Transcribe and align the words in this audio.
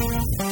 Pedro, 0.00 0.49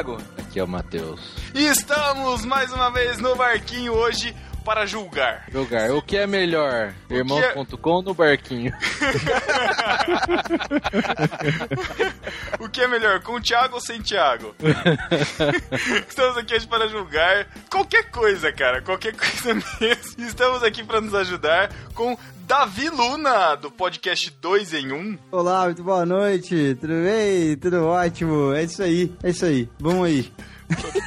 Thiago. 0.00 0.18
Aqui 0.38 0.58
é 0.58 0.64
o 0.64 0.68
Matheus. 0.68 1.20
e 1.54 1.66
estamos 1.66 2.44
mais 2.44 2.72
uma 2.72 2.90
vez 2.90 3.18
no 3.18 3.36
barquinho 3.36 3.92
hoje 3.92 4.34
para 4.64 4.86
julgar. 4.86 5.44
Jogar. 5.50 5.90
O 5.90 6.00
que 6.02 6.16
é 6.16 6.26
melhor? 6.26 6.92
Irmãos.com 7.10 7.90
ou 7.90 8.02
no 8.02 8.14
barquinho? 8.14 8.72
O 12.58 12.68
que 12.68 12.82
é 12.82 12.86
melhor, 12.88 13.20
com 13.22 13.32
o 13.32 13.40
Thiago 13.40 13.76
ou 13.76 13.80
sem 13.80 14.00
Thiago? 14.02 14.54
Estamos 16.08 16.36
aqui 16.36 16.54
hoje 16.54 16.66
para 16.66 16.86
julgar 16.88 17.46
qualquer 17.70 18.10
coisa, 18.10 18.52
cara, 18.52 18.82
qualquer 18.82 19.14
coisa 19.16 19.54
mesmo. 19.54 20.24
Estamos 20.26 20.62
aqui 20.62 20.84
para 20.84 21.00
nos 21.00 21.14
ajudar 21.14 21.70
com 21.94 22.16
Davi 22.50 22.88
Luna, 22.88 23.54
do 23.54 23.70
podcast 23.70 24.28
2 24.28 24.74
em 24.74 24.92
1. 24.92 25.18
Olá, 25.30 25.66
muito 25.66 25.84
boa 25.84 26.04
noite, 26.04 26.76
tudo 26.80 26.94
bem? 26.94 27.56
Tudo 27.56 27.86
ótimo, 27.86 28.52
é 28.52 28.64
isso 28.64 28.82
aí, 28.82 29.14
é 29.22 29.30
isso 29.30 29.44
aí, 29.44 29.68
vamos 29.78 30.04
aí. 30.04 30.32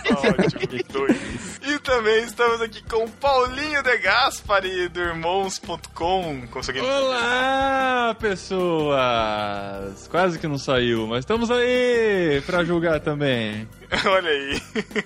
Ótimo, 0.09 0.83
dois. 0.89 1.59
E 1.67 1.79
também 1.79 2.23
estamos 2.23 2.61
aqui 2.61 2.81
com 2.83 3.09
Paulinho 3.09 3.83
de 3.83 3.97
Gaspari, 3.97 4.87
do 4.87 5.01
Irmãos.com. 5.01 6.47
Consegui... 6.47 6.79
Olá, 6.79 8.15
pessoas! 8.17 10.07
Quase 10.09 10.39
que 10.39 10.47
não 10.47 10.57
saiu, 10.57 11.07
mas 11.07 11.19
estamos 11.19 11.51
aí 11.51 12.41
pra 12.45 12.63
julgar 12.63 13.01
também. 13.01 13.67
Olha 14.05 14.29
aí. 14.29 14.61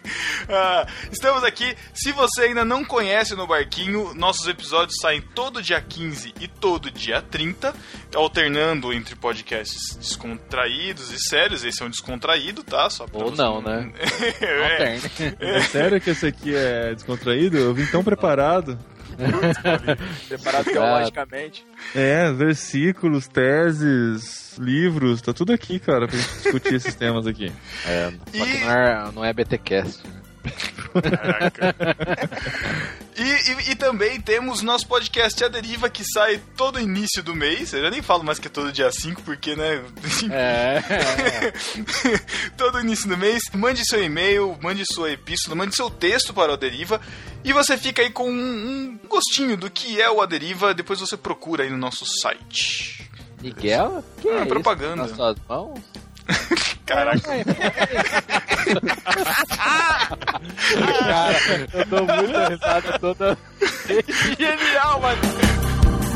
Ah, 0.49 0.87
estamos 1.11 1.43
aqui. 1.43 1.75
Se 1.93 2.13
você 2.13 2.43
ainda 2.43 2.63
não 2.63 2.85
conhece 2.85 3.35
no 3.35 3.45
Barquinho, 3.45 4.13
nossos 4.13 4.47
episódios 4.47 4.95
saem 5.01 5.21
todo 5.21 5.61
dia 5.61 5.81
15 5.81 6.33
e 6.39 6.47
todo 6.47 6.89
dia 6.89 7.21
30, 7.21 7.75
alternando 8.15 8.93
entre 8.93 9.13
podcasts 9.13 9.97
descontraídos 9.97 11.11
e 11.11 11.19
sérios. 11.19 11.65
Esse 11.65 11.83
é 11.83 11.85
um 11.85 11.89
descontraído, 11.89 12.63
tá? 12.63 12.89
Só 12.89 13.05
Ou 13.11 13.29
você 13.29 13.41
não, 13.41 13.61
né? 13.61 13.91
é, 14.39 14.71
Alterne. 14.71 15.35
É 15.39 15.61
sério 15.63 15.99
que 15.99 16.11
esse 16.11 16.27
aqui 16.27 16.55
é 16.55 16.95
descontraído? 16.95 17.57
Eu 17.57 17.73
vim 17.73 17.85
tão 17.87 18.01
preparado. 18.01 18.79
Preparado 20.27 20.69
Ah. 20.69 20.71
teologicamente. 20.71 21.65
É, 21.95 22.31
versículos, 22.31 23.27
teses, 23.27 24.57
livros, 24.57 25.21
tá 25.21 25.33
tudo 25.33 25.53
aqui, 25.53 25.79
cara, 25.79 26.07
pra 26.07 26.17
gente 26.17 26.29
discutir 26.43 26.75
esses 26.75 26.95
temas 26.95 27.25
aqui. 27.27 27.51
É, 27.85 28.11
só 28.35 28.45
que 28.45 28.59
não 28.61 28.71
é, 28.71 29.11
não 29.15 29.25
é 29.25 29.33
BTcast. 29.33 30.03
né? 30.07 30.13
E, 33.19 33.23
e- 33.23 33.71
e 33.71 33.75
também 33.75 34.21
temos 34.21 34.61
nosso 34.61 34.85
podcast 34.87 35.43
A 35.43 35.47
Deriva, 35.47 35.89
que 35.89 36.03
sai 36.05 36.39
todo 36.55 36.79
início 36.79 37.23
do 37.23 37.35
mês. 37.35 37.73
Eu 37.73 37.81
já 37.81 37.89
nem 37.89 37.99
falo 38.01 38.23
mais 38.23 38.37
que 38.37 38.45
é 38.47 38.49
todo 38.49 38.71
dia 38.71 38.91
5, 38.91 39.23
porque, 39.23 39.55
né? 39.55 39.81
É, 40.31 41.51
todo 42.55 42.79
início 42.79 43.09
do 43.09 43.17
mês. 43.17 43.41
Mande 43.55 43.83
seu 43.87 44.03
e-mail, 44.03 44.55
mande 44.61 44.83
sua 44.93 45.09
epístola, 45.11 45.55
mande 45.55 45.75
seu 45.75 45.89
texto 45.89 46.31
para 46.31 46.51
o 46.51 46.53
Aderiva. 46.53 47.01
E 47.43 47.51
você 47.51 47.75
fica 47.75 48.03
aí 48.03 48.11
com 48.11 48.29
um, 48.29 48.99
um 49.01 49.07
gostinho 49.09 49.57
do 49.57 49.69
que 49.71 49.99
é 49.99 50.09
o 50.11 50.21
Aderiva. 50.21 50.75
Depois 50.75 50.99
você 50.99 51.17
procura 51.17 51.63
aí 51.63 51.71
no 51.71 51.77
nosso 51.77 52.05
site. 52.21 53.09
Miguel? 53.41 54.03
Que 54.21 54.29
Ah, 54.29 54.33
é 54.33 54.37
isso 54.41 54.47
propaganda. 54.47 54.95
Nas 55.07 55.15
suas 55.15 55.35
mãos? 55.49 55.79
Caraca. 56.85 57.21
Cara, 60.99 61.67
eu 61.73 61.85
dou 61.85 62.05
muita 62.05 62.49
risada 62.49 62.99
toda. 62.99 63.37
Genial, 64.37 65.01
mano. 65.01 65.21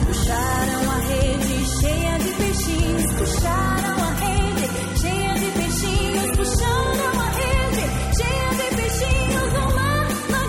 Puxaram 0.06 0.92
a 0.92 0.98
rede 1.08 1.66
cheia 1.80 2.18
de 2.20 2.30
peixinhos, 2.34 3.06
puxaram 3.18 3.98
a 4.04 4.12
rede 4.14 4.66
cheia 5.00 5.34
de 5.36 5.46
peixinhos, 5.52 6.38
puxaram 6.38 7.20
a 7.20 7.30
rede 7.32 7.84
cheia 8.18 8.50
de 8.58 8.68
peixinhos 8.76 9.50
no 9.54 9.66
mar 9.76 10.08
na 10.30 10.44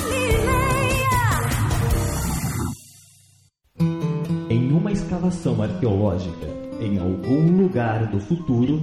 Galileia. 0.00 1.16
Em 4.50 4.72
uma 4.72 4.90
escavação 4.92 5.62
arqueológica 5.62 6.54
em 6.80 6.98
algum 6.98 7.62
lugar 7.62 8.06
do 8.06 8.20
futuro, 8.20 8.82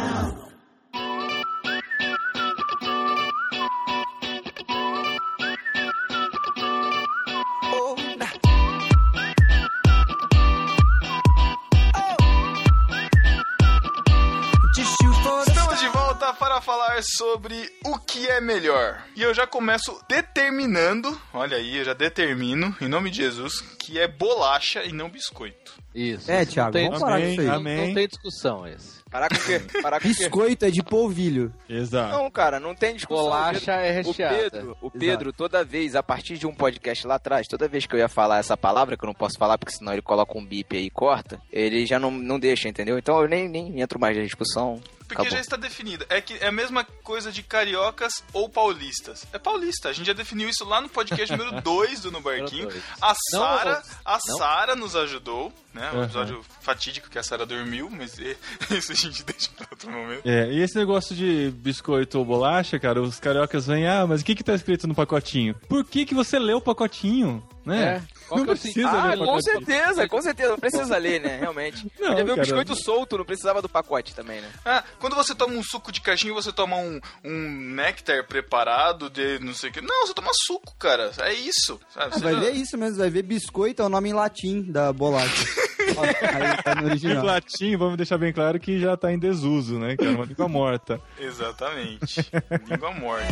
sobre 17.21 17.71
o 17.85 17.99
que 17.99 18.27
é 18.27 18.41
melhor. 18.41 19.05
E 19.15 19.21
eu 19.21 19.31
já 19.31 19.45
começo 19.45 19.95
determinando, 20.09 21.15
olha 21.31 21.55
aí, 21.55 21.77
eu 21.77 21.85
já 21.85 21.93
determino, 21.93 22.75
em 22.81 22.87
nome 22.87 23.11
de 23.11 23.17
Jesus, 23.17 23.61
que 23.77 23.99
é 23.99 24.07
bolacha 24.07 24.83
e 24.83 24.91
não 24.91 25.07
biscoito. 25.07 25.79
Isso. 25.93 26.31
É, 26.31 26.41
isso 26.41 26.53
Thiago, 26.53 26.69
não 26.69 26.73
tem, 26.73 26.85
vamos 26.85 26.99
parar 26.99 27.21
com 27.21 27.27
isso 27.27 27.41
aí. 27.41 27.47
amém. 27.47 27.87
não 27.87 27.93
tem 27.93 28.07
discussão 28.07 28.65
esse. 28.65 29.03
Parar 29.11 29.29
com 29.29 29.35
o 29.35 29.43
quê? 29.43 29.61
Parar 29.83 29.99
com 29.99 30.07
o 30.07 30.15
quê? 30.15 30.17
Biscoito 30.17 30.65
é 30.65 30.71
de 30.71 30.81
polvilho. 30.81 31.53
Exato. 31.69 32.11
Não, 32.11 32.31
cara, 32.31 32.59
não 32.59 32.73
tem 32.73 32.95
discussão. 32.95 33.25
Bolacha 33.25 33.73
é 33.73 33.91
O 33.91 33.93
recheada. 33.93 34.35
Pedro, 34.35 34.77
o 34.81 34.89
Pedro, 34.89 35.31
toda 35.31 35.63
vez, 35.63 35.95
a 35.95 36.01
partir 36.01 36.39
de 36.39 36.47
um 36.47 36.55
podcast 36.55 37.05
lá 37.05 37.15
atrás, 37.15 37.47
toda 37.47 37.67
vez 37.67 37.85
que 37.85 37.93
eu 37.93 37.99
ia 37.99 38.09
falar 38.09 38.39
essa 38.39 38.57
palavra, 38.57 38.97
que 38.97 39.03
eu 39.03 39.07
não 39.07 39.13
posso 39.13 39.37
falar 39.37 39.59
porque 39.59 39.75
senão 39.75 39.93
ele 39.93 40.01
coloca 40.01 40.35
um 40.35 40.43
bip 40.43 40.75
aí 40.75 40.85
e 40.85 40.89
corta, 40.89 41.39
ele 41.51 41.85
já 41.85 41.99
não, 41.99 42.09
não 42.09 42.39
deixa, 42.39 42.67
entendeu? 42.67 42.97
Então 42.97 43.21
eu 43.21 43.27
nem, 43.27 43.47
nem 43.47 43.79
entro 43.79 43.99
mais 43.99 44.17
na 44.17 44.23
discussão. 44.23 44.81
Porque 45.11 45.23
Acabou. 45.23 45.37
já 45.37 45.41
está 45.41 45.57
definido. 45.57 46.05
É 46.07 46.21
que 46.21 46.35
é 46.35 46.47
a 46.47 46.51
mesma 46.53 46.85
coisa 47.03 47.31
de 47.33 47.43
cariocas 47.43 48.23
ou 48.31 48.47
paulistas. 48.47 49.25
É 49.33 49.37
paulista. 49.37 49.89
A 49.89 49.93
gente 49.93 50.07
já 50.07 50.13
definiu 50.13 50.47
isso 50.47 50.63
lá 50.63 50.79
no 50.79 50.87
podcast 50.87 51.35
número 51.35 51.59
2 51.61 51.99
do 51.99 52.11
No 52.11 52.21
Barquinho. 52.21 52.69
A 53.01 53.13
Sara, 53.29 53.83
a. 54.05 54.19
Sara 54.19 54.75
nos 54.75 54.95
ajudou, 54.95 55.51
né? 55.73 55.89
Um 55.91 55.97
Uhum. 55.97 56.03
episódio 56.05 56.45
fatídico 56.61 57.09
que 57.09 57.19
a 57.19 57.23
Sara 57.23 57.45
dormiu, 57.45 57.89
mas 57.89 58.17
isso 58.71 58.91
a 58.93 58.95
gente 58.95 59.23
deixa 59.23 59.49
para 59.57 59.67
outro 59.71 59.91
momento. 59.91 60.21
É, 60.25 60.49
e 60.51 60.61
esse 60.61 60.75
negócio 60.77 61.13
de 61.15 61.51
biscoito 61.57 62.17
ou 62.19 62.25
bolacha, 62.25 62.79
cara, 62.79 63.01
os 63.01 63.19
cariocas 63.19 63.67
vêm, 63.67 63.85
ah, 63.87 64.07
mas 64.07 64.21
o 64.21 64.25
que 64.25 64.33
que 64.35 64.43
tá 64.43 64.53
escrito 64.55 64.87
no 64.87 64.95
pacotinho? 64.95 65.55
Por 65.67 65.83
que 65.83 66.05
que 66.05 66.15
você 66.15 66.39
leu 66.39 66.57
o 66.57 66.61
pacotinho? 66.61 67.43
Né? 67.65 67.83
É, 67.83 68.01
qual 68.27 68.39
Não 68.39 68.45
que 68.45 68.51
é 68.51 68.55
precisa 68.55 68.89
Ah, 68.89 69.13
ler 69.13 69.21
o 69.21 69.25
com 69.25 69.41
certeza, 69.41 70.07
com 70.07 70.21
certeza. 70.21 70.49
Não 70.49 70.57
precisa 70.59 70.97
ler, 70.97 71.21
né? 71.21 71.37
Realmente. 71.39 71.91
Não, 71.99 72.17
Já 72.17 72.23
viu 72.23 72.33
o 72.33 72.37
biscoito 72.37 72.75
solto, 72.75 73.17
não 73.17 73.25
precisava 73.25 73.61
do 73.61 73.69
pacote 73.69 74.15
também, 74.15 74.41
né? 74.41 74.49
Ah, 74.65 74.83
quando 74.99 75.15
você 75.15 75.35
toma 75.35 75.53
um 75.53 75.63
suco 75.63 75.91
de 75.91 76.01
caixinha, 76.01 76.33
você 76.33 76.51
toma 76.51 76.77
um, 76.77 76.99
um 77.23 77.49
néctar 77.75 78.25
preparado 78.25 79.09
de 79.09 79.37
não 79.39 79.53
sei 79.53 79.69
o 79.69 79.73
que. 79.73 79.81
Não, 79.81 80.07
você 80.07 80.13
toma 80.13 80.31
suco, 80.45 80.75
cara. 80.77 81.11
É 81.19 81.33
isso. 81.33 81.79
Sabe? 81.93 82.07
Ah, 82.07 82.09
Você 82.17 82.23
vai 82.23 82.35
ver 82.35 82.51
isso 82.51 82.77
mesmo, 82.77 82.97
vai 82.97 83.09
ver 83.09 83.23
biscoito 83.23 83.81
é 83.81 83.85
o 83.85 83.89
nome 83.89 84.09
em 84.09 84.13
latim 84.13 84.63
da 84.63 84.91
bolacha. 84.91 85.45
Aí 85.91 86.57
tá 86.63 87.21
latim, 87.23 87.75
vamos 87.75 87.97
deixar 87.97 88.17
bem 88.17 88.31
claro 88.31 88.59
que 88.59 88.79
já 88.79 88.95
tá 88.95 89.11
em 89.11 89.19
desuso, 89.19 89.77
né? 89.77 89.95
Que 89.97 90.05
é 90.05 90.09
uma 90.09 90.25
língua 90.25 90.47
morta. 90.47 91.01
Exatamente. 91.19 92.25
Língua 92.69 92.91
morta. 92.93 93.27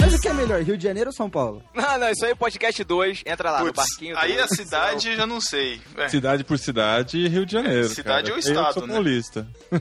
Mas 0.00 0.14
o 0.14 0.20
que 0.20 0.28
é 0.28 0.32
melhor, 0.32 0.60
Rio 0.62 0.76
de 0.76 0.82
Janeiro 0.84 1.10
ou 1.10 1.14
São 1.14 1.30
Paulo? 1.30 1.62
Não, 1.74 1.98
não, 1.98 2.08
isso 2.10 2.24
aí 2.24 2.32
é 2.32 2.34
podcast 2.34 2.82
2. 2.82 3.22
Entra 3.26 3.50
lá 3.50 3.60
no 3.60 3.66
Putz, 3.66 3.76
barquinho. 3.76 4.18
aí 4.18 4.38
a 4.38 4.46
cidade 4.48 5.14
já 5.16 5.26
não 5.26 5.40
sei. 5.40 5.80
É. 5.96 6.08
Cidade 6.08 6.42
por 6.44 6.58
cidade, 6.58 7.26
Rio 7.28 7.46
de 7.46 7.52
Janeiro. 7.52 7.88
Cidade 7.88 8.30
cara. 8.30 8.34
ou 8.34 8.36
Eu 8.36 8.38
estado, 8.38 8.74
sou 8.74 8.86
né? 8.86 8.94
paulista. 8.94 9.46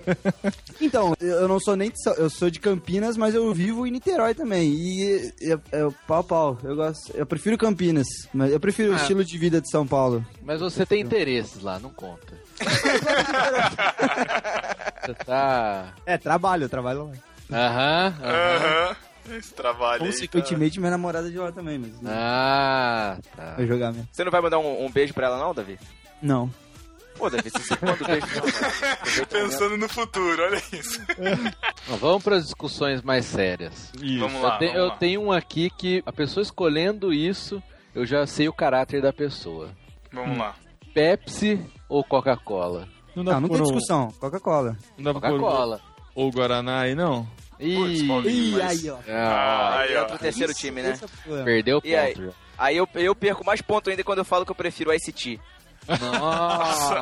Então, 0.81 1.13
eu 1.19 1.45
não 1.47 1.59
sou 1.59 1.75
nem 1.75 1.89
de 1.91 2.01
São, 2.01 2.13
eu 2.13 2.29
sou 2.29 2.49
de 2.49 2.57
Campinas, 2.59 3.17
mas 3.17 3.35
eu 3.35 3.53
vivo 3.53 3.85
em 3.85 3.91
Niterói 3.91 4.33
também. 4.33 4.71
E 4.71 5.33
é, 5.41 5.51
é 5.73 5.87
pau 6.07 6.23
pau. 6.23 6.57
Eu 6.63 6.73
gosto, 6.75 7.11
eu 7.13 7.25
prefiro 7.25 7.57
Campinas, 7.57 8.07
mas 8.33 8.53
eu 8.53 8.59
prefiro 8.61 8.93
o 8.93 8.95
estilo 8.95 9.25
de 9.25 9.37
vida 9.37 9.59
de 9.59 9.69
São 9.69 9.85
Paulo. 9.85 10.25
Mas 10.41 10.61
você 10.61 10.85
tem 10.85 11.01
interesses 11.01 11.61
lá, 11.61 11.77
não 11.79 11.89
conta. 11.89 12.33
você 15.05 15.13
tá. 15.25 15.93
É, 16.05 16.17
trabalho, 16.17 16.63
eu 16.63 16.69
trabalho 16.69 17.09
lá. 17.09 17.11
Aham, 17.51 18.15
aham. 18.23 18.95
Esse 19.37 19.53
trabalho 19.53 20.03
aí. 20.03 20.07
Consequentemente, 20.11 20.79
minha 20.79 20.91
namorada 20.91 21.27
é 21.27 21.31
de 21.31 21.37
lá 21.37 21.51
também, 21.51 21.77
mas 21.79 22.01
não 22.01 22.11
Ah, 22.13 23.17
tá. 23.35 23.55
vai 23.55 23.65
jogar 23.67 23.91
mesmo. 23.91 24.07
Você 24.11 24.23
não 24.23 24.31
vai 24.31 24.41
mandar 24.41 24.59
um, 24.59 24.85
um 24.85 24.91
beijo 24.91 25.13
pra 25.13 25.27
ela, 25.27 25.37
não, 25.39 25.53
Davi? 25.53 25.79
Não. 26.21 26.49
Pô, 27.17 27.29
Davi, 27.29 27.49
você 27.49 27.59
sempre 27.63 27.85
manda 27.89 28.03
um 28.03 28.07
beijo 28.07 28.27
pra 28.27 28.35
ela. 28.37 28.45
mano. 28.45 28.57
Aproveita 28.57 29.37
o 29.37 29.39
momento. 29.41 29.49
Pensando 29.51 29.77
no 29.77 29.89
futuro, 29.89 30.43
olha 30.43 30.61
isso. 30.71 31.01
Bom, 31.89 31.97
vamos 31.97 32.23
para 32.23 32.35
as 32.37 32.43
discussões 32.45 33.01
mais 33.01 33.25
sérias. 33.25 33.91
Isso. 34.01 34.19
Vamos 34.19 34.41
lá. 34.41 34.53
eu, 34.53 34.57
te- 34.59 34.65
vamos 34.67 34.79
eu 34.81 34.87
lá. 34.87 34.95
tenho 34.97 35.21
um 35.23 35.31
aqui 35.31 35.69
que 35.69 36.01
a 36.05 36.11
pessoa 36.13 36.41
escolhendo 36.41 37.11
isso, 37.13 37.61
eu 37.93 38.05
já 38.05 38.25
sei 38.25 38.47
o 38.47 38.53
caráter 38.53 39.01
da 39.01 39.11
pessoa. 39.11 39.69
Vamos 40.13 40.37
lá. 40.37 40.55
Pepsi 40.93 41.59
ou 41.87 42.03
Coca-Cola? 42.03 42.87
Não 43.15 43.23
dá 43.23 43.33
Não, 43.33 43.41
não 43.41 43.49
pra 43.49 43.57
tem 43.57 43.65
discussão. 43.65 44.07
Coca-Cola. 44.19 44.77
Não 44.97 45.03
dá 45.13 45.13
Coca-Cola. 45.19 45.81
ou 46.15 46.31
Guaraná 46.31 46.81
aí, 46.81 46.95
não? 46.95 47.27
Ih, 47.59 48.07
Paulinho, 48.07 48.29
Ih, 48.29 48.51
mas- 48.53 48.83
aí, 48.83 48.89
ó. 48.89 48.97
ah, 49.09 49.79
aí, 49.79 49.95
ó. 49.97 50.01
Entra 50.03 50.15
o 50.15 50.19
terceiro 50.19 50.53
time, 50.53 50.81
né? 50.81 50.97
É 51.27 51.43
perdeu 51.43 51.77
o 51.79 51.81
E 51.83 51.95
aí? 51.95 52.13
ponto. 52.13 52.25
já. 52.27 52.31
Aí 52.57 52.77
eu, 52.77 52.87
eu 52.95 53.15
perco 53.15 53.45
mais 53.45 53.61
ponto 53.61 53.89
ainda 53.89 54.03
quando 54.03 54.19
eu 54.19 54.25
falo 54.25 54.45
que 54.45 54.51
eu 54.51 54.55
prefiro 54.55 54.89
o 54.91 54.93
ICT. 54.93 55.39
Nossa. 55.87 56.95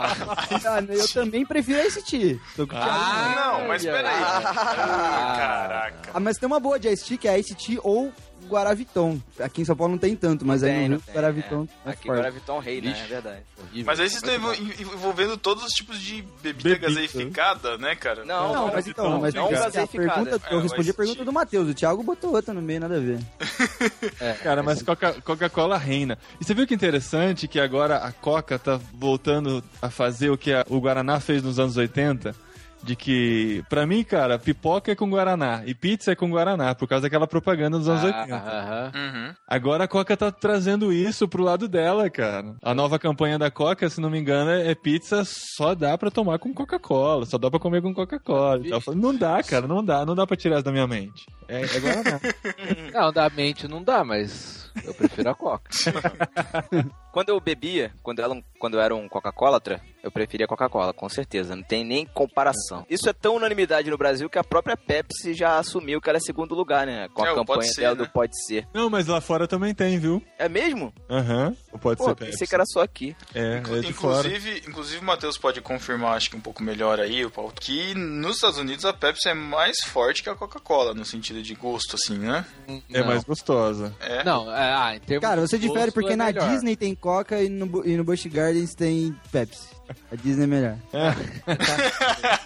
Ah, 0.70 0.82
eu 0.90 1.08
também 1.10 1.46
prefiro 1.46 1.80
esse 1.80 2.02
T. 2.04 2.40
Tô 2.56 2.66
com 2.66 2.76
o 2.76 2.78
Thiago. 2.80 2.90
Ah, 2.92 3.34
não, 3.60 3.68
mas 3.68 3.84
peraí. 3.84 4.06
Ah, 4.06 5.36
caraca. 5.38 6.12
Ah, 6.14 6.20
mas 6.20 6.38
tem 6.38 6.48
uma 6.48 6.60
boa 6.60 6.80
de 6.80 6.88
Ice 6.90 7.06
Tea, 7.06 7.18
que 7.18 7.28
é 7.28 7.40
Ice 7.40 7.54
Tea 7.56 7.80
ou 7.84 8.14
Guaraviton. 8.48 9.20
Aqui 9.40 9.62
em 9.62 9.66
São 9.66 9.76
Paulo 9.76 9.92
não 9.94 10.00
tem 10.00 10.16
tanto, 10.16 10.46
mas 10.46 10.64
aí 10.64 10.72
Tem, 10.72 10.82
no 10.84 10.88
não 10.90 10.96
Rio, 10.98 11.06
tem, 11.06 11.14
Guaraviton 11.16 11.68
é, 11.86 11.90
Aqui 11.92 12.08
forte. 12.08 12.26
é 12.28 12.32
Vitão 12.32 12.60
Rei, 12.60 12.82
né? 12.82 12.98
É 13.00 13.08
verdade. 13.08 13.42
Horrível. 13.60 13.84
Mas 13.86 14.00
aí 14.00 14.10
vocês 14.10 14.24
estão 14.24 14.36
envol- 14.36 14.56
envolvendo 14.94 15.38
todos 15.38 15.64
os 15.64 15.72
tipos 15.74 16.00
de 16.00 16.22
bebida, 16.42 16.70
Bebida. 16.70 16.88
gaseificada, 16.88 17.78
né, 17.78 17.96
cara? 17.96 18.26
Não, 18.26 18.54
Não, 18.54 18.68
mas 18.74 18.88
então, 18.88 19.10
não, 19.10 19.22
mas 19.22 19.34
não 19.34 19.48
pergunta, 19.50 20.42
É, 20.50 20.54
eu 20.54 20.58
o 20.58 20.62
respondi 20.62 20.90
a 20.90 20.94
pergunta 20.94 21.26
do 21.26 21.34
Matheus, 21.34 21.70
o 21.70 21.74
Thiago 21.74 22.02
botou 22.04 22.34
outra 22.34 22.54
no 22.54 22.62
meio, 22.62 22.80
nada 22.80 22.96
a 22.98 23.00
ver. 23.00 23.20
É, 24.20 24.34
Cara, 24.34 24.64
mas 24.64 24.82
Coca- 24.82 25.22
Coca-Cola 25.22 25.78
reina. 25.78 26.18
E 26.40 26.46
você 26.46 26.54
viu 26.54 26.66
que 26.66 26.74
interessante 26.74 27.48
que 27.48 27.60
agora 27.60 27.98
a 27.98 28.12
Coca 28.12 28.58
tá 28.58 28.80
voltando 28.94 29.64
a 29.82 29.90
fazer 29.90 30.30
o 30.30 30.38
que 30.38 30.52
a- 30.54 30.66
o 30.70 30.80
Guaraná 30.80 31.20
fez 31.20 31.44
nos 31.44 31.60
anos 31.60 31.78
80? 31.78 32.36
De 32.84 32.96
que, 32.96 33.64
pra 33.70 33.86
mim, 33.86 34.04
cara, 34.04 34.38
pipoca 34.40 34.92
é 34.92 34.96
com 34.96 35.10
Guaraná 35.10 35.64
e 35.66 35.74
pizza 35.74 36.12
é 36.12 36.16
com 36.16 36.30
Guaraná, 36.30 36.74
por 36.76 36.88
causa 36.88 37.04
daquela 37.04 37.28
propaganda 37.28 37.78
dos 37.78 37.90
anos 37.90 38.04
Ah, 38.04 38.22
80. 38.22 38.36
aham. 38.36 38.92
Uhum. 38.96 39.34
Agora 39.48 39.84
a 39.84 39.88
Coca 39.88 40.16
tá 40.16 40.32
trazendo 40.32 40.94
isso 40.94 41.28
pro 41.28 41.44
lado 41.44 41.68
dela, 41.68 42.10
cara. 42.10 42.56
A 42.62 42.74
nova 42.74 42.98
campanha 43.00 43.38
da 43.40 43.50
Coca, 43.52 43.90
se 43.90 44.00
não 44.00 44.10
me 44.10 44.20
engano, 44.20 44.52
é 44.52 44.74
pizza 44.76 45.24
só 45.26 45.74
dá 45.76 45.98
pra 45.98 46.12
tomar 46.12 46.38
com 46.40 46.54
Coca-Cola, 46.54 47.26
só 47.26 47.38
dá 47.38 47.50
pra 47.50 47.60
comer 47.60 47.82
com 47.82 47.94
Coca-Cola. 47.94 48.60
tal. 48.60 48.68
Eu 48.72 48.82
falei, 48.82 49.00
Não 49.02 49.14
dá, 49.16 49.42
cara, 49.44 49.68
não 49.68 49.84
dá, 49.84 50.06
não 50.06 50.16
dá 50.16 50.26
pra 50.28 50.38
tirar 50.38 50.56
isso 50.58 50.66
da 50.66 50.72
minha 50.72 50.88
mente. 50.88 51.26
É, 51.48 51.62
é 51.64 51.80
Guaraná. 51.80 52.20
Não, 52.94 53.12
da 53.12 53.30
mente 53.30 53.68
não 53.68 53.82
dá, 53.84 54.04
mas 54.04 54.67
eu 54.84 54.94
prefiro 54.94 55.30
a 55.30 55.36
Coca. 55.36 55.70
Quando 57.12 57.30
eu 57.30 57.40
bebia, 57.40 57.92
quando 58.04 58.20
eu 58.20 58.26
era 58.26 58.34
um, 58.34 58.44
quando 58.60 58.74
eu 58.76 58.80
era 58.82 58.94
um 58.96 59.10
Coca-Colatra, 59.10 59.82
eu 60.04 60.12
preferia 60.12 60.46
Coca-Cola, 60.46 60.94
com 60.94 61.10
certeza. 61.10 61.56
Não 61.56 61.64
tem 61.64 61.84
nem 61.84 62.06
comparação. 62.06 62.86
Isso 62.88 63.10
é 63.10 63.14
tão 63.14 63.36
unanimidade 63.38 63.90
no 63.90 63.98
Brasil 63.98 64.30
que 64.30 64.38
a 64.38 64.44
própria 64.44 64.78
Pepsi 64.78 65.34
já 65.34 65.58
assumiu 65.58 66.00
que 66.00 66.08
ela 66.10 66.18
é 66.18 66.22
segundo 66.22 66.54
lugar, 66.54 66.86
né? 66.86 67.08
Com 67.12 67.24
a 67.24 67.30
É, 67.30 67.34
campanha 67.34 67.46
Pode 67.62 67.74
Ser, 67.74 67.82
dela 67.82 67.96
né? 67.96 68.04
do 68.06 68.10
Pode 68.12 68.46
Ser. 68.46 68.68
Não, 68.72 68.88
mas 68.88 69.08
lá 69.08 69.20
fora 69.20 69.48
também 69.48 69.74
tem, 69.74 69.98
viu? 69.98 70.22
É 70.38 70.48
mesmo? 70.48 70.94
Aham, 71.10 71.56
pode 71.82 71.98
Pô, 71.98 72.04
ser 72.10 72.16
pensei 72.16 72.32
Pepsi. 72.34 72.48
que 72.48 72.54
era 72.56 72.66
só 72.68 72.82
aqui. 72.82 73.16
É, 73.34 73.64
é 73.66 73.80
de 73.80 73.94
fora. 73.94 74.28
Inclusive, 74.28 74.64
inclusive 74.68 75.00
o 75.02 75.04
Matheus 75.06 75.40
pode 75.40 75.60
confirmar, 75.60 76.18
acho 76.18 76.30
que 76.30 76.36
um 76.38 76.42
pouco 76.42 76.62
melhor 76.62 77.00
aí, 77.00 77.26
o 77.26 77.32
Paulo, 77.32 77.52
que 77.60 77.96
nos 77.96 78.36
Estados 78.36 78.60
Unidos 78.60 78.86
a 78.86 78.94
Pepsi 78.94 79.30
é 79.30 79.34
mais 79.34 79.78
forte 79.88 80.22
que 80.22 80.30
a 80.30 80.36
Coca-Cola, 80.36 80.94
no 80.94 81.04
sentido 81.04 81.42
de 81.42 81.56
gosto, 81.56 81.96
assim, 81.96 82.20
né? 82.20 82.46
É 82.94 83.00
Não. 83.00 83.08
mais 83.08 83.24
gostosa. 83.24 83.96
É. 84.00 84.24
Não, 84.24 84.56
é, 84.56 84.67
ah, 84.76 84.96
em 84.96 85.00
termos 85.00 85.28
Cara, 85.28 85.42
você 85.42 85.58
difere 85.58 85.92
porque 85.92 86.14
é 86.14 86.16
na 86.16 86.26
melhor. 86.26 86.50
Disney 86.50 86.76
tem 86.76 86.94
Coca 86.96 87.42
e 87.42 87.50
no, 87.50 87.86
e 87.86 87.96
no 87.98 88.04
Busch 88.04 88.26
Gardens 88.28 88.74
tem 88.76 89.16
Pepsi. 89.32 89.76
A 90.12 90.16
Disney 90.16 90.44
é 90.44 90.48
melhor. 90.48 90.76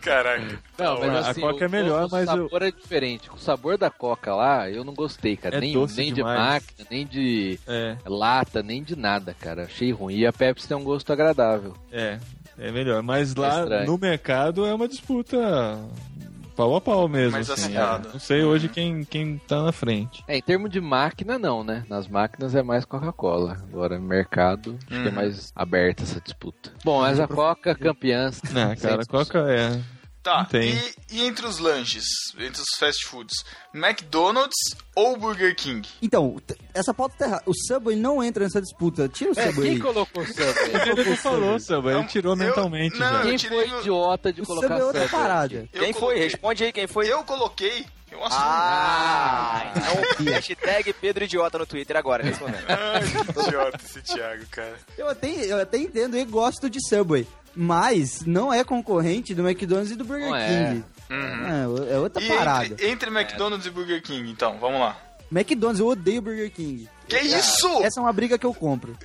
Caraca. 0.00 0.58
Não, 0.78 0.98
mas 1.00 1.26
A 1.26 1.30
assim, 1.30 1.40
Coca 1.40 1.60
o, 1.60 1.64
é 1.64 1.68
melhor, 1.68 2.06
o 2.06 2.10
mas 2.10 2.28
eu- 2.28 2.44
sabor 2.44 2.62
é 2.62 2.70
diferente. 2.70 3.30
O 3.30 3.38
sabor 3.38 3.78
da 3.78 3.90
Coca 3.90 4.34
lá, 4.34 4.70
eu 4.70 4.84
não 4.84 4.94
gostei, 4.94 5.36
cara. 5.36 5.56
É 5.56 5.60
nem 5.60 5.72
doce 5.72 5.96
nem 5.96 6.12
de 6.12 6.22
máquina, 6.22 6.86
nem 6.90 7.06
de 7.06 7.58
É, 7.66 7.96
lata, 8.06 8.62
nem 8.62 8.82
de 8.82 8.96
nada, 8.96 9.34
cara. 9.38 9.64
Achei 9.64 9.92
ruim. 9.92 10.16
E 10.16 10.26
a 10.26 10.32
Pepsi 10.32 10.68
tem 10.68 10.76
um 10.76 10.84
gosto 10.84 11.12
agradável. 11.12 11.74
é, 11.92 12.18
é 12.58 12.72
melhor. 12.72 13.02
Mas 13.02 13.34
lá 13.34 13.60
estranho. 13.60 13.86
no 13.86 13.98
mercado 13.98 14.66
é 14.66 14.74
uma 14.74 14.88
disputa 14.88 15.78
pau 16.50 16.76
a 16.76 16.80
pau 16.80 17.08
mesmo. 17.08 17.32
Mais 17.32 17.48
assim, 17.50 17.76
é. 17.76 17.98
Não 18.12 18.18
sei 18.20 18.42
hoje 18.42 18.68
quem, 18.68 19.04
quem 19.04 19.38
tá 19.38 19.62
na 19.62 19.72
frente. 19.72 20.22
É, 20.28 20.36
em 20.36 20.42
termos 20.42 20.70
de 20.70 20.80
máquina, 20.80 21.38
não, 21.38 21.62
né? 21.64 21.84
Nas 21.88 22.06
máquinas 22.08 22.54
é 22.54 22.62
mais 22.62 22.84
Coca-Cola. 22.84 23.56
Agora, 23.72 23.98
no 23.98 24.06
mercado, 24.06 24.76
acho 24.90 25.00
que 25.02 25.06
é 25.08 25.10
Uhum. 25.10 25.14
mais 25.16 25.52
aberta 25.56 26.02
essa 26.02 26.20
disputa. 26.20 26.70
Bom, 26.84 27.00
mas 27.00 27.18
a 27.20 27.26
Coca 27.28 27.74
campeã. 27.74 28.30
Não, 28.52 28.76
cara. 28.76 29.04
Coca 29.06 29.38
é. 29.50 29.80
Tá, 30.22 30.46
e, 30.52 31.16
e 31.16 31.24
entre 31.24 31.46
os 31.46 31.58
lanches, 31.58 32.04
entre 32.38 32.60
os 32.60 32.68
fast 32.78 33.06
foods, 33.06 33.42
McDonald's 33.74 34.76
ou 34.94 35.16
Burger 35.16 35.56
King? 35.56 35.88
Então, 36.02 36.36
essa 36.74 36.92
pauta 36.92 37.14
tá 37.18 37.24
errada. 37.26 37.42
O 37.46 37.54
Subway 37.54 37.96
não 37.96 38.22
entra 38.22 38.44
nessa 38.44 38.60
disputa. 38.60 39.08
Tira 39.08 39.30
o 39.30 39.40
É, 39.40 39.46
Subway. 39.46 39.66
quem 39.68 39.76
aí. 39.76 39.80
colocou 39.80 40.22
o 40.22 40.26
Subway? 40.26 40.44
Ele 40.92 41.04
não 41.10 41.16
falou, 41.16 41.58
Samba, 41.58 41.90
ele 41.92 42.00
Não, 42.00 42.06
tirou 42.06 42.32
eu- 42.34 42.36
mentalmente 42.36 42.98
não, 42.98 43.06
já. 43.12 43.22
Quem 43.22 43.38
foi 43.38 43.66
no- 43.66 43.80
idiota 43.80 44.30
de 44.30 44.42
O 44.42 44.46
colocar 44.46 44.66
Subway 44.68 44.80
é 44.82 44.84
outra 44.84 45.02
Subway? 45.04 45.20
parada. 45.22 45.68
Eu 45.72 45.82
quem 45.84 45.92
foi? 45.94 46.00
coloquei. 46.00 46.22
Responde 46.24 46.64
aí, 46.64 46.72
quem 46.72 46.86
foi? 46.86 47.10
Eu 47.10 47.24
coloquei, 47.24 47.86
eu 48.12 48.22
assumo. 48.24 48.42
Ah, 48.44 49.72
então 49.74 50.24
hashtag 50.34 50.92
Pedro 50.92 51.24
Idiota 51.24 51.58
no 51.58 51.64
Twitter 51.66 51.96
agora, 51.96 52.22
momento. 52.24 52.64
Ai, 52.68 53.00
que 53.32 53.40
idiota 53.48 53.80
esse 53.84 54.02
Thiago, 54.02 54.44
cara. 54.50 54.76
Eu 54.98 55.08
até, 55.08 55.28
eu 55.28 55.58
até 55.58 55.78
entendo 55.78 56.18
e 56.18 56.24
gosto 56.26 56.68
de 56.68 56.78
Subway. 56.88 57.26
Mas 57.54 58.22
não 58.24 58.52
é 58.52 58.62
concorrente 58.62 59.34
do 59.34 59.46
McDonald's 59.46 59.92
e 59.92 59.96
do 59.96 60.04
Burger 60.04 60.28
Não 60.28 60.36
é. 60.36 60.46
King. 60.46 60.84
Uhum. 61.10 61.88
É, 61.88 61.94
é 61.94 61.98
outra 61.98 62.22
E 62.22 62.28
parada. 62.28 62.64
entre, 62.66 62.86
entre 62.88 63.10
McDonald's 63.10 63.66
e 63.66 63.70
Burger 63.70 64.00
King, 64.02 64.30
então, 64.30 64.58
vamos 64.58 64.80
lá. 64.80 64.96
McDonald's, 65.32 65.80
eu 65.80 65.88
odeio 65.88 66.22
Burger 66.22 66.50
King. 66.52 66.88
Que 67.08 67.18
isso? 67.18 67.68
Essa 67.82 68.00
é 68.00 68.02
uma 68.02 68.12
briga 68.12 68.38
que 68.38 68.46
eu 68.46 68.54
compro. 68.54 68.96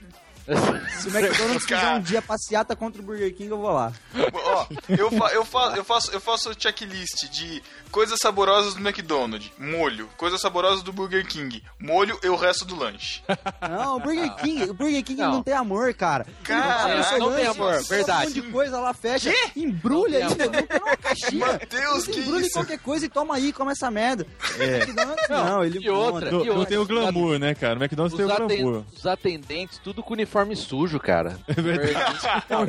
Se 1.00 1.08
o 1.08 1.18
McDonald's 1.18 1.64
fizer 1.64 1.90
um 1.96 2.02
dia 2.02 2.22
passeata 2.22 2.76
contra 2.76 3.02
o 3.02 3.06
Burger 3.06 3.34
King, 3.34 3.50
eu 3.50 3.58
vou 3.58 3.72
lá. 3.72 3.92
Ó, 4.32 4.68
eu, 4.90 5.10
fa 5.12 5.34
eu, 5.34 5.44
fa 5.44 5.74
eu, 5.76 5.84
faço, 5.84 6.12
eu 6.12 6.22
faço 6.22 6.54
checklist 6.58 7.28
de 7.32 7.64
coisas 7.96 8.20
saborosas 8.20 8.74
do 8.74 8.82
McDonald's, 8.86 9.50
molho. 9.58 10.10
Coisas 10.18 10.42
saborosas 10.42 10.84
do 10.84 10.92
Burger 10.92 11.26
King, 11.26 11.64
molho 11.80 12.20
e 12.22 12.28
o 12.28 12.36
resto 12.36 12.66
do 12.66 12.76
lanche. 12.76 13.24
Não, 13.70 13.96
o 13.96 14.00
Burger 14.02 14.36
King, 14.36 14.64
o 14.70 14.74
Burger 14.74 15.02
King 15.02 15.22
não, 15.22 15.32
Não. 15.36 15.44
tem 15.44 15.54
amor, 15.54 15.94
cara. 15.94 16.28
Cara, 16.44 16.62
Ele 16.66 16.74
abre 16.74 16.94
o 16.94 16.98
não 16.98 17.04
seu 17.04 17.18
tem 17.38 17.48
lanche, 17.48 17.60
amor, 17.62 17.84
verdade. 17.84 18.22
Um 18.22 18.26
monte 18.36 18.46
de 18.48 18.52
coisa 18.52 18.80
lá, 18.82 18.94
fecha, 18.94 19.32
embrulha 19.56 20.28
Não 20.28 20.36
não 20.36 20.86
uma 20.86 20.98
caixinha. 20.98 21.46
Mateus, 21.48 22.06
que 22.06 22.20
embrulha 22.20 22.42
em 22.44 22.46
isso? 22.48 22.54
qualquer 22.54 22.80
coisa 22.80 23.06
e 23.06 23.10
toma 23.10 23.36
aí, 23.36 23.54
come 23.54 23.72
essa 23.72 23.90
merda. 23.90 24.28
É. 24.60 24.78
McDonald's 24.82 25.30
não, 25.30 25.64
ele 25.64 25.80
e 25.80 25.90
outra. 25.90 26.32
Não, 26.32 26.42
E 26.44 26.48
não 26.48 26.54
outra, 26.56 26.70
tem 26.70 26.78
o 26.78 26.86
glamour, 26.86 27.40
né, 27.40 27.56
cara? 27.56 27.80
O 27.80 27.82
McDonald's 27.82 28.18
tem 28.18 28.26
o 28.26 28.28
glamour. 28.48 28.84
os 28.94 29.06
atendentes, 29.06 29.80
tudo 29.82 30.04
com 30.04 30.14
uniforme 30.14 30.56
sujo, 30.56 31.00
cara. 31.00 31.40
É 31.48 31.62
verdade. 31.62 32.20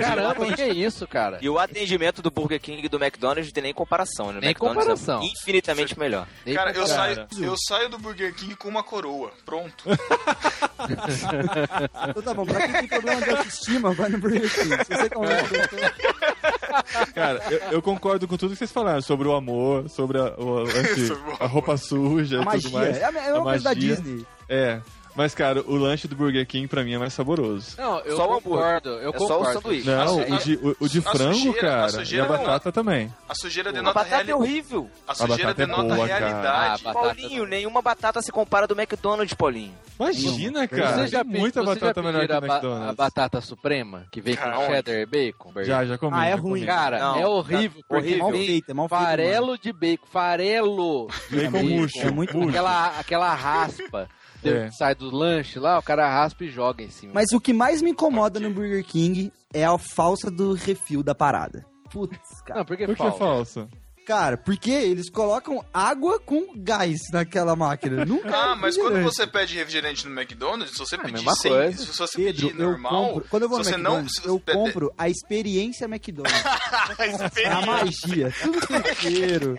Caramba, 0.00 0.52
que 0.54 0.62
é 0.62 0.68
isso, 0.72 1.06
cara? 1.08 1.38
E 1.42 1.48
o 1.48 1.58
atendimento 1.58 2.22
do 2.22 2.30
Burger 2.30 2.60
King 2.60 2.84
e 2.84 2.88
do 2.88 2.96
McDonald's 3.02 3.46
não 3.46 3.52
tem 3.52 3.62
nem 3.64 3.74
comparação, 3.74 4.32
né? 4.32 4.38
Nem 4.40 4.50
McDonald's 4.50 4.84
comparação. 4.84 5.15
é 5.15 5.15
infinitamente 5.22 5.98
melhor. 5.98 6.26
Nem 6.44 6.54
Cara, 6.54 6.72
eu 6.72 6.86
saio, 6.86 7.26
eu 7.38 7.54
saio 7.56 7.88
do 7.88 7.98
Burger 7.98 8.34
King 8.34 8.54
com 8.56 8.68
uma 8.68 8.82
coroa. 8.82 9.32
Pronto. 9.44 9.84
Então 12.08 12.22
tá 12.22 12.34
bom, 12.34 12.44
pra 12.46 12.60
quem 12.60 12.72
tem 12.72 12.88
problema 12.88 13.20
de 13.22 13.30
autoestima, 13.30 13.92
vai 13.92 14.08
no 14.08 14.18
Burger 14.18 14.52
King. 14.54 14.76
Se 14.84 14.94
você 14.94 15.10
come 15.10 15.26
Cara, 17.14 17.42
eu, 17.50 17.58
eu 17.72 17.82
concordo 17.82 18.28
com 18.28 18.36
tudo 18.36 18.52
que 18.52 18.58
vocês 18.58 18.70
falaram 18.72 19.00
sobre 19.02 19.26
o 19.26 19.34
amor, 19.34 19.88
sobre 19.88 20.18
a, 20.18 20.34
o, 20.38 20.64
o 20.64 20.66
a 21.40 21.46
roupa 21.46 21.76
suja 21.76 22.38
a 22.38 22.42
e 22.42 22.44
magia, 22.44 22.62
tudo 22.62 22.78
mais. 22.78 22.96
é 22.96 23.04
a 23.04 23.12
mesma 23.12 23.38
A 23.38 23.42
coisa 23.42 23.64
da. 23.64 23.74
Disney. 23.74 24.26
É. 24.48 24.80
Mas, 25.16 25.34
cara, 25.34 25.62
o 25.66 25.74
lanche 25.76 26.06
do 26.06 26.14
Burger 26.14 26.46
King 26.46 26.68
pra 26.68 26.84
mim 26.84 26.92
é 26.94 26.98
mais 26.98 27.12
saboroso. 27.14 27.74
Não, 27.78 28.00
eu 28.00 28.16
Só 28.16 28.24
o 28.26 28.40
concordo, 28.40 28.90
eu 28.90 29.10
É 29.14 29.18
só 29.18 29.24
o 29.24 29.28
concordo. 29.38 29.52
sanduíche. 29.54 29.88
Não, 29.88 30.02
a- 30.02 30.12
o 30.12 30.38
de, 30.38 30.54
o, 30.56 30.76
o 30.80 30.88
de 30.88 30.98
a 30.98 31.02
frango, 31.02 31.34
sujeira- 31.34 31.58
a 31.58 31.62
cara, 31.62 31.86
e 31.86 31.90
sujeira 31.92 32.24
a 32.24 32.28
não- 32.28 32.36
batata 32.36 32.70
também. 32.72 33.14
A 33.28 33.34
sujeira 33.34 33.70
A 33.70 33.72
denota 33.72 33.94
batata 33.94 34.08
é 34.14 34.18
realidade. 34.18 34.38
horrível. 34.42 34.90
A 35.08 35.14
sujeira 35.14 35.42
batata 35.54 35.62
é 35.62 35.66
denota 35.66 35.94
boa, 35.94 36.08
cara. 36.08 36.18
realidade. 36.26 36.46
Ah, 36.46 36.78
batata 36.92 36.92
Paulinho, 37.16 37.46
nenhuma 37.46 37.80
batata 37.82 38.20
se 38.22 38.30
compara 38.30 38.66
do 38.66 38.78
McDonald's, 38.78 39.32
Paulinho. 39.34 39.74
Imagina, 39.98 40.68
cara. 40.68 40.98
Você 40.98 41.06
já, 41.08 41.24
tem 41.24 41.40
muita 41.40 41.60
você 41.62 41.80
batata 41.80 42.02
já 42.02 42.06
melhor 42.12 42.26
que 42.26 42.32
o 42.32 42.36
a, 42.36 42.40
ba- 42.40 42.46
a 42.46 42.50
McDonald's. 42.56 42.96
batata 42.96 43.40
suprema, 43.40 44.04
que 44.12 44.20
vem 44.20 44.36
com 44.36 44.42
Cara, 44.42 44.66
cheddar 44.66 44.94
e 44.96 45.06
bacon? 45.06 45.52
Já, 45.64 45.84
já 45.86 45.96
comi. 45.96 46.12
Ah, 46.14 46.26
é 46.26 46.34
ruim. 46.34 46.42
comi. 46.60 46.66
Cara, 46.66 46.98
Não, 46.98 47.16
é 47.18 47.26
horrível. 47.26 47.80
tá 47.80 47.86
porque 47.88 48.12
É 48.14 48.16
mal 48.18 48.30
feito, 48.32 48.70
é 48.70 48.74
mal 48.74 48.88
feito. 48.90 49.00
Farelo 49.02 49.56
de 49.58 49.72
bacon, 49.72 50.06
farelo. 50.12 51.06
Bacon 51.30 51.62
murcho, 51.62 51.98
é 52.00 52.10
muito 52.10 52.34
murcho. 52.36 52.50
Aquela, 52.50 52.98
aquela 53.00 53.34
raspa. 53.34 54.06
É. 54.48 54.70
Sai 54.70 54.94
do 54.94 55.14
lanche 55.14 55.58
lá, 55.58 55.78
o 55.78 55.82
cara 55.82 56.08
raspa 56.08 56.44
e 56.44 56.48
joga 56.48 56.82
em 56.82 56.90
cima. 56.90 57.12
Mas 57.14 57.32
o 57.32 57.40
que 57.40 57.52
mais 57.52 57.82
me 57.82 57.90
incomoda 57.90 58.38
no 58.40 58.50
Burger 58.50 58.84
King 58.84 59.32
é 59.52 59.64
a 59.64 59.76
falsa 59.78 60.30
do 60.30 60.52
refil 60.54 61.02
da 61.02 61.14
parada. 61.14 61.64
Putz, 61.90 62.40
cara. 62.44 62.60
Não, 62.60 62.66
porque 62.66 62.84
Por 62.86 62.96
que 62.96 63.02
falta. 63.02 63.18
falso? 63.18 63.68
Cara, 64.06 64.36
porque 64.36 64.70
eles 64.70 65.10
colocam 65.10 65.64
água 65.74 66.20
com 66.20 66.54
gás 66.56 66.96
naquela 67.12 67.56
máquina. 67.56 68.04
Nunca 68.06 68.28
Ah, 68.36 68.54
mas 68.54 68.76
quando 68.76 68.94
refrigerante. 68.94 69.16
você 69.16 69.26
pede 69.26 69.54
refrigerente 69.56 70.06
no 70.08 70.14
McDonald's, 70.20 70.70
se 70.74 70.78
você 70.78 70.94
É 70.94 70.98
pedir 70.98 71.28
sem, 71.34 71.50
coisa. 71.50 71.78
se 71.92 71.98
você 71.98 72.16
Pedro, 72.16 72.46
pedir 72.48 72.54
normal, 72.54 73.08
compro, 73.14 73.26
quando 73.28 73.42
eu 73.42 73.48
vou 73.48 73.58
no 73.58 73.64
se 73.64 73.70
você 73.72 73.76
não, 73.76 73.96
McDonald's, 73.98 74.22
se 74.22 74.28
eu 74.28 74.38
você- 74.46 74.52
compro 74.52 74.94
a 74.96 75.08
experiência 75.08 75.86
McDonald's. 75.86 76.40
a 76.46 76.94
É 76.98 77.04
a 77.04 77.06
experiência. 77.26 77.66
magia. 77.66 78.34
Tudo 78.42 78.60
tempero. 78.60 79.58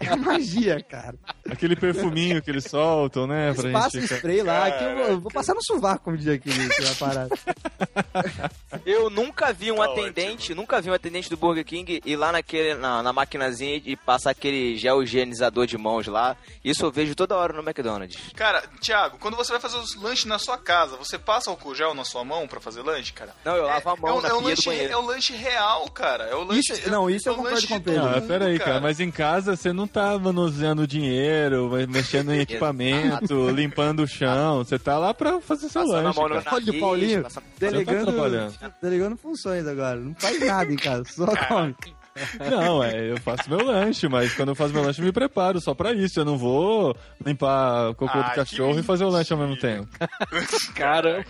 É 0.00 0.08
a 0.08 0.16
magia, 0.16 0.82
cara. 0.82 1.14
Aquele 1.50 1.76
perfuminho 1.76 2.40
que 2.40 2.50
eles 2.50 2.64
soltam, 2.64 3.26
né? 3.26 3.52
Pra 3.52 3.64
Eles 3.64 3.72
passam 3.74 4.00
gente 4.00 4.02
ficar... 4.04 4.16
spray 4.16 4.42
lá, 4.42 4.70
que 4.70 4.84
eu 4.84 4.96
vou, 4.96 5.04
eu 5.08 5.20
vou 5.20 5.30
passar 5.30 5.52
no 5.54 5.62
sovaco 5.62 6.10
um 6.10 6.16
dia 6.16 6.34
aquele, 6.34 6.64
aquela 6.66 6.94
parada. 6.94 7.38
Eu 8.86 9.10
nunca 9.10 9.52
vi 9.52 9.70
um 9.70 9.76
Tá 9.76 9.84
atendente, 9.84 10.54
nunca 10.54 10.80
vi 10.80 10.88
um 10.90 10.94
atendente 10.94 11.28
do 11.28 11.36
Burger 11.36 11.64
King 11.64 12.00
ir 12.04 12.16
lá 12.16 12.32
naquele, 12.32 12.74
na, 12.74 13.02
na 13.02 13.12
maquinazinha 13.42 13.82
e 13.84 13.96
passar 13.96 14.30
aquele 14.30 14.76
gel 14.76 15.02
higienizador 15.02 15.66
de 15.66 15.76
mãos 15.76 16.06
lá. 16.06 16.36
Isso 16.64 16.84
eu 16.84 16.90
vejo 16.92 17.14
toda 17.14 17.36
hora 17.36 17.52
no 17.52 17.62
McDonald's. 17.62 18.16
Cara, 18.34 18.62
Thiago, 18.80 19.18
quando 19.18 19.36
você 19.36 19.52
vai 19.52 19.60
fazer 19.60 19.78
os 19.78 19.94
lanches 19.96 20.24
na 20.26 20.38
sua 20.38 20.56
casa, 20.58 20.96
você 20.96 21.18
passa 21.18 21.50
álcool 21.50 21.74
gel 21.74 21.94
na 21.94 22.04
sua 22.04 22.24
mão 22.24 22.46
pra 22.46 22.60
fazer 22.60 22.82
lanche, 22.82 23.12
cara? 23.12 23.34
Não, 23.44 23.56
eu 23.56 23.64
lavo 23.64 23.90
a 23.90 23.96
mão 23.96 24.10
é, 24.10 24.12
o- 24.12 24.20
na 24.20 24.28
é 24.28 24.32
o 24.32 24.36
pia 24.36 24.42
do 24.42 24.48
lanche, 24.48 24.66
banheiro. 24.66 24.92
é 24.92 24.96
o 24.96 25.02
lanche 25.06 25.32
real, 25.34 25.90
cara. 25.90 26.24
É 26.24 26.34
o 26.34 26.44
lanche. 26.44 26.72
Isso- 26.72 26.90
não, 26.90 27.10
isso 27.10 27.28
é 27.28 27.30
eu 27.30 27.34
o 27.34 27.36
concordo 27.36 27.54
lanche 27.56 27.66
com 27.68 27.74
o 27.74 27.78
de 27.78 27.84
Pedro. 27.84 28.00
todo 28.00 28.10
Ah, 28.10 28.14
mundo, 28.20 28.28
pera 28.28 28.44
aí, 28.46 28.58
cara, 28.58 28.80
mas 28.80 29.00
em 29.00 29.10
casa 29.10 29.56
você 29.56 29.72
não 29.72 29.86
tá 29.86 30.18
manuseando 30.18 30.86
dinheiro, 30.86 31.70
mexendo 31.88 32.32
em 32.32 32.40
equipamento, 32.42 33.50
limpando 33.50 34.02
o 34.02 34.06
chão. 34.08 34.58
Você 34.58 34.78
tá 34.78 34.98
lá 34.98 35.12
pra 35.12 35.40
fazer 35.40 35.68
seu 35.68 35.82
Passando 35.82 36.04
lanche. 36.04 36.18
cara. 36.18 36.22
Olha 36.22 36.40
o 36.40 36.44
nariz, 36.66 36.80
Paulinho. 36.80 37.22
passando- 37.22 37.44
Delegando, 37.58 38.12
trabalhando. 38.12 38.54
delegando 38.82 39.16
funções 39.16 39.66
agora. 39.66 39.96
Não 39.96 40.14
faz 40.18 40.40
nada 40.40 40.72
em 40.72 40.76
casa, 40.76 41.04
só 41.04 41.26
come. 41.46 41.74
Não, 42.50 42.82
é, 42.84 43.10
eu 43.10 43.16
faço 43.20 43.48
meu 43.48 43.64
lanche, 43.64 44.08
mas 44.08 44.34
quando 44.34 44.50
eu 44.50 44.54
faço 44.54 44.72
meu 44.72 44.82
lanche 44.82 45.00
eu 45.00 45.04
me 45.06 45.12
preparo 45.12 45.60
só 45.60 45.74
pra 45.74 45.92
isso. 45.92 46.20
Eu 46.20 46.24
não 46.24 46.36
vou 46.36 46.96
limpar 47.24 47.90
o 47.90 47.94
cocô 47.94 48.18
Ai, 48.18 48.30
do 48.30 48.34
cachorro 48.34 48.78
e 48.78 48.82
fazer 48.82 49.04
o 49.04 49.08
lanche 49.08 49.32
ao 49.32 49.38
mesmo 49.38 49.56
tempo. 49.58 49.88
Caramba. 50.74 51.24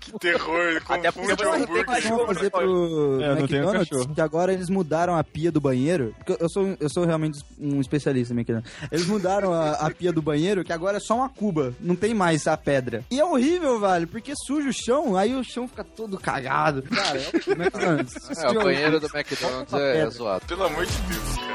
Que 0.00 0.18
terror, 0.18 0.80
Até 0.88 1.10
porque 1.10 1.32
o 1.44 1.52
hambúrguer. 1.52 2.08
vão 2.08 2.26
fazer 2.26 2.50
pro 2.50 3.20
É, 3.20 3.26
eu 3.30 3.36
não 3.36 3.46
tenho 3.46 3.62
McDonald's? 3.62 3.88
cachorro. 3.88 4.14
Que 4.14 4.20
agora 4.20 4.52
eles 4.52 4.68
mudaram 4.70 5.16
a 5.16 5.24
pia 5.24 5.50
do 5.50 5.60
banheiro. 5.60 6.14
Porque 6.18 6.42
eu 6.42 6.48
sou, 6.48 6.76
eu 6.78 6.88
sou 6.88 7.04
realmente 7.04 7.40
um 7.58 7.80
especialista 7.80 8.32
em 8.32 8.36
McDonald's. 8.36 8.70
Eles 8.90 9.06
mudaram 9.06 9.52
a, 9.52 9.72
a 9.72 9.90
pia 9.90 10.12
do 10.12 10.22
banheiro, 10.22 10.64
que 10.64 10.72
agora 10.72 10.98
é 10.98 11.00
só 11.00 11.16
uma 11.16 11.28
cuba. 11.28 11.74
Não 11.80 11.96
tem 11.96 12.14
mais 12.14 12.46
a 12.46 12.56
pedra. 12.56 13.04
E 13.10 13.18
é 13.18 13.24
horrível, 13.24 13.80
velho, 13.80 14.06
porque 14.06 14.32
suja 14.46 14.68
o 14.68 14.72
chão, 14.72 15.16
aí 15.16 15.34
o 15.34 15.42
chão 15.44 15.66
fica 15.66 15.82
todo 15.84 16.18
cagado. 16.18 16.82
Cara, 16.82 17.18
é 17.18 17.30
o 17.48 17.52
McDonald's. 17.52 18.12
É, 18.42 18.48
o 18.50 18.54
banheiro 18.62 18.98
do 18.98 19.06
McDonald's 19.06 19.31
é, 19.72 19.98
é 19.98 20.10
zoado. 20.10 20.44
Pelo 20.46 20.64
amor 20.64 20.86
de 20.86 20.98
Deus, 21.02 21.36
cara. 21.36 21.52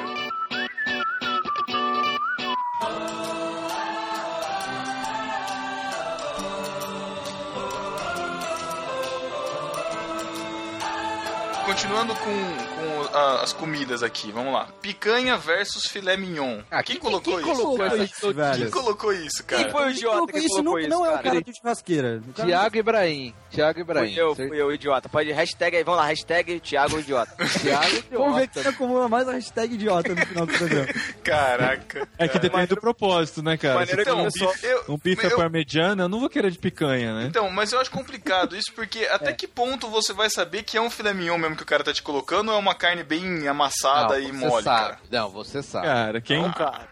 Continuando 11.66 12.16
com 12.16 12.67
a- 13.14 13.42
as 13.44 13.54
comidas 13.54 14.04
aqui, 14.04 14.32
vamos 14.32 14.54
lá. 14.54 14.68
Picanha 14.82 15.38
versus 15.38 15.86
filé 15.88 16.18
mignon. 16.18 16.60
Ah, 16.72 16.84
quem, 16.84 16.96
quem- 16.96 17.02
colocou 17.04 17.38
quem 17.40 17.44
isso? 17.52 17.62
colocou 17.62 17.78
cara? 17.78 18.04
essa 18.04 18.34
velho? 18.34 18.58
Quem 18.58 18.70
colocou 18.72 19.14
isso, 19.14 19.44
cara? 19.46 19.64
Quem 19.64 19.72
foi 19.72 19.86
o 19.86 19.90
idiota 19.92 20.32
que 20.34 20.40
isso 20.40 20.48
colocou 20.50 20.72
não, 20.74 20.80
isso, 20.80 20.90
não 20.90 21.06
é 21.06 21.10
o 21.16 21.20
cara? 21.20 21.42
do 21.42 21.52
churrasqueira. 21.56 22.22
Tiago 22.36 22.78
Ibrahim. 22.78 23.34
Tiago 23.50 23.80
Ibrahim. 23.80 24.14
Fui 24.14 24.22
eu, 24.22 24.36
fui 24.36 24.62
eu, 24.62 24.72
idiota. 24.74 25.08
Pode 25.10 25.32
hashtag 25.32 25.78
aí, 25.78 25.84
vamos 25.84 26.02
lá, 26.02 26.08
hashtag 26.08 26.60
Thiago 26.60 27.00
Idiota. 27.00 27.36
Tiago 27.62 28.04
Vamos 28.12 28.36
ver 28.36 28.44
Idiota. 28.44 28.62
quem 28.62 28.68
acumula 28.72 29.08
mais 29.08 29.28
a 29.28 29.34
hashtag 29.34 29.74
idiota 29.76 30.14
no 30.14 30.26
final 30.26 30.46
do 30.46 30.54
programa. 30.54 30.88
Caraca. 31.24 32.08
É 32.18 32.28
que 32.28 32.40
depende 32.40 32.68
do 32.68 32.78
propósito, 32.78 33.42
né, 33.44 33.58
cara? 33.58 33.86
Que 33.86 33.96
for 34.04 34.14
um 34.14 34.18
começou- 34.18 34.52
bife, 34.54 34.66
eu- 34.66 34.84
um 34.90 34.98
bife 34.98 35.26
eu- 35.26 35.36
parmegiana, 35.38 36.04
eu 36.04 36.10
não 36.10 36.20
vou 36.20 36.30
querer 36.30 36.52
de 36.52 36.58
picanha, 36.58 37.14
né? 37.14 37.26
Então, 37.28 37.50
mas 37.50 37.72
eu 37.72 37.80
acho 37.80 37.92
complicado 37.92 38.56
isso, 38.56 38.72
porque 38.74 39.06
até 39.12 39.32
que 39.34 39.48
ponto 39.48 39.88
você 39.90 40.14
vai 40.14 40.30
saber 40.30 40.64
que 40.64 40.78
é 40.78 40.82
um 40.82 40.90
filé 40.90 41.14
mignon 41.14 41.38
mesmo 41.38 41.56
que 41.56 41.64
o 41.64 41.66
cara 41.66 41.84
tá 41.84 41.94
te 41.94 42.02
colocando 42.02 42.50
ou 42.50 42.56
é 42.56 42.60
uma 42.60 42.76
carne 42.76 42.97
bem 43.04 43.48
amassada 43.48 44.20
Não, 44.20 44.22
e 44.28 44.32
você 44.32 44.46
mole, 44.48 44.64
sabe. 44.64 44.82
cara? 44.82 44.98
Não, 45.12 45.30
você 45.30 45.64
sabe. 45.64 45.86
Cara, 45.88 46.22
quem, 46.22 46.44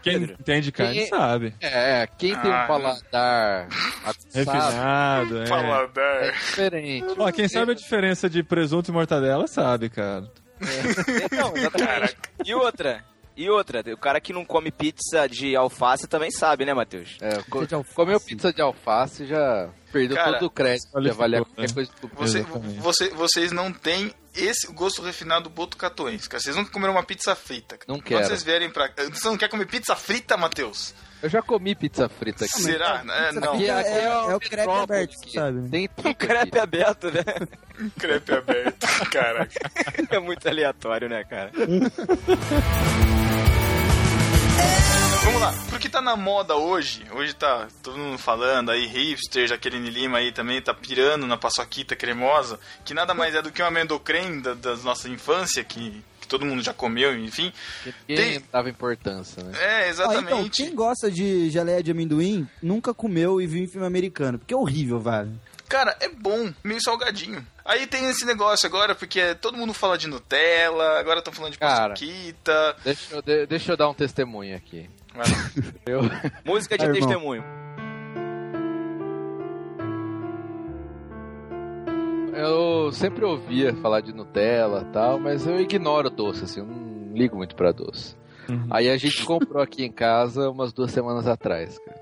quem 0.02 0.20
Pedro. 0.20 0.36
entende 0.40 0.72
carne 0.72 0.94
Quem- 0.94 1.06
sabe. 1.08 1.54
É, 1.60 2.06
quem 2.18 2.34
tem 2.38 2.50
Ah, 2.52 2.64
um 2.64 2.66
paladar 2.66 3.68
aguçado 4.04 4.18
Refinado, 4.34 5.42
é. 5.42 5.48
Paladar. 5.48 6.22
é 6.24 6.30
diferente. 6.32 7.06
Ó, 7.18 7.30
quem 7.32 7.48
sabe 7.48 7.72
a 7.72 7.74
diferença 7.74 8.28
de 8.30 8.42
presunto 8.42 8.90
e 8.90 8.94
mortadela 8.94 9.46
sabe, 9.46 9.88
cara. 9.88 10.30
Não, 11.32 11.52
exatamente. 11.56 12.16
E 12.44 12.54
outra, 12.54 13.04
e 13.36 13.50
outra, 13.50 13.82
o 13.92 13.96
cara 13.98 14.20
que 14.20 14.32
não 14.32 14.44
come 14.44 14.70
pizza 14.70 15.28
de 15.28 15.54
alface 15.54 16.06
também 16.06 16.30
sabe, 16.30 16.64
né, 16.64 16.72
Matheus? 16.72 17.18
É, 17.20 17.42
co- 17.50 17.66
comeu 17.94 18.18
pizza 18.20 18.52
de 18.52 18.62
alface 18.62 19.26
já 19.26 19.68
perdeu 19.92 20.16
Cara, 20.16 20.38
todo 20.38 20.46
o 20.46 20.50
crédito 20.50 21.00
de 21.00 21.10
avaliar 21.10 21.44
que 21.44 21.50
qualquer 21.54 21.74
coisa, 21.74 21.90
coisa 21.92 22.14
do 22.14 22.16
Você, 22.16 22.42
você- 22.80 23.10
vocês 23.10 23.52
não 23.52 23.70
têm 23.72 24.12
esse 24.36 24.66
gosto 24.72 25.02
refinado 25.02 25.48
botucatuense, 25.50 26.28
cara. 26.28 26.42
Vocês 26.42 26.56
nunca 26.56 26.70
comeram 26.70 26.94
uma 26.94 27.02
pizza 27.02 27.34
frita. 27.34 27.76
cara. 27.78 27.84
Não 27.88 27.96
Quando 27.96 28.04
quero. 28.08 28.26
vocês 28.26 28.42
vierem 28.42 28.70
pra 28.70 28.88
cá... 28.88 29.04
Você 29.04 29.26
não 29.28 29.36
quer 29.36 29.48
comer 29.48 29.66
pizza 29.66 29.94
frita, 29.96 30.36
Matheus? 30.36 30.94
Eu 31.22 31.30
já 31.30 31.40
comi 31.42 31.74
pizza 31.74 32.08
frita 32.08 32.44
aqui. 32.44 32.60
Será? 32.62 33.02
É, 33.08 33.32
não. 33.32 33.54
Aqui, 33.54 33.70
aqui 33.70 33.88
É- 33.88 33.98
é, 33.98 34.04
é 34.04 34.34
o 34.34 34.38
crepe 34.40 34.70
aberto, 34.70 35.14
aqui. 35.22 35.32
sabe, 35.32 35.60
né? 35.60 35.68
Tem 35.70 35.88
tudo 35.88 36.14
Crepe 36.14 36.42
aqui. 36.42 36.58
aberto, 36.58 37.10
né? 37.10 37.22
Crepe 37.98 38.32
aberto. 38.34 38.86
Caraca. 39.10 39.70
É 40.10 40.18
muito 40.18 40.46
aleatório, 40.48 41.08
né, 41.08 41.24
cara? 41.24 41.50
Vamos 45.24 45.40
lá, 45.40 45.52
pro 45.68 45.78
que 45.78 45.88
tá 45.88 46.00
na 46.00 46.16
moda 46.16 46.56
hoje, 46.56 47.04
hoje 47.12 47.34
tá 47.34 47.68
todo 47.82 47.98
mundo 47.98 48.16
falando 48.18 48.70
aí, 48.70 48.86
hipster, 48.86 49.46
Jaqueline 49.48 49.90
Lima 49.90 50.18
aí 50.18 50.32
também 50.32 50.62
tá 50.62 50.72
pirando 50.72 51.26
na 51.26 51.36
paçoquita 51.36 51.96
cremosa, 51.96 52.58
que 52.84 52.94
nada 52.94 53.12
mais 53.12 53.34
é 53.34 53.42
do 53.42 53.50
que 53.50 53.60
um 53.62 53.66
amendocrem 53.66 54.40
da, 54.40 54.54
da 54.54 54.76
nossa 54.76 55.08
infância, 55.08 55.62
que, 55.64 56.02
que 56.20 56.28
todo 56.28 56.44
mundo 56.46 56.62
já 56.62 56.72
comeu, 56.72 57.16
enfim. 57.18 57.52
Ninguém 58.08 58.40
dava 58.52 58.70
importância, 58.70 59.42
né? 59.42 59.52
É, 59.60 59.76
Ah, 59.84 59.88
exatamente. 59.88 60.24
então, 60.26 60.48
quem 60.48 60.74
gosta 60.74 61.10
de 61.10 61.50
geleia 61.50 61.82
de 61.82 61.90
amendoim 61.90 62.48
nunca 62.62 62.94
comeu 62.94 63.40
e 63.40 63.46
viu 63.46 63.62
em 63.64 63.66
filme 63.68 63.86
americano, 63.86 64.38
porque 64.38 64.54
é 64.54 64.56
horrível, 64.56 65.00
velho. 65.00 65.32
Cara, 65.68 65.96
é 66.00 66.08
bom, 66.08 66.52
meio 66.62 66.80
salgadinho. 66.82 67.44
Aí 67.66 67.86
tem 67.86 68.08
esse 68.08 68.24
negócio 68.24 68.66
agora, 68.66 68.94
porque 68.94 69.34
todo 69.36 69.56
mundo 69.58 69.74
fala 69.74 69.98
de 69.98 70.06
Nutella, 70.08 70.98
agora 71.00 71.18
estão 71.18 71.32
falando 71.32 71.52
de 71.52 71.58
Cara. 71.58 71.90
paçoquita. 71.94 72.76
Deixa 72.84 73.14
eu, 73.14 73.22
de- 73.22 73.46
deixa 73.46 73.72
eu 73.72 73.76
dar 73.76 73.88
um 73.88 73.94
testemunho 73.94 74.56
aqui. 74.56 74.88
Eu, 75.86 76.02
Música 76.44 76.76
de 76.76 76.84
Ah, 76.84 76.88
irmão. 76.88 77.00
testemunho. 77.00 77.44
eu 82.34 82.92
sempre 82.92 83.24
ouvia 83.24 83.74
falar 83.76 84.00
de 84.00 84.12
Nutella 84.12 84.82
e 84.82 84.92
tal, 84.92 85.18
mas 85.18 85.46
eu 85.46 85.58
ignoro 85.58 86.10
doce, 86.10 86.44
assim, 86.44 86.60
eu 86.60 86.66
não 86.66 87.12
ligo 87.14 87.36
muito 87.36 87.56
pra 87.56 87.72
doce. 87.72 88.14
Uhum. 88.48 88.66
Aí 88.70 88.90
a 88.90 88.96
gente 88.96 89.24
comprou 89.24 89.62
aqui 89.62 89.84
em 89.84 89.90
casa 89.92 90.50
umas 90.50 90.72
duas 90.72 90.90
semanas 90.92 91.26
atrás, 91.26 91.78
cara. 91.78 92.00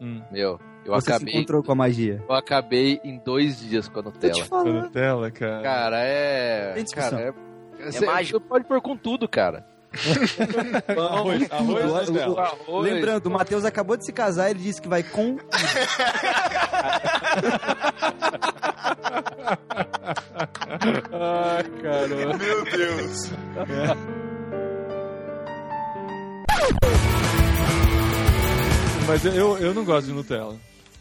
Hum. 0.00 0.22
Meu, 0.32 0.58
eu 0.84 0.92
Você 0.94 1.06
se 1.06 1.12
acabei, 1.12 1.34
encontrou 1.34 1.62
com 1.62 1.72
a 1.72 1.74
magia. 1.74 2.22
eu 2.28 2.34
acabei 2.34 3.00
em 3.04 3.18
dois 3.18 3.58
dias 3.60 3.88
com 3.88 4.00
a 4.00 4.02
Tô 4.02 4.10
te 4.10 4.14
Nutella. 4.14 4.42
A 4.42 4.46
falando. 4.46 4.82
Nutella, 4.82 5.30
cara. 5.30 5.62
Cara, 5.62 5.98
é. 6.00 6.72
Tem. 6.74 6.84
Cara, 6.86 7.20
é. 7.20 7.90
Você 7.90 8.04
mágico. 8.06 8.40
pode 8.40 8.64
pôr 8.66 8.80
com 8.80 8.96
tudo, 8.96 9.28
cara. 9.28 9.64
Arroz, 10.96 11.50
arroz 11.50 11.84
O- 11.84 11.88
ou 11.88 11.94
o- 11.96 12.04
Nutella? 12.12 12.42
Arroz, 12.42 12.92
Lembrando, 12.92 13.26
o 13.26 13.30
Matheus 13.30 13.64
acabou 13.64 13.96
de 13.96 14.04
se 14.06 14.12
casar 14.12 14.48
e 14.48 14.50
ele 14.52 14.60
disse 14.60 14.80
que 14.80 14.88
vai 14.88 15.02
com. 15.02 15.36
Ah, 21.12 21.62
caramba. 21.82 22.36
Meu 22.38 22.64
Deus. 22.64 23.30
Mas 29.06 29.24
eu, 29.24 29.58
eu 29.58 29.74
não 29.74 29.84
gosto 29.84 30.06
de 30.06 30.12
Nutella. 30.12 30.56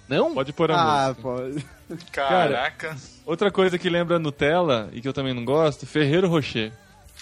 Não? 0.09 0.33
Pode 0.33 0.51
pôr 0.51 0.71
a 0.71 0.75
Ah, 0.75 1.07
música. 1.09 1.21
pô. 1.21 1.95
Caraca. 2.11 2.97
Outra 3.25 3.51
coisa 3.51 3.77
que 3.77 3.89
lembra 3.89 4.17
Nutella 4.19 4.89
e 4.91 4.99
que 5.01 5.07
eu 5.07 5.13
também 5.13 5.33
não 5.33 5.45
gosto, 5.45 5.85
Ferreiro 5.85 6.27
Rocher. 6.27 6.71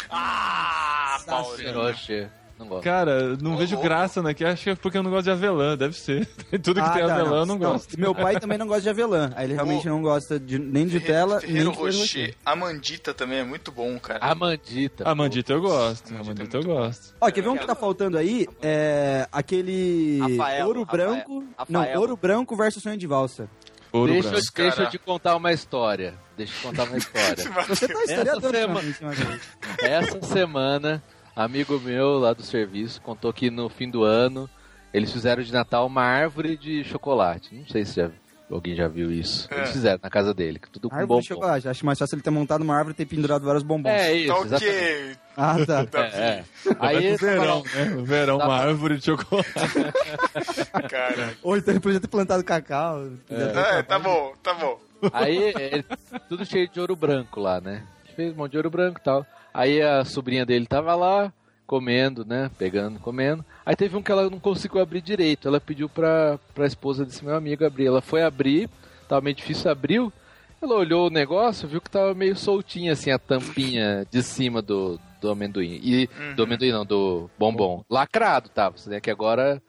Ah, 0.10 1.20
Paulinho. 1.26 1.74
Rocher. 1.74 2.30
Não 2.60 2.68
gosto. 2.68 2.84
Cara, 2.84 3.38
não 3.38 3.54
Ô, 3.54 3.58
vejo 3.58 3.76
louco. 3.76 3.88
graça 3.88 4.22
naqui. 4.22 4.44
Acho 4.44 4.64
que 4.64 4.70
é 4.72 4.76
porque 4.76 4.98
eu 4.98 5.04
não 5.04 5.12
gosto 5.12 5.26
de 5.26 5.30
avelã, 5.32 5.78
deve 5.78 5.96
ser. 5.96 6.26
Tudo 6.64 6.76
que 6.76 6.80
Ah, 6.80 6.90
tem 6.90 7.06
tá, 7.06 7.14
avelã 7.14 7.38
eu 7.42 7.46
não 7.46 7.58
gosto. 7.58 8.00
Meu 8.00 8.16
pai 8.16 8.40
também 8.40 8.58
não 8.58 8.66
gosta 8.66 8.82
de 8.82 8.90
avelã. 8.90 9.32
Aí 9.36 9.46
ele 9.46 9.54
realmente 9.54 9.88
O- 9.88 9.92
não 9.92 10.02
gosta 10.02 10.40
de, 10.40 10.58
nem 10.58 10.88
de 10.88 10.96
Nutella, 10.96 11.40
Ferreiro 11.40 11.64
nem 11.66 11.72
de 11.72 11.78
Ferreiro 11.78 11.98
Rocher. 12.00 12.26
Rocher. 12.30 12.36
A 12.44 12.56
mandita 12.56 13.14
também 13.14 13.38
é 13.40 13.44
muito 13.44 13.72
bom, 13.72 14.00
cara. 14.00 14.20
A 14.22 14.34
mandita. 14.34 15.08
A 15.08 15.14
mandita 15.14 15.54
eu 15.54 15.62
gosto. 15.62 16.14
A 16.16 16.24
Mandita 16.24 16.58
é 16.58 16.60
eu 16.60 16.64
gosto. 16.64 17.14
Ó, 17.22 17.30
quer 17.30 17.42
ver 17.42 17.50
um 17.50 17.58
que 17.58 17.66
tá 17.68 17.76
faltando 17.76 18.18
aí? 18.18 18.48
É 18.62 19.28
aquele 19.32 20.18
Rafael, 20.20 20.66
ouro 20.68 20.84
Rafael, 20.84 21.08
branco. 21.12 21.44
Rafael. 21.58 21.94
Não, 21.94 22.00
ouro 22.02 22.18
branco 22.18 22.56
versus 22.56 22.82
sonho 22.82 22.98
de 22.98 23.06
valsa. 23.06 23.48
Ouro 23.92 24.12
Deixa, 24.12 24.28
eu- 24.28 24.32
branco. 24.32 24.52
Deixa 24.56 24.82
eu 24.84 24.90
te 24.90 24.98
contar 25.00 25.36
uma 25.36 25.54
história. 25.54 26.16
Deixa 26.36 26.54
eu 26.54 26.58
te 26.58 26.64
contar 26.68 26.84
uma 26.86 26.98
história. 26.98 27.36
Você 27.68 27.88
tá 27.88 28.04
historiador 28.04 28.52
semana-. 28.54 29.40
Essa 29.82 30.22
semana, 30.22 31.04
amigo 31.38 31.80
meu 31.80 32.18
lá 32.20 32.34
do 32.34 32.44
serviço 32.44 33.02
contou 33.02 33.32
que 33.32 33.50
no 33.50 33.70
fim 33.70 33.90
do 33.90 34.04
ano 34.04 34.50
eles 34.94 35.12
fizeram 35.12 35.44
de 35.44 35.52
Natal 35.54 35.86
uma 35.86 36.04
árvore 36.04 36.58
de 36.58 36.84
chocolate. 36.84 37.54
Não 37.56 37.68
sei 37.68 37.86
se 37.86 37.96
já- 37.98 38.10
alguém 38.50 38.74
já 38.76 38.88
viu 38.88 39.12
isso. 39.12 39.48
Eles 39.52 39.70
É. 39.70 39.74
fizeram 39.74 40.00
na 40.02 40.10
casa 40.10 40.34
dele, 40.34 40.58
que 40.58 40.70
tudo 40.70 40.90
com 40.90 40.96
Árvore 40.96 41.08
bombom. 41.10 41.22
de 41.22 41.28
chocolate. 41.28 41.68
Acho 41.68 41.86
mais 41.86 42.00
fácil 42.00 42.16
ele 42.16 42.22
ter 42.22 42.30
montado 42.30 42.62
uma 42.62 42.76
árvore 42.76 42.94
e 42.94 42.98
ter 42.98 43.06
pendurado 43.06 43.44
vários 43.46 43.64
bombons. 43.64 43.92
É 43.92 44.14
isso, 44.14 44.34
Tá 44.34 44.42
exatamente. 44.46 45.20
Ah, 45.36 45.56
tá. 45.66 45.86
Tá 45.86 46.00
É, 46.06 46.10
é. 46.18 46.44
Aí 46.80 46.98
Aí 46.98 47.12
no 47.12 47.18
verão, 47.18 47.64
né? 47.64 47.86
Verão, 48.04 48.38
Tá 48.40 48.46
uma 48.48 48.58
bom. 48.58 48.64
árvore 48.70 48.98
de 48.98 49.06
chocolate. 49.06 49.48
Cara. 50.90 51.34
Ou 51.44 51.58
então 51.58 51.74
ele 51.74 51.80
podia 51.82 52.00
ter 52.00 52.08
plantado 52.08 52.44
cacau. 52.44 53.08
É, 53.30 53.84
tá 53.84 54.00
bom, 54.00 54.34
tá 54.42 54.54
bom. 54.54 54.80
Aí, 55.14 55.54
é, 55.56 55.84
tudo 56.28 56.44
cheio 56.46 56.68
de 56.70 56.80
ouro 56.80 56.96
branco 56.96 57.40
lá, 57.40 57.62
né? 57.62 57.84
Fez 58.16 58.34
um 58.34 58.38
monte 58.38 58.52
de 58.52 58.58
ouro 58.58 58.70
branco 58.72 59.00
e 59.00 59.04
tal. 59.04 59.26
Aí 59.58 59.82
a 59.82 60.06
sobrinha 60.06 60.46
dele 60.46 60.68
tava 60.68 60.94
lá, 60.94 61.34
comendo, 61.66 62.24
né? 62.24 62.52
Pegando, 62.60 63.00
comendo. 63.00 63.44
Aí 63.66 63.76
teve 63.76 63.98
um 63.98 64.04
que 64.04 64.12
ela 64.12 64.30
não 64.30 64.40
conseguiu 64.40 64.80
abrir 64.80 65.02
direito. 65.02 65.48
Ela 65.48 65.60
pediu 65.60 65.90
pra, 65.90 66.40
pra 66.54 66.68
esposa 66.68 67.04
desse 67.04 67.26
meu 67.26 67.36
amigo 67.36 67.66
abrir. 67.66 67.88
Ela 67.88 68.00
foi 68.00 68.22
abrir, 68.22 68.70
tava 69.10 69.22
meio 69.22 69.36
difícil, 69.36 69.72
abriu. 69.72 70.14
Ela 70.62 70.76
olhou 70.76 71.08
o 71.08 71.10
negócio, 71.10 71.68
viu 71.68 71.82
que 71.82 71.90
tava 71.90 72.14
meio 72.14 72.36
soltinha, 72.36 72.94
assim, 72.94 73.10
a 73.10 73.18
tampinha 73.18 74.06
de 74.12 74.22
cima 74.22 74.62
do, 74.62 75.00
do 75.20 75.32
amendoim. 75.32 75.80
E, 75.82 76.08
do 76.36 76.44
amendoim 76.44 76.72
não, 76.72 76.86
do 76.86 77.28
bombom. 77.36 77.84
Lacrado 77.90 78.50
tava, 78.50 78.76
né? 78.86 79.02
Que 79.02 79.10
agora 79.10 79.60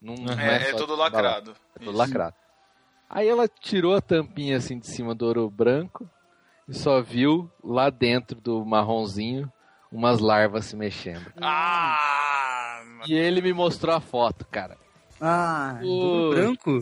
não, 0.00 0.14
não 0.14 0.38
É, 0.38 0.68
é 0.68 0.70
só 0.70 0.76
todo 0.76 0.94
lacrado. 0.94 1.52
É 1.74 1.84
todo 1.84 1.98
lacrado. 1.98 2.36
Aí 3.10 3.28
ela 3.28 3.48
tirou 3.48 3.96
a 3.96 4.00
tampinha 4.00 4.56
assim 4.56 4.78
de 4.78 4.86
cima 4.86 5.16
do 5.16 5.26
ouro 5.26 5.50
branco 5.50 6.08
e 6.68 6.74
só 6.74 7.00
viu 7.00 7.50
lá 7.62 7.90
dentro 7.90 8.40
do 8.40 8.64
marronzinho 8.64 9.50
umas 9.90 10.20
larvas 10.20 10.66
se 10.66 10.76
mexendo. 10.76 11.32
Ah! 11.40 12.80
E 13.06 13.14
ele 13.14 13.42
me 13.42 13.52
mostrou 13.52 13.94
a 13.94 14.00
foto, 14.00 14.46
cara. 14.50 14.78
Ah, 15.20 15.78
ouro 15.82 16.30
branco? 16.30 16.80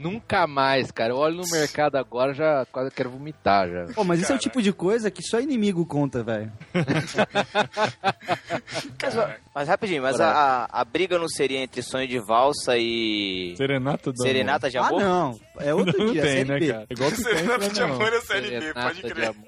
Nunca 0.00 0.46
mais, 0.46 0.90
cara. 0.90 1.12
Eu 1.12 1.18
olho 1.18 1.36
no 1.36 1.42
mercado 1.50 1.96
agora, 1.96 2.32
já 2.32 2.64
quase 2.72 2.90
quero 2.90 3.10
vomitar 3.10 3.68
já. 3.68 3.84
Pô, 3.94 4.02
mas 4.02 4.20
isso 4.20 4.32
é 4.32 4.34
o 4.34 4.38
tipo 4.38 4.62
de 4.62 4.72
coisa 4.72 5.10
que 5.10 5.22
só 5.22 5.38
inimigo 5.40 5.84
conta, 5.84 6.22
velho. 6.22 6.50
Mas, 9.54 9.68
rapidinho, 9.68 10.02
mas 10.02 10.20
a, 10.20 10.64
a, 10.70 10.80
a 10.80 10.84
briga 10.84 11.18
não 11.18 11.28
seria 11.28 11.58
entre 11.58 11.82
sonho 11.82 12.06
de 12.06 12.18
valsa 12.20 12.76
e 12.78 13.54
Serenata 13.56 14.12
do 14.12 14.22
serenata 14.22 14.70
de 14.70 14.78
Ah, 14.78 14.86
amor? 14.86 15.00
não. 15.00 15.40
É 15.58 15.74
outro 15.74 15.98
Não 15.98 16.12
dia, 16.12 16.22
tem, 16.22 16.30
série 16.32 16.48
né, 16.48 16.58
B. 16.58 16.72
cara? 16.72 16.86
Igual 16.88 17.10
que 17.10 17.16
tem, 17.22 17.36
Serenata 17.36 17.68
de 17.68 17.82
amor 17.82 18.12
é 18.12 18.20
série 18.20 18.40
B, 18.42 18.48
Serenata 18.60 18.80
pode 18.88 19.02
de 19.02 19.14
crer. 19.14 19.28
amor. 19.28 19.44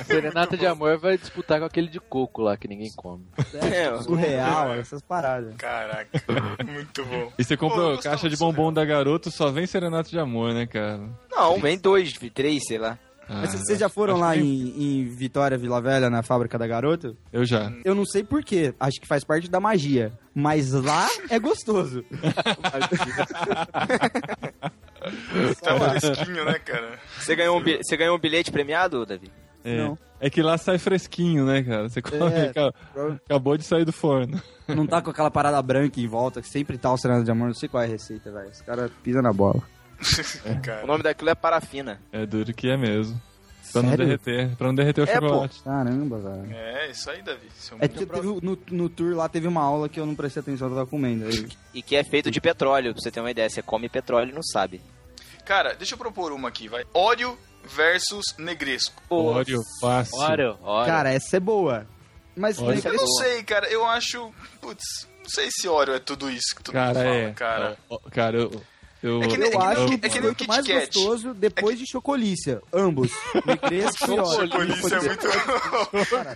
Serenata 0.06 0.56
de 0.56 0.66
amor 0.66 0.98
vai 0.98 1.18
disputar 1.18 1.60
com 1.60 1.66
aquele 1.66 1.88
de 1.88 2.00
coco 2.00 2.42
lá 2.42 2.56
que 2.56 2.66
ninguém 2.66 2.90
come. 2.96 3.24
É, 3.54 3.96
Surreal, 4.02 4.74
essas 4.74 5.02
paradas. 5.02 5.54
Caraca, 5.56 6.08
muito 6.66 7.04
bom. 7.04 7.32
E 7.38 7.44
você 7.44 7.56
compra 7.60 7.96
Pô, 7.96 7.98
caixa 8.02 8.28
de 8.28 8.36
bombom 8.36 8.72
da 8.72 8.84
garoto, 8.84 9.30
só 9.30 9.50
vem 9.50 9.66
serenata 9.66 10.08
de 10.10 10.18
amor, 10.18 10.52
né, 10.54 10.66
cara? 10.66 11.00
Não, 11.30 11.60
vem 11.60 11.78
dois, 11.78 12.12
três, 12.34 12.64
sei 12.66 12.78
lá. 12.78 12.98
Ah, 13.28 13.42
Mas 13.42 13.54
vocês 13.54 13.78
já 13.78 13.88
foram 13.88 14.16
lá 14.16 14.34
que- 14.34 14.40
em, 14.40 15.00
em 15.02 15.04
Vitória, 15.04 15.56
Vila 15.56 15.80
Velha, 15.80 16.10
na 16.10 16.20
fábrica 16.20 16.58
da 16.58 16.66
Garoto? 16.66 17.16
Eu 17.32 17.44
já. 17.44 17.72
Eu 17.84 17.94
não 17.94 18.04
sei 18.04 18.24
porquê, 18.24 18.74
acho 18.80 19.00
que 19.00 19.06
faz 19.06 19.22
parte 19.22 19.48
da 19.48 19.60
magia. 19.60 20.10
Mas 20.34 20.72
lá 20.72 21.06
é 21.28 21.38
gostoso. 21.38 22.04
Tá 25.62 25.90
fresquinho, 26.00 26.44
né, 26.44 26.58
cara? 26.58 26.98
Você 27.18 27.34
ganhou 27.34 27.58
um, 27.58 27.62
bi- 27.62 27.78
você 27.82 27.96
ganhou 27.96 28.16
um 28.16 28.20
bilhete 28.20 28.50
premiado, 28.50 29.06
Davi? 29.06 29.30
É. 29.64 29.76
Não. 29.78 29.98
É 30.20 30.28
que 30.28 30.42
lá 30.42 30.58
sai 30.58 30.78
fresquinho, 30.78 31.46
né, 31.46 31.62
cara? 31.62 31.88
Você 31.88 32.02
come, 32.02 32.30
É. 32.32 32.52
ca- 32.52 32.72
acabou 33.26 33.56
de 33.56 33.64
sair 33.64 33.84
do 33.84 33.92
forno. 33.92 34.40
Não 34.68 34.86
tá 34.86 35.00
com 35.00 35.10
aquela 35.10 35.30
parada 35.30 35.60
branca 35.62 35.98
em 36.00 36.06
volta, 36.06 36.42
que 36.42 36.48
sempre 36.48 36.76
tá 36.78 36.92
o 36.92 36.96
Serenata 36.98 37.24
de 37.24 37.30
Amor. 37.30 37.48
Não 37.48 37.54
sei 37.54 37.68
qual 37.68 37.82
é 37.82 37.86
a 37.86 37.88
receita, 37.88 38.30
velho. 38.30 38.50
Os 38.50 38.60
caras 38.62 38.90
pisam 39.02 39.22
na 39.22 39.32
bola. 39.32 39.62
O 40.46 40.60
Cara. 40.62 40.86
nome 40.86 41.02
daquilo 41.02 41.30
é 41.30 41.34
parafina. 41.34 42.00
É 42.12 42.24
duro 42.26 42.52
que 42.54 42.68
é 42.68 42.76
mesmo. 42.76 43.20
Pra 43.72 43.82
não 43.82 43.90
Sério? 43.90 44.04
derreter, 44.06 44.56
pra 44.56 44.66
não 44.66 44.74
derreter 44.74 45.00
o 45.02 45.04
É, 45.04 45.20
pô. 45.20 45.28
chocolate. 45.28 45.62
Caramba, 45.62 46.18
velho. 46.18 46.52
É, 46.56 46.90
isso 46.90 47.08
aí, 47.08 47.22
Davi. 47.22 47.46
Isso 47.56 47.74
é 47.78 47.84
É 47.84 47.88
que 47.88 48.04
teve, 48.04 48.20
no, 48.42 48.58
no 48.70 48.88
tour 48.88 49.14
lá 49.14 49.28
teve 49.28 49.46
uma 49.46 49.62
aula 49.62 49.88
que 49.88 50.00
eu 50.00 50.04
não 50.06 50.14
prestei 50.16 50.40
atenção, 50.40 50.68
eu 50.68 50.74
tava 50.74 50.86
comendo. 50.88 51.26
Aí, 51.26 51.46
E 51.72 51.80
que 51.80 51.94
é 51.94 52.02
feito 52.02 52.30
de 52.32 52.40
petróleo, 52.40 52.92
pra 52.92 53.00
você 53.00 53.10
ter 53.12 53.20
uma 53.20 53.30
ideia. 53.30 53.48
Você 53.48 53.62
come 53.62 53.88
petróleo 53.88 54.30
e 54.30 54.34
não 54.34 54.42
sabe. 54.42 54.80
Cara, 55.44 55.74
deixa 55.74 55.94
eu 55.94 55.98
propor 55.98 56.32
uma 56.32 56.48
aqui, 56.48 56.66
vai. 56.68 56.84
Óleo 56.92 57.38
versus 57.64 58.24
negresco. 58.38 59.02
Óleo, 59.08 59.62
fácil. 59.80 60.18
Óleo, 60.18 60.58
óleo. 60.62 60.86
Cara, 60.86 61.10
essa 61.12 61.36
é 61.36 61.40
boa. 61.40 61.86
Mas 62.36 62.58
nem- 62.58 62.80
Eu 62.84 62.92
não 62.94 63.06
sei, 63.18 63.42
cara. 63.42 63.68
Eu 63.70 63.84
acho. 63.84 64.32
Putz, 64.60 65.08
não 65.22 65.28
sei 65.30 65.48
se 65.50 65.68
óleo 65.68 65.94
é 65.94 65.98
tudo 65.98 66.30
isso 66.30 66.54
que 66.56 66.62
mundo 66.74 66.84
Cara, 66.84 67.00
fala, 67.04 67.14
é. 67.16 67.32
cara. 67.32 67.76
Ó, 67.88 67.98
Cara, 68.10 68.36
eu. 68.38 68.62
Eu, 69.02 69.22
É 69.22 69.28
que 69.28 69.34
eu 69.34 69.38
nem- 69.38 69.56
acho 69.56 69.82
é 69.82 69.86
que 69.88 69.96
biscoito 69.96 70.34
Kit 70.34 70.48
mais 70.48 70.66
Kat. 70.66 70.86
gostoso 70.86 71.32
depois 71.34 71.78
de 71.78 71.86
chocolícia. 71.90 72.60
Ambos. 72.72 73.10
Negresco 73.46 74.04
e. 74.12 74.16
Chocolícia 74.50 74.96
é 74.96 75.00
muito 75.00 75.28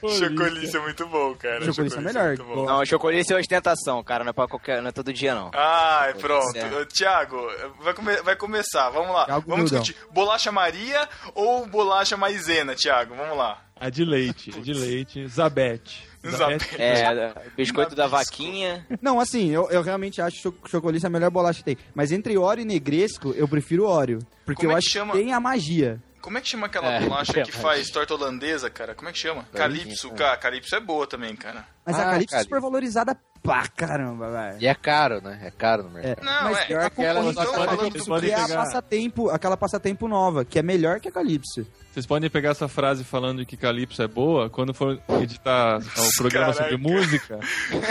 bom. 0.00 0.08
Chocolícia 0.08 0.78
é 0.78 0.80
muito 0.80 1.06
bom, 1.08 1.34
cara. 1.34 1.64
Chocolícia 1.64 1.98
é 1.98 2.00
melhor. 2.00 2.26
muito 2.28 2.44
bom. 2.44 2.64
Não, 2.66 2.84
chocolate 2.86 3.32
é 3.32 3.36
ostentação, 3.36 4.02
cara. 4.02 4.24
Não 4.24 4.30
é 4.30 4.32
pra 4.32 4.48
qualquer. 4.48 4.80
Não 4.80 4.88
é 4.88 4.92
todo 4.92 5.12
dia, 5.12 5.34
não. 5.34 5.50
Ai, 5.54 6.14
pronto. 6.14 6.58
Ô, 6.80 6.86
Thiago, 6.86 7.36
vai, 7.82 7.94
come- 7.94 8.22
vai 8.22 8.36
começar. 8.36 8.88
Vamos 8.90 9.14
lá. 9.14 9.26
Thiago 9.26 9.44
Vamos 9.46 9.70
discutir. 9.70 9.96
Bolacha 10.12 10.50
Maria 10.50 11.08
ou 11.34 11.66
bolacha 11.66 12.16
maisena, 12.16 12.74
Thiago? 12.74 13.14
Vamos 13.14 13.36
lá. 13.36 13.62
A 13.78 13.90
de 13.90 14.04
leite, 14.04 14.52
a 14.56 14.60
de 14.60 14.72
leite. 14.72 15.26
Zabete. 15.28 16.08
Exato. 16.32 16.64
É, 16.78 17.32
biscoito 17.56 17.94
da 17.94 18.06
vaquinha. 18.06 18.86
Não, 19.00 19.20
assim, 19.20 19.50
eu, 19.50 19.68
eu 19.70 19.82
realmente 19.82 20.20
acho 20.20 20.36
cho 20.38 20.54
chocolate 20.66 21.06
a 21.06 21.10
melhor 21.10 21.30
bolacha 21.30 21.58
que 21.58 21.64
tem. 21.64 21.76
Mas 21.94 22.12
entre 22.12 22.36
Oreo 22.38 22.62
e 22.62 22.64
Negresco, 22.64 23.32
eu 23.36 23.46
prefiro 23.46 23.84
Oreo. 23.86 24.18
Porque 24.44 24.62
Como 24.62 24.72
eu 24.72 24.76
é 24.76 24.80
que 24.80 24.86
acho 24.86 24.90
chama? 24.90 25.12
que 25.12 25.18
tem 25.18 25.32
a 25.32 25.40
magia. 25.40 26.00
Como 26.24 26.38
é 26.38 26.40
que 26.40 26.48
chama 26.48 26.68
aquela 26.68 26.90
É, 26.90 27.00
bolacha 27.00 27.34
que 27.34 27.50
é, 27.50 27.52
faz 27.52 27.90
torta 27.90 28.14
holandesa, 28.14 28.70
cara? 28.70 28.94
Como 28.94 29.10
é 29.10 29.12
que 29.12 29.18
chama? 29.18 29.44
Calypso. 29.52 30.10
Cara, 30.12 30.38
Calypso 30.38 30.74
é 30.74 30.80
boa 30.80 31.06
também, 31.06 31.36
cara. 31.36 31.66
Mas 31.84 31.96
Ah, 31.98 32.02
a 32.02 32.10
Calypso 32.12 32.36
é 32.36 32.42
super 32.44 32.60
valorizada 32.62 33.14
pra 33.42 33.68
caramba, 33.68 34.30
velho. 34.30 34.56
E 34.58 34.66
é 34.66 34.74
caro, 34.74 35.20
né? 35.20 35.38
É 35.44 35.50
caro 35.50 35.82
no 35.82 35.98
É, 35.98 36.02
mercado. 36.02 36.24
Não, 36.24 36.42
mas 36.44 36.58
é- 36.60 36.64
pior 36.64 36.80
é 36.82 36.88
que 36.88 37.02
ela 37.02 37.20
concorrente, 37.20 37.34
só 37.34 37.44
pode 37.44 37.66
falando- 37.66 37.78
Calypso, 37.78 38.06
pode 38.08 38.26
que 38.26 38.32
é 38.32 38.40
a 38.42 38.48
passatempo, 38.48 39.28
aquela 39.28 39.56
passatempo 39.58 40.08
nova, 40.08 40.46
que 40.46 40.58
é 40.58 40.62
melhor 40.62 40.98
que 40.98 41.08
a 41.08 41.12
Calypso. 41.12 41.66
Vocês 41.92 42.06
podem 42.06 42.30
pegar 42.30 42.50
essa 42.52 42.66
frase 42.68 43.04
falando 43.04 43.44
que 43.44 43.56
Calypso 43.58 44.02
é 44.02 44.08
boa 44.08 44.48
quando 44.48 44.72
for 44.72 44.98
editar 45.20 45.76
o 45.78 45.80
programa 46.16 46.54
Caraca. 46.54 46.70
sobre 46.74 46.76
música 46.78 47.38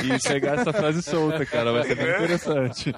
e 0.03 0.27
pegar 0.27 0.55
essa 0.59 0.73
frase 0.73 1.03
solta, 1.03 1.45
cara. 1.45 1.71
Vai 1.71 1.83
ser 1.83 1.95
bem 1.95 2.09
interessante. 2.15 2.91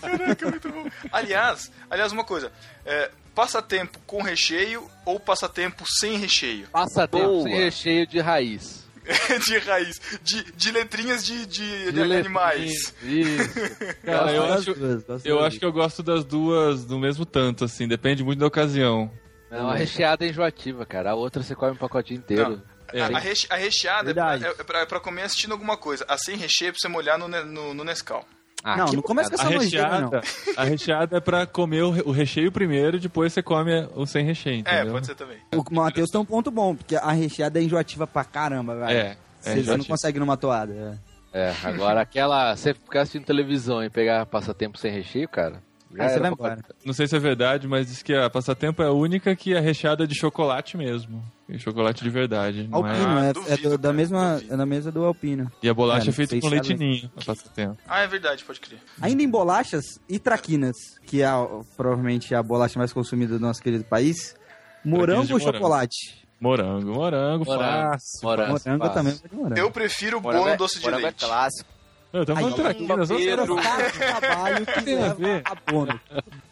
Caraca, 0.00 0.50
muito 0.50 0.72
bom. 0.72 0.86
Aliás, 1.12 1.70
aliás, 1.90 2.10
uma 2.12 2.24
coisa. 2.24 2.50
É, 2.86 3.10
passatempo 3.34 3.98
com 4.06 4.22
recheio 4.22 4.88
ou 5.04 5.18
passatempo 5.20 5.84
sem 5.98 6.16
recheio? 6.16 6.66
Passatempo 6.68 7.26
Boa. 7.26 7.42
sem 7.44 7.54
recheio 7.56 8.06
de 8.06 8.20
raiz. 8.20 8.80
de 9.46 9.58
raiz. 9.58 10.00
De, 10.22 10.52
de 10.52 10.70
letrinhas 10.70 11.24
de, 11.24 11.46
de, 11.46 11.92
De 11.92 12.00
animais. 12.02 12.94
Cara, 14.04 14.32
eu 14.32 14.44
acho, 14.44 14.74
duas, 14.74 15.24
eu 15.24 15.40
acho 15.44 15.58
que 15.58 15.64
eu 15.64 15.72
gosto 15.72 16.02
das 16.02 16.24
duas 16.24 16.84
do 16.84 16.98
mesmo 16.98 17.24
tanto, 17.24 17.64
assim. 17.64 17.88
Depende 17.88 18.22
muito 18.22 18.38
da 18.38 18.46
ocasião. 18.46 19.10
Não, 19.50 19.68
a 19.68 19.74
recheada 19.74 20.24
é 20.24 20.28
enjoativa, 20.28 20.86
cara. 20.86 21.10
A 21.10 21.14
outra 21.14 21.42
você 21.42 21.54
come 21.56 21.72
um 21.72 21.76
pacotinho 21.76 22.18
inteiro. 22.18 22.62
É. 22.92 23.02
A, 23.02 23.18
reche- 23.18 23.46
a 23.50 23.56
recheada 23.56 24.02
é 24.10 24.14
Verdade. 24.14 24.44
é, 24.44 24.52
pra, 24.64 24.80
é 24.80 24.86
pra 24.86 25.00
comer 25.00 25.22
assistindo 25.22 25.52
alguma 25.52 25.76
coisa. 25.76 26.04
A 26.08 26.16
sem 26.18 26.36
recheio 26.36 26.68
é 26.68 26.72
pra 26.72 26.78
você 26.80 26.88
molhar 26.88 27.18
no, 27.18 27.26
no, 27.28 27.74
no 27.74 27.84
Nescau. 27.84 28.24
Ah, 28.62 28.76
não, 28.76 28.86
não 28.92 29.02
começa 29.02 29.30
com 29.30 29.36
A 29.40 29.44
essa 29.46 29.50
nojeira, 29.54 29.88
não. 30.00 30.10
recheada, 30.10 30.20
a 30.56 30.64
recheada 30.64 31.16
é 31.16 31.20
pra 31.20 31.46
comer 31.46 31.82
o, 31.82 31.90
re- 31.90 32.02
o 32.04 32.10
recheio 32.10 32.52
primeiro, 32.52 32.98
depois 33.00 33.32
você 33.32 33.42
come 33.42 33.72
o 33.94 34.04
sem 34.06 34.24
recheio, 34.24 34.56
É, 34.66 34.74
entendeu? 34.76 34.92
pode 34.92 35.06
ser 35.06 35.14
também. 35.14 35.38
O 35.54 35.64
Matheus 35.74 36.10
tem 36.10 36.20
um 36.20 36.24
ponto 36.24 36.50
bom, 36.50 36.74
porque 36.76 36.94
a 36.96 37.10
recheada 37.12 37.58
é 37.58 37.62
enjoativa 37.62 38.06
pra 38.06 38.22
caramba, 38.24 38.76
velho. 38.76 38.90
É, 38.90 39.16
é 39.44 39.54
Você 39.56 39.76
não 39.76 39.84
consegue 39.84 40.18
numa 40.18 40.36
toada. 40.36 40.98
é. 41.04 41.10
É, 41.32 41.54
agora 41.62 42.00
aquela. 42.00 42.56
Você 42.56 42.74
ficar 42.74 43.02
assistindo 43.02 43.24
televisão 43.24 43.84
e 43.84 43.88
pegar 43.88 44.26
passatempo 44.26 44.76
sem 44.76 44.90
recheio, 44.92 45.28
cara. 45.28 45.62
Já 45.94 46.04
Aí 46.04 46.08
você 46.10 46.20
vai 46.20 46.30
embora. 46.30 46.64
Não 46.84 46.92
sei 46.92 47.06
se 47.08 47.16
é 47.16 47.18
verdade, 47.18 47.66
mas 47.66 47.86
diz 47.88 48.02
que 48.02 48.14
a 48.14 48.30
Passatempo 48.30 48.82
é 48.82 48.86
a 48.86 48.92
única 48.92 49.34
que 49.34 49.54
é 49.54 49.58
recheada 49.60 50.06
de 50.06 50.14
chocolate 50.14 50.76
mesmo. 50.76 51.22
E 51.48 51.58
chocolate 51.58 52.04
de 52.04 52.10
verdade. 52.10 52.68
Não 52.70 52.86
é... 52.86 52.90
Alpino, 52.92 53.18
Ah, 53.18 53.24
é, 53.24 53.32
duvido, 53.32 53.52
é 53.52 53.56
do- 53.70 53.78
da, 53.78 53.92
mesma, 53.92 54.34
duvido. 54.34 54.54
é 54.54 54.56
da 54.56 54.66
mesa 54.66 54.92
do 54.92 55.04
Alpino. 55.04 55.50
E 55.60 55.68
a 55.68 55.74
bolacha 55.74 56.06
É, 56.06 56.10
é 56.10 56.12
feita 56.12 56.38
com 56.40 56.48
leite 56.48 56.74
ninho, 56.76 57.10
a 57.16 57.24
Passatempo. 57.24 57.76
Ah, 57.88 58.00
é 58.02 58.06
verdade, 58.06 58.44
pode 58.44 58.60
crer. 58.60 58.78
Ainda 59.00 59.22
em 59.22 59.28
bolachas 59.28 59.84
e 60.08 60.18
traquinas, 60.20 60.76
que 61.04 61.22
é 61.22 61.26
a- 61.26 61.44
provavelmente 61.76 62.34
a 62.36 62.42
bolacha 62.42 62.78
mais 62.78 62.92
consumida 62.92 63.34
do 63.36 63.40
nosso 63.40 63.60
querido 63.60 63.82
país, 63.82 64.36
morango 64.84 65.32
ou 65.34 65.40
chocolate? 65.40 66.20
Morango, 66.40 66.92
morango, 66.94 67.44
Morango. 67.44 67.90
fácil. 67.90 68.20
Morango, 68.22 68.52
Morango 68.52 68.78
fácil. 68.84 68.94
também 68.94 69.12
vai 69.14 69.28
de 69.28 69.36
morango. 69.36 69.60
Eu 69.60 69.70
prefiro 69.70 70.20
o 70.24 70.48
é- 70.48 70.56
doce 70.56 70.78
de 70.78 70.84
morango 70.84 71.02
leite. 71.02 71.24
é 71.24 71.26
clássico. 71.28 71.68
Eu 72.12 72.26
tô 72.26 72.34
falando 72.34 72.56
sei. 73.06 73.62
cara 73.62 73.84
no 73.84 73.92
trabalho 74.20 74.66
que 74.66 74.82
Tem 74.82 74.96
a 74.98 75.00
leva 75.00 75.14
ver. 75.14 75.42
abono. 75.44 76.00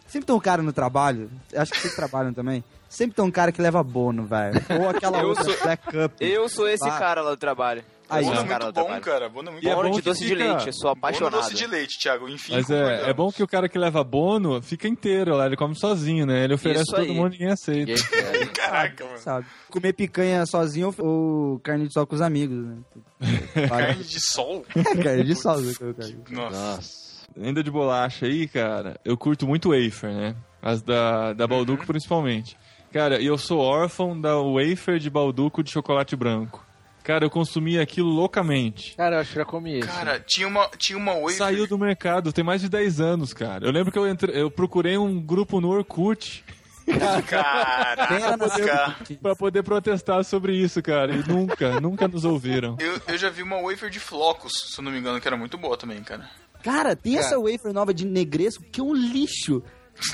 Sempre 0.07 0.27
tem 0.27 0.35
um 0.37 0.41
cara 0.41 0.63
no 0.63 0.73
trabalho, 0.73 1.31
acho 1.55 1.73
que 1.73 1.81
vocês 1.81 1.95
trabalham 1.95 2.33
também, 2.33 2.65
sempre 2.89 3.15
tem 3.15 3.25
um 3.25 3.31
cara 3.31 3.53
que 3.53 3.61
leva 3.61 3.81
abono, 3.81 4.25
velho. 4.25 4.59
Ou 4.81 4.89
aquela 4.89 5.21
Eu 5.21 5.29
outra 5.29 5.45
sou- 5.45 5.57
Black 5.63 5.83
Cup. 5.85 6.13
Eu 6.21 6.49
sou 6.49 6.67
esse 6.69 6.89
cara 6.89 7.21
lá 7.21 7.31
do 7.31 7.37
trabalho. 7.37 7.85
Aí, 8.11 8.25
Bono 8.25 8.37
é 8.41 8.45
muito 8.45 8.73
bom, 8.73 9.01
cara. 9.01 9.29
Bono 9.29 9.49
é 9.49 9.53
muito 9.53 9.65
E 9.65 9.69
é 9.69 9.71
bom. 9.75 9.77
Bono 9.83 9.91
bom 9.91 9.97
de 9.97 10.03
doce 10.03 10.25
de 10.25 10.31
fica- 10.35 10.45
leite, 10.53 10.67
eu 10.69 10.73
sou 10.73 10.83
Bono 10.95 10.99
apaixonado. 10.99 11.33
doce 11.43 11.55
de 11.55 11.67
leite, 11.67 11.99
Thiago. 11.99 12.29
Enfim, 12.29 12.53
Mas 12.55 12.71
é, 12.71 13.11
é 13.11 13.13
bom 13.13 13.31
que 13.31 13.43
o 13.43 13.47
cara 13.47 13.69
que 13.69 13.79
leva 13.79 14.03
bono 14.03 14.63
fica 14.63 14.89
inteiro 14.89 15.37
lá, 15.37 15.47
ele 15.47 15.57
come 15.57 15.79
sozinho, 15.79 16.25
né? 16.25 16.45
Ele 16.45 16.55
oferece 16.55 16.83
Isso 16.85 16.93
todo 16.93 17.03
aí. 17.03 17.15
mundo 17.15 17.29
e 17.35 17.39
ninguém 17.39 17.53
aceita. 17.53 17.93
Caraca, 18.55 19.05
mano. 19.05 19.19
Sabe? 19.19 19.47
Comer 19.71 19.93
picanha 19.93 20.45
sozinho 20.47 20.95
ou 20.99 21.59
carne 21.61 21.87
de 21.87 21.93
sol 21.93 22.07
com 22.07 22.15
os 22.15 22.23
amigos, 22.23 22.57
né? 22.65 22.77
Carne 23.69 24.05
de 24.05 24.21
sol? 24.21 24.65
carne 25.03 25.25
de 25.25 25.35
sol. 25.35 25.61
né, 25.61 25.73
cara? 25.79 25.95
Nossa. 26.31 26.77
Nossa. 26.77 27.09
Ainda 27.41 27.63
de 27.63 27.71
bolacha 27.71 28.27
aí, 28.27 28.49
cara, 28.49 28.99
eu 29.05 29.17
curto 29.17 29.47
muito 29.47 29.69
wafer, 29.71 30.11
né? 30.11 30.35
As 30.63 30.83
da, 30.83 31.33
da 31.35 31.47
Balduco 31.47 31.87
principalmente. 31.87 32.57
Cara, 32.93 33.21
e 33.21 33.27
eu 33.27 33.37
sou 33.37 33.59
órfão 33.61 34.19
da 34.19 34.37
wafer 34.41 34.99
de 34.99 35.11
Balduco 35.11 35.63
de 35.63 35.71
chocolate 35.71 36.17
branco. 36.17 36.65
Cara, 37.09 37.25
eu 37.25 37.31
consumia 37.31 37.81
aquilo 37.81 38.11
loucamente. 38.11 38.95
Cara, 38.95 39.17
eu 39.17 39.21
acho 39.21 39.31
que 39.31 39.37
já 39.37 39.45
comi 39.47 39.79
isso. 39.79 39.89
Cara, 39.89 40.21
tinha 40.21 40.47
uma, 40.47 40.69
tinha 40.77 40.99
uma 40.99 41.15
wafer... 41.15 41.39
Saiu 41.39 41.67
do 41.67 41.79
mercado, 41.79 42.35
tem 42.35 42.45
mais 42.45 42.61
de 42.61 42.69
10 42.69 43.01
anos, 43.01 43.33
cara. 43.33 43.65
Eu 43.65 43.73
lembro 43.73 43.91
que 43.91 43.99
eu, 43.99 44.07
entre... 44.07 44.39
eu 44.39 44.51
procurei 44.51 44.99
um 44.99 45.19
grupo 45.19 45.59
no 45.59 45.71
Orkut 45.71 46.45
Caraca, 46.87 48.07
Quem 48.09 48.23
era 48.23 48.37
na 48.37 48.49
cara. 48.51 48.97
pra 49.23 49.35
poder 49.35 49.63
protestar 49.63 50.23
sobre 50.23 50.55
isso, 50.55 50.83
cara. 50.83 51.15
E 51.15 51.27
nunca, 51.27 51.81
nunca 51.81 52.07
nos 52.07 52.27
ouviram. 52.27 52.77
Eu, 52.79 53.01
eu 53.09 53.17
já 53.17 53.31
vi 53.31 53.43
uma 53.43 53.57
wafer 53.63 53.89
de 53.89 53.99
flocos, 53.99 54.53
se 54.75 54.79
eu 54.79 54.85
não 54.85 54.93
me 54.93 54.99
engano, 54.99 55.19
que 55.19 55.27
era 55.27 55.37
muito 55.37 55.57
boa 55.57 55.79
também, 55.79 56.03
cara. 56.03 56.29
Cara, 56.63 56.95
tem 56.95 57.17
essa 57.17 57.39
wafer 57.39 57.73
nova 57.73 57.95
de 57.95 58.05
negresco 58.05 58.63
que 58.71 58.83
é 58.83 58.85
um 58.85 58.93
lixo. 58.93 59.63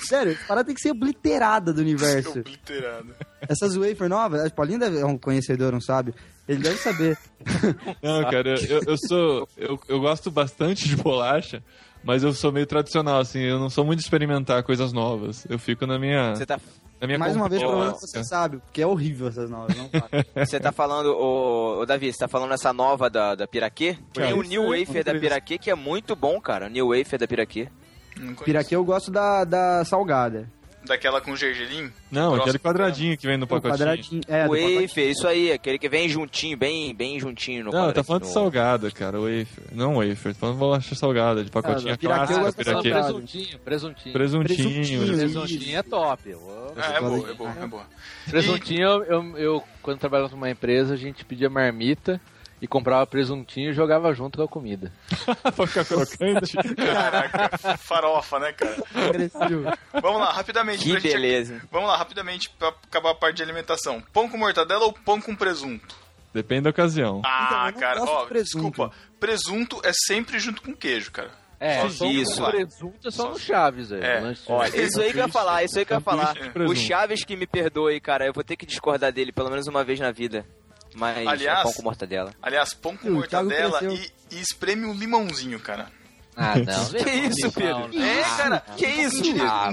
Sério, 0.09 0.33
essa 0.33 0.45
parada 0.47 0.67
tem 0.67 0.77
que 0.77 0.81
ser 0.81 0.93
obliterada 0.93 1.73
do 1.73 1.81
universo. 1.81 2.39
Obliterado. 2.41 3.15
Essas 3.49 3.77
wafer 3.77 4.09
novas, 4.09 4.45
a 4.45 4.49
Paulinho 4.49 4.79
deve, 4.79 5.01
é 5.01 5.05
um 5.05 5.19
conhecedor, 5.19 5.73
não 5.73 5.81
sabe? 5.81 6.15
Ele 6.47 6.63
deve 6.63 6.77
saber. 6.77 7.19
Não, 8.03 8.23
cara, 8.31 8.55
eu, 8.69 8.83
eu 8.87 8.97
sou. 8.99 9.49
Eu, 9.57 9.79
eu 9.89 10.01
gosto 10.01 10.31
bastante 10.31 10.87
de 10.87 10.97
bolacha, 10.97 11.63
mas 12.03 12.23
eu 12.23 12.33
sou 12.33 12.53
meio 12.53 12.67
tradicional, 12.67 13.19
assim. 13.21 13.41
Eu 13.41 13.59
não 13.59 13.71
sou 13.71 13.85
muito 13.85 14.01
de 14.01 14.05
experimentar 14.05 14.63
coisas 14.63 14.93
novas. 14.93 15.47
Eu 15.49 15.59
fico 15.59 15.87
na 15.87 15.99
minha. 15.99 16.35
Você 16.35 16.45
tá, 16.45 16.61
Na 17.01 17.07
minha 17.07 17.19
Mais 17.19 17.35
uma 17.35 17.49
vez, 17.49 17.63
conforto. 17.63 17.79
provavelmente 17.81 18.11
você 18.11 18.25
sabe, 18.25 18.59
porque 18.59 18.83
é 18.83 18.87
horrível 18.87 19.29
essas 19.29 19.49
novas. 19.49 19.75
Não 19.75 19.89
fala. 19.89 20.25
você 20.47 20.61
tá 20.61 20.71
falando, 20.71 21.15
ô, 21.17 21.81
ô, 21.81 21.87
Davi, 21.87 22.13
você 22.13 22.19
tá 22.19 22.29
falando 22.29 22.53
essa 22.53 22.73
nova 22.75 23.09
da, 23.09 23.35
da 23.35 23.47
Piraquê? 23.47 23.97
Tem 24.13 24.35
o 24.35 24.43
New 24.43 24.73
aí, 24.73 24.85
Wafer 24.85 25.03
da 25.03 25.13
isso. 25.13 25.21
Piraquê 25.23 25.59
que 25.59 25.71
é 25.71 25.75
muito 25.75 26.15
bom, 26.15 26.39
cara. 26.41 26.67
O 26.67 26.69
New 26.69 26.89
Wafer 26.89 27.19
da 27.19 27.27
Piraquê. 27.27 27.69
Piraquê 28.45 28.77
eu 28.77 28.85
gosto 28.85 29.11
da, 29.11 29.45
da 29.45 29.85
salgada. 29.85 30.49
Daquela 30.87 31.21
com 31.21 31.35
gergelim? 31.35 31.91
Não, 32.11 32.35
aquele 32.35 32.59
quadradinho 32.59 33.17
que 33.17 33.27
vem 33.27 33.37
no 33.39 33.45
O 33.45 33.49
pacotinho. 33.49 33.73
quadradinho. 33.73 34.21
É, 34.29 34.47
Wafer, 34.47 35.11
isso 35.11 35.27
aí, 35.27 35.51
aquele 35.51 35.79
que 35.79 35.89
vem 35.89 36.09
juntinho, 36.09 36.57
bem, 36.57 36.95
bem 36.95 37.19
juntinho 37.19 37.65
no 37.65 37.71
Não, 37.73 37.93
tá 37.93 38.05
falando 38.05 38.23
de 38.25 38.29
salgada, 38.33 38.91
cara, 38.91 39.19
wafer. 39.19 39.65
Não 39.73 39.95
wafer, 39.97 40.35
tô 40.35 40.41
falando 40.41 40.55
de 40.57 40.61
bolacha 40.61 40.95
salgada, 40.95 41.43
de 41.43 41.51
pacotinho 41.51 41.95
Ah, 41.95 41.97
piraquê 41.97 42.35
piraquê. 42.57 42.91
presuntinho, 42.91 43.59
presuntinho. 43.61 44.13
Presuntinho. 44.13 44.13
Presuntinho. 44.13 45.17
Presuntinho 45.17 45.79
é 45.79 45.83
top. 45.83 46.37
Ah, 46.77 46.93
é 46.97 47.01
boa, 47.01 47.31
é 47.31 47.35
boa, 47.35 47.51
é 47.63 47.67
boa. 47.67 47.87
Presuntinho, 48.29 48.83
eu, 48.83 49.05
eu, 49.05 49.39
eu, 49.39 49.65
quando 49.81 49.99
trabalhava 49.99 50.31
numa 50.31 50.51
empresa, 50.51 50.95
a 50.95 50.97
gente 50.97 51.25
pedia 51.25 51.49
marmita 51.49 52.21
e 52.65 52.67
comprava 52.67 53.07
presuntinho 53.07 53.71
e 53.71 53.75
jogava 53.75 54.13
junto 54.15 54.39
com 54.39 54.45
a 54.45 54.49
comida. 54.49 54.91
pra 55.55 55.67
ficar 55.67 55.85
crocante. 55.85 56.57
Caraca, 56.75 57.77
farofa, 57.77 58.39
né, 58.39 58.53
cara? 58.55 58.77
Agressivo. 58.95 59.65
Vamos 60.01 60.21
lá, 60.21 60.33
rapidamente. 60.33 60.83
Que 60.83 60.91
pra 60.93 61.01
gente- 61.01 61.13
beleza. 61.13 61.61
Vamos 61.71 61.89
lá, 61.89 61.97
rapidamente, 61.99 62.49
pra 62.59 62.69
acabar 62.69 63.11
a 63.11 63.15
parte 63.15 63.37
de 63.37 63.43
alimentação. 63.43 64.01
Pão 64.13 64.29
com 64.31 64.39
mortadela 64.39 64.85
ou 64.85 64.93
pão 64.95 65.21
com 65.21 65.37
presunto? 65.37 65.95
Depende 66.33 66.63
da 66.63 66.71
ocasião. 66.71 67.21
Ah, 67.25 67.67
eu 67.69 67.73
não 67.75 67.81
cara, 67.81 68.03
ó, 68.03 68.25
de 68.27 68.43
desculpa. 68.43 68.91
Presunto 69.21 69.81
é 69.85 69.93
sempre 69.93 70.39
junto 70.39 70.63
com 70.63 70.75
queijo, 70.75 71.13
cara. 71.13 71.31
É, 71.61 71.89
só 71.89 72.07
isso. 72.07 72.43
o 72.43 72.51
presunto 72.51 73.09
é 73.09 73.11
só 73.11 73.31
no 73.31 73.39
Chaves 73.39 73.93
aí. 73.93 74.01
É. 74.03 74.19
o 74.21 74.23
lanche- 74.25 74.43
Olha, 74.49 74.83
isso 74.83 75.01
aí 75.01 75.13
que 75.13 75.19
eu 75.19 75.23
ia 75.27 75.29
falar, 75.29 75.63
isso 75.65 75.79
aí 75.79 75.85
que 75.85 75.93
eu 75.93 75.97
ia 75.99 76.01
falar. 76.01 76.33
De 76.35 76.51
presunto. 76.51 76.73
O 76.73 76.77
Chaves 76.77 77.25
que 77.25 77.37
me 77.37 77.47
perdoe, 77.47 78.01
cara, 78.01 78.27
eu 78.27 78.33
vou 78.33 78.43
ter 78.43 78.57
que 78.57 78.67
discordar 78.67 79.13
dele 79.13 79.33
pelo 79.33 79.49
menos 79.51 79.67
uma 79.69 79.85
vez 79.85 80.01
na 80.01 80.11
vida. 80.11 80.45
Mas 80.95 81.27
Aliás- 81.27 81.61
é 81.61 81.63
pão 81.63 81.73
com 81.73 81.83
mortadela. 81.83 82.33
Aliás, 82.43 82.75
pão 82.75 82.97
com 82.97 83.11
mortadela 83.11 83.81
e, 83.85 84.11
e 84.31 84.41
espreme 84.41 84.87
um 84.87 84.95
limãozinho, 84.95 85.59
cara. 85.61 85.89
Ah, 86.37 86.55
não. 86.59 87.05
Que 87.05 87.11
isso, 87.11 87.53
Pedro? 87.53 87.91
É, 87.97 88.23
cara, 88.37 88.61
Que 88.77 88.87
isso, 88.87 89.19
um 89.19 89.23
pouquinho 89.23 89.35
de, 89.35 89.41
Ah, 89.43 89.69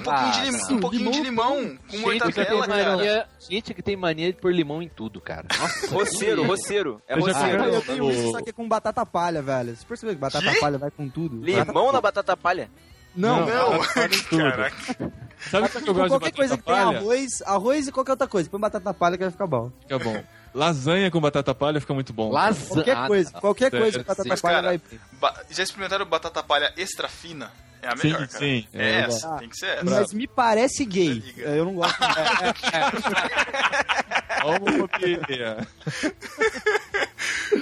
um 0.72 0.80
pouquinho 0.80 1.12
de, 1.12 1.20
limão 1.22 1.78
com 1.90 1.98
Gente 1.98 2.24
que, 2.24 2.34
tem 2.34 2.54
mortadela, 2.54 2.68
cara. 2.68 2.96
mania, 2.98 3.28
gente 3.50 3.74
que 3.74 3.82
tem 3.82 3.96
mania 3.96 4.32
de 4.32 4.40
pôr 4.40 4.54
limão 4.54 4.82
em 4.82 4.88
tudo, 4.88 5.20
cara. 5.20 5.46
Nossa, 5.60 5.88
Roceiro, 5.94 6.44
roceiro. 6.46 7.02
É 7.08 7.16
Eu 7.18 7.22
já 7.22 7.34
roceiro. 7.34 7.64
Eu 7.66 7.82
tenho 7.82 8.12
isso, 8.12 8.32
só 8.32 8.42
que 8.44 8.52
é 8.52 8.54
com 8.54 8.68
batata 8.68 9.04
palha, 9.06 9.42
velho. 9.42 9.76
Você 9.76 9.86
percebeu 9.86 10.14
que 10.16 10.22
batata 10.22 10.54
palha 10.60 10.78
vai 10.78 10.92
com 10.92 11.10
tudo? 11.10 11.44
Limão 11.44 11.92
na 11.92 12.00
batata 12.02 12.38
palha? 12.38 12.70
Não, 13.16 13.46
Não, 13.46 13.80
caraca. 14.30 15.12
Sabe 15.50 15.66
o 15.68 15.70
que 15.70 15.90
eu 15.90 15.94
gosto 15.94 16.04
de 16.04 16.10
qualquer 16.10 16.32
coisa 16.32 16.56
batata 16.56 16.58
que 16.58 16.64
tem 16.64 16.86
palha? 16.86 16.98
arroz, 17.00 17.42
arroz 17.46 17.88
e 17.88 17.92
qualquer 17.92 18.12
outra 18.12 18.28
coisa. 18.28 18.50
Põe 18.50 18.60
batata 18.60 18.94
palha 18.94 19.18
que 19.18 19.24
vai 19.24 19.32
ficar 19.32 19.48
bom. 19.48 19.72
Fica 19.82 19.98
bom. 20.00 20.24
Lasanha 20.54 21.10
com 21.10 21.20
batata 21.22 21.56
palha 21.56 21.80
fica 21.80 21.94
muito 21.94 22.12
bom. 22.14 22.30
lasanha. 22.32 22.68
Qualquer 22.70 22.98
Ah, 22.98 23.08
coisa, 23.08 23.32
qualquer 23.32 23.72
coisa 23.72 24.00
com 24.00 24.06
batata 24.06 24.28
Mas, 24.30 24.42
palha 24.42 24.62
cara, 24.62 24.82
vai. 25.22 25.34
já 25.50 25.64
experimentaram 25.64 26.06
batata 26.06 26.44
palha 26.44 26.74
extra 26.78 27.08
fina? 27.08 27.52
É 27.82 27.88
a 27.88 27.96
Sim, 27.98 28.08
melhor, 28.10 28.28
cara. 28.28 28.40
sim. 28.40 28.68
É 28.74 28.90
É, 28.90 29.00
essa, 29.02 29.34
Ah, 29.34 29.38
tem 29.40 29.50
que 29.50 29.56
ser 29.58 29.66
essa. 29.68 29.84
Mas 29.86 30.14
me 30.14 30.28
parece 30.28 30.86
gay. 30.86 31.14
Liga. 31.14 31.42
Eu 31.50 31.66
não 31.66 31.74
gosto. 31.76 31.98
Homofobia. 34.46 35.68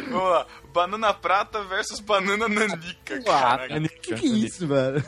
Vamos 0.09 0.29
lá. 0.31 0.45
banana 0.73 1.13
prata 1.13 1.63
versus 1.63 1.99
banana 1.99 2.47
nanica, 2.49 3.21
cara. 3.23 3.75
Anica, 3.75 3.95
Que 4.01 4.15
que 4.15 4.25
é 4.25 4.29
isso, 4.29 4.67
velho? 4.67 5.03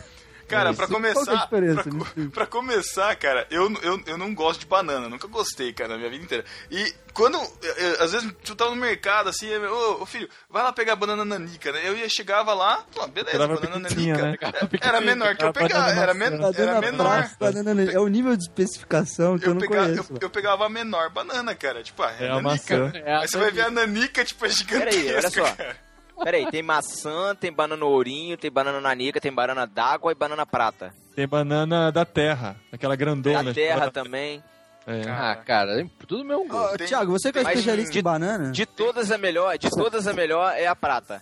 Cara, 0.51 0.73
pra 0.73 0.87
Qual 0.87 1.01
que 1.01 1.07
é 1.07 1.13
começar, 1.13 1.47
pra, 1.47 2.29
pra 2.31 2.45
começar, 2.45 3.15
cara, 3.15 3.47
eu, 3.49 3.71
eu, 3.81 4.01
eu 4.05 4.17
não 4.17 4.33
gosto 4.33 4.59
de 4.61 4.65
banana, 4.65 5.09
nunca 5.09 5.27
gostei, 5.27 5.73
cara, 5.73 5.89
na 5.89 5.97
minha 5.97 6.09
vida 6.09 6.23
inteira. 6.23 6.45
E 6.69 6.93
quando, 7.13 7.35
eu- 7.61 7.73
eu- 7.73 8.03
às 8.03 8.11
vezes, 8.11 8.31
tu 8.43 8.55
tava 8.55 8.71
no 8.71 8.77
mercado, 8.77 9.29
assim, 9.29 9.53
ô, 9.57 10.01
ô, 10.01 10.05
filho, 10.05 10.29
vai 10.49 10.63
lá 10.63 10.71
pegar 10.71 10.95
banana 10.95 11.25
nanica, 11.25 11.71
né? 11.71 11.81
Eu 11.83 11.95
ia, 11.97 12.07
chegava 12.09 12.53
lá, 12.53 12.83
pô, 12.93 13.05
beleza, 13.07 13.31
Pegava 13.37 13.55
banana 13.59 13.79
nanica. 13.89 14.21
né? 14.23 14.37
É, 14.41 14.87
Era 14.87 15.01
menor 15.01 15.35
que 15.35 15.43
eu 15.43 15.53
Pegava 15.53 15.91
era, 15.91 16.13
men 16.13 16.27
era 16.55 16.79
menor. 16.81 17.29
banana... 17.39 17.91
É 17.91 17.99
o 17.99 18.07
nível 18.07 18.35
de 18.35 18.43
especificação 18.43 19.37
que 19.37 19.45
eu, 19.45 19.49
Eu, 19.49 19.53
não 19.55 19.61
pegava, 19.61 19.87
conheço. 19.87 20.13
eu, 20.13 20.17
eu 20.21 20.29
pegava 20.29 20.65
a 20.65 20.69
menor 20.69 21.09
banana, 21.09 21.53
cara. 21.55 21.83
Tipo, 21.83 22.03
ah, 22.03 22.13
é, 22.19 22.25
É 22.25 22.29
a 22.29 22.41
nanica. 22.41 22.77
maçã. 22.77 22.91
É 22.97 23.15
Aí 23.17 23.27
você 23.27 23.37
vai 23.37 23.51
ver 23.51 23.61
a 23.65 23.71
nanica, 23.71 24.23
tipo, 24.25 24.45
é 24.45 24.49
gigantesca. 24.49 24.91
Peraí, 24.91 25.15
olha 25.15 25.29
só. 25.29 25.43
cara. 25.55 25.75
Peraí, 26.23 26.49
tem 26.51 26.61
maçã, 26.61 27.35
tem 27.35 27.51
banana 27.51 27.83
ourinho, 27.85 28.37
tem 28.37 28.51
banana 28.51 28.79
nanica, 28.79 29.19
tem 29.19 29.31
banana 29.33 29.65
d'água 29.65 30.11
e 30.11 30.15
banana 30.15 30.45
prata. 30.45 30.93
Tem 31.15 31.27
banana 31.27 31.91
da 31.91 32.05
terra, 32.05 32.55
aquela 32.71 32.95
grandona. 32.95 33.43
Da 33.43 33.53
terra 33.53 33.91
também. 33.91 34.43
É. 34.87 35.01
Ah, 35.09 35.35
cara, 35.35 35.81
é 35.81 35.85
tudo 36.07 36.23
meu 36.25 36.45
gosto. 36.47 36.73
Ô, 36.73 36.77
Tem- 36.77 36.87
Thiago, 36.87 37.11
você 37.11 37.31
que 37.31 37.39
é 37.39 37.41
especialista 37.43 37.91
de- 37.93 37.99
em 37.99 38.03
banana? 38.03 38.51
De 38.51 38.65
todas 38.65 39.11
a 39.11 39.17
melhor, 39.17 39.57
de 39.57 39.69
todas 39.69 40.07
a 40.07 40.13
melhor 40.13 40.53
é 40.55 40.65
a 40.67 40.75
prata. 40.75 41.21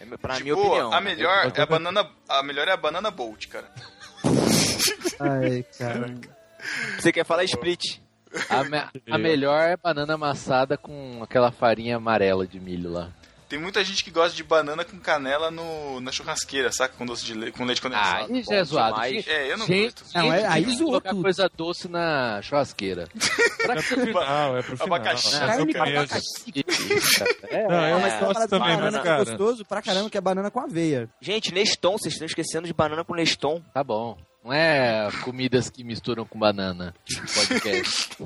É, 0.00 0.16
Pra 0.16 0.36
De 0.36 0.42
minha 0.44 0.54
boa, 0.54 0.66
opinião. 0.66 0.92
a 0.94 1.00
melhor 1.00 1.44
Eu 1.46 1.52
é 1.54 1.60
a 1.60 1.66
banana. 1.66 2.08
A 2.28 2.42
melhor 2.42 2.66
é 2.68 2.72
a 2.72 2.76
banana 2.76 3.10
Bolt, 3.10 3.48
cara. 3.48 3.66
Ai, 5.20 5.64
cara. 5.78 6.14
Você 6.98 7.12
quer 7.12 7.24
falar 7.24 7.44
split? 7.44 7.98
A, 8.48 8.64
me- 8.64 8.84
a 9.10 9.18
melhor 9.18 9.60
é 9.68 9.76
banana 9.76 10.14
amassada 10.14 10.76
com 10.78 11.20
aquela 11.22 11.50
farinha 11.50 11.96
amarela 11.96 12.46
de 12.46 12.58
milho 12.60 12.90
lá. 12.90 13.10
Tem 13.50 13.58
muita 13.58 13.82
gente 13.84 14.04
que 14.04 14.12
gosta 14.12 14.34
de 14.36 14.44
banana 14.44 14.84
com 14.84 14.96
canela 14.98 15.50
no, 15.50 16.00
na 16.00 16.12
churrasqueira, 16.12 16.70
saca? 16.70 16.94
Com 16.96 17.04
doce 17.04 17.24
de 17.24 17.34
leite, 17.34 17.58
com 17.58 17.64
leite 17.64 17.80
Ah, 17.80 17.82
condensado. 17.82 18.36
isso 18.36 18.52
é 18.54 18.64
zoado. 18.64 18.94
demais. 18.94 19.12
Gente, 19.16 19.30
É, 19.30 19.52
eu 19.52 19.58
não 19.58 19.66
gente, 19.66 19.94
gosto. 20.02 20.04
Não, 20.14 20.32
é- 20.32 20.46
aí 20.46 20.64
zoou 20.66 20.86
colocar 20.90 21.10
tudo. 21.10 21.22
coisa 21.22 21.50
doce 21.56 21.88
na 21.88 22.40
churrasqueira. 22.42 23.08
É 23.60 23.74
pro 23.74 23.82
final, 23.82 24.56
é 24.56 24.62
pro 24.62 24.76
final. 24.76 24.86
Abacaxi. 24.96 25.36
É 25.36 25.38
Carne 25.46 25.72
queijo. 25.74 27.24
É, 27.50 27.68
Não, 27.68 27.74
eu 27.74 27.80
É, 27.84 27.92
não 27.92 28.00
gosto 28.00 28.18
Parada 28.20 28.44
de 28.44 28.48
também, 28.50 28.68
banana 28.76 28.90
mas, 28.90 28.92
que 28.94 28.98
é 29.00 29.10
cara... 29.10 29.24
gostoso 29.24 29.64
pra 29.66 29.82
caramba, 29.82 30.10
que 30.10 30.16
é 30.18 30.20
banana 30.20 30.50
com 30.50 30.60
aveia. 30.60 31.08
Gente, 31.20 31.52
Neston, 31.52 31.92
vocês 31.98 32.14
estão 32.14 32.26
esquecendo 32.26 32.66
de 32.66 32.72
banana 32.72 33.04
com 33.04 33.14
Neston. 33.14 33.60
tá 33.74 33.84
bom. 33.84 34.16
Não 34.42 34.54
é 34.54 35.06
comidas 35.22 35.68
que 35.68 35.84
misturam 35.84 36.24
com 36.24 36.38
banana. 36.38 36.94
Podcast. 37.34 38.08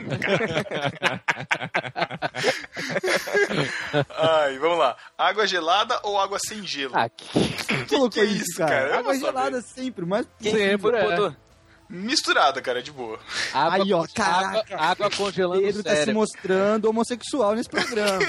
Ai, 4.16 4.56
vamos 4.58 4.78
lá. 4.78 4.96
Água 5.18 5.44
gelada 5.44 5.98
ou 6.04 6.16
água 6.18 6.38
sem 6.38 6.64
gelo? 6.64 6.92
Ah, 6.94 7.08
que 7.08 7.24
Quem 7.28 7.84
colocou 7.86 8.10
que 8.10 8.20
é 8.20 8.24
isso, 8.24 8.58
cara? 8.58 8.70
cara? 8.70 8.98
Água 8.98 9.12
vou 9.12 9.14
saber. 9.14 9.26
gelada 9.26 9.60
sempre, 9.62 10.06
mas... 10.06 10.26
sempre 10.40 10.96
é. 10.96 11.32
Misturada, 11.88 12.62
cara, 12.62 12.82
de 12.82 12.92
boa. 12.92 13.18
Água, 13.52 13.84
Aí, 13.84 13.92
ó, 13.92 13.96
água, 13.98 14.08
caraca. 14.14 14.76
água 14.80 15.10
congelando 15.10 15.60
Pedro 15.62 15.80
o 15.80 15.84
tá 15.84 15.96
se 15.96 16.12
mostrando 16.12 16.84
homossexual 16.86 17.54
nesse 17.54 17.68
programa. 17.68 18.20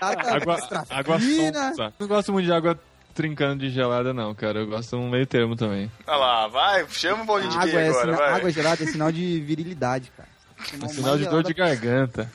Água, 0.00 0.58
água 0.90 1.18
fina. 1.18 1.68
sonsa. 1.70 1.92
Não 1.98 2.08
gosto 2.08 2.32
muito 2.32 2.46
de 2.46 2.52
água 2.52 2.78
trincando 3.14 3.64
de 3.64 3.70
gelada, 3.70 4.12
não, 4.12 4.34
cara. 4.34 4.60
Eu 4.60 4.66
gosto 4.66 4.96
um 4.96 5.08
meio 5.08 5.26
termo 5.26 5.56
também. 5.56 5.90
Olha 6.06 6.16
lá, 6.16 6.48
vai, 6.48 6.86
chama 6.90 7.22
o 7.22 7.26
bolinho 7.26 7.50
de 7.50 7.56
Água, 7.56 7.80
é 7.80 7.88
agora, 7.88 8.12
vai. 8.16 8.32
água 8.32 8.50
gelada 8.50 8.82
é 8.82 8.86
sinal 8.86 9.12
de 9.12 9.40
virilidade, 9.40 10.12
cara. 10.16 10.28
É 10.82 10.88
sinal 10.88 11.16
de 11.16 11.26
dor 11.26 11.42
de 11.42 11.54
garganta. 11.54 12.30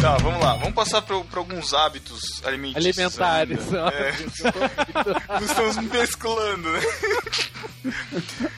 Tá, 0.00 0.15
vamos 0.30 0.40
lá. 0.44 0.54
Vamos 0.54 0.74
passar 0.74 1.02
pra 1.02 1.16
alguns 1.34 1.72
hábitos 1.74 2.44
alimentícios. 2.44 2.98
Alimentares. 2.98 3.58
É, 3.96 4.12
nós 5.40 5.42
estamos 5.50 5.76
mesclando, 5.76 6.70
né? 6.72 6.80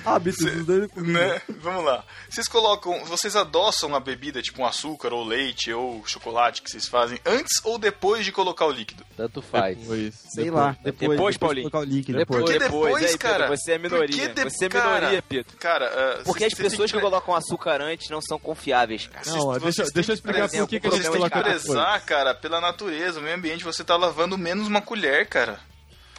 Hábitos 0.04 0.44
dos 0.44 0.64
dois 0.66 0.90
comigo. 0.90 1.12
né? 1.18 1.40
Vamos 1.60 1.84
lá. 1.84 2.04
Vocês 2.28 2.48
colocam, 2.48 3.04
vocês 3.04 3.36
adoçam 3.36 3.94
a 3.94 4.00
bebida, 4.00 4.40
tipo 4.40 4.62
um 4.62 4.66
açúcar 4.66 5.12
ou 5.12 5.24
leite 5.24 5.72
ou 5.72 6.02
chocolate 6.06 6.62
que 6.62 6.70
vocês 6.70 6.86
fazem 6.86 7.18
antes 7.26 7.60
ou 7.64 7.78
depois 7.78 8.24
de 8.24 8.32
colocar 8.32 8.66
o 8.66 8.70
líquido? 8.70 9.04
Tanto 9.16 9.42
faz. 9.42 9.76
Depois. 9.78 10.14
Sei 10.34 10.50
lá, 10.50 10.76
depois, 10.82 11.10
Depois, 11.10 11.36
Paulinho. 11.36 11.70
colocar 11.70 11.86
o 11.86 11.90
líquido. 11.90 12.18
Depois. 12.18 12.40
Por 12.44 12.52
que 12.52 12.58
Depois, 12.58 12.84
depois, 12.94 13.04
aí, 13.12 13.18
cara? 13.18 13.38
Pedro, 13.48 13.56
você 13.56 13.72
é 13.72 13.78
minoria. 13.78 14.06
Por 14.08 14.16
que 14.16 14.28
de- 14.44 14.50
Você 14.50 14.64
é 14.64 14.68
cara, 14.68 14.94
minoria, 14.96 15.22
Pedro. 15.28 15.56
Cara, 15.58 15.86
ah, 16.18 16.22
Porque 16.24 16.44
as 16.44 16.54
pessoas 16.54 16.90
que 16.90 16.96
têm 16.98 17.04
colocam 17.04 17.34
açúcar 17.34 17.80
antes 17.82 18.08
não 18.08 18.20
são 18.20 18.38
confiáveis, 18.38 19.06
cara. 19.06 19.26
Não, 19.30 19.48
ó, 19.48 19.58
deixa, 19.58 19.84
deixa 19.92 20.12
eu 20.12 20.14
explicar 20.14 20.48
que- 20.48 20.58
por 20.58 20.68
que, 20.68 20.80
que 20.80 20.86
a 20.86 20.90
gente 20.90 21.02
que 21.02 21.08
coloca 21.08 21.42
depois. 21.58 21.78
prezar, 21.78 22.00
cara, 22.04 22.34
pela 22.34 22.60
natureza, 22.60 23.20
o 23.20 23.22
meio 23.22 23.36
ambiente. 23.36 23.64
Você 23.64 23.84
tá 23.84 23.96
lavando 23.96 24.38
menos 24.38 24.66
uma 24.66 24.80
colher, 24.80 25.26
cara. 25.28 25.60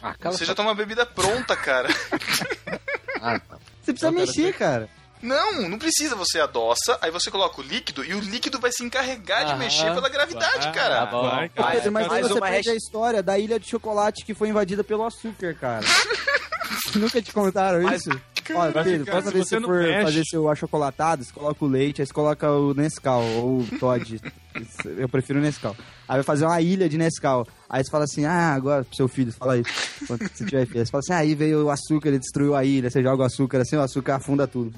Ah, 0.02 0.14
Você 0.24 0.44
já 0.44 0.54
tá 0.54 0.62
uma 0.62 0.74
bebida 0.74 1.04
pronta, 1.04 1.56
cara. 1.56 1.88
Ah, 3.22 3.38
tá. 3.38 3.58
Você 3.82 3.92
precisa 3.92 4.10
mexer, 4.10 4.54
cara. 4.54 4.88
Não, 5.22 5.68
não 5.68 5.78
precisa. 5.78 6.14
Você 6.16 6.40
adoça, 6.40 6.98
aí 7.02 7.10
você 7.10 7.30
coloca 7.30 7.60
o 7.60 7.64
líquido 7.64 8.04
e 8.04 8.14
o 8.14 8.20
líquido 8.20 8.58
vai 8.58 8.70
se 8.72 8.82
encarregar 8.84 9.44
de 9.44 9.50
Aham. 9.52 9.58
mexer 9.58 9.92
pela 9.94 10.08
gravidade, 10.08 10.64
Vai, 10.64 10.72
cara. 10.72 10.94
Tá 11.00 11.06
bom. 11.06 11.22
Vai, 11.28 11.48
cara. 11.48 11.70
Pedro, 11.72 11.92
mas 11.92 12.04
aí 12.04 12.10
mais 12.10 12.26
você 12.26 12.32
uma 12.34 12.40
perde 12.40 12.56
hashtag- 12.56 12.74
a 12.74 12.76
história 12.76 13.22
da 13.22 13.38
ilha 13.38 13.60
de 13.60 13.68
chocolate 13.68 14.24
que 14.24 14.34
foi 14.34 14.48
invadida 14.48 14.82
pelo 14.84 15.04
açúcar, 15.04 15.54
cara. 15.54 15.84
Nunca 16.94 17.20
te 17.20 17.32
contaram 17.32 17.82
Mas- 17.82 18.06
isso? 18.06 18.20
Olha, 18.52 18.72
Vai 18.72 18.82
Pedro, 18.82 19.04
ficar- 19.04 19.22
se 19.22 19.30
vez 19.32 19.48
você 19.48 19.60
não 19.60 19.68
for 19.68 19.80
mexe- 19.82 20.02
fazer 20.02 20.24
seu 20.24 20.48
achocolatado, 20.48 21.22
você 21.24 21.32
coloca 21.32 21.64
o 21.64 21.68
leite, 21.68 22.00
aí 22.02 22.06
você 22.06 22.12
coloca 22.12 22.50
o 22.50 22.74
Nescau, 22.74 23.22
ou 23.22 23.60
o 23.60 23.66
Todd. 23.78 24.20
Eu 24.98 25.08
prefiro 25.08 25.38
o 25.38 25.42
Nescau. 25.42 25.76
Aí 26.10 26.16
vai 26.16 26.24
fazer 26.24 26.44
uma 26.44 26.60
ilha 26.60 26.88
de 26.88 26.98
Nescau. 26.98 27.46
Aí 27.68 27.84
você 27.84 27.88
fala 27.88 28.02
assim, 28.02 28.24
ah, 28.24 28.52
agora 28.52 28.82
pro 28.82 28.96
seu 28.96 29.06
filho, 29.06 29.32
fala 29.32 29.52
aí, 29.52 29.62
quando 30.08 30.28
você 30.28 30.44
tiver 30.44 30.66
filho. 30.66 30.84
Você 30.84 30.90
fala 30.90 30.98
assim, 30.98 31.12
ah, 31.12 31.18
aí 31.18 31.36
veio 31.36 31.66
o 31.66 31.70
açúcar, 31.70 32.08
ele 32.08 32.18
destruiu 32.18 32.56
a 32.56 32.64
ilha. 32.64 32.90
Você 32.90 33.00
joga 33.00 33.22
o 33.22 33.26
açúcar 33.26 33.58
assim, 33.58 33.76
o 33.76 33.80
açúcar 33.80 34.16
afunda 34.16 34.44
tudo. 34.44 34.72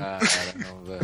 Ah, 0.00 0.18
cara, 0.20 0.54
não, 0.54 0.84
velho. 0.84 1.00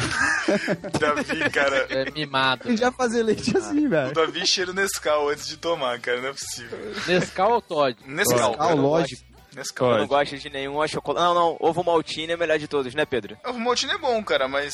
Davi, 1.00 1.50
cara. 1.50 1.76
É 1.90 2.10
mimado. 2.12 2.62
A 2.64 2.70
gente 2.70 2.80
vai 2.80 2.92
fazer 2.92 3.24
leite 3.24 3.56
assim, 3.56 3.88
O 3.88 3.90
velho. 3.90 4.14
Davi 4.14 4.46
cheira 4.46 4.72
Nescau 4.72 5.28
antes 5.28 5.48
de 5.48 5.56
tomar, 5.56 5.98
cara. 5.98 6.20
Não 6.20 6.28
é 6.28 6.32
possível. 6.32 6.78
Nescau 7.08 7.54
ou 7.54 7.60
Todd? 7.60 7.96
Nescau. 8.06 8.50
Nescau, 8.50 8.76
lógico. 8.76 9.22
Nescau. 9.56 9.90
Eu 9.90 9.98
não 9.98 10.06
gosto 10.06 10.38
de 10.38 10.48
nenhum 10.48 10.86
chocolate. 10.86 11.24
Não, 11.24 11.34
não, 11.34 11.56
ovo 11.58 11.82
maltine 11.82 12.32
é 12.32 12.36
o 12.36 12.38
melhor 12.38 12.56
de 12.56 12.68
todos, 12.68 12.94
né, 12.94 13.04
Pedro? 13.04 13.36
O 13.44 13.52
maltine 13.54 13.94
é 13.94 13.98
bom, 13.98 14.22
cara, 14.22 14.46
mas 14.46 14.72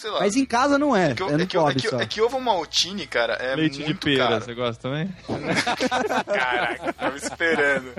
sei 0.00 0.10
lá. 0.10 0.20
Mas 0.20 0.34
em 0.36 0.44
casa 0.44 0.78
não 0.78 0.96
é, 0.96 1.10
É 1.10 1.14
que, 1.14 1.22
é 1.22 1.26
é, 1.26 1.46
que, 1.46 1.56
é, 1.58 1.74
que, 1.74 1.94
é 1.94 2.06
que 2.06 2.20
ovo 2.20 2.40
maltine, 2.40 3.06
cara, 3.06 3.34
é 3.34 3.54
Leite 3.54 3.78
de 3.78 3.84
muito 3.84 4.04
pera, 4.04 4.28
caro. 4.28 4.44
você 4.44 4.54
gosta 4.54 4.82
também? 4.88 5.08
Caraca, 6.26 6.92
tava 6.92 7.16
esperando. 7.16 7.92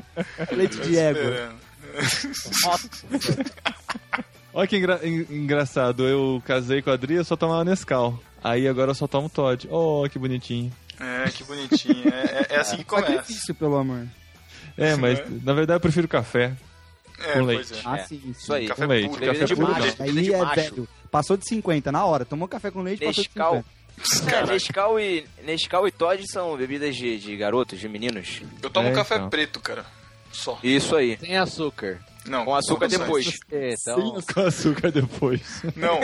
Leite 0.51 0.77
Tava 0.77 0.89
de 0.89 0.97
égua. 0.97 1.21
esperando. 1.21 1.55
Olha 4.53 4.67
que 4.67 4.77
engra- 4.77 4.99
en- 5.03 5.25
engraçado, 5.29 6.07
eu 6.07 6.41
casei 6.45 6.81
com 6.81 6.89
a 6.89 6.93
Adri, 6.93 7.15
eu 7.15 7.23
só 7.23 7.35
tomava 7.35 7.63
Nescau. 7.63 8.19
Aí 8.43 8.67
agora 8.67 8.91
eu 8.91 8.95
só 8.95 9.07
tomo 9.07 9.29
Todd. 9.29 9.67
Oh, 9.71 10.05
que 10.11 10.19
bonitinho. 10.19 10.71
É, 10.99 11.29
que 11.29 11.43
bonitinho. 11.43 12.09
É, 12.13 12.47
é- 12.51 12.55
é 12.55 12.59
assim 12.59 12.77
que 12.77 12.83
começa. 12.83 13.07
Sacrifício, 13.13 13.55
pelo 13.55 13.77
amor. 13.77 14.07
É, 14.77 14.95
mas 14.95 15.19
Né? 15.19 15.39
na 15.43 15.53
verdade 15.53 15.77
eu 15.77 15.81
prefiro 15.81 16.07
café. 16.07 16.53
É, 17.25 17.33
com 17.33 17.45
pois 17.45 17.71
leite. 17.71 17.73
é. 17.73 17.81
Ah, 17.89 17.97
É, 17.97 18.03
sim, 18.03 18.21
Isso 18.25 18.53
aí. 18.53 18.67
Café 18.67 18.81
Com 18.85 18.91
leite, 18.91 19.09
puro. 19.09 19.25
Café 19.25 19.45
de 19.45 19.55
puro 19.55 19.67
macho. 19.71 19.95
Aí 20.03 20.11
de 20.11 20.33
é 20.33 20.37
macho. 20.37 20.55
velho. 20.55 20.89
Passou 21.09 21.37
de 21.37 21.47
50 21.47 21.91
na 21.91 22.05
hora. 22.05 22.25
Tomou 22.25 22.47
café 22.47 22.71
com 22.71 22.81
leite, 22.81 23.03
passou 23.05 23.23
de 23.23 23.29
Nescau. 23.29 23.63
50. 24.03 24.35
É, 24.35 24.45
Nescau 24.53 24.99
e, 24.99 25.25
Nescau 25.43 25.87
e 25.87 25.91
Todd 25.91 26.23
são 26.31 26.55
bebidas 26.57 26.95
de, 26.95 27.19
de 27.19 27.35
garotos, 27.37 27.79
de 27.79 27.87
meninos. 27.89 28.41
Eu 28.61 28.69
tomo 28.69 28.87
É, 28.89 28.91
café 28.93 29.15
então. 29.15 29.29
preto, 29.29 29.59
cara. 29.59 29.85
Só. 30.31 30.57
Isso 30.63 30.95
aí. 30.95 31.17
Sem 31.19 31.37
açúcar. 31.37 31.99
Não. 32.25 32.45
Com 32.45 32.55
açúcar 32.55 32.87
não, 32.87 32.99
depois. 32.99 33.39
É, 33.51 33.73
então, 33.73 34.17
Com 34.33 34.41
açúcar 34.41 34.91
depois. 34.91 35.41
Não. 35.75 35.99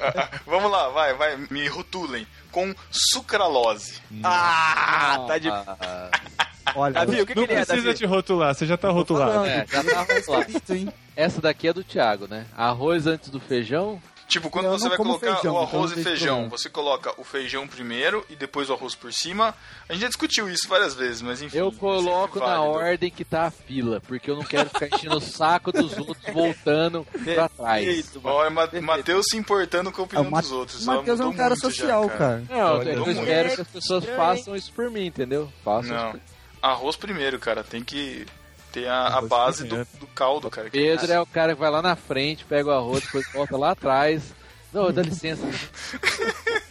Ah, 0.00 0.10
ah, 0.22 0.40
Vamos 0.46 0.70
lá, 0.70 0.88
vai, 0.88 1.14
vai. 1.14 1.36
Me 1.50 1.66
rotulem. 1.68 2.26
Com 2.50 2.74
sucralose. 2.90 4.00
Ah, 4.22 5.24
tá 5.26 5.38
de. 5.38 5.48
Olha, 6.76 6.92
Davi, 6.94 7.20
o 7.20 7.26
que, 7.26 7.34
que 7.34 7.38
Não 7.38 7.44
ele 7.44 7.52
é, 7.52 7.64
precisa 7.64 7.86
Davi? 7.86 7.98
te 7.98 8.06
rotular, 8.06 8.54
você 8.54 8.66
já 8.66 8.76
tá 8.76 8.90
rotulado. 8.90 9.32
falando. 9.32 9.48
é, 9.48 9.66
já 9.66 9.84
tá. 9.84 10.06
Isso, 10.48 10.72
hein? 10.74 10.88
Essa 11.14 11.40
daqui 11.40 11.68
é 11.68 11.72
do 11.72 11.84
Thiago, 11.84 12.26
né? 12.26 12.46
Arroz 12.56 13.06
antes 13.06 13.28
do 13.30 13.38
feijão. 13.38 14.00
Tipo, 14.26 14.48
quando 14.48 14.64
Eu 14.66 14.72
você 14.72 14.88
vai 14.88 14.96
colocar 14.96 15.18
feijão, 15.34 15.54
o 15.54 15.62
então 15.64 15.76
arroz 15.78 15.92
não 15.92 15.98
e 15.98 16.02
feijão, 16.02 16.26
problema. 16.40 16.50
você 16.58 16.70
coloca 16.70 17.14
o 17.20 17.24
feijão 17.24 17.68
primeiro 17.68 18.24
e 18.30 18.34
depois 18.34 18.70
o 18.70 18.72
arroz 18.72 18.94
por 18.94 19.12
cima. 19.12 19.54
A 19.88 19.92
gente 19.92 20.02
já 20.02 20.08
discutiu 20.08 20.48
isso 20.48 20.66
várias 20.66 20.94
vezes, 20.94 21.20
mas 21.20 21.42
enfim. 21.42 21.58
Eu 21.58 21.68
é 21.68 21.72
coloco 21.72 22.38
na 22.40 22.60
ordem 22.62 23.10
que 23.10 23.24
tá 23.24 23.44
a 23.44 23.50
fila, 23.50 24.00
porque 24.00 24.30
eu 24.30 24.36
não 24.36 24.42
quero 24.44 24.70
ficar 24.70 24.88
enchendo 24.88 25.16
o 25.18 25.20
saco 25.20 25.70
dos 25.70 25.92
outros 25.98 26.32
voltando 26.32 27.06
pra 27.22 27.48
trás. 27.50 27.84
Perfeito, 27.84 28.20
mano. 28.22 28.36
Olha, 28.36 28.50
Ma- 28.50 28.68
Matheus 28.80 29.26
se 29.30 29.36
importando 29.36 29.92
com 29.92 30.00
a 30.00 30.04
É, 30.04 30.06
opinião 30.06 30.28
o 30.28 30.30
Ma- 30.30 30.40
dos 30.40 30.52
outros. 30.52 30.82
o 30.82 30.86
Matheus 30.86 31.20
é 31.20 31.24
um 31.26 31.32
cara 31.34 31.50
muito 31.50 31.60
já, 31.62 31.70
social, 31.70 32.08
cara. 32.10 32.42
Não, 32.48 32.56
eu, 32.56 32.64
Olha, 32.78 32.90
eu 32.92 33.10
espero 33.12 33.54
que 33.54 33.60
as 33.60 33.68
pessoas 33.68 34.04
façam 34.06 34.56
isso 34.56 34.72
por 34.72 34.90
mim, 34.90 35.06
entendeu? 35.06 35.52
Façam 35.62 35.94
Não. 35.94 36.10
isso 36.10 36.20
Arroz 36.62 36.96
primeiro, 36.96 37.38
cara. 37.38 37.62
Tem 37.62 37.84
que 37.84 38.26
Tem 38.74 38.88
a, 38.88 39.06
a 39.06 39.20
base 39.22 39.62
do, 39.62 39.86
do 40.00 40.06
caldo, 40.08 40.50
cara. 40.50 40.68
Pedro 40.68 41.12
é 41.12 41.20
o 41.20 41.26
cara 41.26 41.54
que 41.54 41.60
vai 41.60 41.70
lá 41.70 41.80
na 41.80 41.94
frente, 41.94 42.44
pega 42.44 42.70
o 42.70 42.72
arroz, 42.72 43.04
depois 43.04 43.24
volta 43.32 43.56
lá 43.56 43.70
atrás. 43.70 44.34
Não, 44.72 44.92
dá 44.92 45.00
licença. 45.00 45.46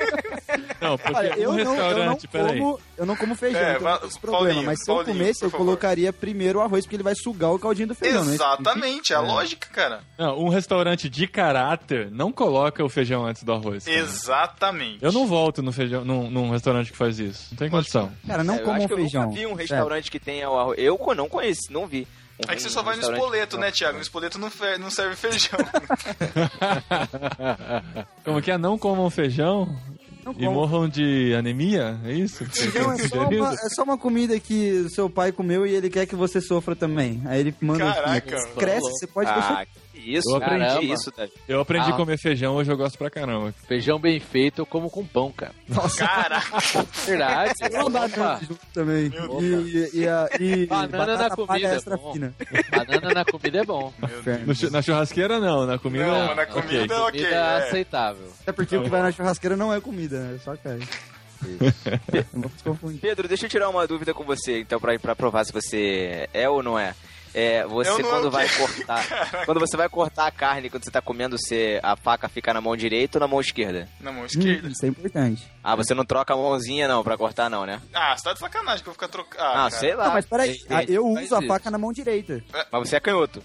Não, 0.84 0.98
porque 0.98 1.18
Olha, 1.18 1.34
um 1.36 1.38
eu, 1.60 1.66
não, 1.66 1.76
eu, 1.76 2.06
não 2.06 2.18
como, 2.18 2.80
eu 2.98 3.06
não 3.06 3.16
como 3.16 3.36
feijão, 3.36 3.62
É, 3.62 3.76
então 3.78 3.92
não 3.92 3.98
tem 4.00 4.10
problema. 4.20 4.38
Paulinho, 4.46 4.66
mas 4.66 4.80
se 4.84 4.92
eu 4.92 4.96
Paulinho, 4.96 5.18
comesse, 5.18 5.44
eu 5.46 5.50
favor. 5.50 5.66
colocaria 5.66 6.12
primeiro 6.14 6.60
o 6.60 6.62
arroz, 6.62 6.86
porque 6.86 6.96
ele 6.96 7.04
vai 7.04 7.16
sugar 7.16 7.52
o 7.52 7.60
caldinho 7.60 7.88
do 7.88 7.96
feijão, 7.96 8.24
né? 8.26 8.34
Exatamente, 8.34 9.14
é 9.14 9.16
a 9.16 9.20
lógica, 9.22 9.68
cara. 9.72 10.02
Não, 10.18 10.38
um 10.40 10.50
restaurante 10.50 11.08
de 11.10 11.28
caráter 11.28 12.10
não 12.12 12.32
coloca 12.32 12.84
o 12.84 12.90
feijão 12.90 13.26
antes 13.26 13.44
do 13.44 13.54
arroz. 13.54 13.86
cara. 13.86 13.98
Exatamente. 13.98 15.00
Eu 15.02 15.12
não 15.12 15.26
volto 15.26 15.62
no 15.62 15.72
feijão, 15.72 16.04
num, 16.04 16.30
num 16.30 16.50
restaurante 16.52 16.92
que 16.92 16.98
faz 16.98 17.18
isso. 17.20 17.48
Não 17.52 17.58
tem 17.58 17.70
condição. 17.70 18.12
Cara, 18.28 18.44
não 18.44 18.56
É, 18.56 18.58
eu 18.60 18.64
comam 18.64 18.78
acho 18.78 18.88
que 18.88 18.96
feijão. 18.96 19.22
Eu 19.24 19.28
nunca 19.28 19.40
vi 19.40 19.46
um 19.46 19.50
Sério. 19.56 19.62
restaurante 19.74 20.12
que 20.12 20.20
tenha 20.20 20.50
o 20.50 20.58
arroz. 20.60 20.78
Eu 20.80 21.00
não 21.16 21.30
conheço, 21.30 21.62
não 21.72 21.88
vi. 21.88 22.08
Um- 22.40 22.52
É 22.52 22.56
que 22.56 22.62
você 22.64 22.68
um 22.68 22.72
só 22.72 22.82
vai 22.82 22.96
no 22.96 23.02
espoleto, 23.04 23.58
né, 23.60 23.70
Thiago? 23.70 23.96
No 23.98 24.02
espoleto 24.02 24.40
não, 24.40 24.50
fe- 24.50 24.78
não 24.80 24.90
serve 24.90 25.16
feijão. 25.16 25.60
Como 28.24 28.42
que 28.42 28.52
é? 28.52 28.58
Não 28.58 28.78
comam 28.78 29.10
feijão 29.10 29.76
Não 30.26 30.32
e 30.32 30.46
como. 30.46 30.52
morram 30.52 30.88
de 30.88 31.34
anemia? 31.34 32.00
É 32.06 32.14
isso? 32.14 32.46
Feijão 32.46 32.92
é 32.94 33.08
só, 33.08 33.28
uma, 33.28 33.54
é 33.54 33.70
só 33.70 33.84
uma 33.84 33.98
comida 33.98 34.40
que 34.40 34.88
seu 34.90 35.10
pai 35.10 35.32
comeu 35.32 35.66
e 35.66 35.74
ele 35.74 35.90
quer 35.90 36.06
que 36.06 36.16
você 36.16 36.40
sofra 36.40 36.76
também. 36.76 37.22
Aí 37.26 37.42
ele 37.42 37.56
manda. 37.60 37.94
Caraca. 37.94 38.48
Cresce, 38.56 38.90
você 38.92 39.08
pode 39.08 39.32
deixar. 39.32 39.62
Ah, 39.62 39.66
que 39.66 39.83
isso, 40.06 40.30
Eu 40.36 40.40
cara. 40.40 40.56
aprendi. 40.74 40.88
Que 40.88 40.94
isso, 40.94 41.12
Davi. 41.16 41.32
Eu 41.48 41.60
aprendi 41.62 41.90
Ah. 41.92 41.94
a 41.94 41.98
comer 41.98 42.18
feijão, 42.18 42.56
hoje 42.56 42.72
eu 42.72 42.78
gosto 42.78 42.98
pra 42.98 43.10
caramba. 43.10 43.54
Feijão 43.68 44.00
bem 44.00 44.20
feito 44.20 44.62
eu 44.62 44.66
como 44.66 44.90
com 44.90 45.06
pão, 45.06 45.32
cara. 45.32 45.54
Caraca. 45.98 46.84
Verdade. 47.06 47.52
Opa. 47.84 48.10
tanto 48.10 48.46
junto 48.46 48.66
também. 48.74 49.12
E, 49.42 49.90
e, 50.02 50.08
a- 50.08 50.30
e 50.40 50.66
Banana 50.90 51.18
na 51.18 51.30
comida, 51.30 51.76
extra 51.76 51.98
bom. 51.98 52.14
fina. 52.14 52.34
Banana 52.72 53.14
na 53.14 53.26
comida 53.26 53.60
é 53.60 53.64
bom. 53.66 53.94
No 54.02 54.72
na 54.72 54.82
churrasqueira 54.82 55.40
não, 55.40 55.66
na 55.66 55.78
comida. 55.78 56.06
Não, 56.06 56.36
na 56.36 56.46
comida, 56.46 57.04
ok. 57.04 57.22
Comida 57.22 57.36
é. 57.36 57.58
aceitável. 57.68 58.28
Até 58.42 58.52
porque 58.52 58.76
o 58.78 58.84
que 58.84 58.90
vai 58.90 59.02
na 59.02 59.12
churrasqueira 59.12 59.56
não 59.56 59.74
é 59.74 59.80
comida, 59.82 60.20
né? 60.20 60.36
É 60.36 60.40
só 60.40 60.56
carne. 60.58 60.88
Pedro, 63.02 63.28
deixa 63.28 63.46
eu 63.46 63.50
tirar 63.50 63.70
uma 63.70 63.86
dúvida 63.86 64.14
com 64.14 64.24
você, 64.24 64.60
então, 64.62 64.80
pra, 64.80 64.98
pra 64.98 65.16
provar 65.16 65.44
se 65.46 65.52
você 65.52 66.28
é 66.34 66.50
ou 66.50 66.64
não 66.64 66.78
é. 66.80 66.94
É, 67.34 67.66
você 67.66 68.02
não 68.02 68.10
quando 68.10 68.30
vai 68.32 68.48
cortar. 68.50 69.04
quando 69.46 69.60
você 69.60 69.76
vai 69.76 69.90
cortar 69.90 70.28
a 70.28 70.32
carne, 70.32 70.70
quando 70.70 70.84
você 70.84 70.92
tá 70.92 71.02
comendo, 71.02 71.38
você, 71.38 71.80
a 71.82 71.96
faca 71.96 72.30
fica 72.30 72.54
na 72.54 72.62
mão 72.62 72.76
direita 72.76 73.18
ou 73.18 73.20
na 73.22 73.28
mão 73.28 73.42
esquerda? 73.42 73.88
Na 74.00 74.12
mão 74.12 74.22
Hum, 74.24 74.26
esquerda. 74.26 74.68
isso 74.70 74.86
é 74.86 74.90
importante. 74.90 75.44
Ah, 75.64 75.76
você 75.76 75.94
não 75.94 76.06
troca 76.06 76.34
a 76.34 76.38
mãozinha 76.38 76.88
não 76.88 77.04
pra 77.04 77.18
cortar 77.18 77.50
não, 77.50 77.66
né? 77.66 77.82
Ah, 77.94 78.16
você 78.16 78.24
tá 78.24 78.34
de 78.34 78.40
sacanagem 78.40 78.84
que 78.84 78.90
eu 78.90 78.94
vou 78.94 78.94
ficar 78.94 79.08
trocando. 79.08 79.44
Ah, 79.44 79.66
Ah, 79.66 79.70
sei 79.72 79.96
lá. 79.96 80.06
Não, 80.06 80.14
mas 80.14 80.26
peraí, 80.26 80.56
ah, 80.70 80.84
eu 80.84 81.06
uso 81.08 81.36
a 81.36 81.42
faca 81.42 81.72
na 81.72 81.78
mão 81.78 81.92
direita. 81.92 82.44
Mas 82.72 82.88
você 82.90 82.98
é 82.98 83.00
canhoto. 83.00 83.42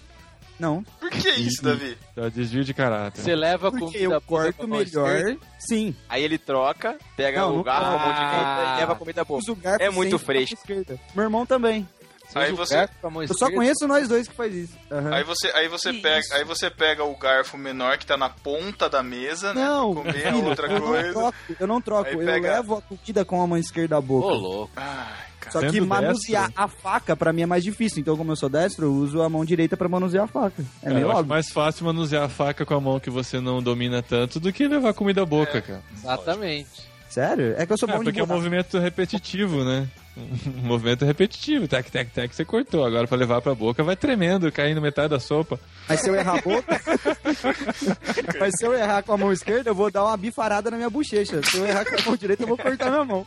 Não. 0.59 0.83
Por 0.99 1.09
que 1.09 1.29
isso, 1.29 1.63
Davi? 1.63 1.97
Tá, 2.13 2.27
desvio 2.27 2.65
de 2.65 2.73
caráter. 2.73 3.21
Você 3.21 3.33
leva 3.33 3.69
a 3.69 3.71
Porque 3.71 3.85
comida 3.85 4.13
eu 4.15 4.21
corto 4.21 4.53
com 4.57 4.67
melhor. 4.67 4.83
esquerda. 5.15 5.37
Sim. 5.57 5.95
Aí 6.09 6.21
ele 6.21 6.37
troca, 6.37 6.97
pega 7.15 7.39
Não, 7.41 7.57
o 7.59 7.63
garfo 7.63 7.85
com 7.91 7.95
a 7.95 7.99
mão 7.99 8.13
direita 8.13 8.73
e 8.75 8.79
leva 8.81 8.91
a 8.91 8.95
comida 8.95 9.23
boa. 9.23 9.41
É 9.79 9.89
muito 9.89 10.19
com 10.19 10.25
fresco. 10.25 10.55
esquerda. 10.55 10.99
Meu 11.15 11.23
irmão 11.23 11.45
também. 11.45 11.87
Aí 12.35 12.51
você- 12.51 12.75
garfo 12.75 12.93
Eu 13.21 13.33
só 13.37 13.49
conheço 13.51 13.87
nós 13.87 14.07
dois 14.07 14.27
que 14.27 14.33
faz 14.35 14.53
isso. 14.53 14.73
Aham. 14.91 15.13
Aí 15.13 15.23
você, 15.23 15.47
aí 15.55 15.67
você 15.67 15.93
pega, 15.93 16.23
aí 16.33 16.43
você 16.43 16.69
pega 16.69 17.03
o 17.03 17.15
garfo 17.17 17.57
menor 17.57 17.97
que 17.97 18.05
tá 18.05 18.17
na 18.17 18.29
ponta 18.29 18.89
da 18.89 19.01
mesa, 19.01 19.53
né? 19.53 19.63
Não, 19.65 19.93
pra 19.93 20.01
comer 20.03 20.31
filho, 20.33 20.45
outra 20.45 20.67
eu 20.67 20.79
não 20.79 20.87
coisa. 20.87 21.11
troco, 21.13 21.35
eu 21.59 21.67
não 21.67 21.81
troco. 21.81 22.09
Eu 22.09 22.19
pega- 22.25 22.51
levo 22.53 22.75
a 22.77 22.81
comida 22.81 23.25
com 23.25 23.41
a 23.41 23.47
mão 23.47 23.57
esquerda 23.57 23.95
à 23.95 23.99
Ô, 23.99 24.01
boca. 24.01 24.27
louco. 24.33 24.71
Ai. 24.75 25.29
Só 25.51 25.61
que 25.61 25.79
manusear 25.81 26.47
destro. 26.47 26.63
a 26.63 26.67
faca 26.67 27.15
pra 27.15 27.31
mim 27.33 27.41
é 27.41 27.45
mais 27.45 27.63
difícil. 27.63 28.01
Então, 28.01 28.15
como 28.15 28.31
eu 28.31 28.35
sou 28.35 28.49
destro, 28.49 28.85
eu 28.85 28.93
uso 28.93 29.21
a 29.21 29.29
mão 29.29 29.43
direita 29.43 29.75
pra 29.77 29.87
manusear 29.89 30.25
a 30.25 30.27
faca. 30.27 30.61
É 30.61 30.83
Cara, 30.83 30.95
meio 30.95 31.07
óbvio. 31.07 31.25
mais 31.25 31.49
fácil 31.49 31.85
manusear 31.85 32.23
a 32.25 32.29
faca 32.29 32.65
com 32.65 32.73
a 32.75 32.79
mão 32.81 32.99
que 32.99 33.09
você 33.09 33.39
não 33.39 33.63
domina 33.63 34.03
tanto 34.03 34.39
do 34.39 34.51
que 34.53 34.67
levar 34.67 34.93
comida 34.93 35.23
à 35.23 35.25
boca, 35.25 35.61
cara. 35.61 35.81
Exatamente. 35.95 36.88
Sério? 37.09 37.55
É 37.57 37.65
que 37.65 37.73
eu 37.73 37.77
sou 37.77 37.89
É, 37.89 37.93
bom 37.93 37.99
de 37.99 38.05
porque 38.05 38.19
é 38.19 38.23
um 38.23 38.27
movimento 38.27 38.77
repetitivo, 38.79 39.63
né? 39.65 39.87
Um 40.17 40.67
movimento 40.67 41.05
repetitivo. 41.05 41.65
Tac, 41.67 41.89
tac, 41.89 42.09
tac, 42.11 42.35
você 42.35 42.43
cortou. 42.43 42.85
Agora 42.85 43.07
pra 43.07 43.17
levar 43.17 43.41
pra 43.41 43.55
boca 43.55 43.81
vai 43.83 43.95
tremendo, 43.95 44.51
caindo 44.51 44.81
metade 44.81 45.09
da 45.09 45.19
sopa. 45.19 45.57
Mas 45.87 46.01
se 46.01 46.09
eu 46.09 46.15
errar 46.15 46.39
a 46.39 46.41
boca. 46.41 46.81
Mas 48.37 48.53
se 48.57 48.65
eu 48.65 48.73
errar 48.73 49.01
com 49.01 49.13
a 49.13 49.17
mão 49.17 49.31
esquerda, 49.31 49.69
eu 49.69 49.75
vou 49.75 49.89
dar 49.89 50.03
uma 50.03 50.17
bifarada 50.17 50.69
na 50.69 50.75
minha 50.77 50.89
bochecha. 50.89 51.41
Se 51.43 51.57
eu 51.57 51.65
errar 51.65 51.85
com 51.85 51.95
a 51.95 52.01
mão 52.05 52.17
direita, 52.17 52.43
eu 52.43 52.47
vou 52.47 52.57
cortar 52.57 52.89
minha 52.91 53.05
mão. 53.05 53.25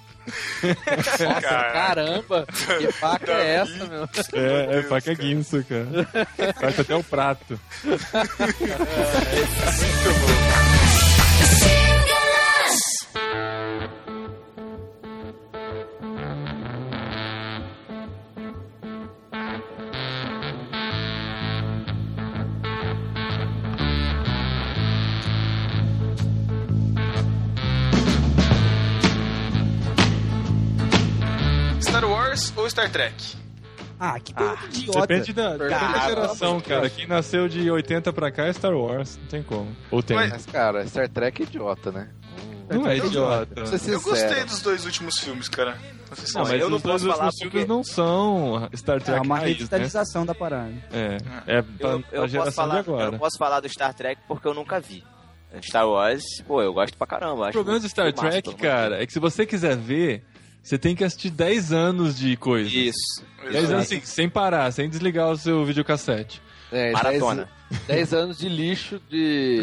Nossa, 0.63 1.41
Cara. 1.41 1.73
caramba. 1.73 2.47
Que 2.79 2.93
faca 2.93 3.33
é 3.33 3.55
essa, 3.55 3.87
meu? 3.87 4.03
É, 4.35 4.79
é 4.79 4.83
faca 4.83 5.15
cara. 5.15 5.17
guinso, 5.17 5.65
cara. 5.65 6.53
Corta 6.61 6.83
até 6.83 6.95
o 6.95 7.03
prato. 7.03 7.59
Star 31.81 32.05
Wars 32.05 32.53
ou 32.57 32.69
Star 32.69 32.91
Trek? 32.91 33.15
Ah, 33.99 34.19
que 34.19 34.35
pergunta 34.35 34.67
idiota. 34.67 35.01
Depende 35.07 35.33
da, 35.33 35.53
depende 35.57 35.71
da 35.93 36.09
geração, 36.09 36.61
cara. 36.61 36.91
Quem 36.91 37.07
nasceu 37.07 37.47
de 37.49 37.71
80 37.71 38.13
pra 38.13 38.31
cá 38.33 38.47
é 38.47 38.53
Star 38.53 38.75
Wars. 38.75 39.17
Não 39.17 39.27
tem 39.27 39.43
como. 39.43 39.69
Ou 39.91 40.03
tem. 40.03 40.17
Mas- 40.17 40.31
Mas, 40.33 40.47
cara, 40.47 40.87
Star 40.87 41.09
Trek 41.09 41.43
é 41.43 41.47
idiota, 41.47 41.93
né? 41.93 42.09
Não 42.71 42.89
é 42.89 42.97
idiota. 42.97 43.47
Pra 43.55 43.67
ser 43.79 43.93
Eu 43.95 44.01
gostei 44.01 44.45
dos 44.45 44.61
dois 44.63 44.85
últimos 44.87 45.19
filmes, 45.19 45.49
cara. 45.49 45.73
Não 45.75 46.43
Não, 46.43 46.51
mas 46.51 46.61
eu 46.61 46.69
não 46.71 46.77
os 46.77 46.83
dois 46.83 47.03
posso 47.03 47.13
falar 47.13 47.25
últimos 47.27 47.39
filmes 47.39 47.53
porque- 47.53 47.67
não 47.67 47.85
são 47.85 48.69
Star 48.77 48.97
É 48.97 49.01
Trek 49.01 49.27
uma 49.27 49.37
raiz, 49.37 49.49
né? 49.53 49.57
revitalização 49.59 50.27
da 50.27 50.35
parada. 50.35 50.73
É, 50.93 51.17
é 51.59 51.63
pra, 51.63 51.91
Eu, 51.91 52.01
pra 52.01 52.19
eu, 52.19 52.29
geração 52.29 52.45
posso 52.45 52.53
falar, 52.57 52.83
de 52.83 52.89
eu 52.89 52.95
agora. 52.95 53.11
não 53.13 53.19
posso 53.19 53.39
falar 53.39 53.61
do 53.61 53.69
Star 53.69 53.95
Trek 53.95 54.21
porque 54.29 54.47
eu 54.47 54.55
nunca 54.55 54.79
vi. 54.81 55.03
Star 55.63 55.87
Wars, 55.87 56.23
pô, 56.47 56.63
eu 56.63 56.73
gosto 56.73 56.97
pra 56.97 57.07
caramba. 57.07 57.49
O 57.49 57.53
problema 57.53 57.79
do 57.81 57.89
Star 57.89 58.13
Trek, 58.13 58.55
cara, 58.55 59.03
é 59.03 59.07
que 59.07 59.13
se 59.13 59.19
você 59.19 59.45
quiser 59.45 59.77
ver, 59.77 60.25
você 60.63 60.79
tem 60.79 60.95
que 60.97 61.05
assistir 61.05 61.29
10 61.31 61.73
anos 61.73 62.17
de 62.17 62.37
coisa. 62.39 62.71
Isso. 62.75 63.23
10 63.51 63.71
anos 63.71 63.83
assim, 63.85 64.01
sem 64.03 64.29
parar, 64.31 64.71
sem 64.73 64.89
desligar 64.89 65.31
o 65.31 65.37
seu 65.37 65.63
videocassete. 65.65 66.41
É, 66.71 66.91
Maratona. 66.93 67.45
10 67.45 67.49
anos 68.13 68.39
de 68.39 68.49
lixo 68.49 69.01
de 69.09 69.63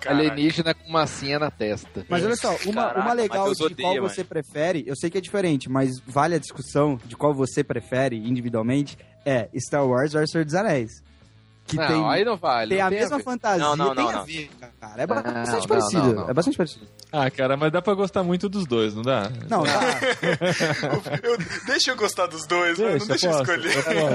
Caraca. 0.00 0.10
alienígena 0.10 0.74
com 0.74 0.90
massinha 0.90 1.38
na 1.38 1.50
testa. 1.50 2.04
Mas 2.08 2.24
olha 2.24 2.36
só, 2.36 2.56
uma, 2.66 2.88
Caraca, 2.88 3.00
uma 3.00 3.12
legal 3.12 3.52
de 3.54 3.74
qual 3.74 4.00
você 4.00 4.24
prefere, 4.24 4.84
eu 4.86 4.96
sei 4.96 5.10
que 5.10 5.18
é 5.18 5.20
diferente, 5.20 5.68
mas 5.68 6.00
vale 6.06 6.34
a 6.34 6.38
discussão 6.38 6.98
de 7.04 7.16
qual 7.16 7.34
você 7.34 7.62
prefere 7.62 8.16
individualmente, 8.16 8.98
é 9.24 9.48
Star 9.58 9.86
Wars 9.86 10.12
versus 10.12 10.30
Senhor 10.30 10.44
dos 10.44 10.54
Anéis. 10.54 11.05
Que 11.66 11.74
não, 11.76 11.86
tem, 11.88 12.08
aí 12.10 12.24
não 12.24 12.36
vale. 12.36 12.68
tem 12.70 12.78
não 12.78 12.86
a 12.86 12.90
mesma 12.90 13.16
ver. 13.16 13.22
fantasia, 13.24 13.58
Não, 13.58 13.74
não, 13.76 13.94
tem 13.94 14.04
não, 14.04 14.10
a 14.10 14.14
não. 14.18 14.24
ver, 14.24 14.50
cara. 14.80 15.02
É 15.02 15.06
Não, 15.06 15.14
bastante 15.16 15.50
não, 15.60 15.66
parecido, 15.66 16.02
não, 16.02 16.14
não. 16.14 16.30
é 16.30 16.34
bastante 16.34 16.56
parecido. 16.56 16.86
Ah, 17.10 17.30
cara, 17.30 17.56
mas 17.56 17.72
dá 17.72 17.82
pra 17.82 17.94
gostar 17.94 18.22
muito 18.22 18.48
dos 18.48 18.66
dois, 18.66 18.94
não 18.94 19.02
dá? 19.02 19.30
Não, 19.50 19.64
tá. 19.64 19.80
Eu- 21.22 21.38
deixa 21.66 21.90
eu 21.90 21.96
gostar 21.96 22.26
dos 22.26 22.46
dois, 22.46 22.78
mano. 22.78 22.98
Não 22.98 23.06
deixa 23.06 23.26
eu 23.26 23.30
posso, 23.32 23.42
escolher. 23.42 23.76
eu 23.76 24.08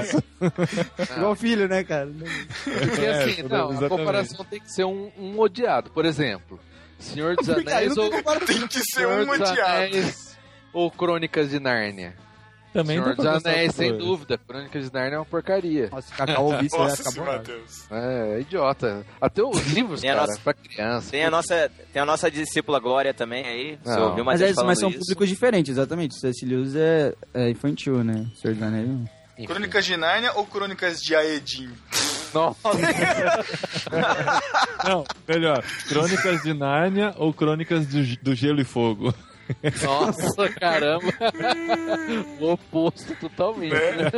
posso. 0.48 1.12
igual 1.16 1.34
filho, 1.34 1.68
né, 1.68 1.84
cara? 1.84 2.08
Porque 2.64 3.00
É, 3.02 3.22
assim, 3.24 3.42
não, 3.42 3.70
a 3.84 3.88
comparação 3.88 4.44
tem 4.46 4.60
que 4.60 4.72
ser 4.72 4.84
um, 4.84 5.10
um 5.18 5.38
odiado. 5.38 5.90
Por 5.90 6.04
exemplo, 6.06 6.58
Senhor 6.98 7.36
dos 7.36 7.48
Anéis 7.50 7.96
ou 7.96 8.10
tem 8.46 8.66
que 8.66 8.80
ser 8.80 9.06
um 9.06 9.28
odiado. 9.30 9.60
Anéis 9.60 10.36
ou 10.72 10.90
Crônicas 10.90 11.50
de 11.50 11.60
Nárnia. 11.60 12.14
Também 12.72 12.96
Senhor 13.02 13.14
dos 13.14 13.26
Anéis, 13.26 13.74
sem 13.74 13.96
dúvida. 13.98 14.38
Crônicas 14.38 14.84
de 14.86 14.92
Nárnia 14.94 15.16
é 15.16 15.18
uma 15.18 15.24
porcaria. 15.26 15.88
Nossa, 15.90 16.08
se 16.08 16.14
Cacau 16.14 16.44
ouvisse, 16.46 16.74
ia 16.76 16.82
Nossa, 16.82 17.10
ficar. 17.10 17.24
Matheus. 17.24 17.84
É, 17.90 18.36
é 18.36 18.40
idiota. 18.40 19.04
Até 19.20 19.42
os 19.42 19.66
livros, 19.72 20.00
Tem 20.00 20.10
a 20.10 20.14
cara, 20.14 20.26
nossa- 20.26 20.40
pra 20.40 20.54
criança. 20.54 21.10
Tem 21.10 21.24
a 21.24 21.30
nossa, 21.30 21.70
tem 21.92 22.00
a 22.02 22.06
nossa 22.06 22.30
discípula 22.30 22.78
Glória 22.80 23.12
também 23.12 23.44
aí. 23.46 23.78
Você 23.84 24.00
ouviu 24.00 24.24
Mas, 24.24 24.40
é, 24.40 24.52
mas 24.64 24.78
são 24.78 24.88
isso? 24.88 25.00
públicos 25.00 25.28
diferentes, 25.28 25.72
exatamente. 25.72 26.18
C.S. 26.18 26.44
Lewis 26.46 26.74
é, 26.74 27.14
é 27.34 27.50
infantil, 27.50 28.02
né? 28.02 28.26
Senhor 28.40 28.54
dos 28.54 28.62
Anéis. 28.62 28.88
Crônicas 29.46 29.84
de 29.84 29.96
Nárnia 29.96 30.32
ou 30.34 30.46
Crônicas 30.46 31.02
de 31.02 31.14
Aedim? 31.16 31.70
Nossa, 32.32 32.58
Não, 34.84 35.04
melhor. 35.28 35.62
Crônicas 35.88 36.42
de 36.42 36.54
Nárnia 36.54 37.14
ou 37.16 37.32
Crônicas 37.32 37.86
do, 37.86 38.02
do 38.22 38.34
Gelo 38.34 38.60
e 38.60 38.64
Fogo? 38.64 39.12
Nossa, 39.84 40.48
caramba. 40.50 41.12
o 42.40 42.52
oposto 42.52 43.14
totalmente. 43.16 43.72
né? 43.74 44.10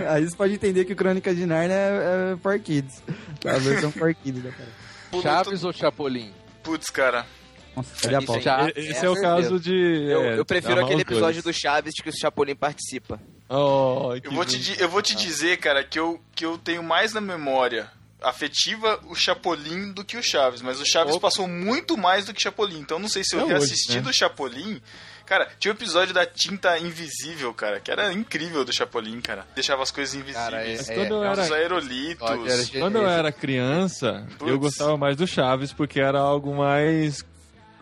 Aí 0.10 0.24
você 0.24 0.36
pode 0.36 0.54
entender 0.54 0.84
que 0.84 0.92
o 0.92 0.96
Crônicas 0.96 1.36
de 1.36 1.46
Narnia 1.46 1.74
é, 1.76 2.32
é 2.32 2.36
for 2.36 2.58
Kids. 2.58 3.02
A 3.46 3.58
versão 3.58 3.90
for 3.92 4.14
Kids 4.14 4.42
parada. 4.42 4.72
Pô, 5.10 5.22
Chaves 5.22 5.64
ou 5.64 5.72
Chapolin? 5.72 6.32
Putz, 6.62 6.90
cara. 6.90 7.26
Nossa, 7.76 8.16
a 8.16 8.22
pau? 8.22 8.40
Já- 8.40 8.68
Esse 8.76 9.04
é 9.04 9.06
é, 9.06 9.10
o 9.10 9.14
certeza. 9.14 9.22
caso 9.22 9.60
de. 9.60 9.74
Eu, 10.08 10.22
é, 10.22 10.38
eu 10.38 10.44
prefiro 10.44 10.80
aquele 10.80 11.04
dois. 11.04 11.18
episódio 11.18 11.42
do 11.42 11.52
Chaves 11.52 11.94
que 11.94 12.08
o 12.08 12.16
Chapolin 12.16 12.54
participa. 12.54 13.20
Oh, 13.48 14.12
que 14.20 14.28
Eu 14.28 14.32
vou, 14.32 14.44
te, 14.44 14.80
eu 14.80 14.88
vou 14.88 15.02
te 15.02 15.14
dizer, 15.14 15.58
cara, 15.58 15.84
que 15.84 15.98
eu, 15.98 16.20
que 16.34 16.46
eu 16.46 16.56
tenho 16.56 16.82
mais 16.82 17.12
na 17.12 17.20
memória 17.20 17.90
afetiva 18.24 18.98
o 19.06 19.14
Chapolin 19.14 19.92
do 19.92 20.04
que 20.04 20.16
o 20.16 20.22
Chaves, 20.22 20.62
mas 20.62 20.80
o 20.80 20.84
Chaves 20.86 21.14
Opa. 21.14 21.28
passou 21.28 21.46
muito 21.48 21.96
mais 21.96 22.26
do 22.26 22.34
que 22.34 22.40
Chapolin, 22.42 22.78
então 22.80 22.98
não 22.98 23.08
sei 23.08 23.22
se 23.24 23.34
eu 23.36 23.40
Até 23.40 23.48
reassisti 23.50 23.90
hoje, 23.90 23.96
né? 23.98 24.02
do 24.04 24.12
Chapolin. 24.12 24.80
Cara, 25.26 25.48
tinha 25.58 25.72
um 25.72 25.76
episódio 25.76 26.12
da 26.12 26.26
tinta 26.26 26.78
invisível, 26.78 27.54
cara, 27.54 27.80
que 27.80 27.90
era 27.90 28.12
incrível 28.12 28.62
do 28.64 28.72
Chapolin, 28.74 29.20
cara. 29.22 29.46
Deixava 29.54 29.82
as 29.82 29.90
coisas 29.90 30.14
Cara, 30.32 30.62
é, 30.62 30.72
invisíveis. 30.74 30.88
Mas 30.88 30.96
quando 31.08 31.14
eu 31.14 31.24
era- 31.24 31.42
Os 31.42 31.50
aerolitos. 31.52 32.30
Era 32.72 32.80
Quando 32.80 32.96
eu 32.98 33.08
era 33.08 33.32
criança, 33.32 34.26
Putz. 34.38 34.50
eu 34.50 34.58
gostava 34.58 34.96
mais 34.98 35.16
do 35.16 35.26
Chaves 35.26 35.72
porque 35.72 35.98
era 36.00 36.18
algo 36.18 36.54
mais. 36.54 37.24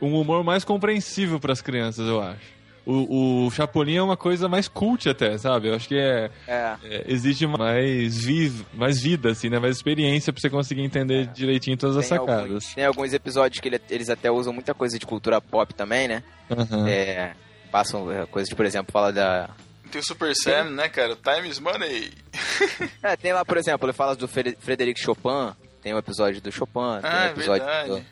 um 0.01 0.21
humor 0.21 0.43
mais 0.45 0.65
compreensível 0.65 1.39
para 1.41 1.53
as 1.53 1.61
crianças, 1.63 2.07
eu 2.07 2.21
acho. 2.21 2.62
O, 2.85 3.47
o 3.47 3.51
Chapolin 3.53 3.95
é 3.97 4.03
uma 4.03 4.17
coisa 4.17 4.49
mais 4.49 4.67
cult 4.67 5.09
até, 5.09 5.39
sabe? 5.39 5.69
Eu 5.69 5.75
acho 5.77 5.87
que 5.87 5.97
é, 5.97 6.31
É. 6.49 6.77
é, 6.83 7.05
exige 7.07 7.47
mais, 7.47 8.17
vi, 8.25 8.53
mais 8.75 9.01
vida, 9.01 9.31
assim, 9.31 9.49
né? 9.49 9.59
Mais 9.61 9.77
experiência 9.77 10.33
pra 10.33 10.41
você 10.41 10.51
conseguir 10.51 10.83
entender 10.83 11.27
direitinho 11.29 11.77
todas 11.77 11.97
as 11.97 12.09
Tem 12.09 12.19
sacadas. 12.19 12.43
alguns, 12.45 12.75
tem 12.75 12.85
alguns 12.85 13.13
episódios 13.13 13.61
que 13.61 13.69
ele- 13.69 13.81
eles 13.89 14.11
até 14.11 14.31
usam 14.33 14.53
muita 14.53 14.75
coisa 14.75 14.99
de 14.99 15.07
cultura 15.07 15.41
pop 15.41 15.73
também, 15.75 16.09
né? 16.09 16.25
Aham. 16.51 16.89
É, 16.89 17.35
passam 17.71 18.11
é, 18.11 18.27
coisas, 18.27 18.53
por 18.53 18.67
exemplo, 18.67 18.93
fala 18.93 19.13
da. 19.13 19.51
Tem 19.91 20.01
o 20.01 20.05
Super 20.05 20.35
Sam, 20.35 20.71
né, 20.71 20.89
cara? 20.89 21.15
Time 21.17 21.49
is 21.49 21.61
money. 21.61 22.11
É, 23.03 23.17
tem 23.17 23.33
lá, 23.33 23.45
por 23.45 23.57
exemplo, 23.59 23.87
ele 23.87 23.93
fala 23.93 24.17
do 24.17 24.27
Fre- 24.27 24.57
Frederic 24.59 24.99
Chopin, 25.01 25.53
tem 25.83 25.95
um 25.95 25.99
episódio 25.99 26.41
do 26.41 26.51
Chopin, 26.51 27.01
tem 27.01 27.11
um 27.11 27.15
Ah, 27.15 27.27
é 27.27 27.31
episódio 27.31 27.65
verdade. 27.65 27.89
do. 27.89 27.95
Uhum. 27.95 28.03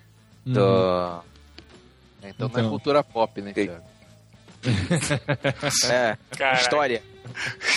do- 0.52 1.22
Então, 2.22 2.48
não 2.48 2.56
é 2.56 2.60
Então. 2.60 2.68
cultura 2.70 3.02
pop, 3.02 3.40
né, 3.40 3.52
Thiago? 3.52 3.82
É, 5.90 6.16
Caraca. 6.36 6.60
história. 6.62 7.02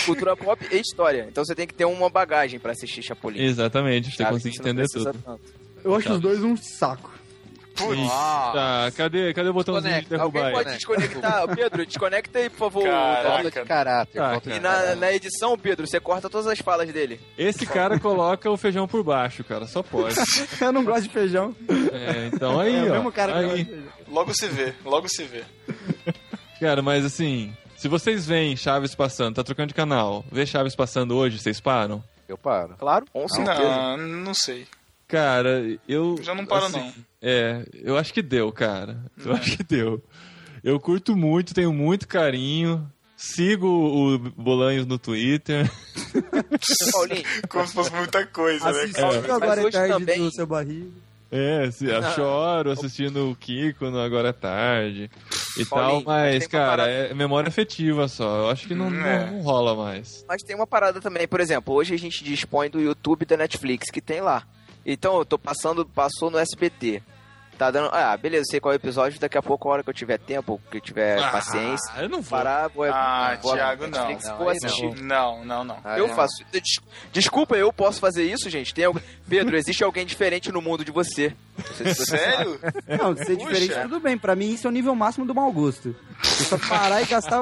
Cultura 0.04 0.36
pop 0.36 0.66
e 0.70 0.80
história. 0.80 1.26
Então 1.28 1.44
você 1.44 1.54
tem 1.54 1.66
que 1.66 1.74
ter 1.74 1.84
uma 1.84 2.10
bagagem 2.10 2.58
pra 2.58 2.72
assistir 2.72 3.02
Chapolin. 3.02 3.40
Exatamente, 3.40 4.14
pra 4.16 4.30
você 4.32 4.50
sabe? 4.50 4.58
não 4.58 4.64
entender 4.72 4.88
tudo. 4.88 5.12
tanto. 5.12 5.40
Eu 5.84 5.94
acho 5.94 6.12
os 6.12 6.20
dois 6.20 6.42
um 6.42 6.56
saco. 6.56 7.12
Putz, 7.76 8.08
Tá, 8.08 8.92
cadê, 8.96 9.34
cadê 9.34 9.48
o 9.48 9.52
botãozinho 9.52 10.00
de 10.00 10.08
derrubar 10.08 10.24
Alguém 10.24 10.44
aí? 10.44 10.52
pode 10.52 10.76
desconectar? 10.76 11.48
Pedro, 11.56 11.84
desconecta 11.84 12.38
aí, 12.38 12.48
por 12.48 12.58
favor. 12.58 12.84
Caraca. 12.84 13.28
Falta 13.28 13.50
de 13.50 13.68
caráter. 13.68 14.22
Ah, 14.22 14.30
falta 14.30 14.50
de 14.50 14.56
E 14.56 14.60
na, 14.60 14.94
na 14.94 15.12
edição, 15.12 15.58
Pedro, 15.58 15.84
você 15.84 15.98
corta 15.98 16.30
todas 16.30 16.46
as 16.46 16.58
falas 16.60 16.88
dele. 16.92 17.20
Esse 17.36 17.66
cara 17.66 17.98
coloca 17.98 18.48
o 18.48 18.56
feijão 18.56 18.86
por 18.86 19.02
baixo, 19.02 19.42
cara, 19.42 19.66
só 19.66 19.82
pode. 19.82 20.14
Eu 20.60 20.72
não 20.72 20.84
gosto 20.84 21.02
de 21.02 21.08
feijão. 21.08 21.54
É, 21.92 22.30
então 22.32 22.60
aí, 22.60 22.76
é 22.76 22.82
o 22.82 22.90
ó. 22.90 22.92
mesmo 22.92 23.12
cara 23.12 23.38
aí, 23.38 23.84
logo 24.08 24.32
se 24.32 24.46
vê, 24.46 24.72
logo 24.84 25.08
se 25.08 25.24
vê. 25.24 25.42
Cara, 26.60 26.82
mas 26.82 27.04
assim, 27.04 27.54
se 27.76 27.88
vocês 27.88 28.26
veem 28.26 28.56
Chaves 28.56 28.94
passando, 28.94 29.34
tá 29.36 29.44
trocando 29.44 29.68
de 29.68 29.74
canal, 29.74 30.24
vê 30.30 30.46
Chaves 30.46 30.74
passando 30.74 31.14
hoje, 31.16 31.38
vocês 31.38 31.60
param? 31.60 32.02
Eu 32.28 32.38
paro. 32.38 32.74
Claro, 32.78 33.04
com 33.12 33.28
certeza. 33.28 33.96
Não, 33.96 33.96
não 33.98 34.34
sei. 34.34 34.66
Cara, 35.06 35.62
eu. 35.88 36.18
Já 36.22 36.34
não 36.34 36.46
paro, 36.46 36.66
assim, 36.66 36.78
não. 36.80 36.92
É, 37.20 37.64
eu 37.74 37.96
acho 37.98 38.12
que 38.14 38.22
deu, 38.22 38.50
cara. 38.50 38.98
Eu 39.24 39.32
acho 39.34 39.56
que 39.56 39.62
deu. 39.62 40.02
Eu 40.62 40.80
curto 40.80 41.14
muito, 41.14 41.52
tenho 41.54 41.72
muito 41.72 42.08
carinho. 42.08 42.90
Sigo 43.16 43.66
o 43.68 44.18
Bolanhos 44.18 44.86
no 44.86 44.98
Twitter. 44.98 45.70
Paulinho, 46.92 47.22
Como 47.48 47.66
se 47.66 47.74
fosse 47.74 47.92
muita 47.92 48.26
coisa, 48.26 48.64
né? 48.72 48.78
Assistiu 48.80 49.02
cara? 49.02 49.20
Mas 49.20 49.30
agora 49.30 49.60
é 49.60 49.70
tarde 49.70 49.92
também- 49.92 50.18
do 50.18 50.32
seu 50.34 50.46
barriga. 50.46 50.90
É, 51.30 51.70
se, 51.70 51.86
eu 51.86 52.00
Não. 52.00 52.14
choro 52.14 52.70
assistindo 52.70 53.30
o 53.30 53.34
Kiko 53.36 53.90
no 53.90 53.98
Agora 53.98 54.28
é 54.28 54.32
Tarde 54.32 55.10
e 55.56 55.64
tal, 55.64 56.02
mas, 56.02 56.46
cara, 56.46 56.88
é 56.88 57.14
memória 57.14 57.48
afetiva 57.48 58.08
só. 58.08 58.38
Eu 58.38 58.48
acho 58.50 58.66
que 58.66 58.74
não, 58.74 58.86
Hum, 58.86 58.90
não- 58.90 59.06
é. 59.06 59.30
não 59.30 59.40
rola 59.42 59.74
mais. 59.74 60.24
Mas 60.28 60.42
tem 60.42 60.54
uma 60.56 60.66
parada 60.66 61.00
também, 61.00 61.26
por 61.28 61.40
exemplo, 61.40 61.74
hoje 61.74 61.94
a 61.94 61.98
gente 61.98 62.22
dispõe 62.24 62.68
do 62.70 62.80
YouTube 62.80 63.24
da 63.24 63.36
Netflix, 63.36 63.90
que 63.90 64.00
tem 64.00 64.20
lá. 64.20 64.42
Então 64.86 65.16
eu 65.18 65.24
tô 65.24 65.38
passando, 65.38 65.86
passou 65.86 66.30
no 66.30 66.38
SBT. 66.38 67.02
Tá 67.58 67.70
dando. 67.70 67.88
Ah, 67.92 68.16
beleza, 68.16 68.44
sei 68.50 68.60
qual 68.60 68.72
é 68.72 68.76
o 68.76 68.78
episódio, 68.78 69.18
daqui 69.20 69.38
a 69.38 69.42
pouco, 69.42 69.68
a 69.68 69.72
hora 69.72 69.82
que 69.82 69.90
eu 69.90 69.94
tiver 69.94 70.18
tempo, 70.18 70.60
que 70.70 70.78
eu 70.78 70.80
tiver 70.80 71.18
Ah, 71.22 71.30
paciência, 71.30 71.92
eu 71.98 72.08
não 72.08 72.20
vou. 72.20 72.30
parar, 72.38 72.68
vou, 72.68 72.84
Ah, 72.84 73.38
vou 73.40 73.54
Thiago, 73.54 73.86
na 73.86 73.98
Netflix, 73.98 74.24
não. 74.24 74.36
vou 74.36 74.46
Não, 74.46 74.52
assistir. 74.52 75.02
Não, 75.02 75.44
não, 75.44 75.64
não. 75.64 75.78
Ah, 75.84 75.98
Eu 75.98 76.08
não. 76.08 76.14
faço. 76.14 76.44
Des- 76.52 76.80
Desculpa, 77.12 77.56
eu 77.56 77.72
posso 77.72 78.00
fazer 78.00 78.24
isso, 78.24 78.50
gente? 78.50 78.74
Tem 78.74 78.84
algum... 78.86 78.98
Pedro, 79.28 79.56
existe 79.56 79.82
alguém 79.84 80.04
diferente 80.04 80.50
no 80.52 80.60
mundo 80.60 80.84
de 80.84 80.90
você. 80.92 81.34
Não 81.56 81.64
se 81.76 81.84
você 81.94 82.04
Sério? 82.16 82.60
Não, 82.88 83.16
ser 83.16 83.36
Puxa. 83.36 83.52
diferente 83.52 83.82
tudo 83.82 84.00
bem. 84.00 84.18
Pra 84.18 84.34
mim 84.34 84.50
isso 84.52 84.66
é 84.66 84.70
o 84.70 84.72
nível 84.72 84.94
máximo 84.94 85.24
do 85.24 85.34
mau 85.34 85.50
gosto. 85.52 85.94
É 86.20 86.24
só 86.26 86.58
parar 86.58 87.00
e 87.02 87.06
gastar 87.06 87.40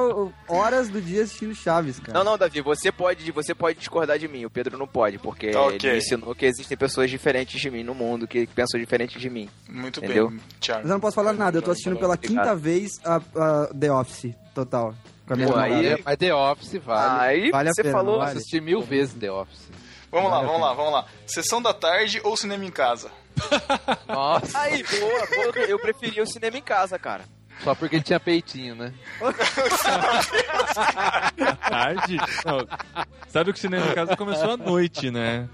horas 0.48 0.88
do 0.90 1.00
dia 1.00 1.22
assistindo 1.22 1.54
Chaves, 1.54 1.98
cara. 1.98 2.12
Não, 2.18 2.24
não, 2.24 2.36
Davi, 2.36 2.60
você 2.60 2.92
pode, 2.92 3.30
você 3.32 3.54
pode 3.54 3.78
discordar 3.78 4.18
de 4.18 4.28
mim. 4.28 4.44
O 4.44 4.50
Pedro 4.50 4.76
não 4.76 4.86
pode, 4.86 5.18
porque 5.18 5.50
Tá, 5.50 5.62
ok. 5.62 5.78
ele 5.82 5.92
me 5.92 5.98
ensinou 5.98 6.34
que 6.34 6.44
existem 6.44 6.76
pessoas 6.76 7.10
diferentes 7.10 7.58
de 7.60 7.70
mim 7.70 7.82
no 7.82 7.94
mundo, 7.94 8.26
que 8.28 8.46
pensam 8.46 8.78
diferente 8.78 9.18
de 9.18 9.30
mim. 9.30 9.48
Muito 9.68 10.00
Entendeu? 10.05 10.30
bem, 10.30 10.40
Thiago. 10.61 10.80
Mas 10.82 10.90
eu 10.90 10.94
não 10.94 11.00
posso 11.00 11.14
falar 11.14 11.32
nada, 11.32 11.59
eu 11.59 11.62
tô 11.62 11.70
assistindo 11.70 11.96
pela 11.98 12.16
quinta 12.16 12.55
vez 12.55 12.90
a, 13.05 13.16
a 13.16 13.66
The 13.78 13.92
Office, 13.92 14.34
total. 14.55 14.94
Com 15.26 15.34
a 15.34 15.36
minha 15.36 15.48
Pô, 15.48 15.57
namorada. 15.57 15.94
aí- 15.94 16.03
Mas 16.05 16.16
The 16.16 16.34
Office 16.34 16.72
vale. 16.84 17.20
Aí 17.20 17.50
vale 17.50 17.68
a 17.68 17.72
você 17.72 17.82
pena, 17.82 17.94
falou. 17.96 18.18
vale. 18.18 18.30
Assisti 18.38 18.61
mil 18.61 18.82
vezes 18.82 19.14
The 19.14 19.30
Office. 19.30 19.70
Vamos 20.11 20.30
lá, 20.30 20.42
vamos 20.42 20.61
lá, 20.61 20.72
vamos 20.74 20.92
lá. 20.92 21.07
Sessão 21.26 21.62
da 21.62 21.72
tarde 21.72 22.20
ou 22.24 22.36
cinema 22.36 22.64
em 22.64 22.70
casa? 22.70 23.11
Nossa. 24.07 24.59
Aí, 24.59 24.82
boa, 24.82 25.26
boa. 25.53 25.66
Eu 25.66 25.78
preferia 25.78 26.22
o 26.22 26.26
cinema 26.26 26.57
em 26.59 26.62
casa, 26.62 26.98
cara. 26.98 27.22
Só 27.64 27.74
porque 27.74 28.00
tinha 28.00 28.18
peitinho, 28.20 28.74
né? 28.74 28.92
Tarde? 31.68 32.16
Não. 32.44 32.66
Sabe 33.28 33.53
que 33.53 33.59
o 33.59 33.61
cinema 33.61 33.86
em 33.86 33.94
casa 33.94 34.16
começou 34.16 34.50
à 34.50 34.57
noite, 34.57 35.11
né? 35.11 35.48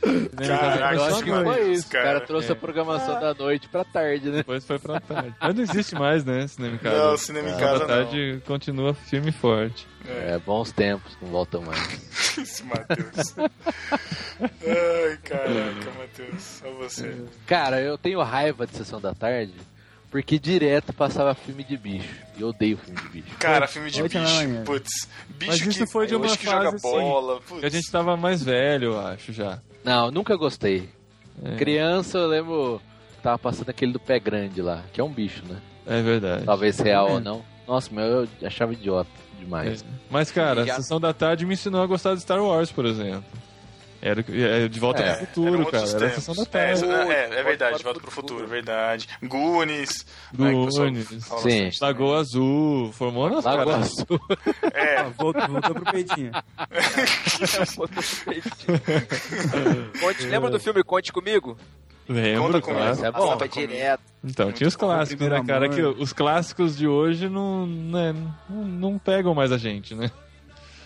Casa 0.00 0.48
Caraca, 0.78 1.02
acho 1.06 1.24
que 1.24 1.30
foi 1.30 1.72
isso. 1.72 1.88
cara. 1.88 2.04
O 2.04 2.12
cara 2.14 2.20
trouxe 2.26 2.48
É. 2.48 2.52
a 2.52 2.56
programação 2.56 3.20
da 3.20 3.34
noite 3.34 3.68
pra 3.68 3.84
tarde, 3.84 4.28
né? 4.30 4.36
Depois 4.38 4.64
foi 4.64 4.78
pra 4.78 5.00
tarde. 5.00 5.34
Mas 5.40 5.54
não 5.54 5.62
existe 5.62 5.94
mais, 5.96 6.24
né? 6.24 6.46
Cinema 6.46 6.76
em 6.76 6.78
casa. 6.78 6.96
Não, 6.96 7.16
cinema 7.16 7.50
em 7.50 7.56
casa 7.58 7.78
da 7.80 7.86
tarde 7.86 8.42
continua 8.46 8.94
firme 8.94 9.30
e 9.30 9.32
forte. 9.32 9.86
É, 10.06 10.38
bons 10.38 10.70
tempos, 10.72 11.16
não 11.20 11.28
volta 11.30 11.60
mais. 11.60 11.78
Esse 12.38 12.62
Matheus. 12.64 13.34
Ai, 14.40 15.18
caraca, 15.24 15.90
Matheus. 15.98 16.42
Só 16.42 16.70
você. 16.72 17.14
Cara, 17.46 17.80
eu 17.80 17.98
tenho 17.98 18.22
raiva 18.22 18.66
de 18.66 18.76
sessão 18.76 19.00
da 19.00 19.12
tarde 19.14 19.54
porque 20.10 20.38
direto 20.38 20.92
passava 20.92 21.34
filme 21.34 21.62
de 21.64 21.76
bicho. 21.76 22.08
E 22.36 22.40
eu 22.40 22.48
odeio 22.48 22.78
filme 22.78 23.00
de 23.00 23.08
bicho. 23.08 23.36
Cara, 23.38 23.66
filme 23.66 23.90
de 23.90 24.02
bicho. 24.02 24.18
Putz, 24.64 25.08
bicho 25.28 25.50
Mas 25.52 25.60
que, 25.62 25.68
isso 25.68 25.86
foi 25.88 26.06
de 26.06 26.14
uma 26.14 26.24
bicho 26.26 26.38
que 26.38 26.46
joga 26.46 26.64
fase, 26.72 26.76
assim, 26.76 26.90
bola. 26.90 27.40
Que 27.60 27.66
a 27.66 27.68
gente 27.68 27.90
tava 27.90 28.16
mais 28.16 28.42
velho, 28.42 28.92
eu 28.92 29.00
acho, 29.06 29.32
já. 29.32 29.58
Não, 29.84 30.10
nunca 30.10 30.36
gostei. 30.36 30.88
É, 31.44 31.56
Criança, 31.56 32.18
eu 32.18 32.26
lembro. 32.28 32.80
Tava 33.22 33.38
passando 33.38 33.68
aquele 33.70 33.92
do 33.92 33.98
pé 34.00 34.18
grande 34.20 34.62
lá, 34.62 34.82
que 34.92 35.00
é 35.00 35.04
um 35.04 35.10
bicho, 35.12 35.42
né? 35.48 35.56
é 35.86 36.02
verdade. 36.02 36.44
Talvez 36.44 36.78
real 36.78 37.12
ou 37.12 37.20
não. 37.20 37.42
Nossa, 37.66 37.92
meu, 37.92 38.04
eu 38.04 38.28
achava 38.42 38.72
idiota 38.72 39.10
demais. 39.40 39.82
É. 39.82 39.86
Mas, 40.10 40.30
cara, 40.30 40.64
Já- 40.64 40.74
a 40.74 40.76
Sessão 40.76 41.00
da 41.00 41.12
Tarde 41.12 41.44
me 41.46 41.54
ensinou 41.54 41.82
a 41.82 41.86
gostar 41.86 42.14
de 42.14 42.20
Star 42.20 42.42
Wars, 42.42 42.70
por 42.70 42.84
exemplo. 42.86 43.24
Era 44.00 44.24
é, 44.28 44.68
De 44.68 44.78
Volta 44.78 45.02
É, 45.02 45.14
pro 45.16 45.26
Futuro, 45.26 45.66
cara. 45.66 45.88
Era. 45.88 46.10
Sessão 46.10 46.34
da 46.34 46.42
É, 46.42 46.44
Tarde. 46.44 46.72
isso- 46.74 46.84
é, 46.92 47.40
é 47.40 47.42
verdade, 47.42 47.70
Volta 47.72 47.84
volta 47.84 48.00
pro 48.00 48.00
pro 48.00 48.10
futuro, 48.10 48.46
verdade. 48.46 49.08
Goonies. 49.24 50.06
né, 50.38 50.52
Goonies. 50.52 51.26
fala 51.26 51.40
Sim. 51.42 51.70
Lagoa 51.80 52.20
Azul, 52.20 52.92
formou 52.92 53.28
nas 53.28 53.44
Lagoa 53.44 53.64
caras. 53.72 53.90
Azul. 53.92 54.20
É, 54.72 54.96
Ah, 54.98 55.10
voltou, 55.18 55.48
voltou 55.48 55.74
pro 55.74 55.92
peitinho. 55.92 56.30
Conte, 60.00 60.26
lembra 60.26 60.50
do 60.50 60.60
filme 60.60 60.82
Conte 60.82 61.12
Comigo? 61.12 61.56
Lembro, 62.08 62.42
Conta 62.44 62.60
comigo. 62.62 62.82
claro. 62.82 63.04
É 63.04 63.12
bom. 63.12 63.36
Direto. 63.48 64.02
Então, 64.24 64.50
tinha 64.52 64.66
os 64.68 64.76
clássicos, 64.76 65.26
né, 65.28 65.42
cara? 65.46 65.66
Amor. 65.66 65.76
Que 65.76 65.82
os 66.02 66.12
clássicos 66.12 66.76
de 66.76 66.88
hoje 66.88 67.28
não, 67.28 67.66
né, 67.66 68.14
não, 68.48 68.64
não 68.64 68.98
pegam 68.98 69.34
mais 69.34 69.52
a 69.52 69.58
gente, 69.58 69.94
né? 69.94 70.10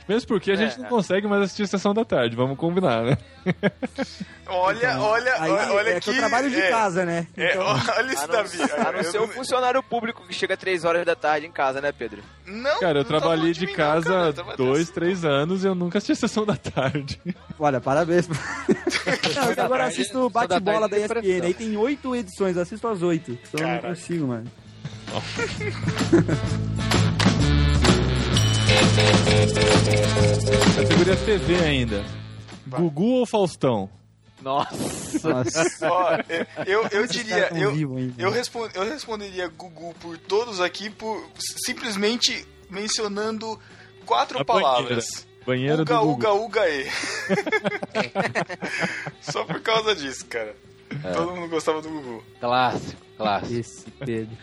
Mesmo 0.09 0.27
porque 0.29 0.51
a 0.51 0.57
gente 0.57 0.75
É. 0.75 0.79
não 0.79 0.87
consegue 0.89 1.27
mais 1.29 1.43
assistir 1.43 1.67
Sessão 1.69 1.95
da 1.95 2.05
Tarde, 2.05 2.35
vamos 2.37 2.57
combinar, 2.59 3.03
né? 3.05 3.17
olha, 4.47 4.99
olha, 5.01 5.33
Aí 5.43 5.51
olha, 5.51 5.73
olha 5.73 5.91
é 5.91 6.01
que 6.01 6.11
eu 6.11 6.17
trabalho 6.17 6.51
de 6.51 6.61
é, 6.61 6.71
casa, 6.71 7.05
né? 7.05 7.27
É, 7.37 7.53
Então, 7.53 7.65
olha 7.99 8.13
isso, 8.13 8.27
Davi. 8.29 8.59
a 8.63 8.93
não 8.93 9.03
ser 9.05 9.21
um 9.21 9.29
funcionário 9.29 9.83
público 9.83 10.23
que 10.27 10.35
chega 10.35 10.57
3 10.57 10.85
horas 10.85 11.07
da 11.07 11.15
tarde 11.15 11.47
em 11.47 11.53
casa, 11.53 11.81
né, 11.81 11.93
Pedro? 11.93 12.23
Não, 12.47 12.81
Cara, 12.81 12.99
eu 12.99 13.03
não 13.03 13.05
trabalhei 13.05 13.53
de 13.53 13.61
mim, 13.67 13.73
não, 13.73 13.77
casa 13.77 14.33
cara, 14.33 14.57
dois, 14.57 14.81
dessa- 14.81 14.93
três 14.93 15.25
anos 15.25 15.63
e 15.65 15.67
eu 15.69 15.75
nunca 15.75 15.99
assisti 15.99 16.17
Sessão 16.17 16.45
da 16.45 16.57
Tarde. 16.57 17.21
olha, 17.59 17.81
parabéns. 17.81 18.29
Não, 18.29 19.53
eu 19.57 19.65
agora 19.65 19.85
assisto 19.87 20.19
o 20.19 20.29
bate-bola 20.31 20.89
da 20.89 20.97
de 20.99 21.05
ESPN. 21.05 21.47
Aí 21.47 21.55
tem 21.55 21.77
oito 21.77 22.15
edições, 22.17 22.57
eu 22.57 22.63
assisto 22.63 22.87
as 22.89 23.03
oito. 23.03 23.39
Então 23.53 23.67
eu 23.67 23.75
não 23.75 23.79
consigo, 23.91 24.27
mano. 24.27 24.51
Categoria 30.77 31.16
TV 31.16 31.55
ainda. 31.57 32.05
Gugu 32.66 33.18
ou 33.18 33.27
Faustão? 33.27 33.89
Nossa. 34.41 35.29
Nossa. 35.29 35.89
Ó, 35.89 36.11
eu, 36.66 36.87
eu, 36.91 37.07
diria, 37.07 37.49
eu, 37.55 37.73
eu, 38.18 38.31
respon- 38.31 38.68
eu 38.75 38.85
responderia 38.85 39.49
Gugu 39.49 39.95
por 40.01 40.18
todos 40.18 40.61
aqui, 40.61 40.91
por 40.91 41.25
simplesmente 41.64 42.47
mencionando 42.70 43.59
quatro 44.05 44.41
A 44.41 44.45
palavras. 44.45 45.27
Banheiro 45.47 45.83
Uga, 45.83 45.95
do 45.95 46.01
Gugu. 46.01 46.12
uga, 46.12 46.33
uga, 46.33 46.68
e. 46.68 46.87
Só 49.20 49.45
por 49.45 49.61
causa 49.61 49.95
disso, 49.95 50.25
cara. 50.27 50.55
É. 51.05 51.12
Todo 51.12 51.35
mundo 51.35 51.49
gostava 51.49 51.81
do 51.83 51.89
Gugu. 51.89 52.25
Clássico, 52.41 53.03
clássico. 53.16 53.55
Esse 53.61 53.91
Pedro. 53.93 54.37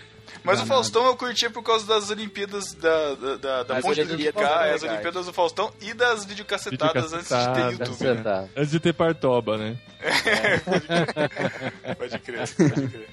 Mas 0.43 0.59
o 0.59 0.63
Danado. 0.63 0.67
Faustão 0.67 1.05
eu 1.05 1.15
curtia 1.15 1.49
por 1.49 1.63
causa 1.63 1.85
das 1.85 2.09
Olimpíadas 2.09 2.73
da, 2.73 3.15
da, 3.15 3.35
da, 3.35 3.63
da 3.63 3.77
As 3.77 3.83
Ponte 3.83 4.03
do 4.03 4.21
é 4.21 4.73
as. 4.73 4.83
Olimpíadas 4.83 5.25
do 5.25 5.33
Faustão 5.33 5.71
e 5.81 5.93
das 5.93 6.25
videocassetadas 6.25 7.13
antes 7.13 7.29
de 7.29 7.53
ter 7.53 7.71
YouTube, 7.71 8.23
né? 8.23 8.49
Antes 8.55 8.71
de 8.71 8.79
ter 8.79 8.93
Partoba, 8.93 9.57
né? 9.57 9.77
Pode 11.97 12.19
crer, 12.19 12.47
pode 12.47 12.87
crer. 12.87 13.09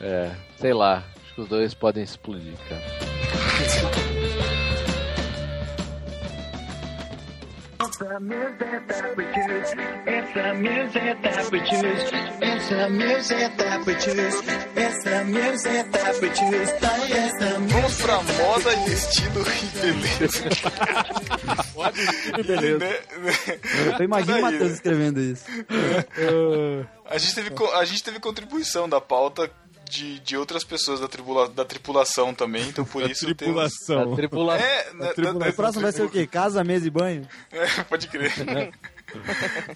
É, 0.00 0.30
sei 0.56 0.72
lá. 0.72 1.02
Acho 1.24 1.34
que 1.34 1.40
os 1.40 1.48
dois 1.48 1.74
podem 1.74 2.04
explodir, 2.04 2.54
cara. 2.68 2.82
It's 7.86 7.98
the 7.98 8.18
music 8.18 8.88
that 8.88 9.16
we 9.16 9.24
choose. 9.32 9.72
It's 10.06 10.34
the 10.34 10.54
music 10.54 11.22
that 11.22 11.50
we 11.52 11.60
choose. 11.60 12.10
It's 12.42 12.68
the 12.68 12.88
music 12.90 13.56
that 13.58 13.86
we 13.86 13.94
choose. 13.94 14.42
It's 14.74 15.04
the 15.04 15.24
music 15.24 15.92
that 15.92 16.20
we 16.20 16.28
choose. 16.30 16.72
It's 16.72 17.38
the 17.38 17.58
Vamos 17.68 18.02
pra 18.02 18.20
moda 18.22 18.74
e 18.74 18.92
estilo 18.92 19.44
e 19.46 19.66
beleza. 22.42 22.78
Né? 22.78 22.98
Eu 24.00 24.04
imagino 24.04 24.38
o 24.38 24.42
Matheus 24.42 24.72
escrevendo 24.72 25.20
isso. 25.20 25.44
A 27.04 27.18
gente 27.18 27.34
teve, 27.36 27.50
a 27.72 27.84
gente 27.84 28.02
teve 28.02 28.18
contribuição 28.18 28.88
da 28.88 29.00
pauta 29.00 29.48
de, 29.88 30.18
de 30.20 30.36
outras 30.36 30.64
pessoas 30.64 31.00
da, 31.00 31.08
tribula, 31.08 31.48
da 31.48 31.64
tripulação 31.64 32.34
também, 32.34 32.68
então 32.68 32.84
por 32.84 33.02
isso 33.10 33.34
temos... 33.34 33.36
Tripulação. 33.36 34.12
A 34.12 34.16
tripulação. 34.16 34.66
É, 34.66 34.92
na- 34.94 35.12
tribula- 35.12 35.44
na- 35.44 35.48
O 35.50 35.52
próximo 35.54 35.82
vai 35.82 35.92
ser 35.92 36.02
o 36.02 36.10
quê? 36.10 36.26
Casa, 36.26 36.62
mesa 36.64 36.86
e 36.86 36.90
banho? 36.90 37.26
É, 37.52 37.82
pode 37.84 38.08
crer. 38.08 38.32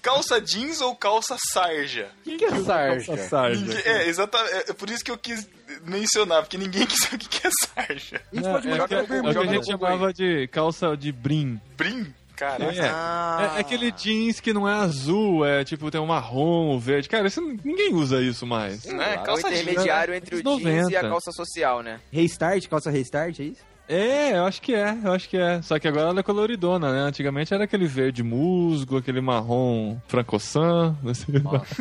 calça 0.01 0.39
jeans 0.41 0.81
ou 0.81 0.95
calça 0.95 1.35
sarja? 1.53 2.09
O 2.19 2.23
que, 2.23 2.37
que 2.37 2.45
é 2.45 2.55
sarja? 2.63 3.17
Sarja. 3.17 3.61
Ninguém- 3.65 3.81
é, 3.85 4.07
exatamente. 4.07 4.53
É 4.69 4.73
por 4.73 4.89
isso 4.89 5.03
que 5.03 5.11
eu 5.11 5.17
quis 5.17 5.47
mencionar, 5.85 6.41
porque 6.43 6.57
ninguém 6.57 6.85
quis 6.87 6.99
saber 7.03 7.25
o 7.25 7.29
que 7.29 7.47
é 7.47 7.49
sarja. 7.65 8.21
A 8.31 8.35
gente 8.35 8.43
Não, 8.45 8.51
pode 8.53 8.67
é, 8.67 8.71
mudar 8.71 8.87
que- 8.87 8.87
pra 8.87 8.97
é 9.17 9.19
o 9.19 9.31
que 9.31 9.37
a 9.39 9.45
gente 9.53 9.65
chamava 9.65 10.13
de 10.13 10.47
calça 10.49 10.95
de 10.97 11.11
brim. 11.11 11.59
Brim? 11.77 12.13
Caraca. 12.41 12.73
É. 12.73 13.53
É, 13.53 13.57
é 13.57 13.59
aquele 13.59 13.91
jeans 13.91 14.39
que 14.39 14.51
não 14.51 14.67
é 14.67 14.73
azul, 14.73 15.45
é 15.45 15.63
tipo, 15.63 15.91
tem 15.91 16.01
um 16.01 16.07
marrom, 16.07 16.73
um 16.75 16.79
verde. 16.79 17.07
Cara, 17.07 17.27
isso, 17.27 17.39
ninguém 17.63 17.93
usa 17.93 18.19
isso 18.19 18.47
mais. 18.47 18.83
Não 18.85 18.99
é? 18.99 19.13
É 19.13 19.19
o 19.19 19.23
Calça 19.23 19.47
jeans. 19.47 19.61
intermediário 19.61 20.13
entre 20.15 20.35
o 20.37 20.39
Anos 20.39 20.59
jeans 20.59 20.89
e 20.89 20.95
a 20.95 21.03
90. 21.03 21.09
calça 21.09 21.31
social, 21.31 21.83
né? 21.83 21.99
Restart, 22.11 22.67
calça 22.67 22.89
restart, 22.89 23.39
é 23.39 23.43
isso? 23.43 23.61
É, 23.87 24.37
eu 24.37 24.45
acho 24.45 24.59
que 24.59 24.73
é, 24.73 24.97
eu 25.03 25.11
acho 25.11 25.29
que 25.29 25.37
é. 25.37 25.61
Só 25.61 25.77
que 25.77 25.87
agora 25.87 26.09
ela 26.09 26.19
é 26.19 26.23
coloridona, 26.23 26.91
né? 26.91 26.99
Antigamente 27.01 27.53
era 27.53 27.65
aquele 27.65 27.85
verde 27.85 28.23
musgo, 28.23 28.97
aquele 28.97 29.21
marrom 29.21 29.97
francoçan. 30.07 30.97
Nossa. 31.03 31.25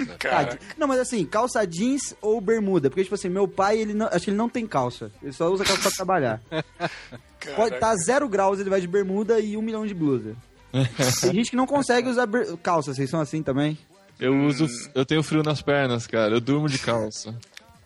Ah, 0.03 0.17
Cara, 0.19 0.59
não, 0.77 0.87
mas 0.87 0.99
assim, 0.99 1.25
calça 1.25 1.67
jeans 1.67 2.15
ou 2.21 2.39
bermuda? 2.39 2.91
Porque, 2.91 3.05
tipo 3.05 3.15
assim, 3.15 3.31
meu 3.31 3.49
pai, 3.49 3.79
ele 3.79 3.95
não, 3.95 4.09
acho 4.09 4.25
que 4.25 4.31
ele 4.31 4.37
não 4.37 4.49
tem 4.49 4.67
calça. 4.67 5.11
Ele 5.23 5.33
só 5.33 5.49
usa 5.49 5.65
calça 5.65 5.83
pra 5.83 5.91
trabalhar. 5.91 6.41
Pode 7.57 7.77
estar 7.77 7.95
zero 7.97 8.29
graus, 8.29 8.61
ele 8.61 8.69
vai 8.69 8.81
de 8.83 8.87
bermuda 8.89 9.41
e 9.41 9.57
um 9.57 9.63
milhão 9.63 9.87
de 9.87 9.95
blusa. 9.95 10.37
tem 11.21 11.35
gente 11.35 11.51
que 11.51 11.57
não 11.57 11.67
consegue 11.67 12.09
usar 12.09 12.29
calça, 12.63 12.95
vocês 12.95 13.09
são 13.11 13.21
assim 13.21 13.43
também? 13.43 13.77
Eu 14.19 14.39
uso. 14.47 14.67
Eu 14.95 15.05
tenho 15.07 15.23
frio 15.23 15.43
nas 15.43 15.63
pernas, 15.63 16.07
cara. 16.07 16.35
Eu 16.35 16.41
durmo 16.41 16.69
de 16.69 16.79
calça. 16.79 17.35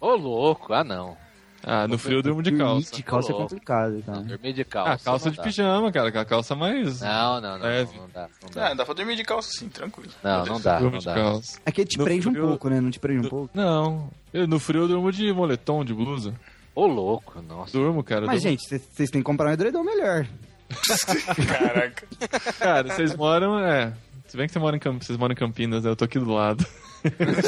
Ô, 0.01 0.14
louco. 0.16 0.72
Ah, 0.72 0.82
não. 0.82 1.16
Ah, 1.66 1.89
no 1.89 1.97
frio 1.97 2.18
eu 2.18 2.22
durmo 2.22 2.43
de 2.43 2.53
calça. 2.53 2.95
De 2.95 3.03
calça 3.03 3.32
é 3.32 3.35
complicado, 3.35 3.97
então. 3.97 4.22
Dormir 4.22 4.53
de 4.53 4.64
calça. 4.64 4.93
Ah, 4.93 4.99
calça 4.99 5.24
não 5.26 5.30
de 5.32 5.37
dá. 5.39 5.43
pijama, 5.45 5.91
cara. 5.93 6.09
Aquela 6.09 6.24
calça 6.26 6.55
mais. 6.55 7.01
Não, 7.01 7.41
não, 7.41 7.59
não. 7.59 7.64
Leve. 7.64 7.93
Não, 7.97 8.03
não 8.03 8.11
dá. 8.12 8.28
Não 8.43 8.49
ah, 8.62 8.68
dá. 8.68 8.74
dá 8.74 8.85
pra 8.85 8.95
dormir 8.95 9.16
de 9.16 9.22
calça 9.24 9.49
sim, 9.57 9.68
tranquilo. 9.68 10.12
Não, 10.22 10.45
não 10.45 10.61
dá. 10.61 10.78
Não 10.80 10.91
de 10.91 11.05
dá. 11.05 11.14
calça. 11.14 11.59
É 11.64 11.72
que 11.72 11.87
te 11.87 11.97
No 11.99 12.05
prende 12.05 12.28
um 12.28 12.32
frio- 12.32 12.49
pouco, 12.49 12.68
né? 12.68 12.80
Não 12.82 12.91
te 12.91 12.99
prende 13.01 13.26
um 13.26 13.30
pouco? 13.30 13.51
Não. 13.55 14.11
Eu, 14.32 14.47
no 14.47 14.59
frio 14.59 14.82
eu 14.82 14.89
durmo 14.89 15.11
de 15.11 15.32
moletom, 15.32 15.85
de 15.85 15.95
blusa. 15.95 16.35
Ô, 16.74 16.87
louco. 16.87 17.41
Nossa. 17.41 17.72
Durmo, 17.72 18.03
cara. 18.05 18.26
Mas, 18.26 18.43
durmo- 18.43 18.51
gente, 18.59 18.68
vocês- 18.68 18.82
vocês 18.93 19.09
têm 19.11 19.20
que 19.22 19.24
comprar 19.24 19.49
um 19.49 19.53
edredom 19.53 19.85
melhor. 19.85 20.26
Caraca. 21.49 22.07
Cara, 22.59 22.83
vocês 22.95 23.14
moram. 23.16 23.59
É. 23.59 23.93
Se 24.27 24.37
bem 24.37 24.47
que 24.47 24.53
você 24.53 24.59
mora 24.59 24.75
em 24.77 24.81
Camp... 24.81 25.03
vocês 25.03 25.16
moram 25.18 25.33
em 25.33 25.37
Campinas, 25.37 25.85
né? 25.85 25.91
eu 25.91 25.97
tô 25.97 26.05
aqui 26.05 26.18
do 26.18 26.33
lado. 26.33 26.66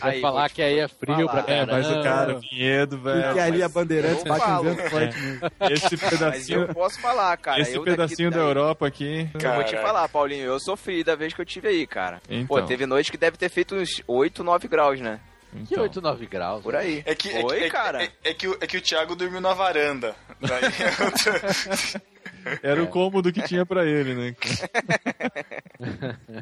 Vai 0.00 0.14
Aí, 0.16 0.20
falar 0.22 0.48
que 0.48 0.62
aí 0.62 0.78
é 0.80 0.88
frio 0.88 1.26
falar. 1.26 1.42
pra 1.42 1.54
É, 1.54 1.58
caramba. 1.66 1.72
mas 1.72 1.90
o 1.90 2.02
cara, 2.02 2.38
Vinhedo, 2.40 2.98
Porque 2.98 3.18
velho. 3.20 3.42
ali 3.42 3.62
a 3.62 3.68
Bandeirantes 3.68 4.24
eu 4.24 4.32
bate 4.32 4.50
um 4.50 4.62
vento 4.62 4.90
forte 4.90 5.18
mesmo. 5.20 5.40
Esse 5.70 5.96
Mas 5.96 6.10
pedacinho. 6.10 6.60
eu 6.62 6.74
posso 6.74 6.98
falar, 7.00 7.36
cara. 7.36 7.60
esse 7.60 7.72
eu 7.74 7.84
daqui- 7.84 7.90
pedacinho 7.96 8.30
da 8.30 8.38
daí- 8.38 8.46
Europa 8.46 8.86
aqui. 8.86 9.28
Eu 9.34 9.54
vou 9.54 9.64
te 9.64 9.76
falar, 9.76 10.08
Paulinho, 10.08 10.46
eu 10.46 10.58
sofri 10.58 11.04
da 11.04 11.14
vez 11.14 11.34
que 11.34 11.40
eu 11.40 11.44
tive 11.44 11.68
aí, 11.68 11.86
cara. 11.86 12.20
Então. 12.30 12.46
Pô, 12.46 12.62
teve 12.62 12.86
noite 12.86 13.10
que 13.10 13.18
deve 13.18 13.36
ter 13.36 13.50
feito 13.50 13.74
uns 13.76 14.02
8, 14.08 14.42
9 14.42 14.66
graus, 14.68 15.00
né? 15.00 15.20
Que 15.64 15.74
Então. 15.74 15.82
8, 15.84 16.00
9 16.00 16.26
graus. 16.26 16.62
Por 16.62 16.74
aí. 16.76 17.02
É 17.06 17.14
que, 17.14 17.28
é, 17.30 17.42
que- 17.42 17.54
é, 17.54 17.70
cara. 17.70 18.04
é, 18.04 18.10
é 18.24 18.34
que 18.34 18.46
o, 18.48 18.56
é 18.60 18.66
que 18.66 18.76
o 18.76 18.80
Thiago 18.80 19.14
dormiu 19.16 19.40
na 19.40 19.54
varanda. 19.54 20.14
Daí 20.40 20.64
é 22.62 22.70
Era 22.70 22.82
o 22.82 22.86
cômodo 22.88 23.32
que 23.32 23.42
tinha 23.42 23.64
pra 23.66 23.84
ele, 23.84 24.14
né? 24.14 24.36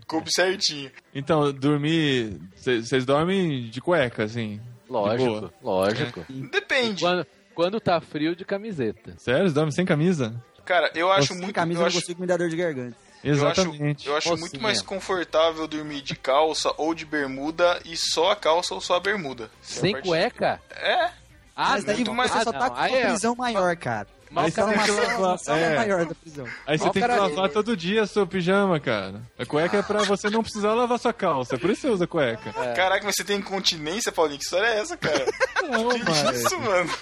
coube 0.06 0.30
certinho. 0.34 0.90
Então, 1.14 1.52
dormir. 1.52 2.38
Vocês 2.56 3.04
dormem 3.04 3.68
de 3.68 3.80
cueca, 3.80 4.24
assim? 4.24 4.60
Lógico, 4.88 5.52
lógico. 5.62 6.24
Depende. 6.50 7.02
Quando, 7.02 7.26
quando 7.54 7.80
tá 7.80 8.00
frio, 8.00 8.36
de 8.36 8.44
camiseta. 8.44 9.14
Sério? 9.18 9.42
Vocês 9.42 9.52
dormem 9.54 9.72
sem 9.72 9.84
camisa? 9.86 10.34
Cara, 10.64 10.90
eu 10.94 11.10
acho 11.12 11.28
Sem 11.28 11.38
muito. 11.38 11.54
camisa 11.54 11.78
eu 11.78 11.80
não 11.82 11.86
acho, 11.88 12.00
consigo 12.00 12.20
me 12.20 12.26
dar 12.26 12.38
dor 12.38 12.48
de 12.48 12.56
garganta. 12.56 12.96
Eu 13.24 13.48
acho, 13.48 13.60
Exatamente. 13.62 14.06
eu 14.08 14.16
acho 14.16 14.36
muito 14.36 14.60
mais 14.60 14.82
confortável 14.82 15.66
dormir 15.66 16.02
de 16.02 16.14
calça 16.14 16.72
ou 16.76 16.94
de 16.94 17.04
bermuda 17.06 17.80
e 17.84 17.96
só 17.96 18.30
a 18.32 18.36
calça 18.36 18.74
ou 18.74 18.80
só 18.80 18.96
a 18.96 19.00
bermuda. 19.00 19.50
Se 19.62 19.78
a 19.78 19.80
Sem 19.82 19.92
partir- 19.92 20.08
cueca? 20.08 20.60
É. 20.70 21.10
Ah, 21.56 21.70
Mas 21.70 21.84
daí 21.84 22.04
mais- 22.10 22.30
você 22.32 22.42
só 22.42 22.50
ah, 22.50 22.52
tá 22.52 22.58
não. 22.60 22.70
com 22.70 22.74
uma 22.80 22.88
é- 22.88 23.06
prisão 23.06 23.34
maior, 23.36 23.76
cara. 23.76 24.08
Mas 24.34 24.46
Aí 24.46 24.50
você 24.50 24.64
tem 24.74 24.84
que 24.84 24.90
lavar. 24.90 25.38
sala 25.38 25.58
é. 25.60 25.76
maior 25.76 26.04
da 26.06 26.14
prisão. 26.16 26.44
Aí 26.66 26.76
você 26.76 26.88
Ó, 26.88 26.90
tem 26.90 27.02
que 27.02 27.08
cara, 27.08 27.22
lavar 27.22 27.48
todo 27.50 27.76
dia 27.76 28.04
seu 28.04 28.26
pijama, 28.26 28.80
cara. 28.80 29.22
A 29.38 29.46
cueca 29.46 29.76
é 29.76 29.82
pra 29.82 30.02
você 30.02 30.28
não 30.28 30.42
precisar 30.42 30.74
lavar 30.74 30.98
sua 30.98 31.12
calça. 31.12 31.56
Por 31.56 31.70
isso 31.70 31.82
você 31.82 31.88
usa 31.88 32.06
cueca. 32.06 32.52
Caraca, 32.74 33.04
mas 33.04 33.14
você 33.14 33.22
tem 33.22 33.38
incontinência, 33.38 34.10
Paulinho? 34.10 34.38
Que 34.40 34.44
história 34.44 34.66
é 34.66 34.80
essa, 34.80 34.96
cara? 34.96 35.24
Não, 35.70 35.88
que 35.90 36.02
mas. 36.04 36.42
isso, 36.42 36.58
mano? 36.58 36.90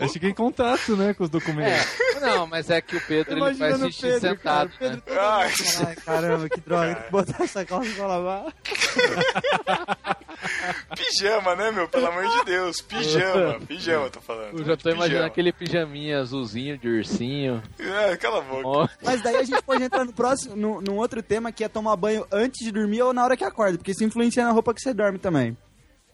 Eu 0.00 0.08
fiquei 0.08 0.30
em 0.30 0.34
contato, 0.34 0.96
né, 0.96 1.14
com 1.14 1.24
os 1.24 1.30
documentos. 1.30 1.86
É, 2.16 2.20
não, 2.20 2.46
mas 2.46 2.70
é 2.70 2.80
que 2.80 2.96
o 2.96 3.00
Pedro 3.00 3.46
ele 3.46 3.54
vai 3.54 3.72
assistir 3.72 4.02
Pedro, 4.02 4.20
sentado, 4.20 4.70
cara. 4.78 4.96
né? 4.96 5.02
Ai, 5.08 5.52
Ai, 5.86 5.96
caramba, 5.96 6.48
que 6.48 6.60
droga. 6.60 6.94
Que 6.94 7.10
botar 7.12 7.44
essa 7.44 7.64
calça 7.64 7.90
pra 7.94 8.06
lavar. 8.06 8.52
pijama, 10.96 11.54
né, 11.56 11.70
meu? 11.70 11.88
Pelo 11.88 12.06
amor 12.06 12.26
de 12.26 12.44
Deus. 12.44 12.80
Pijama. 12.80 13.60
Pijama, 13.60 14.10
tô 14.10 14.20
falando. 14.20 14.58
Eu 14.58 14.64
já 14.64 14.76
tô 14.76 14.88
imaginando 14.88 15.08
Pijama. 15.10 15.26
aquele 15.26 15.52
pijaminha 15.52 16.24
azulzinho 16.46 16.78
de 16.78 16.88
ursinho. 16.88 17.62
É, 17.78 18.16
cala 18.16 18.38
a 18.38 18.62
boca. 18.62 18.92
Mas 19.02 19.22
daí 19.22 19.36
a 19.36 19.42
gente 19.42 19.62
pode 19.62 19.82
entrar 19.82 20.04
no 20.04 20.12
próximo, 20.12 20.56
no, 20.56 20.80
num 20.80 20.96
outro 20.96 21.22
tema 21.22 21.50
que 21.50 21.64
é 21.64 21.68
tomar 21.68 21.96
banho 21.96 22.24
antes 22.32 22.64
de 22.64 22.70
dormir 22.70 23.02
ou 23.02 23.12
na 23.12 23.24
hora 23.24 23.36
que 23.36 23.44
acorda, 23.44 23.76
porque 23.76 23.90
isso 23.90 24.04
influencia 24.04 24.44
na 24.44 24.52
roupa 24.52 24.72
que 24.72 24.80
você 24.80 24.94
dorme 24.94 25.18
também. 25.18 25.56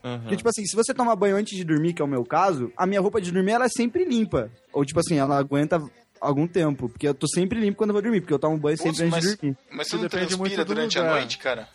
Aham. 0.03 0.21
Porque, 0.21 0.37
tipo 0.37 0.49
assim, 0.49 0.65
se 0.65 0.75
você 0.75 0.93
tomar 0.93 1.15
banho 1.15 1.37
antes 1.37 1.57
de 1.57 1.63
dormir, 1.63 1.93
que 1.93 2.03
é 2.03 2.05
o 2.05 2.09
meu 2.09 2.25
caso, 2.25 2.73
a 2.77 2.87
minha 2.87 3.01
roupa 3.01 3.21
de 3.21 3.31
dormir 3.31 3.53
ela 3.53 3.67
é 3.67 3.69
sempre 3.69 4.05
limpa. 4.05 4.51
Ou, 4.73 4.85
tipo 4.85 4.99
assim, 4.99 5.17
ela 5.17 5.39
aguenta 5.39 5.81
algum 6.21 6.47
tempo. 6.47 6.89
Porque 6.89 7.07
eu 7.07 7.15
tô 7.15 7.29
sempre 7.29 7.61
limpo 7.61 7.79
quando 7.79 7.91
eu 7.91 7.95
vou 7.95 8.03
dormir, 8.03 8.21
porque 8.21 8.35
eu 8.35 8.39
tomo 8.39 8.57
banho 8.57 8.77
Putz, 8.77 8.97
sempre 8.97 9.17
antes 9.17 9.25
mas, 9.25 9.31
de 9.31 9.37
dormir. 9.37 9.57
mas 9.71 9.87
você 9.87 9.97
não 9.97 10.03
depende 10.03 10.37
transpira 10.37 10.65
durante 10.65 10.99
a 10.99 11.05
noite, 11.05 11.39
cara? 11.39 11.69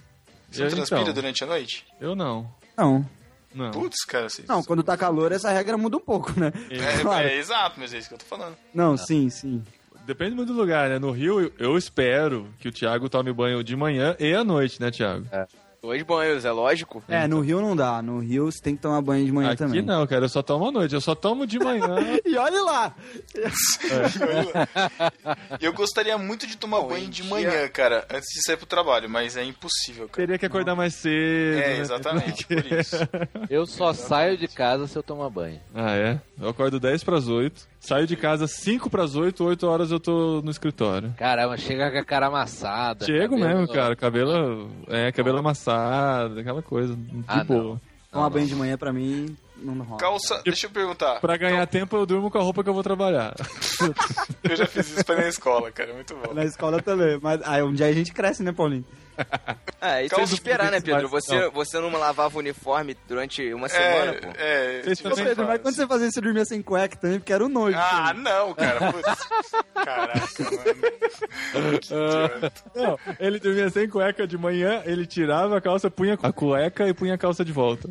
Você 0.50 0.64
não 0.64 0.72
transpira 0.72 1.02
então. 1.02 1.14
durante 1.14 1.44
a 1.44 1.48
noite? 1.48 1.86
Eu 2.02 2.16
não. 2.16 2.50
Não. 2.78 3.06
Não. 3.58 3.72
Putz, 3.72 4.06
cara, 4.06 4.30
vocês... 4.30 4.48
Não, 4.48 4.64
quando 4.64 4.84
tá 4.84 4.96
calor, 4.96 5.32
essa 5.32 5.52
regra 5.52 5.78
muda 5.78 5.98
um 5.98 6.02
pouco, 6.02 6.32
né? 6.40 6.54
É, 6.70 6.98
Claro. 7.02 7.28
é, 7.28 7.38
exato, 7.38 7.80
mas 7.80 7.94
é 7.94 7.98
isso 7.98 8.08
que 8.08 8.14
eu 8.14 8.20
tô 8.20 8.26
falando. 8.26 8.56
Não, 8.74 8.96
sim, 8.96 9.30
sim. 9.30 9.64
Depende 10.06 10.36
muito 10.36 10.54
do 10.54 10.60
lugar, 10.60 10.88
né? 10.90 11.00
No 11.00 11.12
Rio, 11.12 11.42
eu- 11.42 11.52
eu 11.60 11.78
espero 11.78 12.48
que 12.60 12.70
o 12.70 12.72
Thiago 12.72 13.10
tome 13.10 13.34
banho 13.34 13.62
de 13.64 13.76
manhã 13.76 14.16
e 14.20 14.34
à 14.34 14.44
noite, 14.44 14.80
né, 14.80 14.90
Thiago? 14.92 15.26
Dois 15.88 16.04
banhos, 16.04 16.44
é 16.44 16.52
lógico. 16.52 17.02
É, 17.08 17.26
no 17.28 17.40
Rio 17.40 17.62
não 17.62 17.74
dá. 17.74 18.02
No 18.02 18.20
Rio 18.20 18.52
você 18.52 18.62
tem 18.62 18.76
que 18.76 18.82
tomar 18.82 19.02
banho 19.02 19.26
de 19.26 19.32
manhã 19.32 19.50
Aqui 19.52 19.60
também. 19.60 19.82
não, 19.82 20.06
cara, 20.06 20.26
eu 20.26 20.30
só 20.30 20.42
tomo 20.44 20.68
à 20.68 20.72
noite. 20.72 20.94
Eu 20.94 21.00
só 21.00 21.16
tomo 21.16 21.48
de 21.48 21.58
manhã. 21.58 21.88
E 22.26 22.36
olha 22.36 22.62
lá! 22.62 22.96
E 25.62 25.66
eu 25.66 25.72
gostaria 25.72 26.18
muito 26.18 26.46
de 26.46 26.58
tomar 26.58 26.82
Bom, 26.82 26.90
banho 26.90 27.06
de 27.08 27.22
dia- 27.22 27.30
manhã, 27.30 27.68
cara, 27.70 28.06
antes 28.12 28.28
de 28.34 28.42
sair 28.46 28.58
pro 28.58 28.66
trabalho, 28.66 29.10
mas 29.10 29.38
é 29.38 29.44
impossível, 29.46 30.08
cara. 30.10 30.28
Teria 30.28 30.38
que 30.38 30.46
acordar 30.46 30.76
mais 30.76 30.94
cedo. 30.96 31.58
É, 31.58 31.68
né? 31.76 31.80
exatamente, 31.80 32.46
por 32.46 32.66
isso. 32.66 32.96
eu 33.50 33.66
só 33.66 33.94
saio 33.94 34.38
de 34.38 34.48
casa 34.50 34.88
se 34.88 34.98
eu 34.98 35.04
tomar 35.04 35.30
banho. 35.30 35.60
Ah, 35.74 35.96
é? 35.96 36.20
Eu 36.40 36.50
acordo 36.50 36.80
10 36.82 37.02
pras 37.04 37.28
8. 37.30 37.66
Saio 37.80 38.08
de 38.08 38.16
casa 38.16 38.48
5 38.48 38.90
pras 38.90 39.16
8, 39.16 39.44
8 39.44 39.68
horas 39.68 39.92
eu 39.92 40.00
tô 40.00 40.42
no 40.42 40.52
escritório. 40.52 41.14
Caramba, 41.18 41.56
chega 41.58 41.92
com 41.92 41.98
a 42.00 42.04
cara 42.04 42.28
amassada. 42.28 43.06
Chego 43.06 43.38
cabelo- 43.38 43.60
mesmo, 43.60 43.74
cara. 43.74 43.96
Cabelo. 43.96 44.70
É, 44.88 45.12
cabelo 45.12 45.38
amassado, 45.38 46.40
aquela 46.40 46.62
coisa. 46.62 46.96
De 46.96 47.24
Ah, 47.28 47.44
boa. 47.44 47.80
Tomar 48.12 48.24
Não, 48.24 48.30
banho 48.30 48.42
não. 48.46 48.50
de 48.50 48.56
manhã 48.56 48.78
pra 48.78 48.92
mim 48.92 49.36
não 49.58 49.78
rola. 49.84 50.00
Calça, 50.00 50.42
deixa 50.44 50.66
eu 50.68 50.72
perguntar. 50.72 51.20
Pra 51.22 51.38
ganhar 51.38 51.66
tempo, 51.68 51.96
eu 51.96 52.06
durmo 52.06 52.30
com 52.32 52.38
a 52.38 52.42
roupa 52.42 52.64
que 52.64 52.70
eu 52.70 52.74
vou 52.74 52.84
trabalhar. 52.84 53.34
Eu 54.44 54.56
já 54.56 54.66
fiz 54.66 54.90
isso 54.92 55.06
pra 55.06 55.16
ir 55.16 55.22
na 55.22 55.28
escola, 55.30 55.72
cara. 55.72 55.94
Muito 55.94 56.16
bom. 56.16 56.34
Na 56.34 56.44
escola 56.46 56.82
também. 56.82 57.20
Mas 57.22 57.42
aí 57.44 57.62
um 57.62 57.74
dia 57.74 57.86
a 57.88 57.94
gente 57.94 58.12
cresce, 58.12 58.44
né, 58.44 58.52
Paulinho? 58.52 58.84
É, 59.80 60.04
isso 60.04 60.16
é 60.16 60.18
Calma, 60.18 60.26
de 60.26 60.34
esperar, 60.34 60.72
né, 60.72 60.82
Pedro? 60.82 61.04
não. 61.04 61.10
Você, 61.10 61.50
você 61.52 61.80
não 61.80 61.92
lavava 61.92 62.36
o 62.36 62.40
uniforme 62.40 62.98
durante 63.08 63.54
uma 63.54 63.70
semana, 63.70 64.14
pô. 64.14 64.28
É, 64.36 64.80
é. 64.80 64.82
Vocês 64.82 64.98
tipo, 64.98 65.10
você 65.10 65.24
Pedro, 65.24 65.44
mas 65.44 65.48
faz. 65.48 65.62
quando 65.62 65.76
você 65.76 65.88
fazia, 65.88 66.12
você 66.12 66.22
dormia 66.22 66.46
sem 66.46 66.62
cueca 66.64 66.98
também, 66.98 67.20
porque 67.20 67.32
era 67.32 67.46
um 67.46 67.48
nojo. 67.48 67.78
Ah, 67.78 68.12
não, 68.12 68.56
cara. 68.56 68.80
Caraca, 69.86 70.44
mano. 70.44 71.78
Que. 71.80 71.94
Não, 72.80 73.00
ele 73.20 73.40
dormia 73.40 73.70
sem 73.70 73.88
cueca 73.88 74.26
de 74.26 74.38
manhã, 74.38 74.82
ele 74.84 75.06
tirava 75.06 75.58
a 75.58 75.62
calça, 75.62 75.92
punha 75.92 76.18
a 76.22 76.34
cueca 76.34 76.88
e 76.88 76.94
punha 76.94 77.14
a 77.14 77.18
calça 77.18 77.46
de 77.46 77.52
volta. 77.52 77.88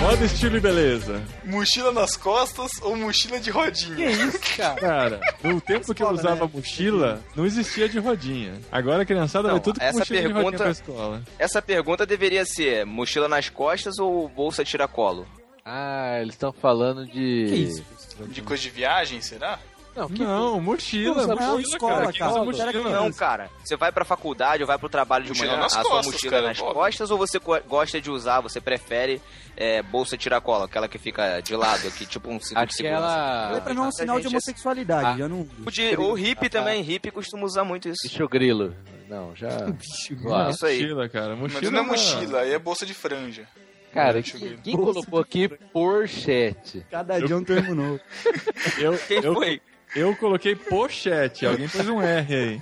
Moda, 0.00 0.24
estilo 0.24 0.56
e 0.56 0.60
beleza. 0.60 1.22
Mochila 1.44 1.90
nas 1.92 2.16
costas 2.16 2.70
ou 2.82 2.96
mochila 2.96 3.38
de 3.40 3.50
rodinha? 3.50 4.08
Cara, 4.78 5.20
no 5.42 5.60
tempo 5.60 5.92
que 5.92 6.02
eu 6.02 6.10
usava 6.10 6.44
né? 6.46 6.50
mochila, 6.54 7.20
não 7.34 7.44
existia 7.44 7.88
de 7.88 7.98
rodinha. 7.98 8.54
Agora 8.70 9.02
a 9.02 9.06
criançada 9.06 9.48
Não, 9.48 9.54
vai 9.56 9.62
tudo 9.62 9.78
com 9.80 9.84
essa 9.84 9.98
mochila 9.98 10.20
de 10.20 10.26
rodinha 10.26 10.34
pergunta- 10.42 10.62
pra 10.62 10.70
escola. 10.72 11.22
Essa 11.38 11.60
pergunta 11.60 12.06
deveria 12.06 12.44
ser 12.46 12.86
mochila 12.86 13.28
nas 13.28 13.48
costas 13.48 13.98
ou 13.98 14.28
bolsa 14.28 14.64
tiracolo? 14.64 15.26
Ah, 15.64 16.18
eles 16.22 16.34
estão 16.34 16.52
falando 16.52 17.04
de. 17.04 17.12
Que 17.48 17.54
isso? 17.56 17.84
De 18.28 18.40
coisa 18.40 18.62
de 18.62 18.70
viagem, 18.70 19.20
será? 19.20 19.58
Não, 19.98 20.08
que 20.08 20.22
Não, 20.22 20.60
mochila, 20.60 21.26
Não, 21.26 21.34
mochila, 21.36 21.60
escola, 21.60 21.92
cara. 21.94 22.12
Cara. 22.12 22.30
Era 22.34 22.44
mochila? 22.44 22.68
criança. 22.72 22.90
Não, 22.90 23.12
cara. 23.12 23.50
Você 23.64 23.76
vai 23.76 23.90
pra 23.90 24.04
faculdade 24.04 24.62
ou 24.62 24.66
vai 24.66 24.78
pro 24.78 24.88
trabalho 24.88 25.24
de 25.24 25.30
Mochila 25.30 25.48
manhã, 25.48 25.60
nas 25.62 25.76
a 25.76 25.82
sua 25.82 25.90
costas, 25.90 26.12
mochila 26.14 26.30
cara, 26.32 26.46
nas 26.48 26.60
óbvio. 26.60 26.74
costas 26.74 27.10
ou 27.10 27.18
você 27.18 27.38
gosta 27.66 28.00
de 28.00 28.10
usar, 28.10 28.40
você 28.40 28.60
prefere 28.60 29.20
é, 29.56 29.82
bolsa 29.82 30.16
tiracolo, 30.16 30.64
aquela 30.64 30.86
que 30.88 30.98
fica 30.98 31.40
de 31.40 31.56
lado 31.56 31.88
aqui, 31.88 32.06
tipo 32.06 32.30
um 32.30 32.38
cinto 32.40 32.64
de 32.66 32.74
segurança? 32.76 33.04
É 33.06 33.44
Aquela. 33.46 33.60
pra 33.60 33.74
não 33.74 33.82
um 33.82 33.84
Muita 33.86 33.98
sinal 33.98 34.16
de 34.18 34.22
gente- 34.22 34.32
homossexualidade, 34.32 35.22
Ah. 35.22 35.28
não... 35.28 35.48
O, 35.66 35.70
de, 35.70 35.96
o 35.96 36.12
hippie 36.14 36.48
também, 36.48 36.80
hippie 36.82 37.10
costuma 37.10 37.44
usar 37.44 37.64
muito 37.64 37.88
isso. 37.88 37.98
Bicho 38.08 38.28
grilo. 38.28 38.74
Não, 39.08 39.34
já. 39.34 39.48
Não, 40.22 40.50
Isso 40.50 40.66
aí. 40.66 40.82
mochila, 40.82 41.08
cara. 41.08 41.34
Mas 41.34 41.52
Mochila 41.54 41.70
não 41.72 41.80
é 41.80 41.82
mochila, 41.82 42.40
aí 42.40 42.52
é 42.52 42.58
bolsa 42.58 42.84
de 42.86 42.92
franja. 42.94 43.48
Cara, 43.92 44.18
eu 44.18 44.58
quem, 44.62 44.76
colocou 44.76 45.18
aqui 45.18 45.48
porchete? 45.48 46.84
Cada 46.90 47.18
dia 47.18 47.34
um 47.36 47.42
termo 47.42 47.74
novo. 47.74 47.98
Eu, 48.78 48.96
Quem 48.98 49.24
eu, 49.24 49.34
foi? 49.34 49.60
Eu 49.94 50.14
coloquei 50.16 50.54
pochete. 50.54 51.46
Alguém 51.46 51.68
fez 51.68 51.88
um 51.88 52.00
R 52.00 52.34
aí. 52.34 52.60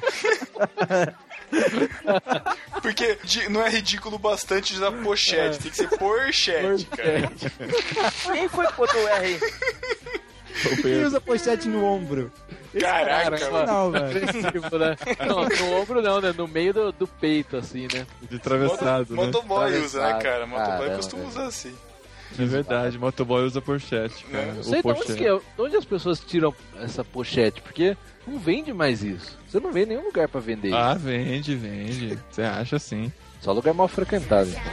Porque 2.82 3.18
não 3.50 3.62
é 3.62 3.70
ridículo 3.70 4.18
bastante 4.18 4.74
usar 4.74 4.90
pochete, 4.92 5.58
tem 5.58 5.70
que 5.70 5.76
ser 5.76 5.88
porchete, 5.96 6.86
cara. 6.86 7.32
Quem 8.32 8.48
foi 8.48 8.66
que 8.66 8.74
botou 8.74 9.02
o 9.02 9.08
R 9.08 9.24
aí? 9.26 9.40
Quem 10.82 11.04
usa 11.04 11.20
pochete 11.20 11.68
no 11.68 11.84
ombro? 11.84 12.32
Caraca, 12.78 13.38
Cara, 13.38 13.50
mano. 13.50 13.66
Não, 13.66 13.90
velho. 13.90 14.20
Né? 14.20 14.96
Não, 15.26 15.44
no 15.44 15.80
ombro 15.80 16.02
não, 16.02 16.20
né? 16.20 16.34
No 16.36 16.46
meio 16.46 16.74
do, 16.74 16.92
do 16.92 17.06
peito, 17.06 17.56
assim, 17.56 17.88
né? 17.92 18.06
De 18.22 18.36
atravessado, 18.36 19.14
né? 19.14 19.24
Motoboy 19.24 19.78
usa, 19.78 20.02
né, 20.02 20.18
cara? 20.22 20.46
Motoboy 20.46 20.90
costuma 20.96 21.22
velho. 21.22 21.32
usar 21.32 21.46
assim. 21.46 21.74
É 22.38 22.44
verdade, 22.44 22.98
motoboy 22.98 23.44
usa 23.44 23.60
pochete, 23.62 24.24
cara. 24.24 24.52
Não 24.54 24.62
sei 24.62 24.82
de 24.82 24.88
onde, 24.88 25.12
é, 25.12 25.38
de 25.38 25.40
onde 25.58 25.76
as 25.76 25.84
pessoas 25.84 26.20
tiram 26.20 26.54
essa 26.80 27.02
pochete, 27.04 27.62
porque 27.62 27.96
não 28.26 28.38
vende 28.38 28.72
mais 28.72 29.02
isso. 29.02 29.38
Você 29.48 29.60
não 29.60 29.72
vê 29.72 29.84
em 29.84 29.86
nenhum 29.86 30.04
lugar 30.04 30.28
pra 30.28 30.40
vender 30.40 30.74
Ah, 30.74 30.94
vende, 30.94 31.54
vende. 31.54 32.18
Você 32.30 32.42
acha 32.42 32.78
sim. 32.78 33.04
isso. 33.04 33.26
Só 33.40 33.52
lugar 33.52 33.72
mal 33.74 33.88
frequentado. 33.88 34.50
Então. 34.50 34.66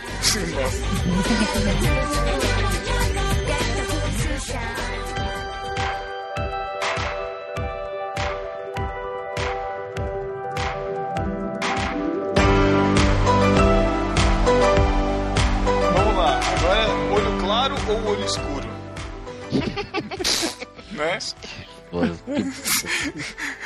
Ou 17.94 18.12
olho 18.12 18.26
escuro? 18.26 18.68
né? 20.92 21.20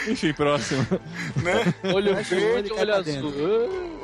Enfim, 0.09 0.33
próximo. 0.33 0.85
Né? 1.37 1.73
Olho 1.93 2.17
Acho 2.17 2.29
que 2.29 2.35
o 2.35 2.39
verde, 2.39 2.73
olho 2.73 2.95
azul. 2.95 3.33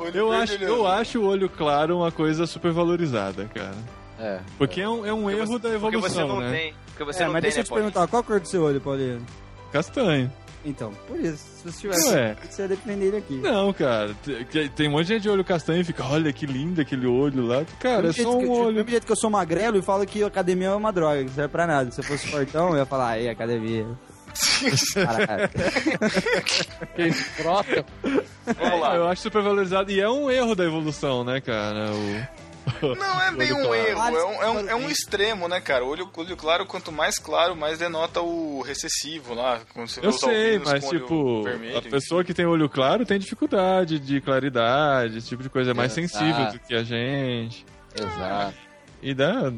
Olho 0.00 0.16
Eu 0.16 0.28
verde, 0.30 0.42
acho, 0.42 0.54
olho 0.54 0.64
eu 0.64 0.72
azul. 0.74 0.86
acho 0.86 1.18
o 1.20 1.26
olho 1.26 1.48
claro 1.50 1.96
uma 1.98 2.10
coisa 2.10 2.46
super 2.46 2.72
valorizada, 2.72 3.44
cara. 3.54 3.74
É. 4.18 4.40
Porque 4.56 4.80
é 4.80 4.88
um, 4.88 5.04
é 5.04 5.12
um 5.12 5.28
erro 5.30 5.58
da 5.58 5.68
Porque 5.70 5.96
você 5.98 6.20
evolução, 6.20 6.28
não 6.28 6.40
né? 6.40 6.52
tem. 6.52 6.74
Porque 6.86 7.04
você 7.04 7.22
É, 7.22 7.26
não 7.26 7.32
mas 7.32 7.42
tem, 7.42 7.50
deixa 7.50 7.58
eu 7.58 7.60
né, 7.60 7.64
te 7.64 7.68
Paulinho? 7.68 7.92
perguntar, 7.92 8.08
qual 8.10 8.20
a 8.20 8.24
cor 8.24 8.40
do 8.40 8.48
seu 8.48 8.62
olho, 8.62 8.80
Paulinho? 8.80 9.26
Castanho. 9.72 10.32
Então, 10.64 10.92
por 11.06 11.20
isso, 11.20 11.36
se 11.36 11.62
você 11.70 11.80
tivesse, 11.80 12.08
Ué. 12.14 12.36
você 12.50 12.62
ia 12.62 12.68
defender 12.68 13.06
ele 13.06 13.16
aqui. 13.18 13.34
Não, 13.36 13.70
cara. 13.72 14.14
Tem, 14.24 14.44
que- 14.46 14.68
tem 14.70 14.88
um 14.88 14.92
monte 14.92 15.06
de 15.08 15.12
gente 15.14 15.22
de 15.24 15.28
olho 15.28 15.44
castanho 15.44 15.82
e 15.82 15.84
fica, 15.84 16.02
olha 16.04 16.32
que 16.32 16.46
lindo 16.46 16.80
aquele 16.80 17.06
olho 17.06 17.46
lá. 17.46 17.64
Cara, 17.78 18.02
Do 18.02 18.08
é 18.08 18.12
só 18.12 18.22
que- 18.22 18.44
um 18.44 18.44
Do 18.46 18.52
olho. 18.52 18.74
mesmo 18.76 18.88
jeito 18.90 19.04
que 19.06 19.12
eu 19.12 19.16
sou 19.16 19.28
magrelo 19.28 19.76
e 19.78 19.82
falo 19.82 20.06
que 20.06 20.22
academia 20.24 20.68
é 20.68 20.74
uma 20.74 20.90
droga, 20.92 21.18
que 21.18 21.24
não 21.26 21.34
serve 21.34 21.50
pra 21.52 21.66
nada. 21.66 21.90
Se 21.90 22.00
eu 22.00 22.04
fosse 22.04 22.26
fortão, 22.28 22.70
eu 22.70 22.76
ia 22.78 22.86
falar, 22.86 23.10
aí, 23.10 23.28
academia. 23.28 23.86
Caralho. 24.94 25.50
Que 26.96 27.02
escrota. 27.02 27.84
Vamos 28.58 28.80
lá. 28.80 28.96
Eu 28.96 29.06
acho 29.08 29.22
super 29.22 29.42
valorizado. 29.42 29.90
E 29.90 30.00
é 30.00 30.08
um 30.08 30.30
erro 30.30 30.54
da 30.54 30.64
evolução, 30.64 31.22
né, 31.24 31.40
cara? 31.40 31.90
O... 31.92 32.43
Não 32.94 33.22
é 33.22 33.32
bem 33.32 33.52
um 33.52 33.74
erro, 33.74 34.00
é 34.00 34.24
um, 34.24 34.42
é 34.42 34.50
um, 34.50 34.68
é 34.70 34.74
um 34.74 34.90
extremo, 34.90 35.48
né, 35.48 35.60
cara? 35.60 35.84
O 35.84 35.88
olho, 35.88 36.10
olho 36.16 36.36
claro, 36.36 36.66
quanto 36.66 36.92
mais 36.92 37.18
claro, 37.18 37.56
mais 37.56 37.78
denota 37.78 38.20
o 38.20 38.60
recessivo 38.62 39.34
lá. 39.34 39.60
Quando 39.72 39.88
você 39.88 40.04
Eu 40.04 40.12
sei, 40.12 40.58
mas 40.58 40.84
tipo, 40.88 41.42
vermelho, 41.42 41.78
a 41.78 41.82
pessoa 41.82 42.24
que 42.24 42.34
tem 42.34 42.46
olho 42.46 42.68
claro 42.68 43.06
tem 43.06 43.18
dificuldade 43.18 43.98
de 43.98 44.20
claridade, 44.20 45.18
esse 45.18 45.28
tipo 45.28 45.42
de 45.42 45.48
coisa. 45.48 45.70
É 45.70 45.74
mais 45.74 45.96
Exato. 45.96 46.18
sensível 46.18 46.52
do 46.52 46.58
que 46.58 46.74
a 46.74 46.82
gente. 46.82 47.64
Exato. 47.94 48.58
E 49.02 49.14
dá. 49.14 49.52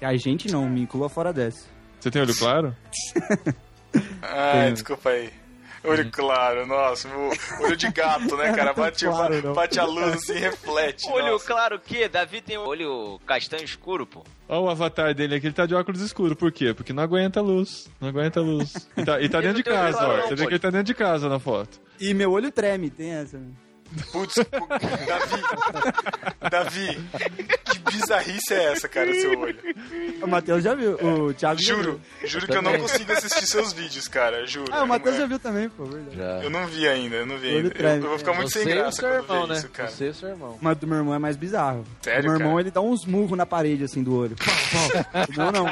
A 0.00 0.16
gente 0.16 0.50
não, 0.50 0.68
me 0.68 0.82
inclua 0.82 1.08
fora 1.08 1.32
dessa. 1.32 1.66
Você 2.00 2.10
tem 2.10 2.20
olho 2.20 2.36
claro? 2.36 2.76
Ai, 4.22 4.72
desculpa 4.72 5.10
aí. 5.10 5.41
Olho 5.84 6.08
claro, 6.12 6.64
nossa, 6.66 7.08
o 7.08 7.30
olho 7.64 7.76
de 7.76 7.90
gato, 7.90 8.36
né, 8.36 8.52
cara? 8.52 8.72
Bate, 8.72 9.04
Claro, 9.04 9.52
bate 9.52 9.80
a 9.80 9.84
luz 9.84 10.14
assim, 10.14 10.34
reflete. 10.34 11.08
Olho 11.10 11.32
nossa. 11.32 11.46
claro 11.46 11.76
o 11.76 11.80
quê? 11.80 12.08
Davi 12.08 12.40
tem 12.40 12.56
olho 12.56 13.18
castanho 13.26 13.64
escuro, 13.64 14.06
pô. 14.06 14.22
Olha 14.48 14.60
o 14.60 14.70
avatar 14.70 15.12
dele 15.14 15.34
aqui, 15.34 15.46
ele 15.48 15.54
tá 15.54 15.66
de 15.66 15.74
óculos 15.74 16.00
escuros. 16.00 16.36
Por 16.36 16.52
quê? 16.52 16.72
Porque 16.72 16.92
não 16.92 17.02
aguenta 17.02 17.40
a 17.40 17.42
luz. 17.42 17.90
Não 18.00 18.08
aguenta 18.08 18.38
a 18.38 18.42
luz. 18.42 18.88
E 18.96 19.04
tá, 19.04 19.20
e 19.20 19.28
tá 19.28 19.40
dentro 19.40 19.56
de 19.56 19.64
casa, 19.64 19.98
claro 19.98 20.12
ó. 20.12 20.16
não, 20.18 20.28
Você 20.28 20.34
vê 20.36 20.46
que 20.46 20.52
ele 20.52 20.58
tá 20.60 20.70
dentro 20.70 20.86
de 20.86 20.94
casa 20.94 21.28
na 21.28 21.38
foto. 21.40 21.80
E 22.00 22.14
meu 22.14 22.30
olho 22.30 22.52
treme, 22.52 22.88
tem 22.88 23.10
essa. 23.10 23.40
Putz, 24.10 24.34
Davi, 25.06 25.42
Davi, 26.50 27.00
que 27.64 27.78
bizarrice 27.92 28.54
é 28.54 28.72
essa, 28.72 28.88
cara, 28.88 29.12
seu 29.14 29.38
olho? 29.38 29.56
O 30.22 30.26
Matheus 30.26 30.62
já 30.64 30.74
viu, 30.74 30.92
o 30.94 31.34
Thiago 31.34 31.60
já 31.60 31.74
Juro, 31.74 32.00
viu. 32.20 32.28
juro 32.28 32.46
que 32.46 32.56
eu 32.56 32.62
não 32.62 32.78
consigo 32.78 33.12
assistir 33.12 33.46
seus 33.46 33.72
vídeos, 33.72 34.08
cara, 34.08 34.46
juro. 34.46 34.72
Ah, 34.72 34.82
o 34.82 34.88
Matheus 34.88 35.16
é- 35.16 35.18
já 35.18 35.26
viu 35.26 35.38
também, 35.38 35.68
pô, 35.68 35.84
verdade. 35.84 36.16
Já. 36.16 36.44
Eu 36.44 36.50
não 36.50 36.66
vi 36.66 36.88
ainda, 36.88 37.16
eu 37.16 37.26
não 37.26 37.36
vi 37.38 37.48
ainda. 37.48 37.74
Eu, 37.76 37.88
eu 37.96 38.08
vou 38.08 38.18
ficar 38.18 38.32
muito 38.34 38.50
Você 38.50 38.64
sem 38.64 38.74
graça 38.74 38.96
seu 39.00 39.08
quando 39.08 39.22
irmão, 39.22 39.42
ver 39.46 39.52
né? 39.52 39.58
isso, 39.58 39.68
cara. 39.68 39.88
Você 39.90 40.08
e 40.08 40.14
seu 40.14 40.28
irmão. 40.28 40.58
Mas 40.60 40.76
do 40.78 40.86
meu 40.86 40.98
irmão 40.98 41.14
é 41.14 41.18
mais 41.18 41.36
bizarro. 41.36 41.84
Sério, 42.00 42.22
o 42.22 42.24
meu 42.24 42.32
irmão, 42.34 42.50
cara? 42.52 42.62
ele 42.62 42.70
dá 42.70 42.80
uns 42.80 43.04
murros 43.04 43.36
na 43.36 43.44
parede, 43.46 43.84
assim, 43.84 44.02
do 44.02 44.16
olho. 44.16 44.36
não, 45.36 45.52
não. 45.52 45.64
não. 45.64 45.70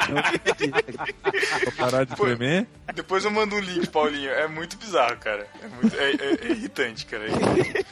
Pra 1.61 1.71
parar 1.77 2.03
de 2.05 2.15
Pô. 2.15 2.25
tremer. 2.25 2.67
Depois 2.93 3.23
eu 3.25 3.31
mando 3.31 3.55
um 3.55 3.59
link, 3.59 3.87
Paulinho. 3.89 4.29
É 4.31 4.47
muito 4.47 4.77
bizarro, 4.77 5.17
cara. 5.17 5.47
É, 5.63 5.67
muito, 5.67 5.95
é, 5.95 6.11
é- 6.11 6.47
é 6.47 6.51
irritante, 6.51 7.05
cara. 7.05 7.23
É 7.25 7.27
irritante. 7.29 7.85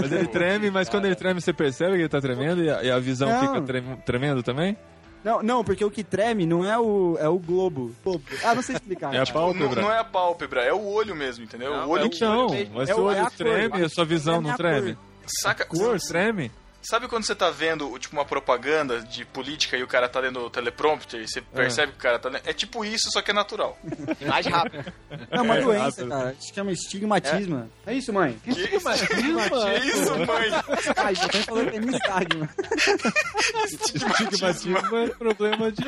Mas 0.00 0.12
ele 0.12 0.26
treme, 0.28 0.70
mas 0.70 0.88
quando 0.88 1.04
ele 1.06 1.14
treme, 1.14 1.40
você 1.40 1.52
percebe 1.52 1.92
que 1.92 2.02
ele 2.02 2.08
tá 2.08 2.20
tremendo 2.20 2.62
e 2.62 2.70
a, 2.70 2.82
e 2.82 2.90
a 2.90 2.98
visão 2.98 3.28
Não. 3.28 3.40
fica 3.40 3.60
trem- 3.62 3.96
tremendo 4.04 4.42
também? 4.42 4.76
Não, 5.22 5.42
não, 5.42 5.62
porque 5.62 5.84
o 5.84 5.90
que 5.90 6.02
treme 6.02 6.46
não 6.46 6.64
é 6.64 6.78
o, 6.78 7.16
é 7.20 7.28
o 7.28 7.38
globo. 7.38 7.94
Ah, 8.42 8.54
não 8.54 8.62
sei 8.62 8.76
explicar. 8.76 9.14
É 9.14 9.18
a 9.18 9.24
Não, 9.24 9.26
pálpebra. 9.32 9.82
não 9.82 9.92
é 9.92 9.98
a 9.98 10.04
pálpebra, 10.04 10.62
é 10.62 10.72
o 10.72 10.82
olho 10.86 11.14
mesmo, 11.14 11.44
entendeu? 11.44 11.76
Não, 11.76 11.86
o 11.88 11.90
olho 11.90 12.04
é 12.04 12.06
o 12.06 12.10
que. 12.10 12.20
Não, 12.24 12.48
mesmo. 12.48 12.74
mas 12.76 12.88
É 12.88 12.94
seu 12.94 13.04
o- 13.04 13.10
é 13.10 13.12
olho 13.12 13.20
a 13.20 13.24
cor. 13.24 13.32
treme, 13.36 13.82
a 13.84 13.88
sua 13.90 14.04
visão 14.06 14.34
É 14.34 14.38
a 14.38 14.40
não 14.40 14.56
treme. 14.56 14.94
cor. 14.94 15.04
Saca, 15.26 15.64
Cor 15.66 15.98
treme? 16.00 16.50
Sabe 16.82 17.08
quando 17.08 17.26
você 17.26 17.34
tá 17.34 17.50
vendo, 17.50 17.98
tipo, 17.98 18.16
uma 18.16 18.24
propaganda 18.24 19.00
de 19.02 19.24
política 19.26 19.76
e 19.76 19.82
o 19.82 19.86
cara 19.86 20.08
tá 20.08 20.18
lendo 20.20 20.40
o 20.40 20.48
teleprompter 20.50 21.20
e 21.20 21.28
você 21.28 21.40
percebe 21.42 21.92
que 21.92 21.98
o 21.98 22.00
cara 22.00 22.18
tá 22.18 22.28
lendo? 22.30 22.42
É 22.48 22.52
tipo 22.54 22.84
isso, 22.84 23.10
só 23.12 23.20
que 23.20 23.30
é 23.30 23.34
natural. 23.34 23.78
Mais 24.26 24.46
rápido. 24.46 24.90
É 25.30 25.40
uma 25.40 25.56
É, 25.58 25.60
doença, 25.62 25.84
rápido. 25.84 26.08
cara. 26.08 26.36
Se 26.40 26.54
chama 26.54 26.72
estigmatismo. 26.72 27.70
É, 27.86 27.92
isso, 27.94 28.12
mãe? 28.12 28.40
Que, 28.42 28.54
que 28.54 28.76
isso, 28.76 30.18
mãe? 30.26 30.50
Ai, 30.96 31.14
já 31.14 31.28
tem 31.28 31.42
falando 31.42 31.70
que 31.70 31.76
é 31.76 31.80
nistagma. 31.80 32.48
Estigmatismo 33.66 34.78
é 34.96 35.08
problema 35.08 35.72
de 35.72 35.82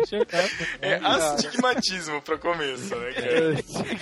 enxergar. 0.00 0.48
É 0.80 0.94
astigmatismo 1.04 2.22
pra 2.22 2.38
começo, 2.38 2.94
né, 2.96 3.12
cara? 3.12 3.52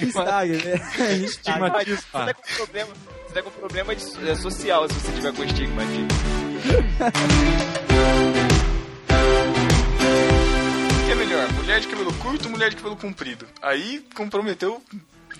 Nistagma, 0.00 0.56
né? 0.64 1.14
Estigmatismo. 1.24 1.96
Você 1.96 2.10
tá 2.12 2.34
com 2.34 2.54
problema. 2.56 2.92
Tá 3.36 3.42
com 3.42 3.50
problema 3.50 3.94
de- 3.94 4.30
é, 4.30 4.34
social 4.34 4.88
se 4.88 4.94
você 4.94 5.12
tiver 5.12 5.30
com 5.34 5.44
estigmatismo. 5.44 6.08
O 11.02 11.06
que 11.06 11.12
é 11.12 11.14
melhor? 11.14 11.52
Mulher 11.52 11.80
de 11.80 11.88
cabelo 11.88 12.12
curto 12.14 12.46
ou 12.46 12.50
mulher 12.50 12.70
de 12.70 12.76
cabelo 12.76 12.96
comprido? 12.96 13.46
Aí 13.60 14.02
comprometeu 14.14 14.80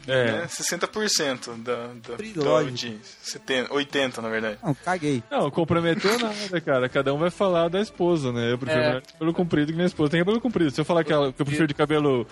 É. 0.07 0.25
né, 0.33 0.47
60% 0.47 1.57
da, 1.63 1.87
da, 1.87 2.43
da 2.45 2.51
audiência. 2.51 2.99
70, 3.23 3.73
80, 3.73 4.21
na 4.21 4.29
verdade. 4.29 4.59
Não, 4.63 4.75
caguei. 4.75 5.23
Não, 5.31 5.51
comprometeu 5.51 6.19
nada, 6.19 6.61
cara. 6.61 6.89
Cada 6.91 7.15
um 7.15 7.19
vai 7.19 7.31
falar 7.31 7.69
da 7.69 7.81
esposa, 7.81 8.31
né? 8.31 8.53
Eu 8.53 8.59
prefiro 8.59 8.83
É. 8.83 8.87
mulher 8.89 9.01
de 9.03 9.13
cabelo 9.15 9.33
comprido 9.33 9.67
que 9.69 9.75
minha 9.75 9.87
esposa 9.87 10.11
tem 10.11 10.21
cabelo 10.21 10.39
comprido. 10.41 10.71
Se 10.71 10.81
eu 10.81 10.85
falar 10.85 11.03
que, 11.03 11.13
ela- 11.15 11.33
que 11.33 11.41
eu 11.41 11.47
prefiro 11.47 11.67
de 11.67 11.73
cabelo 11.75 12.27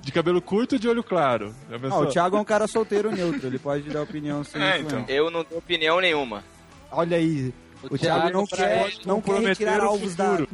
de 0.00 0.12
cabelo 0.12 0.40
curto 0.40 0.74
ou 0.74 0.78
de 0.78 0.88
olho 0.88 1.02
claro. 1.02 1.54
Já 1.70 1.76
Ah, 1.90 1.98
o 1.98 2.06
Thiago 2.06 2.36
é 2.36 2.40
um 2.40 2.44
cara 2.44 2.66
solteiro 2.66 3.10
neutro, 3.10 3.46
ele 3.46 3.58
pode 3.58 3.88
dar 3.90 4.02
opinião 4.02 4.42
sem 4.44 4.62
É, 4.62 4.78
então. 4.78 5.04
Eu 5.08 5.30
não 5.30 5.44
tenho 5.44 5.58
opinião 5.58 6.00
nenhuma. 6.00 6.42
Olha 6.90 7.16
aí, 7.16 7.52
o, 7.82 7.96
Thiago, 7.98 7.98
Thiago 7.98 8.30
não 8.30 8.46
quer, 8.46 8.92
não 9.04 9.20
quer 9.20 9.40
retirar 9.40 9.84
o 9.84 9.88
alvos 9.88 10.14
da... 10.16 10.38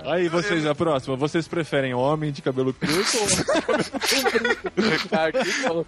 Aí 0.00 0.28
vocês, 0.28 0.64
a 0.64 0.72
próxima, 0.74 1.16
vocês 1.16 1.48
preferem 1.48 1.92
homem 1.92 2.30
de 2.30 2.40
cabelo 2.40 2.72
curto 2.72 3.18
ou 3.18 3.76
Aqui 5.18 5.50
falou. 5.62 5.84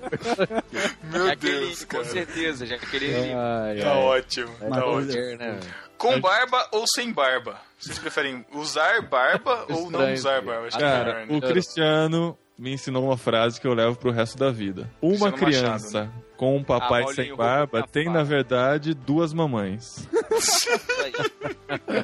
Meu 1.13 1.27
Jaqueline, 1.29 1.61
Deus, 1.67 1.85
com 1.85 1.99
cara. 1.99 2.05
certeza, 2.05 2.67
Jaqueline 2.67 3.13
Lima. 3.29 3.63
Ai, 3.65 3.81
Tá 3.81 3.95
ótimo, 3.95 4.51
tá 4.59 4.85
ótimo. 4.85 5.37
né? 5.39 5.61
Com 5.99 6.21
barba 6.21 6.67
ou 6.73 6.85
sem 6.95 7.13
barba? 7.13 7.61
Vocês 7.79 7.99
preferem 7.99 8.45
usar 8.53 9.03
barba 9.03 9.67
ou 9.71 9.91
não 9.91 10.13
usar 10.13 10.41
barba? 10.43 10.67
Acho 10.69 10.79
que 10.79 10.85
é 10.85 10.87
Cara, 10.87 11.05
melhor, 11.05 11.27
né? 11.27 11.37
o 11.37 11.41
Cristiano 11.41 12.39
me 12.59 12.73
ensinou 12.73 13.05
uma 13.05 13.17
frase 13.17 13.61
que 13.61 13.67
eu 13.67 13.75
levo 13.75 13.97
pro 13.97 14.11
resto 14.11 14.37
da 14.39 14.51
vida. 14.51 14.91
Uma 15.03 15.31
criança 15.31 16.05
Machado, 16.05 16.25
com 16.37 16.57
um 16.57 16.65
papai 16.65 17.05
Ah, 17.09 17.15
sem 17.15 17.35
barba 17.37 17.87
tem, 17.87 18.09
na 18.09 18.23
verdade, 18.25 18.95
duas 18.95 19.33
mamães. 19.33 20.09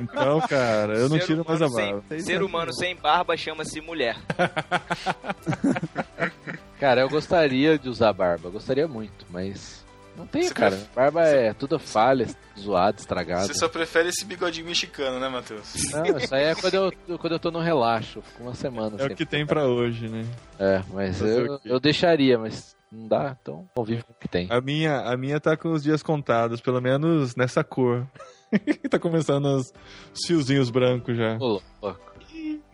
Então, 0.00 0.40
cara, 0.42 0.94
eu 0.94 1.08
não 1.08 1.18
Ser 1.18 1.26
tiro 1.26 1.44
mais 1.46 1.60
a 1.62 1.66
humano 1.66 1.82
sem- 1.82 1.92
barba. 1.92 2.20
Ser 2.20 2.42
humano 2.42 2.72
sem 2.74 2.96
barba 2.96 3.36
chama-se 3.36 3.80
mulher. 3.80 4.16
Cara, 6.78 7.00
eu 7.02 7.08
gostaria 7.08 7.78
de 7.78 7.88
usar 7.88 8.12
barba, 8.12 8.50
gostaria 8.50 8.86
muito, 8.86 9.24
mas 9.30 9.83
não 10.16 10.26
tenho, 10.26 10.44
Você 10.48 10.54
cara. 10.54 10.76
pref- 10.76 10.88
Barba 10.94 11.22
é 11.22 11.52
tudo 11.52 11.78
falha, 11.78 12.26
zoada, 12.58 12.98
estragada. 13.00 13.46
Você 13.46 13.54
só 13.54 13.68
prefere 13.68 14.08
esse 14.08 14.24
bigodinho 14.24 14.66
mexicano, 14.66 15.18
né, 15.18 15.28
Matheus? 15.28 15.90
Não, 15.92 16.16
isso 16.18 16.34
aí 16.34 16.44
é 16.44 16.54
quando 16.54 16.74
eu, 16.74 17.18
quando 17.18 17.32
eu 17.32 17.38
tô 17.38 17.50
no 17.50 17.60
relaxo, 17.60 18.22
fico 18.22 18.42
uma 18.42 18.54
semana. 18.54 18.96
É 18.98 19.04
o 19.04 19.06
sem- 19.08 19.16
que 19.16 19.26
tem 19.26 19.44
pra 19.46 19.66
hoje, 19.66 20.08
né? 20.08 20.24
É, 20.58 20.82
mas 20.92 21.18
Fazer 21.18 21.46
eu, 21.46 21.54
o 21.54 21.60
eu 21.64 21.80
deixaria, 21.80 22.38
mas 22.38 22.74
não 22.92 23.08
dá, 23.08 23.36
então 23.40 23.68
convive 23.74 24.02
com 24.04 24.12
o 24.12 24.16
que 24.16 24.28
tem. 24.28 24.46
A 24.50 24.60
minha, 24.60 25.00
a 25.00 25.16
minha 25.16 25.40
tá 25.40 25.56
com 25.56 25.72
os 25.72 25.82
dias 25.82 26.02
contados, 26.02 26.60
pelo 26.60 26.80
menos 26.80 27.34
nessa 27.36 27.64
cor. 27.64 28.06
tá 28.88 28.98
começando 29.00 29.46
os, 29.46 29.72
os 30.14 30.26
fiozinhos 30.26 30.70
brancos 30.70 31.16
já. 31.16 31.36
Ô, 31.40 31.60
louco. 31.82 32.14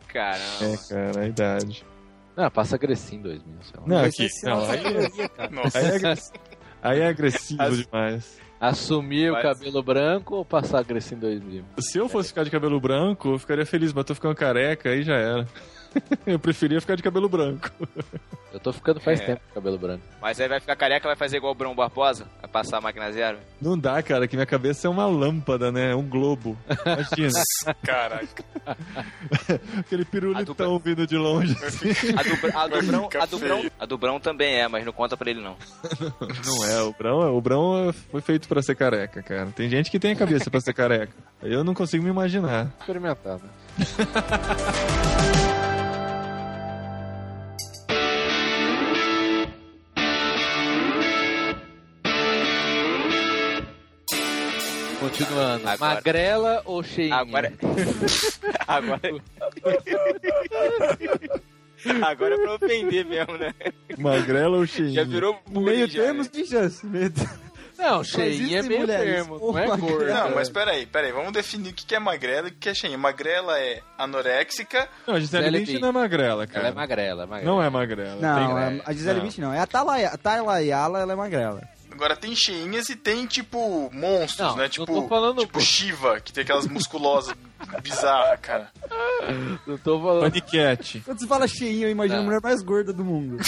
Caramba. 0.08 0.40
É, 0.62 0.76
cara, 0.88 1.20
a 1.22 1.26
idade. 1.26 1.84
Não, 2.36 2.50
passa 2.50 2.76
Grecinho 2.78 3.20
em 3.20 3.22
2000, 3.22 3.54
sei 3.62 3.80
lá. 3.80 3.86
Não, 3.86 4.04
aqui, 4.04 4.28
não, 4.44 4.60
aí. 4.70 5.50
Nossa. 5.50 5.78
aí, 5.78 5.86
é, 5.86 6.14
aí 6.82 7.00
é 7.00 7.08
agressivo 7.08 7.62
As- 7.62 7.76
demais. 7.78 8.40
Assumir 8.60 9.30
o 9.30 9.32
Mas- 9.34 9.42
cabelo 9.42 9.82
branco 9.82 10.34
ou 10.36 10.44
passar 10.44 10.84
Grecinho 10.84 11.16
em 11.16 11.20
2000? 11.20 11.64
Se 11.78 11.96
eu 11.96 12.08
fosse 12.10 12.28
ficar 12.28 12.44
de 12.44 12.50
cabelo 12.50 12.78
branco, 12.78 13.30
eu 13.30 13.38
ficaria 13.38 13.64
feliz, 13.64 13.90
mas 13.92 14.04
tô 14.04 14.14
ficando 14.14 14.34
careca, 14.34 14.90
aí 14.90 15.02
já 15.02 15.14
era. 15.14 15.46
Eu 16.26 16.38
preferia 16.38 16.80
ficar 16.80 16.94
de 16.96 17.02
cabelo 17.02 17.28
branco. 17.28 17.70
Eu 18.52 18.58
tô 18.60 18.72
ficando 18.72 19.00
faz 19.00 19.20
É. 19.20 19.26
tempo 19.26 19.40
com 19.48 19.54
cabelo 19.54 19.78
branco. 19.78 20.02
Mas 20.20 20.40
aí 20.40 20.48
vai 20.48 20.58
ficar 20.60 20.74
careca, 20.76 21.06
vai 21.06 21.16
fazer 21.16 21.36
igual 21.36 21.52
o 21.52 21.54
Bruno 21.54 21.74
Barbosa? 21.74 22.26
Vai 22.40 22.50
passar 22.50 22.78
a 22.78 22.80
máquina 22.80 23.10
zero? 23.12 23.38
Não 23.60 23.78
dá, 23.78 24.02
cara, 24.02 24.26
que 24.26 24.34
minha 24.36 24.46
cabeça 24.46 24.86
é 24.86 24.90
uma 24.90 25.06
lâmpada, 25.06 25.70
né? 25.70 25.94
Um 25.94 26.02
globo. 26.08 26.56
Imagina, 26.84 27.42
Caraca. 27.84 28.44
aquele 29.78 30.04
pirulitão 30.04 30.44
dupla- 30.44 30.78
vindo 30.80 31.06
de 31.06 31.16
longe. 31.16 31.56
A 32.16 32.22
do, 32.22 32.36
Br- 32.36 32.56
a 32.56 32.66
do, 32.66 32.82
Brão, 32.86 33.08
a, 33.20 33.26
do 33.26 33.38
Brão, 33.38 33.64
a 33.78 33.86
do 33.86 33.98
Brão 33.98 34.20
também 34.20 34.56
é, 34.60 34.68
mas 34.68 34.84
não 34.84 34.92
conta 34.92 35.16
pra 35.16 35.30
ele 35.30 35.40
não. 35.40 35.56
Não 36.44 36.64
é, 36.66 36.82
o 36.82 36.92
Brão, 36.92 37.36
o 37.36 37.40
Brão 37.40 37.92
foi 38.10 38.20
feito 38.20 38.48
pra 38.48 38.62
ser 38.62 38.74
careca, 38.74 39.22
cara. 39.22 39.46
Tem 39.54 39.68
gente 39.68 39.90
que 39.90 39.98
tem 39.98 40.12
a 40.12 40.16
cabeça 40.16 40.50
pra 40.50 40.60
ser 40.60 40.72
careca. 40.72 41.12
Eu 41.42 41.62
não 41.64 41.74
consigo 41.74 42.02
me 42.04 42.10
imaginar. 42.10 42.68
Experimentar, 42.80 43.38
né? 43.38 43.48
Continuando. 55.00 55.68
Agora- 55.68 55.94
Magrela 55.94 56.62
ou 56.64 56.82
cheinha? 56.82 57.16
Agora. 57.16 57.52
Agora. 58.68 59.00
Agora 62.06 62.34
é 62.34 62.38
pra 62.38 62.54
ofender 62.54 63.04
mesmo, 63.06 63.38
né? 63.38 63.54
Magrela 63.98 64.58
ou 64.58 64.66
cheinha? 64.66 64.92
Já 64.92 65.04
virou 65.04 65.38
bullying, 65.48 65.64
Meio 65.76 65.88
já, 65.88 66.02
termo 66.02 66.22
né? 66.22 66.28
Meio 66.84 67.10
termo. 67.10 67.40
Não, 67.78 68.04
cheinha 68.04 68.58
é 68.58 68.62
meio 68.62 68.86
termo, 68.86 69.38
não 69.38 69.58
é 69.58 69.66
magrela. 69.66 69.76
gorda. 69.78 70.14
Não, 70.14 70.34
mas 70.34 70.50
peraí, 70.50 70.84
peraí. 70.84 71.12
Vamos 71.12 71.32
definir 71.32 71.70
o 71.70 71.74
que 71.74 71.94
é 71.94 71.98
magrela 71.98 72.48
e 72.48 72.50
o 72.50 72.54
que 72.54 72.68
é 72.68 72.74
cheinha. 72.74 72.98
Magrela 72.98 73.58
é 73.58 73.80
anoréxica. 73.96 74.86
Não, 75.06 75.14
a 75.14 75.20
Gisele 75.20 75.50
Bündchen 75.60 75.78
não 75.80 75.88
é 75.88 75.92
magrela, 75.92 76.46
cara. 76.46 76.60
Ela 76.66 76.68
é 76.68 76.74
magrela, 76.74 77.22
é 77.22 77.26
magrela. 77.26 77.50
Não 77.54 77.62
é 77.62 77.70
magrela. 77.70 78.16
Não, 78.16 78.34
Tem- 78.68 78.80
a- 78.80 78.82
a 78.84 78.92
Gisele 78.92 79.14
não. 79.14 79.22
Bündchen 79.24 79.44
não. 79.44 79.54
É 79.54 79.60
a 79.60 79.66
Talayala, 80.18 81.00
ela 81.00 81.12
é 81.12 81.16
magrela. 81.16 81.62
Agora 81.92 82.16
tem 82.16 82.34
cheinhas 82.34 82.88
e 82.88 82.96
tem, 82.96 83.26
tipo, 83.26 83.90
monstros, 83.92 84.48
Não, 84.48 84.56
né? 84.56 84.62
não 84.64 84.68
Tipo, 84.70 84.86
tô 84.86 85.08
falando- 85.08 85.40
tipo 85.40 85.60
Shiva, 85.60 86.20
que 86.20 86.32
tem 86.32 86.42
aquelas 86.42 86.66
musculosas 86.66 87.34
bizarras, 87.82 88.38
cara. 88.40 88.70
Não 89.66 89.76
tô 89.78 90.00
falando. 90.00 90.22
Paniquete. 90.22 91.00
Quando 91.04 91.18
você 91.20 91.26
fala 91.26 91.46
cheinha, 91.48 91.86
eu 91.86 91.90
imagino 91.90 92.16
Tá. 92.16 92.22
a 92.22 92.24
mulher 92.24 92.40
mais 92.42 92.62
gorda 92.62 92.92
do 92.92 93.04
mundo. 93.04 93.36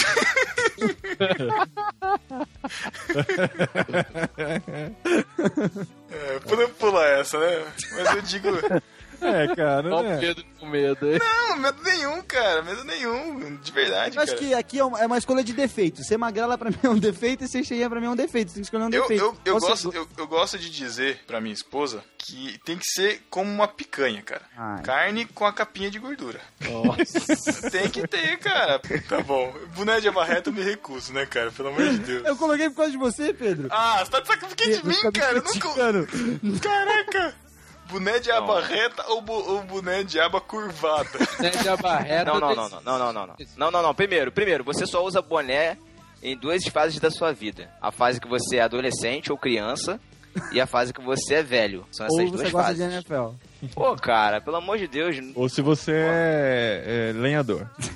É, 6.11 6.39
podemos 6.39 6.71
pular 6.77 7.05
essa, 7.19 7.37
né? 7.39 7.63
Mas 7.97 8.15
eu 8.15 8.21
digo. 8.21 8.49
É, 9.23 9.55
cara, 9.55 9.95
o 9.95 10.03
né? 10.03 10.17
Pedro 10.19 10.43
com 10.59 10.65
medo 10.67 11.05
aí. 11.05 11.19
Não, 11.19 11.57
medo 11.57 11.83
nenhum, 11.83 12.21
cara. 12.23 12.61
Medo 12.63 12.83
nenhum. 12.83 13.55
De 13.57 13.71
verdade, 13.71 14.15
Eu 14.17 14.23
acho 14.23 14.33
cara. 14.35 14.45
que 14.45 14.53
aqui 14.53 14.79
é 14.79 14.83
uma, 14.85 14.99
é 15.01 15.05
uma 15.05 15.17
escolha 15.17 15.43
de 15.43 15.53
defeito. 15.53 16.03
Ser 16.03 16.17
magrela 16.17 16.57
pra 16.57 16.69
mim 16.71 16.77
é 16.83 16.89
um 16.89 16.97
defeito 16.97 17.43
e 17.43 17.47
ser 17.47 17.63
cheinha 17.63 17.89
pra 17.89 17.99
mim 17.99 18.07
é 18.07 18.09
um 18.09 18.15
defeito. 18.15 18.49
Você 18.49 18.55
tem 18.55 18.61
que 18.63 18.67
escolher 18.67 18.83
um 18.83 18.89
Eu, 18.89 19.01
defeito. 19.01 19.23
eu, 19.23 19.37
eu, 19.53 19.59
gosto, 19.59 19.91
go- 19.91 19.97
eu, 19.97 20.07
eu 20.17 20.27
gosto 20.27 20.57
de 20.57 20.69
dizer 20.69 21.21
pra 21.27 21.39
minha 21.41 21.53
esposa 21.53 22.03
que 22.17 22.57
tem 22.65 22.77
que 22.77 22.85
ser 22.85 23.21
como 23.29 23.49
uma 23.51 23.67
picanha, 23.67 24.21
cara. 24.21 24.43
Ai. 24.57 24.81
Carne 24.83 25.25
com 25.25 25.45
a 25.45 25.51
capinha 25.53 25.89
de 25.91 25.99
gordura. 25.99 26.39
Nossa. 26.61 27.23
Tem 27.69 27.89
que 27.89 28.07
ter, 28.07 28.37
cara. 28.39 28.79
Tá 29.09 29.19
bom. 29.21 29.53
Boné 29.75 29.99
de 29.99 30.07
abarreta 30.07 30.49
eu 30.49 30.53
me 30.53 30.61
recuso, 30.61 31.11
né, 31.13 31.25
cara? 31.25 31.51
Pelo 31.51 31.69
amor 31.69 31.83
de 31.89 31.97
Deus. 31.99 32.25
Eu 32.25 32.35
coloquei 32.37 32.69
por 32.69 32.77
causa 32.77 32.91
de 32.91 32.97
você, 32.97 33.33
Pedro. 33.33 33.67
Ah, 33.71 33.99
você 34.03 34.11
tá 34.11 34.19
de 34.21 34.27
sacanagem 34.27 34.81
de 34.81 34.87
mim, 34.87 35.11
cara? 35.13 35.37
Eu 35.37 35.43
nunca... 35.43 36.59
Caraca! 36.61 37.35
Boné 37.93 38.19
de 38.19 38.31
aba 38.31 38.59
reta 38.59 39.05
ou, 39.07 39.23
ou 39.29 39.61
boné 39.63 40.03
de 40.03 40.19
aba 40.19 40.41
curvada? 40.41 41.09
Né, 41.39 41.51
de 41.51 41.69
abarreta 41.69 42.25
Não, 42.25 42.39
não, 42.39 42.55
não, 42.55 42.69
não, 42.69 42.81
não, 42.81 42.99
não, 42.99 43.13
não, 43.13 43.27
não. 43.27 43.35
Não, 43.55 43.71
não, 43.71 43.83
não. 43.83 43.93
Primeiro, 43.93 44.31
primeiro, 44.31 44.63
você 44.63 44.87
só 44.87 45.05
usa 45.05 45.21
boné 45.21 45.77
em 46.23 46.35
duas 46.35 46.65
fases 46.65 46.99
da 46.99 47.11
sua 47.11 47.31
vida. 47.31 47.69
A 47.79 47.91
fase 47.91 48.19
que 48.19 48.27
você 48.27 48.57
é 48.57 48.61
adolescente 48.61 49.31
ou 49.31 49.37
criança 49.37 49.99
e 50.51 50.59
a 50.59 50.65
fase 50.65 50.91
que 50.91 51.01
você 51.01 51.35
é 51.35 51.43
velho. 51.43 51.85
São 51.91 52.07
essas 52.07 52.19
Ou 52.19 52.29
duas 52.31 52.41
você 52.41 52.49
gosta 52.49 52.67
fases. 52.69 52.89
de 52.89 52.95
NFL. 52.95 53.27
Pô, 53.75 53.95
cara, 53.95 54.41
pelo 54.41 54.57
amor 54.57 54.79
de 54.79 54.87
Deus. 54.87 55.15
Ou 55.35 55.47
se 55.47 55.61
você 55.61 55.91
é, 55.93 57.11
é 57.11 57.13
lenhador. 57.13 57.69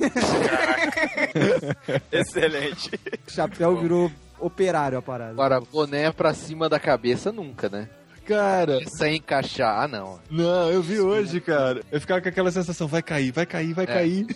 Excelente. 2.12 2.92
Chapéu 3.28 3.78
virou 3.78 4.12
operário 4.40 4.98
a 4.98 5.02
parada. 5.02 5.32
Agora, 5.32 5.60
boné 5.60 6.12
pra 6.12 6.34
cima 6.34 6.70
da 6.70 6.80
cabeça 6.80 7.32
nunca, 7.32 7.70
né? 7.70 7.90
Cara, 8.28 8.80
Sem 8.90 9.16
encaixar, 9.16 9.84
ah 9.84 9.88
não. 9.88 10.20
não, 10.30 10.70
eu 10.70 10.82
vi 10.82 11.00
hoje, 11.00 11.40
cara. 11.40 11.82
Eu 11.92 12.02
ficava 12.02 12.20
com 12.22 12.28
aquela 12.30 12.52
sensação, 12.52 12.88
vai 12.88 13.02
cair, 13.02 13.32
vai 13.32 13.46
cair, 13.46 13.74
vai 13.74 13.86
É. 13.86 13.88
cair. 13.88 14.28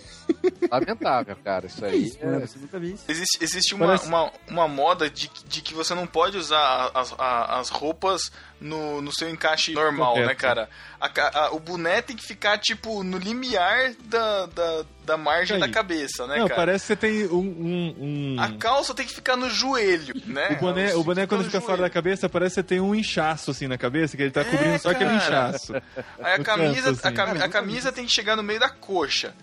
Lamentável, 0.70 1.36
cara. 1.44 1.66
Isso 1.66 1.78
Que 1.78 1.84
aí. 1.84 2.04
isso, 2.06 2.18
né? 2.24 2.36
é- 2.42 2.46
Você 2.46 2.58
nunca 2.58 2.78
viu 2.78 2.94
isso. 2.94 3.04
Existe, 3.08 3.38
existe 3.42 3.74
uma, 3.74 3.86
Parece- 3.86 4.06
uma, 4.08 4.32
uma 4.48 4.66
moda 4.68 5.10
de, 5.10 5.28
que- 5.28 5.44
de 5.46 5.60
que 5.60 5.74
você 5.74 5.94
não 5.94 6.06
pode 6.06 6.36
usar 6.38 6.90
as, 6.94 7.14
as 7.18 7.68
roupas 7.68 8.32
no, 8.62 9.02
no 9.02 9.12
seu 9.12 9.28
encaixe 9.28 9.72
normal, 9.72 10.12
Correto. 10.12 10.28
né, 10.28 10.34
cara? 10.34 10.68
A 11.00 11.10
a- 11.46 11.50
o 11.52 11.58
boné 11.60 12.00
tem 12.00 12.16
que 12.16 12.24
ficar, 12.24 12.56
tipo, 12.58 13.02
no 13.02 13.18
limiar 13.18 13.92
da, 14.04 14.46
da, 14.46 14.84
da 15.04 15.16
margem 15.16 15.56
Aí. 15.56 15.60
da 15.60 15.68
cabeça, 15.68 16.26
né, 16.26 16.38
não, 16.38 16.48
cara? 16.48 16.60
parece 16.60 16.82
que 16.82 16.86
você 16.88 16.96
tem 16.96 17.26
um. 17.26 17.38
um, 17.38 17.96
um- 17.98 18.36
A 18.40 18.52
calça 18.56 18.94
tem 18.94 19.04
que 19.06 19.14
ficar 19.14 19.36
no 19.36 19.50
joelho, 19.50 20.14
né? 20.26 20.50
O 20.50 20.56
boné, 20.60 20.94
o 20.94 21.02
boné 21.04 21.26
quando 21.26 21.44
fica 21.44 21.58
no 21.58 21.62
fora 21.64 21.76
da 21.78 21.82
joelho. 21.82 21.94
cabeça, 21.94 22.28
parece 22.28 22.54
que 22.54 22.60
você 22.60 22.62
tem 22.62 22.80
um 22.80 22.94
inchaço 22.94 23.50
assim 23.50 23.66
na 23.66 23.76
cabeça, 23.76 24.16
que 24.16 24.22
ele 24.22 24.30
tá 24.30 24.42
É, 24.42 24.44
cobrindo 24.44 24.78
só 24.78 24.90
aquele 24.90 25.14
inchaço. 25.14 25.74
Aí 26.22 26.34
a 26.34 26.38
No 26.38 26.44
camisa, 26.44 26.82
canto, 26.94 26.98
assim. 27.00 27.08
a, 27.08 27.12
cami- 27.12 27.42
a 27.42 27.48
camisa 27.48 27.92
tem 27.92 28.06
que 28.06 28.12
chegar 28.12 28.36
no 28.36 28.42
meio 28.42 28.60
da 28.60 28.70
coxa. 28.70 29.34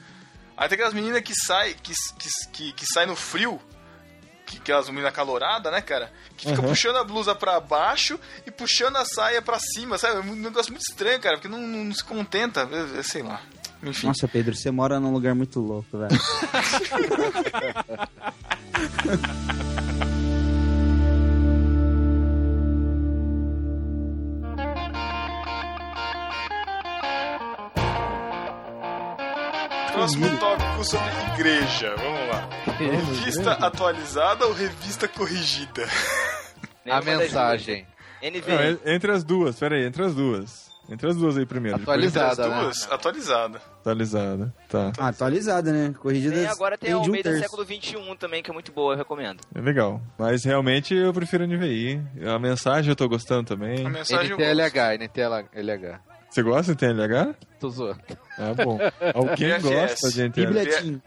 Aí 0.57 0.67
tem 0.67 0.75
aquelas 0.75 0.93
meninas 0.93 1.21
que 1.21 1.33
sai, 1.35 1.73
que, 1.81 1.93
que, 2.17 2.29
que, 2.51 2.73
que 2.73 2.85
sai 2.85 3.05
no 3.05 3.15
frio, 3.15 3.61
que, 4.49 4.57
aquelas 4.57 4.89
meninas 4.89 5.13
caloradas, 5.13 5.71
né, 5.71 5.81
cara? 5.81 6.11
Que 6.35 6.49
fica 6.49 6.61
Uhum. 6.61 6.69
puxando 6.69 6.95
a 6.97 7.03
blusa 7.03 7.35
pra 7.35 7.59
baixo 7.59 8.19
e 8.45 8.51
puxando 8.51 8.95
a 8.97 9.05
saia 9.05 9.41
pra 9.41 9.59
cima, 9.59 9.97
sabe? 9.97 10.17
É 10.17 10.31
um 10.31 10.35
negócio 10.35 10.71
muito 10.71 10.83
estranho, 10.89 11.19
cara, 11.19 11.37
porque 11.37 11.47
não, 11.47 11.59
não 11.59 11.93
se 11.93 12.03
contenta, 12.03 12.67
é- 12.71 12.99
é- 12.99 13.03
sei 13.03 13.21
lá. 13.21 13.39
Enfim. 13.83 14.07
Nossa, 14.07 14.27
Pedro, 14.27 14.53
você 14.55 14.69
mora 14.71 14.99
num 14.99 15.13
lugar 15.13 15.33
muito 15.33 15.59
louco, 15.61 15.97
velho. 15.97 16.09
Próximo 29.93 30.27
tópico 30.39 30.83
sobre 30.85 31.11
igreja. 31.33 31.95
Vamos. 31.97 32.18
Revista 32.77 33.53
atualizada 33.53 34.45
ou 34.47 34.53
revista 34.53 35.07
corrigida? 35.07 35.87
A 36.89 37.01
mensagem. 37.01 37.85
NV. 38.21 38.51
Não, 38.51 38.63
en- 38.63 38.79
entre 38.95 39.11
as 39.11 39.23
duas, 39.23 39.57
pera 39.57 39.75
aí, 39.75 39.85
entre 39.85 40.03
as 40.03 40.13
duas. 40.15 40.69
Entre 40.91 41.07
as 41.07 41.15
duas 41.15 41.37
aí 41.37 41.45
primeiro. 41.45 41.77
depois 41.77 42.03
Entre 42.03 42.19
as 42.19 42.31
Atualizada, 42.39 42.55
né? 42.55 42.61
duas, 42.63 42.91
atualizada. 42.91 43.61
Atualizada, 43.79 44.53
tá. 44.67 44.91
Ah, 44.97 45.07
atualizada, 45.09 45.71
né? 45.71 45.93
Corrigida 45.99 46.35
Tem, 46.35 46.47
agora 46.47 46.77
tem 46.79 46.95
um 46.95 46.99
Almeida 47.01 47.29
terço. 47.29 47.43
século 47.43 47.63
XXI 47.63 48.17
também, 48.19 48.41
que 48.41 48.49
é 48.49 48.53
muito 48.53 48.71
boa, 48.71 48.93
eu 48.93 48.97
recomendo. 48.97 49.39
É 49.53 49.61
legal. 49.61 50.01
Mas 50.17 50.43
realmente 50.43 50.95
eu 50.95 51.13
prefiro 51.13 51.43
a 51.43 51.47
NVI. 51.47 52.01
A 52.27 52.39
mensagem 52.39 52.89
eu 52.89 52.95
tô 52.95 53.07
gostando 53.07 53.43
também. 53.43 53.85
A 53.85 53.89
mensagem. 53.89 54.31
NTLH, 54.33 54.95
NTLH. 54.97 55.99
Você 56.27 56.41
gosta 56.41 56.73
de 56.73 56.79
TLH? 56.79 57.35
Tô 57.59 57.69
zoando. 57.69 57.99
Ah, 58.37 58.53
bom. 58.55 58.79
Alguém 59.13 59.61
gosta 59.61 60.09
de 60.11 60.23
NTLH? 60.23 60.99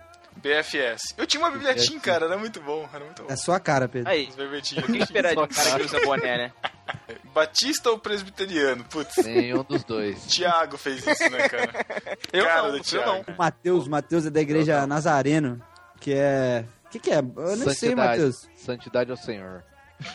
BFS. 0.43 1.15
Eu 1.17 1.27
tinha 1.27 1.41
uma 1.41 1.51
bibliotinha, 1.51 2.01
cara, 2.01 2.27
era 2.27 2.37
muito 2.37 2.61
bom, 2.61 2.89
era 2.93 3.05
muito 3.05 3.23
bom. 3.23 3.29
É 3.31 3.37
sua 3.37 3.61
cara, 3.61 3.89
Pedro. 3.89 4.11
Aí, 4.11 4.29
o 4.37 4.83
que 4.93 4.99
esperar 4.99 5.35
de 5.35 5.41
um 5.41 5.47
cara 5.47 5.79
que 5.79 5.87
usa 5.87 6.01
boné, 6.01 6.37
né? 6.37 6.53
Batista 7.33 7.91
ou 7.91 7.99
presbiteriano? 7.99 8.85
Putz, 8.85 9.25
Nenhum 9.25 9.63
dos 9.63 9.85
dois. 9.85 10.21
Thiago 10.27 10.77
fez 10.77 11.07
isso, 11.07 11.31
né, 11.31 11.49
cara? 11.49 11.71
Eu 12.33 12.45
Cara 12.45 12.63
não, 12.63 12.71
do 12.73 12.77
eu 12.79 12.83
Thiago. 12.83 13.07
não. 13.11 13.35
O 13.35 13.39
Matheus, 13.39 13.89
Matheus 13.89 14.27
é 14.27 14.31
da 14.31 14.41
igreja 14.41 14.87
Nazareno, 14.87 15.63
que 16.01 16.13
é... 16.13 16.65
O 16.87 16.89
que 16.89 16.99
que 16.99 17.11
é? 17.11 17.19
Eu 17.19 17.57
nem 17.57 17.73
sei, 17.73 17.95
Matheus. 17.95 18.49
Santidade 18.57 19.11
ao 19.11 19.17
Senhor. 19.17 19.63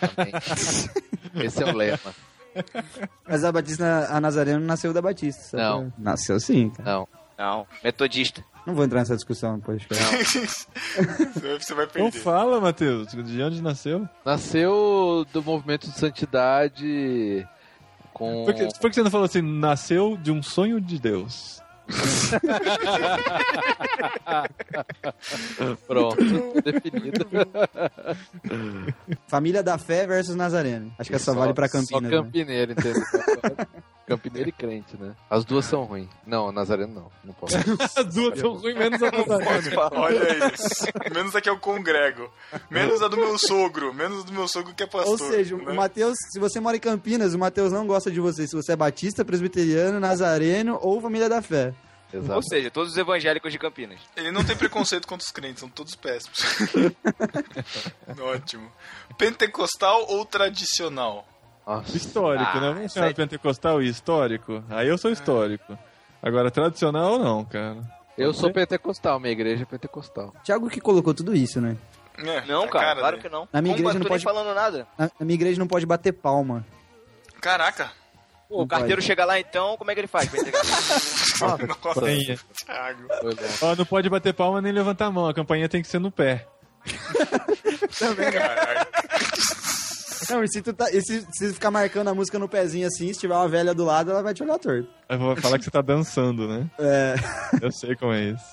Amém. 0.01 0.33
Esse 1.45 1.63
é 1.63 1.65
o 1.65 1.75
lema. 1.75 2.13
Mas 3.27 3.43
a 3.43 3.51
Batista, 3.51 4.07
a 4.09 4.19
Nazareno 4.21 4.59
nasceu 4.59 4.93
da 4.93 5.01
Batista. 5.01 5.57
Não. 5.57 5.93
Nasceu 5.97 6.39
sim, 6.39 6.69
cara. 6.69 6.91
Não. 6.91 7.07
Não, 7.37 7.65
metodista. 7.83 8.43
Não 8.65 8.73
vou 8.75 8.83
entrar 8.83 8.99
nessa 8.99 9.15
discussão 9.15 9.57
depois. 9.59 9.81
Você 9.87 11.73
vai 11.73 11.85
Não 11.85 11.91
perder. 11.91 12.11
fala, 12.19 12.59
Matheus. 12.59 13.07
De 13.11 13.41
onde 13.41 13.61
nasceu? 13.61 14.07
Nasceu 14.25 15.25
do 15.31 15.41
movimento 15.43 15.87
de 15.89 15.97
santidade 15.97 17.47
com. 18.13 18.43
Por 18.43 18.53
que, 18.53 18.67
por 18.79 18.89
que 18.89 18.95
você 18.95 19.03
não 19.03 19.11
falou 19.11 19.25
assim, 19.25 19.41
nasceu 19.41 20.17
de 20.17 20.31
um 20.31 20.43
sonho 20.43 20.81
de 20.81 20.99
Deus? 20.99 21.61
Pronto, 25.87 26.61
definido. 26.61 27.25
Família 29.27 29.63
da 29.63 29.77
Fé 29.77 30.05
versus 30.05 30.35
Nazareno. 30.35 30.93
Acho 30.97 31.09
que 31.09 31.15
essa 31.15 31.33
vale 31.33 31.53
pra 31.53 31.67
Só 31.67 31.79
Campinas. 31.79 32.11
né? 32.11 32.17
campineiro, 32.17 32.71
entendeu? 32.73 33.01
campineiro 34.07 34.47
e 34.47 34.51
crente, 34.53 34.95
né? 34.97 35.13
As 35.29 35.43
duas 35.43 35.65
são 35.65 35.83
ruins. 35.83 36.07
Não, 36.25 36.51
Nazareno 36.51 36.93
não. 36.93 37.11
Não 37.25 37.33
posso. 37.33 37.57
As 37.99 38.05
duas 38.13 38.39
são 38.39 38.53
ruins, 38.53 38.75
menos 38.75 39.03
a 39.03 39.11
Nazareno. 39.11 39.81
Olha 39.91 40.53
isso. 40.53 40.85
Menos 41.13 41.35
a 41.35 41.41
que 41.41 41.49
eu 41.49 41.59
congrego. 41.59 42.31
Menos 42.71 43.01
a 43.01 43.09
do 43.09 43.17
meu 43.17 43.37
sogro. 43.37 43.93
Menos 43.93 44.23
do 44.23 44.31
meu 44.31 44.47
sogro 44.47 44.73
que 44.73 44.83
é 44.83 44.87
pastor. 44.87 45.11
Ou 45.11 45.17
seja, 45.17 45.57
né? 45.57 45.71
o 45.71 45.75
Matheus, 45.75 46.17
se 46.31 46.39
você 46.39 46.59
mora 46.59 46.77
em 46.77 46.79
Campinas, 46.79 47.33
o 47.33 47.39
Matheus 47.39 47.73
não 47.73 47.85
gosta 47.85 48.09
de 48.09 48.21
você. 48.21 48.47
Se 48.47 48.55
você 48.55 48.71
é 48.71 48.75
batista, 48.77 49.25
presbiteriano, 49.25 49.99
nazareno 49.99 50.79
ou 50.81 51.01
família 51.01 51.27
da 51.27 51.41
fé. 51.41 51.73
Exato. 52.13 52.35
Ou 52.35 52.43
seja, 52.43 52.71
todos 52.71 52.93
os 52.93 52.97
evangélicos 52.97 53.51
de 53.51 53.59
Campinas. 53.59 53.99
Ele 54.15 54.31
não 54.31 54.43
tem 54.43 54.55
preconceito 54.55 55.05
contra 55.05 55.25
os 55.25 55.31
crentes, 55.31 55.59
são 55.59 55.69
todos 55.69 55.93
péssimos. 55.95 56.39
Ótimo. 58.17 58.71
Pentecostal 59.17 60.05
ou 60.07 60.25
tradicional? 60.25 61.27
Nossa. 61.67 61.97
Histórico, 61.97 62.49
Ah, 62.55 62.61
né? 62.61 62.73
Vamos 62.73 62.93
chamar 62.93 63.07
aí. 63.07 63.13
pentecostal 63.13 63.81
e 63.83 63.89
histórico? 63.89 64.63
Aí 64.69 64.87
eu 64.87 64.97
sou 64.97 65.11
histórico. 65.11 65.77
Agora, 66.23 66.49
tradicional 66.49 67.19
não, 67.19 67.43
cara. 67.43 67.77
Eu 68.17 68.33
sou 68.33 68.51
pentecostal, 68.51 69.19
minha 69.19 69.33
igreja 69.33 69.63
é 69.63 69.65
pentecostal. 69.65 70.33
Tiago 70.43 70.69
que 70.69 70.79
colocou 70.81 71.13
tudo 71.13 71.35
isso, 71.35 71.59
né? 71.61 71.75
É, 72.17 72.41
Não, 72.47 72.63
a 72.63 72.67
cara, 72.67 72.95
claro 72.99 73.17
dele. 73.17 73.27
que 73.29 73.33
não. 73.33 73.47
Na 73.53 73.61
minha 73.61 73.75
Como 73.75 73.83
igreja 73.89 73.97
eu 73.97 73.99
não 73.99 74.05
tô 74.05 74.07
pode- 74.09 74.25
nem 74.25 74.33
falando 74.33 74.55
nada. 74.55 74.87
Na, 74.97 75.05
na 75.19 75.25
minha 75.25 75.35
igreja 75.35 75.59
não 75.59 75.67
pode 75.67 75.85
bater 75.85 76.13
palma. 76.13 76.65
Caraca. 77.39 77.91
Pô, 78.49 78.63
o 78.63 78.67
carteiro 78.67 79.01
chega 79.01 79.23
lá 79.25 79.37
então, 79.39 79.75
como 79.77 79.91
é 79.91 79.93
que 79.93 79.99
ele 79.99 80.07
faz? 80.07 80.31
Nossa. 81.39 81.67
Ó, 83.61 83.75
não 83.75 83.85
pode 83.85 84.09
bater 84.09 84.33
palma 84.33 84.61
nem 84.61 84.71
levantar 84.71 85.07
a 85.07 85.11
mão. 85.11 85.27
A 85.27 85.33
campainha 85.33 85.67
tem 85.69 85.81
que 85.81 85.87
ser 85.87 85.99
no 85.99 86.09
pé. 86.09 86.47
Caraca. 88.31 89.06
Não, 90.29 90.43
e 90.43 90.47
se, 90.47 90.61
tu 90.61 90.73
tá, 90.73 90.91
e 90.91 91.01
se, 91.01 91.25
se 91.31 91.53
ficar 91.53 91.71
marcando 91.71 92.07
a 92.09 92.13
música 92.13 92.37
no 92.39 92.47
pezinho 92.49 92.87
assim, 92.87 93.11
se 93.13 93.19
tiver 93.19 93.35
uma 93.35 93.47
velha 93.47 93.73
do 93.73 93.83
lado, 93.85 94.11
ela 94.11 94.21
vai 94.23 94.33
te 94.33 94.43
olhar 94.43 94.57
torto. 94.59 94.87
Eu 95.09 95.17
vou 95.19 95.35
falar 95.37 95.57
que 95.57 95.65
você 95.65 95.71
tá 95.71 95.81
dançando, 95.81 96.47
né? 96.47 96.69
É, 96.79 97.15
Eu 97.61 97.71
sei 97.71 97.95
como 97.95 98.13
é 98.13 98.23
isso. 98.25 98.45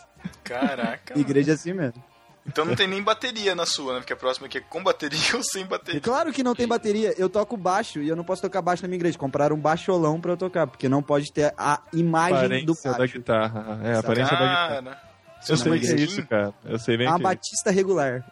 Caraca. 0.42 1.18
igreja 1.18 1.52
é 1.52 1.54
assim 1.54 1.72
mesmo. 1.72 2.02
Então 2.46 2.64
não 2.66 2.76
tem 2.76 2.86
nem 2.86 3.02
bateria 3.02 3.54
na 3.54 3.64
sua, 3.64 3.94
né? 3.94 3.98
Porque 4.00 4.12
a 4.12 4.16
próxima 4.16 4.46
aqui 4.46 4.58
é 4.58 4.60
com 4.60 4.82
bateria 4.82 5.18
ou 5.34 5.42
sem 5.42 5.62
E 5.62 5.64
bateria. 5.64 6.00
claro 6.00 6.30
que 6.30 6.42
não 6.42 6.54
tem 6.54 6.68
bateria. 6.68 7.14
Eu 7.16 7.28
toco 7.30 7.56
baixo 7.56 8.00
e 8.00 8.08
eu 8.08 8.14
não 8.14 8.22
posso 8.24 8.42
tocar 8.42 8.60
baixo 8.60 8.82
na 8.82 8.88
minha 8.88 8.98
igreja. 8.98 9.16
Compraram 9.16 9.56
um 9.56 9.60
baixolão 9.60 10.20
pra 10.20 10.32
eu 10.32 10.36
tocar, 10.36 10.66
porque 10.66 10.86
não 10.88 11.02
pode 11.02 11.32
ter 11.32 11.54
a 11.56 11.80
imagem 11.92 12.64
do 12.66 12.72
Aparência 12.72 12.92
da 12.92 12.98
baixo. 12.98 13.14
guitarra. 13.18 13.80
É, 13.82 13.94
a 13.94 13.98
aparência 14.00 14.36
da 14.36 14.46
guitarra. 14.46 15.02
Eu 15.48 15.56
sei 15.56 15.56
que 15.56 15.68
é 15.68 15.70
narizinho. 15.88 16.04
isso, 16.04 16.26
cara. 16.26 16.54
Eu 16.66 16.78
sei 16.78 16.96
bem 16.98 17.06
É 17.06 17.10
uma 17.10 17.18
que 17.18 17.26
é 17.26 17.28
isso. 17.30 17.34
batista 17.36 17.70
regular. 17.70 18.24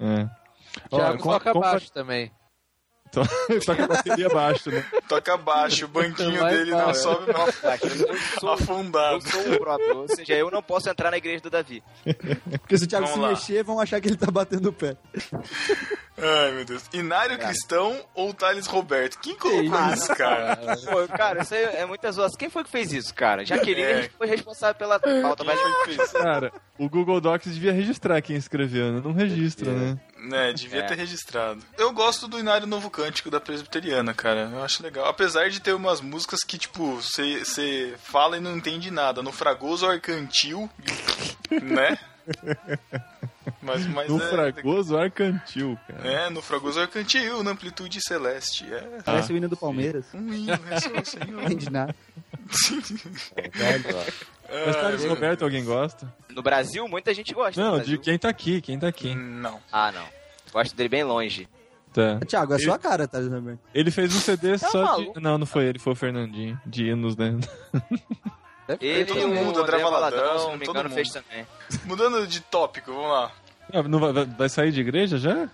É. 0.00 0.28
Thiago 0.90 1.18
com- 1.22 1.30
toca 1.32 1.52
com- 1.52 1.60
baixo 1.60 1.90
também. 1.92 2.30
Só 3.64 3.76
que 3.76 3.82
a 3.82 3.86
bateria 3.86 4.26
abaixo, 4.26 4.70
né? 4.72 4.84
Toca 5.08 5.36
baixo, 5.36 5.84
o 5.84 5.88
banquinho 5.88 6.44
dele 6.48 6.72
não 6.72 6.92
sobe 6.92 7.32
não. 7.32 7.46
Eu 7.46 7.52
sou, 7.52 7.68
eu 8.42 8.52
Afundado. 8.54 9.20
sou 9.30 9.52
o 9.52 9.58
próprio. 9.60 9.98
Ou 9.98 10.08
seja, 10.08 10.32
eu 10.34 10.50
não 10.50 10.60
posso 10.60 10.88
entrar 10.90 11.12
na 11.12 11.16
igreja 11.18 11.40
do 11.40 11.48
Davi. 11.48 11.80
Porque 12.60 12.76
se 12.76 12.84
o 12.84 12.88
Thiago 12.88 13.06
Vamos 13.06 13.14
se 13.20 13.22
lá. 13.22 13.28
mexer, 13.28 13.62
vão 13.62 13.78
achar 13.78 14.00
que 14.00 14.08
ele 14.08 14.16
tá 14.16 14.28
batendo 14.32 14.70
o 14.70 14.72
pé. 14.72 14.96
Ai, 16.18 16.50
meu 16.52 16.64
Deus. 16.64 16.84
Inário 16.92 17.38
Cristão 17.38 17.96
ou 18.14 18.34
Thales 18.34 18.66
Roberto? 18.66 19.18
Quem 19.20 19.36
colocou 19.36 19.92
isso, 19.92 20.12
cara? 20.16 20.56
Pô, 20.90 21.06
cara, 21.08 21.42
isso 21.42 21.54
aí 21.54 21.62
é 21.62 21.86
muita 21.86 22.10
zoação. 22.10 22.36
Quem 22.36 22.50
foi 22.50 22.64
que 22.64 22.70
fez 22.70 22.92
isso, 22.92 23.14
cara? 23.14 23.44
Jaqueline 23.44 23.82
É. 23.82 24.10
foi 24.18 24.26
responsável 24.26 24.74
pela 24.74 24.98
pauta, 24.98 25.44
mas 25.44 25.58
Cara, 26.12 26.52
o 26.78 26.88
Google 26.88 27.20
Docs 27.20 27.52
devia 27.54 27.72
registrar 27.72 28.20
quem 28.22 28.34
escreveu, 28.34 28.92
né? 28.92 29.00
Não 29.04 29.12
registra, 29.12 29.70
né? 29.72 30.00
Né, 30.28 30.52
devia 30.52 30.80
É. 30.80 30.86
ter 30.86 30.94
registrado. 30.96 31.60
Eu 31.76 31.92
gosto 31.92 32.26
do 32.26 32.38
Inário 32.38 32.66
Novo 32.66 32.88
Cântico 32.90 33.30
da 33.30 33.40
Presbiteriana, 33.40 34.14
cara. 34.14 34.50
Eu 34.52 34.62
acho 34.64 34.82
legal. 34.82 35.06
Apesar 35.06 35.50
de 35.50 35.60
ter 35.60 35.74
umas 35.74 36.00
músicas 36.00 36.40
que, 36.42 36.56
tipo, 36.58 36.94
você 36.96 37.94
fala 38.02 38.36
e 38.36 38.40
não 38.40 38.56
entende 38.56 38.90
nada. 38.90 39.22
No 39.22 39.30
Fragoso 39.32 39.86
Arcantil, 39.86 40.70
né? 41.50 41.98
Mas, 43.60 43.86
mas 43.86 44.08
No 44.08 44.22
é, 44.22 44.28
Fragoso 44.30 44.96
Arcantil, 44.96 45.78
cara. 45.86 46.08
É, 46.08 46.30
no 46.30 46.40
Fragoso 46.40 46.80
Arcantil, 46.80 47.42
na 47.42 47.50
amplitude 47.50 48.00
celeste. 48.00 48.64
É. 48.72 48.80
Parece 49.04 49.32
o 49.32 49.36
hino 49.36 49.48
do 49.48 49.56
Palmeiras. 49.56 50.06
Um 50.14 50.32
hino, 50.32 50.58
é 50.70 50.80
só 50.80 50.88
o 50.88 50.94
Não 50.94 51.04
Senhor. 51.04 51.42
entende 51.44 51.70
nada. 51.70 51.94
Mas 54.48 54.76
Ai, 54.76 54.82
Thales 54.82 55.00
meu 55.02 55.10
Roberto, 55.14 55.42
alguém 55.42 55.64
gosta? 55.64 56.12
no 56.30 56.42
Brasil 56.42 56.86
muita 56.88 57.14
gente 57.14 57.32
gosta. 57.34 57.60
Não, 57.60 57.78
de 57.80 57.96
quem 57.98 58.18
tá 58.18 58.28
aqui, 58.28 58.60
quem 58.60 58.78
tá 58.78 58.88
aqui. 58.88 59.14
Não. 59.14 59.60
Ah, 59.72 59.90
não. 59.92 60.04
Gosto 60.52 60.74
dele 60.76 60.88
bem 60.88 61.04
longe. 61.04 61.48
Tá. 61.92 62.18
Thiago, 62.26 62.52
é 62.52 62.56
Ele- 62.56 62.64
sua 62.64 62.78
cara, 62.78 63.06
tá, 63.08 63.18
Roberto? 63.20 63.60
Ele 63.72 63.90
fez 63.90 64.14
um 64.14 64.18
CD 64.18 64.58
Tá 64.58 64.68
só 64.68 64.82
maluco. 64.82 65.14
de. 65.14 65.20
Não, 65.24 65.38
não 65.38 65.46
foi 65.46 65.64
ele, 65.66 65.78
foi 65.78 65.92
o 65.92 65.96
Fernandinho. 65.96 66.60
De 66.66 66.86
hinos, 66.88 67.16
né? 67.16 67.38
Ele 68.80 69.04
todo 69.04 69.20
e 69.20 69.24
o 69.24 69.28
mundo, 69.28 69.60
André 69.60 69.78
Valadão, 69.78 70.18
Valadão, 70.18 70.38
se 70.40 70.46
não 70.46 70.52
me 70.56 70.64
todo 70.64 70.74
engano, 70.74 70.88
mundo. 70.88 70.94
fez 70.96 71.10
também. 71.10 71.46
Mudando 71.84 72.26
de 72.26 72.40
tópico, 72.40 72.92
vamos 72.92 73.10
lá. 73.10 73.32
Não 73.88 73.98
vai- 73.98 74.24
vai 74.24 74.48
sair 74.48 74.72
de 74.72 74.80
igreja 74.80 75.18
já? 75.18 75.48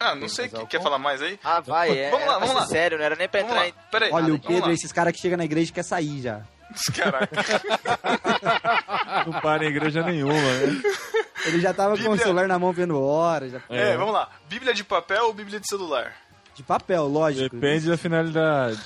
Ah, 0.00 0.14
não 0.14 0.28
sei, 0.28 0.48
mais 0.48 0.68
quer 0.68 0.76
algum? 0.76 0.84
falar 0.84 0.98
mais 0.98 1.20
aí? 1.22 1.38
Ah, 1.42 1.60
vai, 1.60 1.98
é. 1.98 2.10
Vamos 2.10 2.26
lá, 2.26 2.38
vamos 2.38 2.54
lá. 2.54 2.66
Sério, 2.66 2.98
não 2.98 3.04
era 3.04 3.16
nem 3.16 3.28
pra 3.28 3.40
entrar 3.40 3.68
em... 3.68 3.74
Peraí, 3.90 4.10
Olha, 4.12 4.34
o 4.34 4.38
Pedro 4.38 4.70
é 4.70 4.74
esses 4.74 4.92
caras 4.92 5.12
que 5.12 5.20
chegam 5.20 5.36
na 5.38 5.44
igreja 5.44 5.70
e 5.70 5.74
quer 5.74 5.82
sair 5.82 6.20
já. 6.22 6.42
Caraca. 6.94 7.28
Não 9.26 9.40
para 9.40 9.64
em 9.64 9.68
igreja 9.68 10.02
nenhuma, 10.02 10.34
né? 10.34 10.82
Ele 11.46 11.60
já 11.60 11.72
tava 11.72 11.94
com 11.94 12.00
o 12.00 12.02
Bíblia- 12.02 12.22
celular 12.22 12.46
na 12.48 12.58
mão 12.58 12.72
vendo 12.72 13.00
hora. 13.00 13.48
Já... 13.48 13.60
É, 13.70 13.96
vamos 13.96 14.12
lá. 14.12 14.28
Bíblia 14.48 14.74
de 14.74 14.84
papel 14.84 15.24
ou 15.26 15.32
Bíblia 15.32 15.58
de 15.60 15.66
celular? 15.68 16.12
De 16.54 16.62
papel, 16.62 17.06
lógico. 17.06 17.54
Depende 17.56 17.88
da 17.88 17.96
finalidade. 17.96 18.80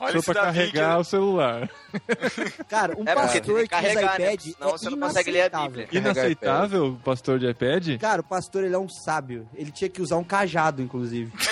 Olha 0.00 0.22
Só 0.22 0.32
pra 0.32 0.42
carregar 0.42 0.94
que- 0.94 1.00
o 1.00 1.04
celular. 1.04 1.68
Cara, 2.68 2.94
um 2.96 3.02
É 3.04 3.14
pastor 3.14 3.40
que 3.42 3.50
usa 3.50 3.62
né? 3.82 4.02
iPad 4.04 4.40
Senão 4.40 4.68
é 4.68 4.70
você 4.72 4.90
não 4.90 4.98
consegue 5.00 5.30
ler 5.32 5.40
a 5.40 5.46
inaceitável. 5.46 5.70
Bíblia. 5.86 6.00
Inaceitável 6.00 6.86
o 6.86 6.96
pastor 6.96 7.38
de 7.40 7.48
iPad? 7.50 7.98
Cara, 8.00 8.20
o 8.20 8.24
pastor, 8.24 8.62
ele 8.64 8.74
é 8.74 8.78
um 8.78 8.88
sábio. 8.88 9.48
Ele 9.54 9.72
tinha 9.72 9.90
que 9.90 10.00
usar 10.00 10.16
um 10.16 10.24
cajado, 10.24 10.80
inclusive. 10.80 11.32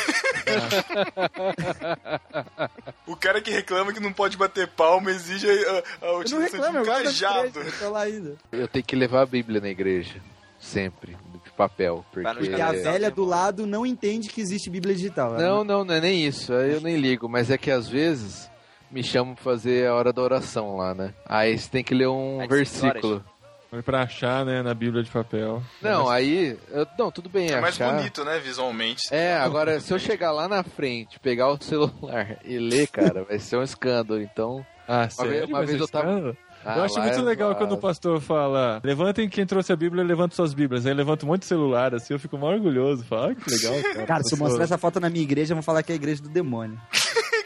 O 3.07 3.17
cara 3.17 3.41
que 3.41 3.51
reclama 3.51 3.93
que 3.93 4.01
não 4.01 4.13
pode 4.13 4.37
bater 4.37 4.69
palma 4.69 5.11
exige 5.11 5.47
a, 5.49 5.51
a 5.51 6.07
Eu 6.07 6.13
não 6.13 6.19
utilização 6.21 6.73
de 6.73 6.79
um 6.79 6.85
cajado. 6.85 7.61
eu 7.61 7.73
tô 7.79 7.91
lá 7.91 8.03
ainda. 8.03 8.37
Eu 8.53 8.69
tenho 8.69 8.85
que 8.85 8.95
levar 8.97 9.23
a 9.23 9.27
Bíblia 9.27 9.61
na 9.61 9.69
igreja. 9.69 10.21
Sempre. 10.67 11.17
De 11.45 11.51
papel. 11.53 12.05
Porque... 12.13 12.29
Porque 12.29 12.61
a 12.61 12.75
É. 12.75 12.79
velha 12.81 13.11
do 13.11 13.25
lado 13.25 13.67
não 13.67 13.87
entende 13.87 14.29
que 14.29 14.41
existe 14.41 14.69
Bíblia 14.69 14.95
digital. 14.95 15.35
Ela 15.35 15.43
Não, 15.43 15.65
não, 15.65 15.85
não 15.85 15.95
é 15.95 16.01
nem 16.01 16.27
isso. 16.27 16.53
aí 16.53 16.73
Eu 16.73 16.81
nem 16.81 16.97
ligo. 16.97 17.29
Mas 17.29 17.51
é 17.51 17.57
que 17.57 17.71
às 17.71 17.89
vezes 17.89 18.51
me 18.91 19.03
chamam 19.03 19.35
pra 19.35 19.45
fazer 19.45 19.87
a 19.89 19.95
hora 19.95 20.13
da 20.13 20.21
oração 20.23 20.77
lá, 20.77 20.95
né? 20.95 21.15
Aí 21.25 21.57
você 21.57 21.69
tem 21.71 21.85
que 21.85 21.95
ler 21.95 22.09
um 22.09 22.41
Às 22.41 22.49
versículo. 22.49 23.25
Foi 23.71 23.83
pra 23.83 24.03
achar, 24.03 24.45
né, 24.45 24.63
na 24.63 24.73
Bíblia 24.75 25.03
de 25.03 25.11
papel. 25.11 25.61
Não, 25.83 26.09
aí. 26.09 26.57
eu- 26.71 26.87
não, 26.99 27.11
tudo 27.11 27.29
bem. 27.29 27.51
É 27.51 27.61
mais 27.61 27.75
achar. 27.81 27.95
bonito, 27.97 28.25
né, 28.25 28.39
visualmente. 28.39 29.03
É, 29.13 29.35
agora 29.37 29.81
se 29.81 29.93
eu 29.93 29.99
chegar 29.99 30.31
lá 30.33 30.49
na 30.49 30.63
frente, 30.63 31.19
pegar 31.21 31.49
o 31.49 31.59
celular 31.63 32.39
e 32.45 32.59
ler, 32.59 32.87
cara, 32.89 33.25
vai 33.25 33.39
ser 33.39 33.57
um 33.57 33.63
escândalo. 33.63 34.21
Então. 34.23 34.65
Ah, 34.89 35.01
vez- 35.03 35.15
sério? 35.15 35.47
uma 35.49 35.59
Vai 35.59 35.67
vez 35.67 35.81
eu 35.81 35.89
tava- 35.89 36.09
escândalo? 36.11 36.37
Ah, 36.67 36.77
eu 36.79 36.83
acho 36.85 37.01
muito 37.01 37.19
é 37.19 37.23
legal 37.23 37.49
zoado. 37.51 37.59
quando 37.65 37.73
o 37.73 37.79
pastor 37.79 38.21
fala: 38.21 38.81
levantem 38.85 39.29
quem 39.29 39.47
trouxe 39.47 39.73
a 39.73 39.77
Bíblia, 39.77 40.03
levanta 40.05 40.35
suas 40.35 40.53
Bíblias. 40.55 40.85
Aí 40.87 40.93
levanta 40.95 41.25
um 41.25 41.29
monte 41.29 41.41
de 41.41 41.47
celular, 41.47 41.95
assim, 41.95 42.13
eu 42.15 42.19
fico 42.19 42.37
mó 42.37 42.49
orgulhoso. 42.53 43.05
Falo, 43.05 43.31
ah, 43.31 43.35
que 43.35 43.51
legal, 43.51 43.75
cara. 43.95 44.07
Cara, 44.07 44.23
se 44.25 44.35
eu 44.35 44.39
pastor." 44.39 44.39
mostrar 44.49 44.65
essa 44.65 44.79
foto 44.79 45.01
na 45.01 45.09
minha 45.11 45.23
igreja, 45.25 45.55
vão 45.55 45.63
falar 45.63 45.83
que 45.83 45.93
é 45.93 45.95
a 45.95 45.97
igreja 45.97 46.23
do 46.23 46.29
demônio. 46.29 46.79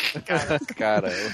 Cara, 0.76 1.08
eu- 1.08 1.30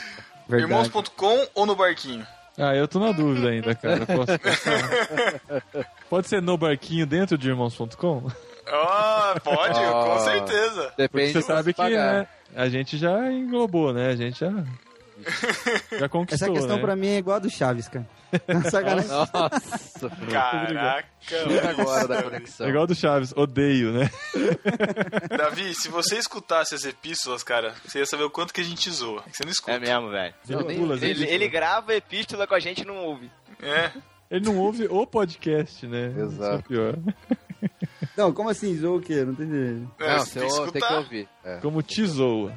Verdade. 0.49 0.73
Irmãos.com 0.73 1.47
ou 1.55 1.67
no 1.67 1.75
barquinho? 1.75 2.27
Ah, 2.59 2.75
eu 2.75 2.87
tô 2.89 2.99
na 3.01 3.13
dúvida 3.13 3.49
ainda, 3.51 3.75
cara. 3.75 4.07
Posso 4.07 4.39
pensar. 4.39 5.41
Pode 6.09 6.29
ser 6.29 6.41
no 6.41 6.57
barquinho 6.57 7.07
dentro 7.07 7.37
de 7.37 7.49
irmãos.com? 7.49 8.31
Ah, 8.69 9.35
pode, 9.45 9.79
Ah. 9.79 9.93
com 10.05 10.19
certeza. 10.21 10.83
Porque 10.83 11.03
depende 11.03 11.33
você 11.35 11.39
de 11.39 11.45
sabe 11.45 11.73
que 11.75 11.83
né, 11.89 12.27
a 12.55 12.69
gente 12.69 12.97
já 12.97 13.31
englobou, 13.31 13.93
né? 13.93 14.09
A 14.09 14.17
gente 14.17 14.41
já. 14.41 14.51
Já 15.99 16.09
conquistou. 16.09 16.49
Essa 16.49 16.55
questão 16.55 16.77
né? 16.77 16.83
pra 16.83 16.97
mim 16.97 17.09
é 17.09 17.19
igual 17.19 17.37
a 17.37 17.41
do 17.41 17.51
Chaves, 17.51 17.89
cara. 17.89 18.07
Sacanagem. 18.71 19.09
Nossa, 19.09 20.11
Caraca. 20.31 21.09
agora 21.71 22.09
da 22.09 22.23
conexão. 22.23 22.67
É 22.67 22.71
igual 22.71 22.87
do 22.87 22.95
Chaves, 22.95 23.33
odeio, 23.37 23.93
né? 23.93 24.11
Davi, 25.37 25.75
se 25.75 25.89
você 25.89 26.17
escutasse 26.19 26.75
as 26.75 26.85
epístolas, 26.85 27.43
cara, 27.43 27.75
você 27.85 27.99
ia 27.99 28.07
saber 28.07 28.25
o 28.25 28.31
quanto 28.31 28.53
que 28.55 28.61
a 28.61 28.65
gente 28.65 28.91
zoa. 28.91 29.23
É 29.27 29.31
Você 29.33 29.45
não 29.45 29.53
escuta. 29.53 29.73
É 29.73 29.79
mesmo, 29.79 30.11
velho. 30.11 30.35
Ele, 30.49 31.15
gente. 31.15 31.31
ele 31.31 31.49
grava 31.49 31.95
epístola 31.95 32.47
com 32.47 32.55
a 32.55 32.61
gente 32.61 32.83
e 32.83 32.87
não 32.87 32.97
ouve. 32.97 33.31
É. 33.61 33.91
Ele 34.31 34.45
não 34.45 34.59
ouve 34.59 34.87
o 34.91 35.07
podcast, 35.07 35.87
né? 35.87 36.13
Exato. 36.17 36.33
Isso 36.33 36.45
é 36.45 36.63
pior. 36.63 36.99
Não, 38.17 38.33
como 38.33 38.49
assim? 38.49 38.77
Zoou 38.77 38.99
o 38.99 39.01
quê? 39.01 39.25
Não 39.25 39.33
entendi. 39.33 39.87
É, 40.01 40.17
Não, 40.17 40.19
você 40.19 40.41
tem 40.41 40.49
que 40.49 40.73
tem 40.73 40.83
que 40.83 40.95
ouvir. 40.95 41.29
É. 41.45 41.59
Como 41.59 41.83
te 41.83 42.05
zoa. 42.07 42.53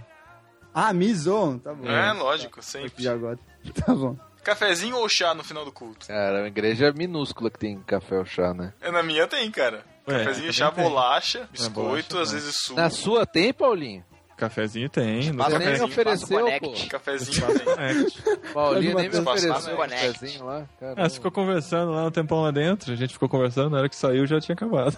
Ah, 0.73 0.93
me 0.93 1.13
zoam? 1.13 1.57
Tá 1.59 1.73
bom. 1.73 1.87
É, 1.89 2.11
lógico, 2.13 2.61
sempre. 2.61 3.03
Já 3.03 3.13
agora. 3.13 3.39
Tá 3.85 3.93
bom. 3.93 4.15
Cafezinho 4.43 4.95
ou 4.97 5.07
chá 5.09 5.33
no 5.33 5.43
final 5.43 5.65
do 5.65 5.71
culto? 5.71 6.07
Cara, 6.07 6.37
é 6.37 6.41
uma 6.41 6.47
igreja 6.47 6.91
minúscula 6.93 7.51
que 7.51 7.59
tem 7.59 7.77
café 7.81 8.17
ou 8.17 8.25
chá, 8.25 8.53
né? 8.53 8.73
É, 8.81 8.89
na 8.89 9.03
minha 9.03 9.27
tem, 9.27 9.51
cara. 9.51 9.83
Ué, 10.07 10.19
Cafezinho, 10.23 10.53
chá, 10.53 10.71
tem. 10.71 10.83
bolacha, 10.83 11.47
biscoito, 11.51 12.15
bolacha, 12.15 12.21
às 12.21 12.31
vezes 12.31 12.55
suco. 12.63 12.79
Na 12.79 12.89
sua 12.89 13.25
tem, 13.25 13.53
Paulinho? 13.53 14.03
Cafezinho 14.37 14.89
tem. 14.89 15.33
Você 15.33 15.33
nem 15.59 15.73
me 15.73 15.81
ofereceu, 15.81 16.45
pô. 16.61 16.73
Cafezinho 16.89 17.45
tem. 17.47 18.53
Paulinho 18.53 18.95
nem 18.95 19.09
me 19.09 19.17
ofereceu 19.19 19.73
um 19.73 19.77
cafezinho 19.77 20.45
lá. 20.45 20.65
Caramba. 20.79 21.01
Ah, 21.01 21.09
você 21.09 21.15
ficou 21.15 21.31
conversando 21.31 21.91
lá 21.91 22.05
um 22.05 22.11
tempão 22.11 22.41
lá 22.41 22.51
dentro. 22.51 22.93
A 22.93 22.95
gente 22.95 23.11
ficou 23.11 23.27
conversando, 23.27 23.71
na 23.71 23.79
hora 23.79 23.89
que 23.89 23.95
saiu 23.97 24.25
já 24.25 24.39
tinha 24.39 24.53
acabado. 24.55 24.97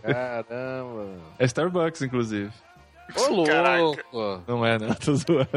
Caramba. 0.00 1.06
É 1.38 1.44
Starbucks, 1.44 2.00
inclusive. 2.02 2.52
Ô, 3.14 3.28
louco. 3.32 4.42
Não 4.48 4.66
é, 4.66 4.78
não, 4.78 4.92
tô 4.96 5.14
zoando. 5.14 5.48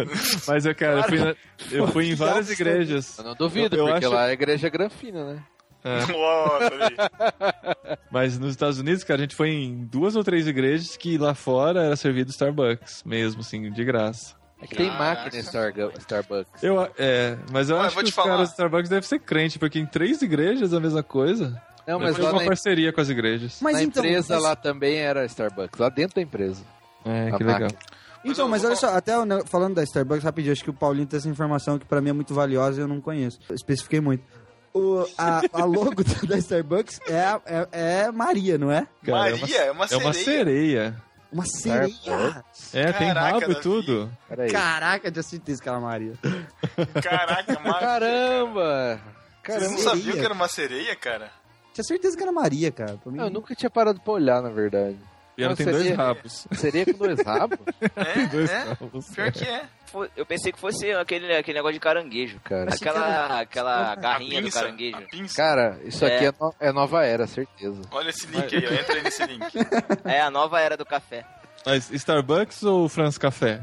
Mas 0.48 0.66
eu, 0.66 0.76
cara, 0.76 1.00
eu 1.00 1.04
fui, 1.04 1.20
na- 1.20 1.36
eu 1.72 1.88
fui 1.88 2.10
em 2.12 2.16
várias 2.16 2.50
igrejas. 2.50 3.18
Eu 3.18 3.24
não 3.24 3.36
duvido, 3.36 3.76
Eu- 3.76 3.88
eu 3.88 3.94
porque 3.94 4.06
acho- 4.06 4.14
lá 4.16 4.30
é 4.30 4.34
igreja 4.34 4.70
granfina, 4.70 5.34
né? 5.34 5.44
Aí. 5.84 6.04
Mas 8.12 8.38
nos 8.38 8.52
Estados 8.52 8.80
Unidos, 8.80 9.04
cara, 9.04 9.20
a 9.20 9.24
gente 9.24 9.36
foi 9.36 9.50
em 9.50 9.86
duas 9.86 10.16
ou 10.16 10.24
três 10.24 10.48
igrejas 10.48 10.98
que 10.98 11.18
lá 11.18 11.34
fora 11.34 11.84
era 11.84 11.96
servido 11.96 12.30
Starbucks, 12.32 13.04
mesmo, 13.06 13.42
assim, 13.42 13.72
de 13.72 13.84
graça. 13.86 14.36
É 14.62 14.68
que 14.68 14.76
tem 14.76 14.90
máquina 14.92 15.38
em 15.38 15.40
Starga- 15.40 15.92
Starbucks. 16.00 16.62
Eu, 16.62 16.82
é, 16.98 17.38
mas 17.50 17.70
eu 17.70 17.78
Olha, 17.78 17.86
acho 17.86 17.96
vou 17.96 18.04
que 18.04 18.10
os 18.10 18.16
falar. 18.16 18.28
caras 18.32 18.50
do 18.50 18.52
Starbucks 18.52 18.90
devem 18.90 19.08
ser 19.08 19.20
crente, 19.20 19.58
porque 19.58 19.80
em 19.80 19.86
três 19.86 20.22
igrejas 20.22 20.74
a 20.74 20.80
mesma 20.82 21.02
coisa. 21.02 21.62
Não, 21.88 21.98
Mas 21.98 22.16
foi 22.18 22.26
uma 22.26 22.40
na, 22.42 22.46
parceria 22.46 22.92
com 22.94 23.00
as 23.02 23.10
igrejas. 23.10 23.60
Mas 23.62 23.74
na 23.76 23.84
então, 23.84 24.04
empresa 24.04 24.36
mas- 24.36 24.44
lá 24.44 24.56
também 24.56 24.98
era 24.98 25.26
Starbucks. 25.26 25.80
Lá 25.80 25.90
dentro 25.90 26.16
da 26.16 26.22
empresa. 26.22 26.62
É, 27.06 27.32
que 27.32 27.44
legal. 27.44 27.70
Então, 28.24 28.50
Mas 28.50 28.64
olha 28.66 28.76
só, 28.76 28.96
até 28.96 29.14
falando 29.46 29.76
da 29.76 29.84
Starbucks, 29.84 30.24
rapidinho, 30.24 30.52
acho 30.52 30.64
que 30.64 30.70
o 30.70 30.74
Paulinho 30.74 31.08
tem 31.08 31.18
essa 31.18 31.30
informação 31.30 31.80
que 31.80 31.86
pra 31.86 32.02
mim 32.02 32.10
é 32.10 32.14
muito 32.14 32.34
valiosa 32.34 32.80
e 32.82 32.84
eu 32.84 32.88
não 32.88 33.00
conheço. 33.00 33.40
Eu 33.48 33.56
especifiquei 33.56 34.02
muito. 34.02 34.24
O, 34.74 35.06
a, 35.18 35.42
a 35.54 35.64
logo 35.64 36.04
da 36.28 36.38
Starbucks 36.38 37.00
é, 37.08 37.40
é, 37.46 37.68
é 38.04 38.12
Maria, 38.12 38.58
não 38.58 38.72
é? 38.72 38.86
Cara, 39.04 39.36
Maria, 39.38 39.58
é 39.58 39.72
uma 39.72 39.86
É 39.86 39.96
uma 39.98 40.14
sereia. 40.14 40.24
sereia. 40.26 40.96
Uma 41.32 41.46
sereia. 41.46 42.44
É, 42.74 42.92
tem 42.92 43.08
Caraca, 43.08 43.40
rabo 43.40 43.52
e 43.52 43.56
tudo. 43.62 44.12
Peraí. 44.28 44.52
Caraca, 44.52 45.12
tinha 45.12 45.24
certeza 45.24 45.62
que 45.62 45.70
era 45.70 45.80
Maria. 45.80 46.14
Caraca, 47.02 47.54
Maria. 47.62 47.80
Caramba! 47.80 49.02
Vocês 49.46 49.62
não 49.64 49.70
Caramba. 49.70 49.78
sabiam 49.78 49.96
sereia. 50.04 50.14
que 50.20 50.26
era 50.26 50.34
uma 50.34 50.48
sereia, 50.48 50.96
cara? 50.96 51.32
Tinha 51.74 51.84
certeza 51.84 52.18
que 52.18 52.24
era 52.24 52.32
Maria, 52.32 52.72
cara. 52.72 53.00
Mim, 53.06 53.20
Eu 53.20 53.30
nunca 53.30 53.56
tinha 53.56 53.70
parado 53.70 54.00
pra 54.02 54.14
olhar, 54.14 54.42
na 54.42 54.50
verdade. 54.50 54.98
E 55.40 55.44
ela 55.44 55.50
Não, 55.52 55.56
tem 55.56 55.66
seria- 55.66 55.80
dois 55.80 55.96
rabos. 55.96 56.48
Seria 56.52 56.86
com 56.86 56.92
dois 56.94 57.22
rabos? 57.26 57.58
É, 57.96 58.26
Dois 58.28 58.50
é. 58.52 58.58
rabos. 58.64 59.10
Pior 59.10 59.32
que 59.32 59.44
é. 59.46 59.64
Eu 60.16 60.26
pensei 60.26 60.52
que 60.52 60.60
fosse 60.60 60.92
aquele, 60.92 61.34
aquele 61.36 61.58
negócio 61.58 61.74
de 61.74 61.80
caranguejo. 61.80 62.40
Cara. 62.42 62.74
Aquela, 62.74 63.40
aquela 63.40 63.92
A 63.94 63.96
garrinha 63.96 64.42
do 64.42 64.46
pinça, 64.46 64.60
caranguejo. 64.62 64.98
a 64.98 65.02
pinça. 65.02 65.36
Cara, 65.36 65.80
isso 65.84 66.06
aqui 66.06 66.26
É. 66.26 66.28
é, 66.28 66.34
no- 66.40 66.56
é 66.60 66.72
nova 66.72 67.06
era, 67.06 67.26
certeza. 67.26 67.82
Olha 67.90 68.10
esse 68.10 68.28
link 68.28 68.54
aí, 68.56 68.68
ó. 68.68 68.74
Entra 68.74 68.96
aí 68.96 69.04
nesse 69.04 69.26
link. 69.26 69.46
É 70.06 70.22
a 70.22 70.30
nova 70.30 70.60
era 70.60 70.76
do 70.78 70.86
café. 70.86 71.26
Mas 71.66 71.90
Starbucks 71.90 72.64
ou 72.64 72.88
France 72.90 73.20
Café? 73.20 73.62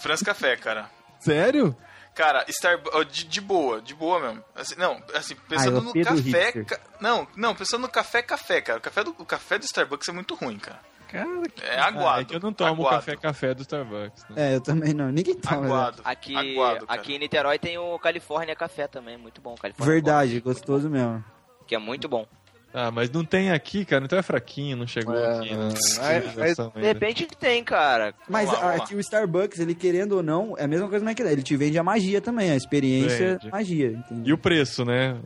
France 0.00 0.24
Café, 0.24 0.56
cara. 0.56 0.88
Sério? 1.18 1.76
Cara, 2.14 2.44
Starbucks, 2.48 3.12
de, 3.12 3.24
de 3.24 3.40
boa, 3.40 3.80
de 3.82 3.94
boa 3.94 4.18
mesmo. 4.20 4.42
Assim, 4.56 4.74
não, 4.76 5.00
assim, 5.14 5.34
Ah, 5.38 5.42
pensando 5.48 5.78
o 5.78 5.82
no 5.82 5.92
café. 6.04 6.52
ca- 6.64 6.80
Não, 7.00 7.28
não, 7.36 7.54
pensando 7.54 7.82
no 7.82 7.88
café, 7.88 8.22
café, 8.22 8.60
cara. 8.60 8.78
O 8.78 8.82
café 8.82 9.04
do, 9.04 9.14
o 9.18 9.24
café 9.24 9.58
do 9.58 9.64
Starbucks 9.64 10.08
é 10.08 10.12
muito 10.12 10.34
ruim, 10.34 10.58
cara. 10.58 10.80
Cara, 11.10 11.42
que... 11.54 11.64
É 11.64 11.78
aguado. 11.78 12.18
Ah, 12.18 12.20
é 12.20 12.24
que 12.24 12.36
eu 12.36 12.40
não 12.40 12.52
tomo 12.52 12.70
aguado. 12.82 12.96
café 12.96 13.16
café 13.16 13.54
do 13.54 13.62
Starbucks. 13.62 14.24
Né? 14.30 14.52
É, 14.52 14.54
eu 14.56 14.60
também 14.60 14.92
não. 14.94 15.10
Ninguém 15.10 15.34
toma. 15.34 15.60
né? 15.60 15.66
Aguado. 15.66 16.02
Aqui, 16.04 16.36
aguado, 16.36 16.84
aqui 16.88 17.14
em 17.14 17.18
Niterói 17.18 17.58
tem 17.58 17.78
o 17.78 17.98
California 17.98 18.54
Café 18.54 18.86
também, 18.86 19.16
muito 19.16 19.40
bom. 19.40 19.54
California 19.54 19.92
Verdade, 19.94 20.40
gostoso 20.40 20.88
mesmo. 20.90 21.24
Que 21.66 21.74
é 21.74 21.78
muito 21.78 22.08
bom. 22.08 22.26
Ah, 22.74 22.90
mas 22.90 23.10
não 23.10 23.24
tem 23.24 23.50
aqui, 23.50 23.82
cara. 23.82 24.04
Então 24.04 24.18
é 24.18 24.22
fraquinho, 24.22 24.76
não 24.76 24.86
chegou 24.86 25.16
É, 25.16 25.38
aqui. 25.38 25.54
Né? 25.54 25.68
mas- 25.70 25.84
Civilização 25.94 26.68
De 26.68 26.76
ainda. 26.76 26.86
repente 26.88 27.26
tem, 27.40 27.64
cara. 27.64 28.14
Mas 28.28 28.44
Vamos 28.46 28.60
lá, 28.62 28.68
vamos 28.72 28.84
aqui 28.84 28.94
o 28.94 29.00
Starbucks, 29.00 29.58
ele 29.58 29.74
querendo 29.74 30.12
ou 30.12 30.22
não, 30.22 30.54
é 30.58 30.64
a 30.64 30.68
mesma 30.68 30.86
coisa 30.86 31.14
que. 31.14 31.22
Ele 31.22 31.42
te 31.42 31.56
vende 31.56 31.78
a 31.78 31.82
magia 31.82 32.20
também, 32.20 32.50
a 32.50 32.56
experiência 32.56 33.38
Vende. 33.38 33.50
magia, 33.50 33.86
entendeu? 33.92 34.22
E 34.26 34.32
o 34.34 34.38
preço, 34.38 34.84
né? 34.84 35.16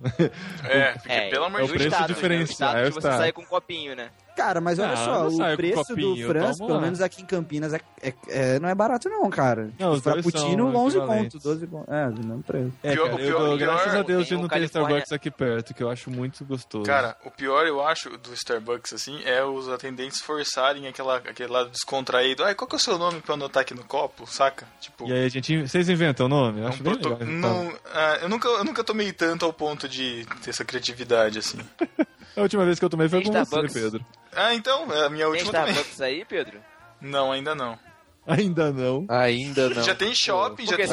É, 0.68 0.92
porque 0.94 1.12
É, 1.12 1.30
pelo 1.30 1.46
amor 1.46 1.62
é 1.62 1.64
de 1.64 1.72
o 1.72 1.74
o 1.74 1.78
Deus. 1.78 1.82
preço 1.82 1.96
status, 1.96 2.14
diferencial, 2.14 2.74
né? 2.74 2.80
é 2.80 2.84
O 2.84 2.86
o 2.86 2.88
de 2.90 2.94
você 2.94 2.98
status. 3.00 3.18
sair 3.18 3.32
com 3.32 3.42
um 3.42 3.46
copinho, 3.46 3.96
né? 3.96 4.10
Cara, 4.36 4.60
mas 4.60 4.78
olha 4.78 4.88
Ah, 4.88 4.92
eu 4.92 4.96
só, 5.30 5.30
não 5.38 5.52
o 5.52 5.56
preço 5.56 5.84
copinho, 5.84 6.14
do 6.14 6.20
eu 6.22 6.28
França, 6.28 6.64
pelo 6.64 6.74
lá. 6.78 6.80
menos 6.80 7.00
aqui 7.02 7.22
em 7.22 7.26
Campinas, 7.26 7.74
é, 7.74 7.80
é- 8.02 8.14
é- 8.28 8.58
não 8.58 8.68
é 8.68 8.74
barato 8.74 9.08
não, 9.08 9.28
cara. 9.28 9.70
Não, 9.78 9.92
os 9.92 10.00
dois 10.02 10.22
Frappuccino, 10.24 10.72
são 10.72 10.80
11 10.82 10.96
equivalentes. 10.98 11.32
conto, 11.34 11.42
12 11.44 11.66
conto. 11.66 11.92
É, 11.92 12.10
não 12.24 12.40
preço. 12.42 12.72
É, 12.82 12.92
Pior- 12.92 13.04
cara, 13.10 13.16
o 13.16 13.20
eu 13.20 13.26
pior- 13.26 13.40
o 13.42 13.44
pior- 13.44 13.58
graças 13.58 13.94
a 13.94 14.02
Deus 14.02 14.22
de 14.24 14.28
tem 14.30 14.38
não 14.38 14.44
o 14.44 14.48
ter 14.48 14.54
California- 14.54 14.66
Starbucks 14.88 15.12
aqui 15.12 15.30
perto, 15.30 15.74
que 15.74 15.82
eu 15.82 15.90
acho 15.90 16.10
muito 16.10 16.44
gostoso. 16.44 16.84
Cara, 16.84 17.16
o 17.24 17.30
pior 17.30 17.66
eu 17.66 17.86
acho 17.86 18.10
do 18.16 18.32
Starbucks, 18.32 18.92
assim, 18.94 19.20
é 19.24 19.44
os 19.44 19.68
atendentes 19.68 20.20
forçarem 20.22 20.86
aquela, 20.88 21.16
aquele 21.18 21.52
lado 21.52 21.68
descontraído. 21.70 22.42
Ai, 22.44 22.54
qual 22.54 22.66
que 22.66 22.74
é 22.74 22.78
o 22.78 22.80
seu 22.80 22.96
nome 22.98 23.20
pra 23.20 23.32
eu 23.32 23.34
anotar 23.34 23.60
aqui 23.60 23.74
no 23.74 23.84
copo, 23.84 24.26
saca? 24.26 24.66
Tipo, 24.80 25.06
E 25.08 25.12
aí, 25.12 25.24
a 25.26 25.28
gente, 25.28 25.68
vocês 25.68 25.88
inventam 25.90 26.26
o 26.26 26.28
nome? 26.28 26.58
Eu 26.60 26.64
é 26.64 26.66
um 26.66 26.70
acho 26.70 26.82
bem 26.82 26.94
proto- 26.94 27.08
legal. 27.18 27.28
então. 27.28 27.64
não, 27.64 27.72
ah, 27.94 28.18
eu, 28.22 28.28
nunca, 28.28 28.48
eu 28.48 28.64
nunca 28.64 28.82
tomei 28.82 29.12
tanto 29.12 29.44
ao 29.44 29.52
ponto 29.52 29.86
de 29.88 30.26
ter 30.42 30.50
essa 30.50 30.64
criatividade, 30.64 31.38
assim. 31.38 31.58
A 32.34 32.40
última 32.40 32.64
vez 32.64 32.78
que 32.78 32.84
eu 32.84 32.88
tomei 32.88 33.10
foi 33.10 33.22
com 33.22 33.30
você, 33.30 33.42
Starbucks. 33.42 33.74
Pedro. 33.74 34.06
Ah, 34.34 34.54
então, 34.54 34.92
é 34.92 35.06
a 35.06 35.10
minha 35.10 35.24
Tem 35.26 35.32
última 35.32 35.52
também. 35.52 35.70
Starbucks 35.72 36.00
aí, 36.00 36.24
Pedro? 36.24 36.60
Não, 37.00 37.32
ainda 37.32 37.54
não. 37.54 37.78
Ainda 38.26 38.72
não. 38.72 39.04
Ainda 39.08 39.68
não. 39.70 39.82
Já 39.82 39.94
tem 39.94 40.14
shopping, 40.14 40.64
já 40.66 40.76
tem 40.76 40.86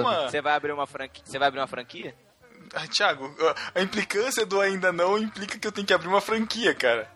uma, 0.00 0.28
você 0.28 0.40
vai 0.40 0.54
abrir 0.54 0.72
uma 0.72 0.86
franquia? 0.86 1.22
Você 1.24 1.38
vai 1.38 1.48
abrir 1.48 1.60
uma 1.60 1.66
franquia? 1.66 2.14
Ah, 2.74 2.86
Thiago, 2.88 3.34
a- 3.74 3.80
implicância 3.82 4.46
do 4.46 4.58
ainda 4.60 4.90
não 4.90 5.18
implica 5.18 5.58
que 5.58 5.66
eu 5.66 5.72
tenho 5.72 5.86
que 5.86 5.92
abrir 5.92 6.08
uma 6.08 6.22
franquia, 6.22 6.74
cara. 6.74 7.06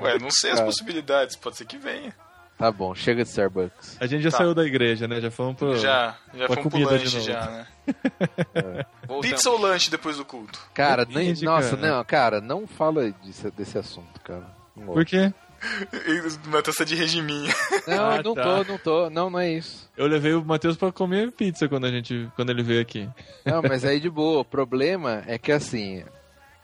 Ué, 0.00 0.18
não 0.18 0.30
sei 0.30 0.52
as 0.52 0.60
possibilidades, 0.62 1.36
pode 1.36 1.58
ser 1.58 1.66
que 1.66 1.76
venha. 1.76 2.14
Tá 2.56 2.72
bom, 2.72 2.92
chega 2.94 3.22
de 3.22 3.28
Starbucks. 3.28 3.98
A 4.00 4.06
gente 4.06 4.22
já 4.22 4.30
Tá. 4.30 4.38
saiu 4.38 4.54
da 4.54 4.64
igreja, 4.64 5.06
né? 5.06 5.20
Já 5.20 5.30
fomos 5.30 5.56
pro. 5.56 5.76
Já, 5.76 6.16
já 6.34 6.46
Pra 6.46 6.56
fomos 6.56 6.72
pro 6.72 6.82
lanche 6.90 7.04
novo. 7.16 7.20
já, 7.20 7.46
né? 7.46 7.66
Voltamos. 9.06 9.26
Pizza 9.30 9.50
ou 9.50 9.60
lanche 9.60 9.90
depois 9.90 10.16
do 10.16 10.24
culto? 10.24 10.58
Cara, 10.74 11.04
nem, 11.08 11.34
nossa, 11.42 11.76
cara. 11.76 11.88
não, 11.96 12.04
cara, 12.04 12.40
não 12.40 12.66
fala 12.66 13.10
desse, 13.24 13.50
desse 13.52 13.78
assunto, 13.78 14.18
cara. 14.22 14.56
Por 14.86 15.04
quê? 15.04 15.32
Matheus 16.46 16.76
tá 16.76 16.84
de 16.84 16.94
regiminha. 16.94 17.52
não, 17.86 18.10
Ah, 18.10 18.22
não 18.22 18.34
tá. 18.34 18.42
tô, 18.42 18.64
não 18.72 18.78
tô, 18.78 19.10
não, 19.10 19.30
não 19.30 19.38
é 19.40 19.50
isso. 19.52 19.90
Eu 19.96 20.06
levei 20.06 20.32
o 20.34 20.44
Matheus 20.44 20.76
pra 20.76 20.92
comer 20.92 21.32
pizza 21.32 21.68
quando, 21.68 21.86
a 21.86 21.90
gente, 21.90 22.28
quando 22.36 22.50
ele 22.50 22.62
veio 22.62 22.80
aqui. 22.80 23.08
Não, 23.44 23.60
mas 23.62 23.84
aí 23.84 23.98
de 23.98 24.08
boa. 24.08 24.40
O 24.40 24.44
problema 24.44 25.22
é 25.26 25.36
que 25.36 25.50
assim, 25.50 26.04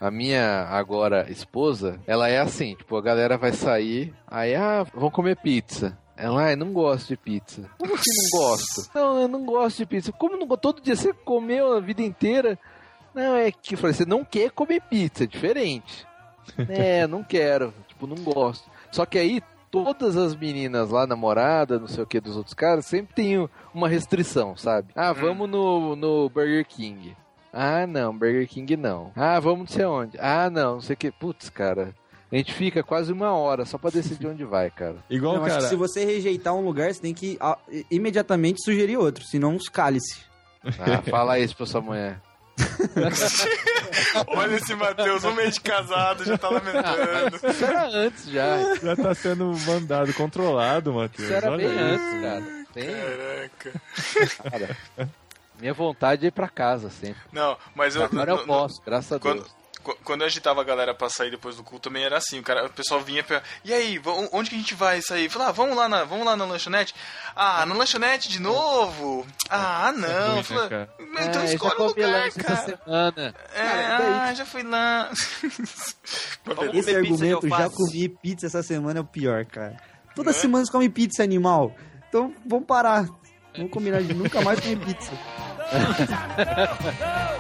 a 0.00 0.10
minha 0.10 0.66
agora 0.70 1.26
esposa, 1.30 1.98
ela 2.06 2.28
é 2.28 2.38
assim, 2.38 2.76
tipo, 2.76 2.96
a 2.96 3.02
galera 3.02 3.36
vai 3.36 3.52
sair, 3.52 4.14
aí, 4.26 4.54
ah, 4.54 4.86
vamos 4.94 5.12
comer 5.12 5.36
pizza. 5.36 5.98
Ela, 6.16 6.44
ai, 6.44 6.54
não 6.56 6.72
gosto 6.72 7.08
de 7.08 7.16
pizza. 7.16 7.68
Como 7.76 7.92
assim 7.94 8.10
não 8.32 8.40
gosto? 8.40 8.90
Não, 8.94 9.20
eu 9.22 9.26
não 9.26 9.44
gosto 9.44 9.78
de 9.78 9.86
pizza. 9.86 10.12
Como 10.12 10.36
não 10.36 10.46
gosto? 10.46 10.60
Todo 10.60 10.80
dia 10.80 10.94
você 10.94 11.12
comeu 11.12 11.76
a 11.76 11.80
vida 11.80 12.02
inteira? 12.02 12.56
Não, 13.12 13.34
é 13.34 13.50
que 13.50 13.74
eu 13.74 13.78
falei, 13.78 13.94
você 13.94 14.04
não 14.04 14.24
quer 14.24 14.52
comer 14.52 14.80
pizza, 14.82 15.24
é 15.24 15.26
diferente. 15.26 16.06
É, 16.68 17.06
não 17.06 17.24
quero, 17.24 17.72
tipo, 18.06 18.06
não 18.06 18.32
gosto. 18.32 18.68
Só 18.90 19.06
que 19.06 19.18
aí, 19.18 19.42
todas 19.70 20.16
as 20.16 20.36
meninas 20.36 20.90
lá, 20.90 21.06
namorada, 21.06 21.78
não 21.78 21.88
sei 21.88 22.02
o 22.02 22.06
que 22.06 22.20
dos 22.20 22.36
outros 22.36 22.54
caras, 22.54 22.86
sempre 22.86 23.14
tem 23.14 23.48
uma 23.74 23.88
restrição, 23.88 24.56
sabe? 24.56 24.88
Ah, 24.94 25.12
vamos 25.12 25.48
no, 25.48 25.96
no 25.96 26.28
Burger 26.28 26.66
King. 26.66 27.16
Ah, 27.52 27.86
não, 27.86 28.16
Burger 28.16 28.48
King 28.48 28.76
não. 28.76 29.12
Ah, 29.14 29.38
vamos 29.40 29.60
não 29.60 29.66
sei 29.66 29.84
onde. 29.84 30.18
Ah, 30.20 30.50
não, 30.50 30.74
não 30.74 30.80
sei 30.80 30.94
o 30.94 30.96
que. 30.96 31.10
Putz, 31.10 31.48
cara. 31.48 31.94
A 32.32 32.36
gente 32.36 32.52
fica 32.52 32.82
quase 32.82 33.12
uma 33.12 33.32
hora 33.32 33.64
só 33.64 33.78
pra 33.78 33.90
decidir 33.90 34.26
onde 34.26 34.44
vai, 34.44 34.68
cara. 34.70 34.96
Igual, 35.08 35.36
Eu 35.36 35.42
acho 35.44 35.50
cara. 35.50 35.62
que 35.62 35.68
se 35.68 35.76
você 35.76 36.04
rejeitar 36.04 36.52
um 36.54 36.64
lugar, 36.64 36.92
você 36.92 37.00
tem 37.00 37.14
que 37.14 37.38
ah, 37.40 37.56
imediatamente 37.90 38.60
sugerir 38.64 38.96
outro, 38.96 39.24
senão 39.24 39.54
uns 39.54 39.68
cale-se. 39.68 40.18
Ah, 40.64 41.00
fala 41.08 41.38
isso 41.38 41.56
pra 41.56 41.66
sua 41.66 41.80
mulher. 41.80 42.20
Olha 44.28 44.56
esse 44.56 44.74
Matheus, 44.74 45.24
um 45.24 45.32
mês 45.34 45.54
de 45.54 45.60
casado, 45.60 46.24
já 46.24 46.38
tá 46.38 46.48
lamentando. 46.48 47.36
Isso 47.36 47.64
era 47.64 47.86
antes 47.88 48.26
já. 48.26 48.74
Já 48.76 48.96
tá 48.96 49.14
sendo 49.14 49.52
mandado, 49.66 50.12
controlado, 50.14 50.92
Matheus. 50.92 51.24
Isso 51.28 51.32
era 51.32 51.50
Olha 51.50 51.68
bem 51.68 51.76
isso. 51.94 52.04
antes, 52.04 52.20
cara. 52.22 52.64
Tem, 52.72 52.90
Caraca. 52.90 53.80
cara. 54.50 55.10
Minha 55.60 55.74
vontade 55.74 56.24
é 56.24 56.28
ir 56.28 56.32
pra 56.32 56.48
casa 56.48 56.90
sempre. 56.90 57.20
Não, 57.32 57.56
mas 57.74 57.94
eu. 57.96 58.04
Agora 58.04 58.32
eu 58.32 58.44
posso, 58.44 58.82
graças 58.84 59.12
a 59.12 59.18
Quando, 59.20 59.42
Deus. 59.42 59.54
Qu- 59.84 59.96
quando 60.02 60.22
eu 60.22 60.26
agitava 60.26 60.60
a 60.60 60.64
galera 60.64 60.92
pra 60.94 61.08
sair 61.08 61.30
depois 61.30 61.54
do 61.56 61.62
culto, 61.62 61.88
também 61.88 62.02
era 62.04 62.16
assim. 62.16 62.38
O, 62.40 62.42
cara, 62.42 62.66
o 62.66 62.70
pessoal 62.70 63.00
vinha 63.00 63.22
pra. 63.22 63.42
E 63.64 63.72
aí, 63.72 64.00
onde 64.32 64.50
que 64.50 64.56
a 64.56 64.58
gente 64.58 64.74
vai 64.74 65.00
sair? 65.02 65.28
Falei, 65.28 65.48
ah, 65.48 65.52
vamos 65.52 65.76
lá 65.76 65.88
na, 65.88 66.02
vamos 66.04 66.24
lá 66.26 66.36
na 66.36 66.44
lanchonete. 66.44 66.94
Ah, 67.36 67.64
na 67.66 67.74
lanchonete 67.74 68.28
de 68.28 68.40
novo? 68.40 69.26
Ah, 69.48 69.92
não. 69.94 70.08
ruim, 70.08 70.36
né, 70.36 70.42
Falei, 70.42 70.68
cara? 70.68 70.90
então 70.98 71.42
eu 71.42 71.46
já 71.48 71.54
escolhe 71.54 71.74
o 71.78 71.84
lugar, 71.84 72.30
cara. 72.32 72.56
semana. 72.56 73.34
É, 73.54 73.62
Cara, 73.62 74.22
ah, 74.24 74.34
já 74.34 74.46
fui 74.46 74.62
lá. 74.62 75.10
Esse 76.74 76.94
argumento, 76.96 77.48
já 77.48 77.70
comi 77.70 78.08
pizza 78.08 78.46
essa 78.46 78.62
semana, 78.62 78.98
é 78.98 79.02
o 79.02 79.04
pior, 79.04 79.44
cara. 79.46 79.76
Toda 80.14 80.30
Né? 80.30 80.36
semana 80.36 80.64
você 80.64 80.72
come 80.72 80.88
pizza, 80.88 81.22
animal. 81.22 81.74
Então, 82.08 82.34
vamos 82.46 82.66
parar. 82.66 83.06
Vamos 83.56 83.70
combinar 83.72 84.02
de 84.02 84.14
nunca 84.14 84.40
mais 84.42 84.58
comer 84.60 84.76
pizza. 84.86 85.12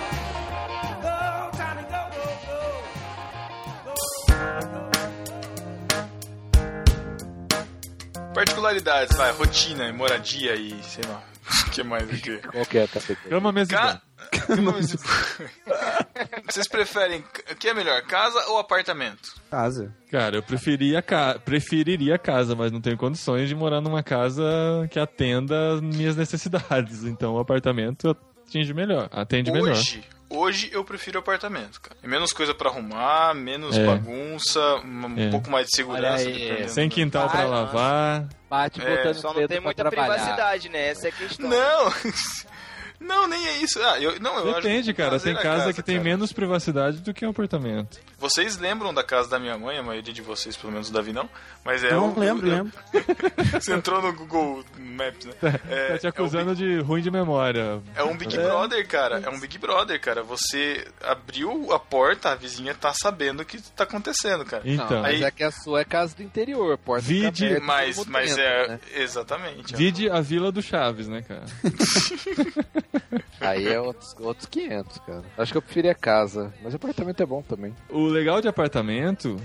Particularidades, 8.34 9.16
vai, 9.16 9.30
rotina, 9.32 9.92
moradia 9.92 10.54
e 10.56 10.82
sei 10.82 11.04
lá. 11.08 11.22
O 11.66 11.70
que 11.70 11.82
mais 11.82 12.08
aqui? 12.08 12.38
Qual 12.38 12.66
que 12.66 12.78
é 12.78 12.84
a 12.84 12.88
categoria? 12.88 13.30
Cama, 13.30 13.52
mesa 13.52 13.72
e 13.72 13.76
Ca... 13.76 14.02
banho. 14.48 14.64
Vocês 16.50 16.66
preferem. 16.66 17.22
O 17.50 17.54
que 17.54 17.68
é 17.68 17.74
melhor, 17.74 18.02
casa 18.02 18.38
ou 18.48 18.58
apartamento? 18.58 19.34
Casa. 19.50 19.94
Cara, 20.10 20.36
eu 20.36 20.42
preferia 20.42 21.00
ca... 21.02 21.38
preferiria 21.38 22.18
casa, 22.18 22.56
mas 22.56 22.72
não 22.72 22.80
tenho 22.80 22.96
condições 22.96 23.48
de 23.48 23.54
morar 23.54 23.80
numa 23.80 24.02
casa 24.02 24.42
que 24.90 24.98
atenda 24.98 25.74
as 25.74 25.80
minhas 25.80 26.16
necessidades. 26.16 27.04
Então 27.04 27.34
o 27.34 27.38
apartamento 27.38 28.16
atinge 28.46 28.74
melhor, 28.74 29.08
atende 29.12 29.52
melhor. 29.52 29.72
Hoje, 29.72 30.02
hoje 30.28 30.70
eu 30.72 30.84
prefiro 30.84 31.18
apartamento, 31.18 31.80
cara. 31.80 31.96
É 32.02 32.06
menos 32.08 32.32
coisa 32.32 32.54
pra 32.54 32.68
arrumar, 32.70 33.34
menos 33.34 33.76
É. 33.76 33.84
bagunça, 33.86 34.60
um 34.84 35.14
É. 35.18 35.30
pouco 35.30 35.50
mais 35.50 35.66
de 35.66 35.76
segurança. 35.76 36.26
Aí. 36.28 36.68
Sem 36.68 36.88
quintal 36.88 37.28
pra 37.28 37.40
Vai, 37.42 37.48
lavar. 37.48 38.28
Bate 38.50 38.80
É, 38.82 38.96
botando 38.96 39.14
Só 39.16 39.32
não 39.34 39.46
tem 39.46 39.60
muita 39.60 39.82
trabalhar. 39.82 40.14
privacidade, 40.14 40.68
né? 40.68 40.88
Essa 40.88 41.08
é 41.08 41.10
a 41.10 41.12
questão. 41.12 41.48
Não! 41.48 41.92
Não, 43.00 43.26
nem 43.26 43.46
é 43.48 43.56
isso. 43.58 43.78
Ah, 43.82 44.00
eu, 44.00 44.18
não, 44.18 44.38
eu 44.38 44.54
Depende, 44.54 44.90
acho 44.90 44.94
cara. 44.96 45.20
Tem 45.20 45.34
a 45.34 45.36
casa, 45.38 45.72
que 45.74 45.82
tem 45.82 45.96
cara. 45.96 46.04
menos 46.08 46.32
privacidade 46.32 46.98
do 47.00 47.12
que 47.12 47.26
um 47.26 47.30
apartamento. 47.30 47.98
Vocês 48.24 48.56
lembram 48.56 48.94
da 48.94 49.04
casa 49.04 49.28
da 49.28 49.38
minha 49.38 49.58
mãe? 49.58 49.76
A 49.76 49.82
maioria 49.82 50.10
de 50.10 50.22
vocês, 50.22 50.56
pelo 50.56 50.72
menos 50.72 50.88
o 50.88 50.92
Davi 50.94 51.12
não. 51.12 51.28
Mas 51.62 51.84
é 51.84 51.88
Eu 51.88 52.00
não 52.00 52.12
o- 52.14 52.18
lembro, 52.18 52.46
eu- 52.48 52.54
lembro. 52.56 52.72
Você 53.60 53.74
entrou 53.74 54.00
no 54.00 54.14
Google 54.14 54.64
Maps, 54.78 55.26
né? 55.26 55.32
É, 55.68 55.88
tá 55.92 55.98
te 55.98 56.06
é 56.06 56.08
o 56.08 56.10
acusando 56.10 56.56
de 56.56 56.78
ruim 56.80 57.02
de 57.02 57.10
memória. 57.10 57.82
É 57.94 58.02
um 58.02 58.16
Big 58.16 58.34
Brother, 58.34 58.88
cara. 58.88 59.20
É 59.20 59.28
um 59.28 59.38
Big 59.38 59.58
Brother, 59.58 60.00
cara. 60.00 60.22
Você 60.22 60.86
abriu 61.02 61.70
a 61.70 61.78
porta, 61.78 62.30
a 62.30 62.34
vizinha 62.34 62.74
tá 62.74 62.94
sabendo 62.94 63.40
o 63.40 63.44
que 63.44 63.60
tá 63.60 63.84
acontecendo, 63.84 64.42
cara. 64.46 64.62
Não, 64.64 64.72
Então, 64.72 65.02
mas 65.02 65.16
Aí- 65.16 65.24
é 65.24 65.30
que 65.30 65.44
a 65.44 65.50
sua 65.50 65.82
é 65.82 65.84
casa 65.84 66.16
do 66.16 66.22
interior, 66.22 66.78
porta 66.78 67.04
Vide- 67.06 67.44
aberta, 67.46 67.66
Mas, 67.66 68.06
mas 68.06 68.38
é. 68.38 68.68
né? 68.68 68.80
Exatamente. 68.94 69.76
vide 69.76 70.08
a 70.08 70.20
Vila 70.22 70.50
do 70.50 70.62
Chaves, 70.62 71.08
né, 71.08 71.20
cara? 71.20 71.44
Aí 73.40 73.68
é 73.68 73.78
outros, 73.80 74.14
outros 74.18 74.46
500, 74.46 74.98
cara. 74.98 75.22
Acho 75.36 75.52
que 75.52 75.58
eu 75.58 75.62
preferia 75.62 75.94
casa, 75.94 76.52
mas 76.62 76.74
apartamento 76.74 77.22
é 77.22 77.26
bom 77.26 77.42
também. 77.42 77.74
O 77.90 78.08
legal 78.14 78.40
de 78.40 78.48
apartamento, 78.48 79.36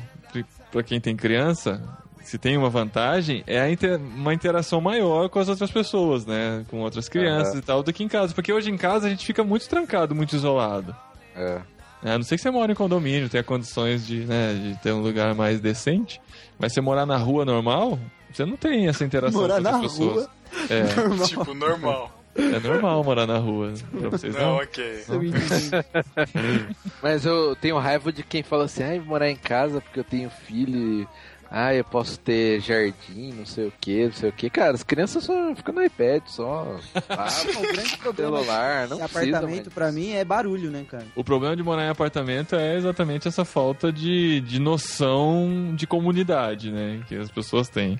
pra 0.72 0.84
quem 0.84 1.00
tem 1.02 1.16
criança, 1.16 1.82
se 2.24 2.38
tem 2.38 2.56
uma 2.58 2.70
vantagem, 2.70 3.44
é 3.48 3.60
a 3.60 3.70
inter- 3.72 4.00
uma 4.00 4.34
interação 4.34 4.80
maior 4.80 5.30
com 5.30 5.40
as 5.40 5.50
outras 5.50 5.72
pessoas, 5.72 6.26
né? 6.26 6.64
Com 6.70 6.80
outras 6.82 7.10
crianças 7.10 7.56
e 7.56 7.62
tal, 7.62 7.82
do 7.82 7.92
que 7.92 8.04
em 8.04 8.08
casa. 8.08 8.34
Porque 8.34 8.54
hoje 8.54 8.70
em 8.70 8.78
casa 8.78 9.08
a 9.08 9.10
gente 9.10 9.26
fica 9.26 9.44
muito 9.44 9.68
trancado, 9.68 10.14
muito 10.14 10.36
isolado. 10.36 10.96
É. 11.36 11.60
É, 12.04 12.12
a 12.14 12.18
não 12.18 12.24
sei 12.24 12.38
que 12.38 12.42
você 12.44 12.50
mora 12.52 12.72
em 12.72 12.76
condomínio, 12.76 13.28
tenha 13.28 13.44
condições 13.44 14.08
de, 14.08 14.20
né, 14.26 14.54
de 14.54 14.80
ter 14.82 14.94
um 14.94 15.02
lugar 15.02 15.36
mais 15.36 15.60
decente, 15.60 16.22
mas 16.58 16.72
você 16.74 16.80
morar 16.80 17.06
na 17.06 17.18
rua 17.18 17.44
normal, 17.44 18.00
você 18.32 18.46
não 18.46 18.56
tem 18.56 18.88
essa 18.88 19.04
interação 19.04 19.42
Morar 19.42 19.56
com 19.58 19.62
na 19.64 19.80
pessoas. 19.80 20.14
rua? 20.16 20.30
É, 20.70 20.84
Tipo, 21.28 21.54
normal. 21.54 22.10
É 22.42 22.60
normal 22.60 23.04
morar 23.04 23.26
na 23.28 23.38
rua. 23.38 23.74
Pra 24.00 24.10
vocês 24.10 24.34
Não, 24.36 24.42
não? 24.42 24.56
ok. 24.58 25.04
Mas 27.02 27.26
eu 27.26 27.56
tenho 27.56 27.78
raiva 27.78 28.12
de 28.12 28.24
quem 28.24 28.44
fala 28.44 28.66
assim, 28.66 28.84
ai, 28.84 29.00
vou 29.00 29.08
morar 29.10 29.30
em 29.30 29.36
casa 29.36 29.82
porque 29.82 30.00
eu 30.00 30.04
tenho 30.04 30.30
filho 30.30 31.02
e... 31.02 31.08
Ah, 31.52 31.74
eu 31.74 31.84
posso 31.84 32.20
ter 32.20 32.60
jardim, 32.62 33.34
não 33.34 33.44
sei 33.44 33.66
o 33.66 33.74
que, 33.82 34.06
não 34.06 34.12
sei 34.14 34.30
o 34.30 34.32
que. 34.32 34.52
Cara, 34.52 34.74
as 34.76 34.84
crianças 34.84 35.24
só 35.24 35.56
ficam 35.56 35.74
no 35.74 35.82
iPad, 35.84 36.22
só. 36.28 36.78
Ah, 37.10 37.28
o 37.58 37.74
grande 37.74 37.98
problema 37.98 38.38
celular, 38.38 38.88
não 38.88 38.98
de 38.98 39.04
precisa 39.04 39.30
apartamento, 39.38 39.64
mais. 39.66 39.74
pra 39.74 39.92
mim, 39.92 40.12
é 40.12 40.24
barulho, 40.24 40.70
né, 40.70 40.86
cara? 40.88 41.08
O 41.16 41.24
problema 41.24 41.56
de 41.56 41.64
morar 41.64 41.86
em 41.86 41.90
apartamento 41.90 42.56
é 42.56 42.78
exatamente 42.78 43.28
essa 43.28 43.44
falta 43.44 43.92
de, 43.92 44.42
de 44.42 44.60
noção 44.60 45.74
de 45.76 45.88
comunidade, 45.88 46.72
né? 46.72 47.02
Que 47.08 47.16
as 47.16 47.32
pessoas 47.32 47.68
têm. 47.68 48.00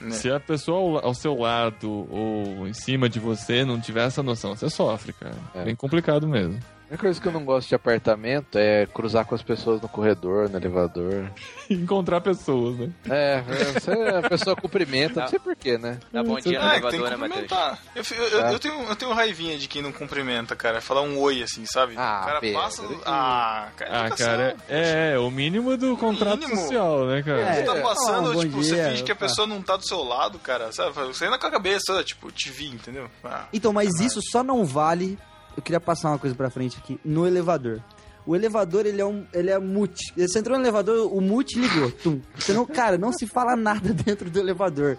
Né. 0.00 0.10
Se 0.12 0.30
a 0.30 0.40
pessoa 0.40 1.00
ao, 1.00 1.08
ao 1.08 1.14
seu 1.14 1.36
lado 1.36 2.06
ou 2.10 2.66
em 2.66 2.72
cima 2.72 3.08
de 3.08 3.20
você 3.20 3.64
não 3.64 3.80
tiver 3.80 4.06
essa 4.06 4.22
noção, 4.22 4.56
você 4.56 4.70
sofre, 4.70 5.12
cara. 5.12 5.36
É. 5.54 5.64
Bem 5.64 5.76
complicado 5.76 6.26
mesmo. 6.26 6.58
A 6.90 6.94
única 6.94 7.06
coisa 7.06 7.20
que 7.20 7.28
eu 7.28 7.32
não 7.32 7.44
gosto 7.44 7.68
de 7.68 7.74
apartamento 7.76 8.58
é 8.58 8.84
cruzar 8.86 9.24
com 9.24 9.32
as 9.36 9.42
pessoas 9.42 9.80
no 9.80 9.88
corredor, 9.88 10.50
no 10.50 10.58
elevador. 10.58 11.30
Encontrar 11.70 12.20
pessoas, 12.20 12.76
né? 12.78 12.90
É, 13.08 13.40
você, 13.74 13.92
a 13.92 14.28
pessoa 14.28 14.56
cumprimenta, 14.56 15.20
não 15.20 15.28
sei 15.28 15.38
porquê, 15.38 15.78
né? 15.78 16.00
Dá 16.12 16.20
bom 16.24 16.34
dia 16.40 16.58
no 16.58 16.66
Ah, 16.66 16.70
que 16.70 16.76
elevador, 16.78 17.10
né, 17.10 17.16
Matheus? 17.16 17.40
cumprimentar. 17.42 17.78
Eu, 17.94 18.02
eu, 18.10 18.24
eu- 18.24 18.40
Tá. 18.40 18.52
eu 18.52 18.58
tenho, 18.58 18.82
eu 18.88 18.96
tenho 18.96 19.12
raivinha 19.12 19.56
de 19.56 19.68
quem 19.68 19.80
não 19.82 19.92
cumprimenta, 19.92 20.56
cara. 20.56 20.80
Falar 20.80 21.02
um 21.02 21.16
oi 21.20 21.44
assim, 21.44 21.64
sabe? 21.64 21.94
Ah, 21.96 22.22
o 22.22 22.26
cara 22.26 22.40
Pedro, 22.40 22.60
passa. 22.60 22.82
Ah, 23.06 23.68
cara, 23.76 23.90
Ah, 24.06 24.10
cara, 24.10 24.50
poxa. 24.58 24.64
é, 24.68 25.12
é 25.14 25.18
o 25.20 25.30
mínimo 25.30 25.76
do 25.76 25.96
contrato 25.96 26.40
Mínimo. 26.40 26.56
social, 26.60 27.06
né, 27.06 27.22
cara? 27.22 27.40
É. 27.40 27.54
Você 27.54 27.62
tá 27.62 27.74
passando, 27.82 28.30
Ah, 28.30 28.34
bom 28.34 28.40
tipo, 28.40 28.56
você 28.64 28.74
dia, 28.74 28.90
finge 28.90 29.04
que 29.04 29.12
a 29.12 29.16
pessoa 29.16 29.46
não 29.46 29.62
tá 29.62 29.76
do 29.76 29.86
seu 29.86 30.02
lado, 30.02 30.40
cara. 30.40 30.72
Sabe? 30.72 30.90
Você 30.92 31.24
anda 31.26 31.38
com 31.38 31.46
a 31.46 31.50
cabeça, 31.52 32.02
tipo, 32.02 32.32
te 32.32 32.50
vi, 32.50 32.66
entendeu? 32.66 33.08
Ah, 33.22 33.44
Então, 33.52 33.72
mas 33.72 33.90
isso 34.00 34.18
só 34.32 34.42
não 34.42 34.64
vale. 34.64 35.16
Eu 35.60 35.62
queria 35.62 35.78
passar 35.80 36.08
uma 36.08 36.18
coisa 36.18 36.34
pra 36.34 36.48
frente 36.48 36.78
aqui. 36.78 36.98
No 37.04 37.26
elevador. 37.26 37.82
O 38.26 38.34
elevador, 38.34 38.86
ele 38.86 39.00
é 39.00 39.04
um. 39.04 39.26
Ele 39.32 39.50
é 39.50 39.58
mute. 39.58 40.12
Você 40.16 40.38
entrou 40.38 40.56
no 40.56 40.64
elevador, 40.64 41.12
o 41.14 41.20
mute 41.20 41.58
ligou. 41.58 41.90
Tum. 41.92 42.20
Você 42.34 42.52
não, 42.54 42.64
cara, 42.64 42.96
não 42.96 43.12
se 43.12 43.26
fala 43.26 43.54
nada 43.56 43.92
dentro 43.94 44.30
do 44.30 44.38
elevador. 44.38 44.96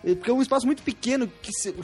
Porque 0.00 0.30
é 0.30 0.32
um 0.32 0.40
espaço 0.40 0.64
muito 0.64 0.82
pequeno 0.84 1.26
que 1.42 1.50
se- 1.52 1.74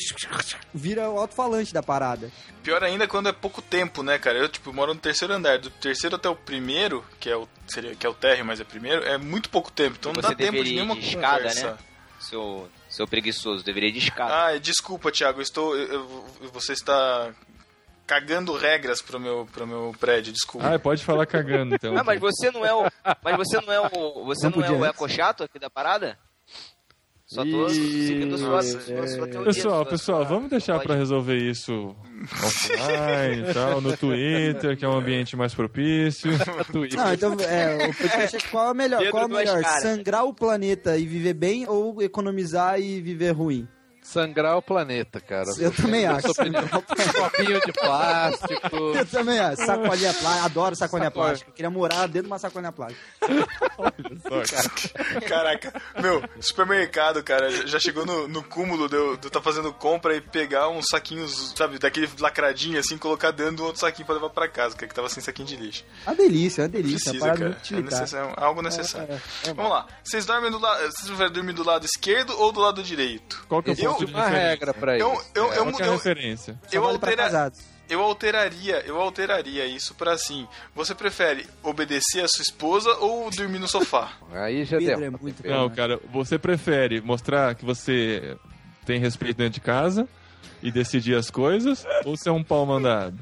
vira 0.73 1.11
o 1.11 1.19
alto-falante 1.19 1.75
da 1.75 1.83
parada. 1.83 2.31
Pior 2.63 2.83
ainda 2.85 3.09
quando 3.09 3.29
é 3.29 3.33
pouco 3.33 3.61
tempo, 3.61 4.05
né, 4.05 4.17
cara? 4.19 4.39
Eu, 4.39 4.49
tipo, 4.49 4.73
moro 4.73 4.95
no 4.95 5.01
terceiro 5.01 5.35
andar. 5.35 5.59
Do 5.59 5.69
terceiro 5.71 6.15
até 6.15 6.29
o 6.29 6.37
primeiro, 6.37 7.05
que 7.19 7.29
é 7.29 7.37
o, 7.37 7.49
seria, 7.67 7.97
que 7.97 8.07
é 8.07 8.09
o 8.09 8.15
térreo, 8.15 8.45
mas 8.45 8.61
é 8.61 8.65
primeiro, 8.65 9.03
é 9.05 9.19
muito 9.19 9.51
pouco 9.51 9.71
tempo. 9.73 9.97
Então 9.99 10.13
não 10.13 10.23
dá 10.23 10.33
tempo 10.33 10.63
de 10.63 10.75
nenhuma 10.75 10.95
de 10.95 11.01
escada, 11.09 11.39
conversa. 11.39 11.71
né? 11.73 11.77
seu, 12.21 12.69
seu 12.89 13.07
preguiçoso. 13.07 13.65
Deveria 13.65 13.89
ir 13.89 13.93
de 13.93 13.99
escada. 13.99 14.33
Ah, 14.47 14.59
desculpa, 14.59 15.11
Thiago, 15.11 15.39
eu 15.41 15.43
estou. 15.43 15.77
eu- 15.77 15.89
eu- 16.41 16.51
você 16.53 16.73
está 16.73 17.33
cagando 18.07 18.55
regras 18.57 19.01
pro 19.03 19.19
meu, 19.19 19.47
pro 19.53 19.67
meu 19.67 19.95
prédio, 19.99 20.33
desculpa. 20.33 20.75
Ah, 20.75 20.79
pode 20.79 21.05
falar 21.05 21.27
cagando, 21.27 21.75
então. 21.75 21.97
Ah, 21.97 22.05
mas 22.05 22.21
você 22.21 22.51
não 22.51 22.65
é 22.65 22.73
o. 22.75 22.85
Mas 23.23 23.37
você 23.37 23.61
não 23.61 23.73
é 23.73 23.81
o. 23.81 24.25
Você 24.27 24.49
Não 24.49 24.59
não, 24.59 24.65
é 24.65 24.71
o 24.73 24.85
eco 24.85 25.09
chato 25.09 25.43
aqui 25.45 25.59
da 25.59 25.71
parada? 25.71 26.19
Só 27.27 27.43
tô 27.43 27.69
seguindo 27.71 28.37
sua, 28.37 28.63
sua, 28.63 29.07
sua 29.09 29.27
teoria. 29.27 29.45
Pessoal, 29.53 29.77
sua- 29.83 29.87
pessoal, 29.87 30.19
sua- 30.21 30.29
vamos 30.29 30.51
deixar 30.51 30.75
pode- 30.75 30.87
pra 30.87 30.95
resolver 30.95 31.37
isso 31.37 31.97
offline 32.45 33.51
e 33.51 33.55
tal, 33.55 33.81
no 33.81 33.97
Twitter, 33.97 34.77
que 34.77 34.85
é 34.85 34.89
um 34.89 34.99
ambiente 34.99 35.35
mais 35.35 35.55
propício. 35.55 36.31
Não, 36.95 37.13
então, 37.15 37.33
é, 37.41 37.89
o 37.89 37.95
podcast 37.95 38.37
é 38.37 38.41
qual 38.51 38.69
é 38.69 38.73
o 38.73 38.75
melhor? 38.75 38.99
Pedro 38.99 39.13
Qual 39.13 39.25
é 39.25 39.29
melhor? 39.29 39.65
Sangrar 39.81 40.25
o 40.27 40.35
planeta 40.35 40.99
e 40.99 41.07
viver 41.07 41.33
bem 41.35 41.67
ou 41.67 42.01
economizar 42.03 42.79
e 42.79 43.01
viver 43.01 43.31
ruim? 43.33 43.67
Sangrar 44.07 44.57
o 44.59 44.63
planeta, 44.63 45.19
cara. 45.19 45.49
Eu 45.59 45.73
também 45.73 46.05
acho. 46.07 46.29
Copinho 46.37 47.59
de 47.61 47.73
plástico. 47.73 48.77
Eu 48.95 49.07
também 49.07 49.39
acho. 49.41 49.65
Sacolinha 49.65 50.13
plástica. 50.13 50.45
Adoro 50.45 50.77
sacolinha 50.77 51.09
Sacola. 51.11 51.27
plástica. 51.29 51.53
Queria 51.53 51.71
morar 51.71 52.07
dentro 52.07 52.23
de 52.25 52.27
uma 52.29 52.39
sacolinha 52.39 52.71
plástica. 52.71 53.03
Caraca, 55.27 55.73
meu, 56.01 56.23
supermercado, 56.41 57.23
cara, 57.23 57.51
já- 57.67 57.79
chegou 57.79 58.05
no, 58.07 58.29
no 58.29 58.43
cúmulo 58.43 58.89
de 58.89 58.97
eu 58.97 59.17
de 59.17 59.27
eu 59.27 59.31
tá 59.31 59.41
fazendo 59.41 59.73
compra 59.73 60.15
e 60.17 60.21
pegar 60.21 60.69
uns 60.69 60.85
saquinhos, 60.91 61.53
sabe, 61.57 61.79
daquele 61.79 62.09
lacradinho 62.19 62.79
assim, 62.79 62.97
colocar 62.99 63.31
dentro 63.31 63.57
do 63.57 63.65
outro 63.65 63.81
saquinho 63.81 64.07
pra 64.07 64.15
levar 64.17 64.31
pra 64.31 64.49
casa, 64.49 64.77
que 64.77 64.87
tava 64.87 65.09
sem 65.09 65.23
saquinho 65.23 65.49
de 65.49 65.57
lixo. 65.57 65.85
Uma 66.07 66.15
delícia, 66.15 66.63
uma 66.63 66.69
delícia. 66.69 67.11
Precisa, 67.11 67.27
cara. 67.35 67.59
É, 67.71 67.81
necessário, 67.81 68.35
é 68.39 68.45
algo 68.45 68.63
necessário. 68.63 69.15
É, 69.45 69.49
é, 69.51 69.55
Vamos 69.55 69.71
lá. 69.71 69.87
Vocês 70.03 70.27
dormem 70.27 70.51
do 70.51 70.59
lado. 70.59 70.81
Vocês 70.83 71.07
preferem 71.09 71.33
dormir 71.33 71.53
do 71.53 71.65
lado 71.65 71.85
esquerdo 71.87 72.35
ou 72.39 72.53
do 72.53 72.61
lado 72.61 72.83
direito? 72.83 73.45
Qual 73.49 73.63
que 73.63 73.71
é 73.71 73.75
o 73.75 73.77
Eu- 73.85 73.94
ponto 73.95 74.07
de 74.07 74.15
Uma 74.15 74.27
regra 74.29 74.75
pra 74.75 74.99
Eu, 74.99 75.13
isso. 75.15 75.31
eu, 75.35 75.45
eu, 75.53 75.53
é 75.71 75.83
a 75.83 75.87
eu, 75.87 75.93
referência? 75.93 76.61
Eu, 76.73 76.83
vale 76.83 76.99
pra 76.99 77.11
altera, 77.11 77.29
casados. 77.29 77.61
eu 77.89 78.01
alteraria, 78.03 78.83
eu 78.87 79.01
alteraria 79.01 79.67
isso 79.67 79.95
pra 79.95 80.13
assim. 80.13 80.47
Você 80.75 80.95
prefere 80.95 81.47
obedecer 81.63 82.25
a 82.25 82.29
sua 82.29 82.43
esposa 82.43 82.91
ou 82.99 83.31
dormir 83.31 83.59
no 83.59 83.69
sofá? 83.69 84.13
Aí 84.33 84.65
já 84.65 84.79
deu. 84.79 85.03
é 85.05 85.11
muito 85.11 85.47
Não, 85.47 85.69
bom, 85.69 85.75
cara, 85.75 86.01
você 86.13 86.39
prefere 86.39 87.01
mostrar 87.01 87.55
que 87.55 87.65
você 87.65 88.37
tem 88.87 88.99
respeito 89.01 89.37
dentro 89.39 89.55
de 89.55 89.61
casa 89.61 90.07
e 90.63 90.71
decidir 90.71 91.15
as 91.15 91.31
coisas 91.31 91.87
ou 92.05 92.17
ser 92.17 92.31
um 92.31 92.43
pau 92.43 92.65
mandado? 92.67 93.15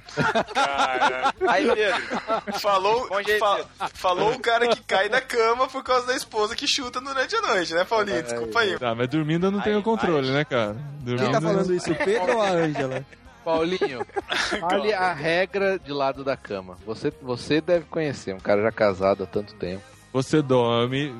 Cara, 0.54 1.34
Aí, 1.48 1.66
Pedro. 1.72 2.58
falou, 2.60 3.08
fa- 3.38 3.88
falou 3.94 4.32
o 4.32 4.40
cara 4.40 4.68
que 4.68 4.82
cai 4.82 5.08
da 5.08 5.20
cama 5.20 5.66
por 5.68 5.82
causa 5.82 6.06
da 6.06 6.14
esposa 6.16 6.54
que 6.56 6.66
chuta 6.66 7.00
durante 7.00 7.34
a 7.36 7.42
noite, 7.42 7.74
né, 7.74 7.84
Paulinho? 7.84 8.22
Desculpa 8.22 8.60
aí. 8.60 8.78
Tá, 8.78 8.94
mas 8.94 9.08
dormindo 9.08 9.46
eu 9.46 9.50
não 9.50 9.60
tenho 9.60 9.78
Aí, 9.78 9.82
controle, 9.82 10.28
aí. 10.28 10.34
né, 10.34 10.44
cara? 10.44 10.76
Dormindo... 11.00 11.22
Quem 11.24 11.32
tá 11.32 11.40
falando 11.40 11.74
isso, 11.74 11.92
o 11.92 11.96
Pedro 11.96 12.36
ou 12.36 12.42
a 12.42 12.48
Ângela? 12.50 13.04
Paulinho, 13.44 14.06
fale 14.60 14.92
a 14.94 15.12
regra 15.12 15.76
de 15.78 15.92
lado 15.92 16.22
da 16.22 16.36
cama. 16.36 16.76
Você, 16.86 17.12
você 17.20 17.60
deve 17.60 17.86
conhecer, 17.86 18.32
um 18.34 18.38
cara 18.40 18.62
já 18.62 18.70
casado 18.70 19.24
há 19.24 19.26
tanto 19.26 19.52
tempo. 19.54 19.82
Você 20.12 20.40
dorme 20.40 21.12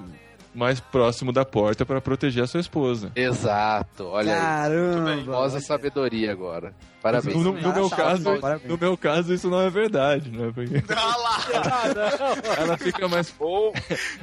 mais 0.54 0.80
próximo 0.80 1.32
da 1.32 1.44
porta 1.44 1.84
pra 1.86 2.00
proteger 2.00 2.44
a 2.44 2.46
sua 2.46 2.60
esposa. 2.60 3.10
Exato, 3.16 4.04
olha 4.06 4.34
aí. 4.34 4.40
Caramba. 4.40 5.24
Famosa 5.24 5.60
sabedoria 5.60 6.30
agora. 6.32 6.74
Parabéns. 7.02 7.34
No, 7.36 7.52
no 7.52 7.72
meu 7.72 7.90
Tá, 7.90 7.96
caso, 7.96 8.38
parabéns. 8.38 8.70
no 8.70 8.78
meu 8.78 8.96
caso 8.96 9.34
isso 9.34 9.50
não 9.50 9.60
é 9.60 9.68
verdade, 9.68 10.30
né? 10.30 10.52
Porque 10.54 10.76
Ah 10.94 11.16
lá! 11.16 11.36
ela 12.58 12.78
fica 12.78 13.08
mais, 13.08 13.34
Ou, 13.40 13.72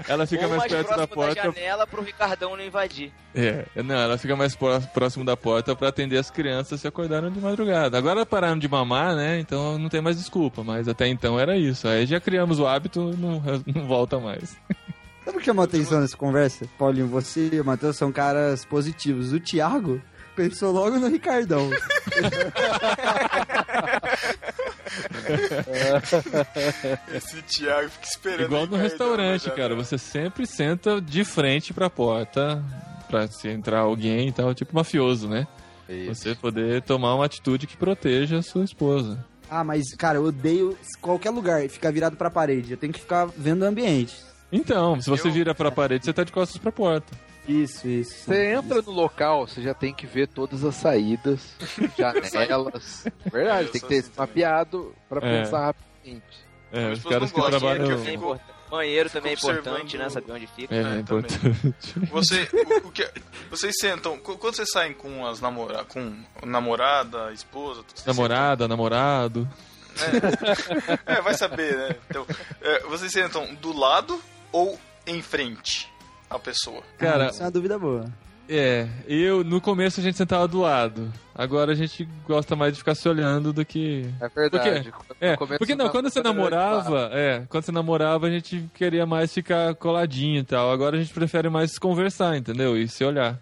ela 0.07 0.25
fica 0.25 0.43
ou 0.43 0.49
mais 0.49 0.59
mais 0.61 0.71
perto 0.71 0.87
da 0.97 1.05
próximo 1.05 1.35
da, 1.35 1.41
porta. 1.43 1.59
janela 1.61 1.85
pro 1.87 2.01
Ricardão 2.01 2.55
não 2.55 2.63
invadir. 2.63 3.11
É, 3.35 3.65
não, 3.83 3.95
ela 3.95 4.17
fica 4.17 4.33
mais 4.35 4.55
pró- 4.55 4.79
próximo 4.93 5.25
da 5.25 5.35
porta 5.35 5.75
pra 5.75 5.89
atender 5.89 6.17
as 6.17 6.31
crianças 6.31 6.79
se 6.79 6.87
acordaram 6.87 7.29
de 7.29 7.39
madrugada. 7.41 7.97
Agora 7.97 8.25
pararam 8.25 8.57
de 8.57 8.67
mamar, 8.69 9.13
né? 9.13 9.39
Então 9.41 9.77
não 9.77 9.89
tem 9.89 9.99
mais 10.01 10.15
desculpa, 10.17 10.63
mas 10.63 10.87
até 10.87 11.05
então 11.07 11.37
era 11.37 11.57
isso. 11.57 11.85
Aí 11.85 12.05
já 12.05 12.19
criamos 12.21 12.59
o 12.59 12.67
hábito, 12.67 13.13
não, 13.17 13.43
não 13.75 13.87
volta 13.87 14.19
mais. 14.19 14.55
Sabe 15.29 15.37
o 15.37 15.41
que 15.41 15.45
chamou 15.45 15.61
a 15.61 15.65
atenção 15.65 16.01
nessa 16.01 16.17
conversa? 16.17 16.65
Paulinho, 16.75 17.05
você 17.07 17.51
e 17.53 17.61
o 17.61 17.65
Matheus 17.65 17.95
são 17.97 18.11
caras 18.11 18.65
positivos. 18.65 19.31
O 19.31 19.39
Thiago 19.39 20.01
pensou 20.35 20.71
logo 20.71 20.97
no 20.97 21.07
Ricardão. 21.07 21.69
Esse 27.13 27.41
Thiago 27.43 27.89
fica 27.89 28.05
esperando. 28.07 28.41
Igual 28.45 28.67
no 28.67 28.77
restaurante, 28.77 29.45
já- 29.45 29.51
cara. 29.51 29.75
Você 29.75 29.97
sempre 29.97 30.45
senta 30.45 30.99
de 30.99 31.23
frente 31.23 31.73
pra 31.73 31.89
porta 31.89 32.63
pra 33.07 33.27
se 33.27 33.47
entrar 33.49 33.79
alguém 33.79 34.29
e 34.29 34.31
tal, 34.31 34.53
tipo 34.53 34.75
mafioso, 34.75 35.27
né? 35.27 35.47
Isso. 35.87 36.15
Você 36.15 36.35
poder 36.35 36.81
tomar 36.83 37.15
uma 37.15 37.25
atitude 37.25 37.65
que 37.67 37.77
proteja 37.77 38.37
a 38.39 38.43
sua 38.43 38.63
esposa. 38.63 39.23
Ah, 39.49 39.63
mas, 39.63 39.93
cara, 39.95 40.17
eu 40.19 40.25
odeio 40.25 40.77
qualquer 41.01 41.31
lugar 41.31 41.67
ficar 41.69 41.91
virado 41.91 42.15
pra 42.15 42.29
parede. 42.29 42.71
Eu 42.71 42.77
tenho 42.77 42.93
que 42.93 42.99
ficar 42.99 43.27
vendo 43.35 43.63
o 43.63 43.65
ambiente. 43.65 44.15
Então, 44.51 44.99
se 45.01 45.09
você 45.09 45.27
Eu- 45.27 45.31
vira 45.31 45.53
pra 45.53 45.71
parede, 45.71 46.05
você 46.05 46.13
tá 46.13 46.23
de 46.23 46.31
costas 46.31 46.57
pra 46.57 46.71
porta. 46.71 47.13
Isso, 47.47 47.87
isso. 47.87 48.25
Você 48.25 48.53
entra 48.53 48.81
no 48.81 48.91
local, 48.91 49.47
você 49.47 49.61
já 49.61 49.73
tem 49.73 49.93
que 49.93 50.05
ver 50.05 50.27
todas 50.27 50.63
as 50.63 50.75
saídas, 50.75 51.41
janelas. 51.97 53.05
Verdade, 53.31 53.67
Eu 53.67 53.71
tem 53.71 53.81
que 53.81 53.87
ter 53.87 53.99
assim 53.99 54.11
mapeado 54.17 54.93
pra 55.07 55.25
É. 55.27 55.39
pensar 55.43 55.65
rapidamente. 55.65 56.49
É, 56.71 56.91
os 56.91 57.03
caras 57.03 57.31
que 57.31 57.41
trabalham. 57.41 57.85
que 58.03 58.09
é 58.09 58.39
Banheiro 58.69 59.09
também 59.09 59.31
é 59.31 59.33
importante, 59.33 59.97
né? 59.97 60.07
Saber 60.09 60.31
onde 60.31 60.45
fica. 60.45 60.75
É, 60.75 60.77
é 60.77 60.95
É, 60.97 60.99
importante. 60.99 61.73
Você, 62.11 62.47
o, 62.83 62.87
o 62.87 62.91
que, 62.91 63.09
vocês 63.49 63.73
sentam, 63.79 64.15
qu- 64.19 64.37
quando 64.37 64.55
vocês 64.55 64.69
saem 64.71 64.93
com 64.93 65.25
as 65.25 65.41
namora, 65.41 65.83
com 65.85 66.15
namorada, 66.45 67.33
esposa, 67.33 67.83
Namorada, 68.05 68.67
namorado. 68.67 69.49
sentam- 69.95 70.99
é, 71.07 71.19
vai 71.19 71.33
saber, 71.33 71.75
né? 71.75 71.95
Então, 72.07 72.27
é, 72.61 72.81
vocês 72.81 73.11
sentam 73.11 73.55
do 73.55 73.75
lado 73.75 74.21
ou 74.51 74.79
em 75.07 75.21
frente 75.21 75.91
à 76.29 76.37
pessoa? 76.39 76.81
Cara, 76.97 77.29
Isso 77.29 77.41
é 77.41 77.45
uma 77.45 77.51
dúvida 77.51 77.77
boa. 77.79 78.05
é, 78.47 78.87
eu 79.07 79.43
no 79.43 79.59
começo 79.61 79.99
a 79.99 80.03
gente 80.03 80.17
sentava 80.17 80.47
do 80.47 80.59
lado. 80.61 81.11
Agora 81.33 81.71
a 81.71 81.75
gente 81.75 82.03
gosta 82.27 82.55
mais 82.55 82.73
de 82.73 82.79
ficar 82.79 82.95
se 82.95 83.07
olhando 83.07 83.53
do 83.53 83.63
que. 83.65 84.09
É 84.19 84.27
verdade. 84.29 84.93
É, 85.21 85.31
No 85.31 85.37
começo 85.37 85.59
porque 85.59 85.75
não, 85.75 85.89
quando 85.89 86.09
você 86.09 86.21
namorava, 86.21 87.09
é, 87.13 87.45
quando 87.47 87.63
você 87.63 87.71
namorava 87.71 88.27
a 88.27 88.29
gente 88.29 88.69
queria 88.75 89.05
mais 89.05 89.33
ficar 89.33 89.73
coladinho 89.75 90.39
e 90.39 90.43
tal. 90.43 90.71
Agora 90.71 90.97
a 90.97 90.99
gente 90.99 91.13
prefere 91.13 91.47
mais 91.49 91.77
conversar, 91.79 92.35
entendeu? 92.37 92.77
E 92.77 92.87
se 92.87 93.03
olhar. 93.05 93.39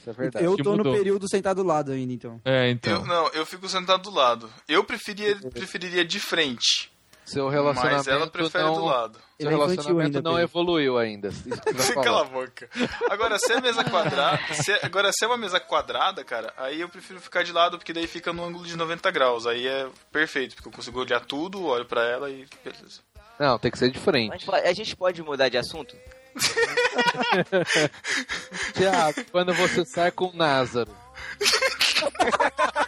Isso 0.00 0.10
é 0.10 0.12
verdade. 0.12 0.44
Eu 0.44 0.56
tô 0.56 0.76
no 0.76 0.82
período 0.82 1.28
sentado 1.28 1.62
do 1.62 1.66
lado 1.68 1.92
ainda, 1.92 2.12
então. 2.12 2.40
É, 2.44 2.70
então. 2.70 2.92
Eu, 3.00 3.06
não, 3.06 3.28
eu 3.28 3.46
fico 3.46 3.68
sentado 3.68 4.02
do 4.02 4.10
lado. 4.10 4.50
Eu 4.68 4.82
preferia, 4.82 5.36
preferiria 5.36 6.04
de 6.04 6.18
frente, 6.18 6.90
Seu 7.28 7.48
relacionamento 7.48 7.96
mas 7.98 8.08
ela 8.08 8.26
prefere 8.26 8.64
não... 8.64 8.74
do 8.74 8.84
lado. 8.86 9.18
Seu 9.38 9.38
Ele 9.38 9.48
é 9.48 9.52
infantil 9.52 9.66
relacionamento 9.74 10.16
ainda, 10.16 10.30
não 10.30 10.40
evoluiu 10.40 10.98
ainda. 10.98 11.30
Cala 12.02 12.22
a 12.22 12.24
boca. 12.24 12.68
Agora, 13.10 13.38
se 13.38 13.52
é 13.52 13.60
mesa 13.60 13.84
quadrada. 13.84 14.40
se 14.54 14.72
é- 14.72 14.80
agora, 14.82 15.10
se 15.12 15.24
é 15.24 15.28
uma 15.28 15.36
mesa 15.36 15.60
quadrada, 15.60 16.24
cara, 16.24 16.52
aí 16.56 16.80
eu 16.80 16.88
prefiro 16.88 17.20
ficar 17.20 17.44
de 17.44 17.52
lado, 17.52 17.78
porque 17.78 17.92
daí 17.92 18.06
fica 18.06 18.32
no 18.32 18.44
ângulo 18.44 18.64
de 18.64 18.76
90 18.76 19.10
graus. 19.10 19.46
Aí 19.46 19.66
é 19.66 19.86
perfeito, 20.10 20.54
porque 20.54 20.68
eu 20.68 20.72
consigo 20.72 21.00
olhar 21.00 21.20
tudo, 21.20 21.64
olho 21.66 21.84
pra 21.84 22.02
ela 22.04 22.30
e. 22.30 22.46
Beleza. 22.64 23.00
Não, 23.38 23.58
tem 23.58 23.70
que 23.70 23.78
ser 23.78 23.90
de 23.90 23.98
A 23.98 24.02
frente. 24.02 24.32
gente 24.32 24.46
pode- 24.46 24.66
a 24.66 24.72
gente 24.72 24.96
pode 24.96 25.22
mudar 25.22 25.48
de 25.48 25.58
assunto? 25.58 25.94
Tiago, 28.74 29.24
quando 29.30 29.52
você 29.54 29.84
sai 29.84 30.10
com 30.10 30.26
o 30.26 30.36
Názaro, 30.36 30.90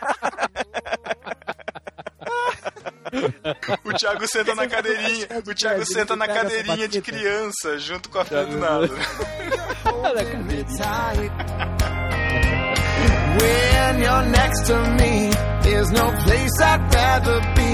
O 3.85 3.93
Thiago 3.93 4.27
senta 4.29 4.55
na 4.55 4.67
cadeirinha. 4.69 5.27
O 5.47 5.55
Thiago 5.55 5.85
senta 5.87 6.17
na 6.17 6.27
cadeirinha 6.29 6.89
de 6.89 7.01
criança, 7.01 7.79
junto 7.79 8.09
com 8.09 8.19
a 8.19 8.25
filha 8.25 8.45
do 8.47 8.57
nada. 8.59 8.89
When 13.41 14.03
you're 14.03 14.27
next 14.31 14.67
to 14.67 14.77
me, 14.99 15.31
there's 15.63 15.91
no 15.91 16.11
place 16.25 16.61
I'd 16.61 16.95
rather 16.95 17.41
be. 17.55 17.73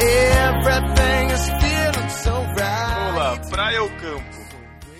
Everything 0.00 1.30
is 1.34 1.48
feeling 1.60 2.08
so 2.10 2.32
right. 2.56 2.94
Vamos 2.94 3.16
lá, 3.16 3.40
praia 3.50 3.82
ou 3.82 3.90
campo? 3.90 4.38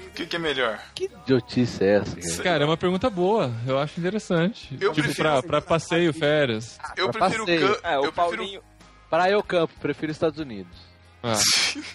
O 0.06 0.10
que, 0.18 0.26
que 0.26 0.34
é 0.34 0.38
melhor? 0.40 0.80
que 0.96 1.04
idiotice 1.04 1.84
é 1.84 1.98
essa, 1.98 2.16
cara? 2.16 2.42
Cara, 2.42 2.64
é 2.64 2.66
uma 2.66 2.76
pergunta 2.76 3.08
boa. 3.08 3.52
Eu 3.66 3.78
acho 3.78 4.00
interessante. 4.00 4.68
Eu 4.80 4.92
tipo, 4.92 5.06
prefiro- 5.06 5.28
pra, 5.28 5.42
pra 5.42 5.60
passeio, 5.60 6.12
férias. 6.12 6.76
Eu 6.96 7.08
pra 7.10 7.20
prefiro 7.28 7.46
passeio. 7.46 7.68
campo. 7.68 7.80
É, 7.86 7.98
o 7.98 8.04
eu 8.04 8.12
prefiro, 8.12 8.36
Paulinho. 8.36 8.60
Praia 9.10 9.36
ou 9.36 9.42
campo? 9.42 9.72
Prefiro 9.80 10.12
Estados 10.12 10.38
Unidos. 10.38 10.76
Ah, 11.22 11.34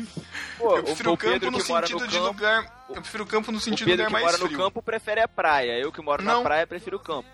Pô, 0.58 0.78
eu 0.78 0.84
prefiro 0.84 1.12
o, 1.12 1.14
o 1.14 1.18
campo 1.18 1.32
Pedro 1.34 1.52
no 1.52 1.58
que 1.60 1.64
sentido 1.64 2.00
no 2.00 2.08
de 2.08 2.16
campo. 2.18 2.28
lugar. 2.28 2.86
Eu 2.90 3.02
prefiro 3.02 3.26
campo 3.26 3.52
no 3.52 3.58
O 3.58 3.62
sentido 3.62 3.86
de 3.88 3.92
lugar 3.94 4.08
que 4.08 4.14
mais 4.14 4.26
mora 4.26 4.38
no 4.38 4.46
frio. 4.48 4.58
campo 4.58 4.82
prefere 4.82 5.22
a 5.22 5.28
praia. 5.28 5.80
Eu 5.80 5.92
que 5.92 6.02
moro 6.02 6.24
Não. 6.24 6.38
na 6.38 6.42
praia 6.44 6.68
prefiro 6.68 6.98
o 6.98 7.00
campo. 7.00 7.28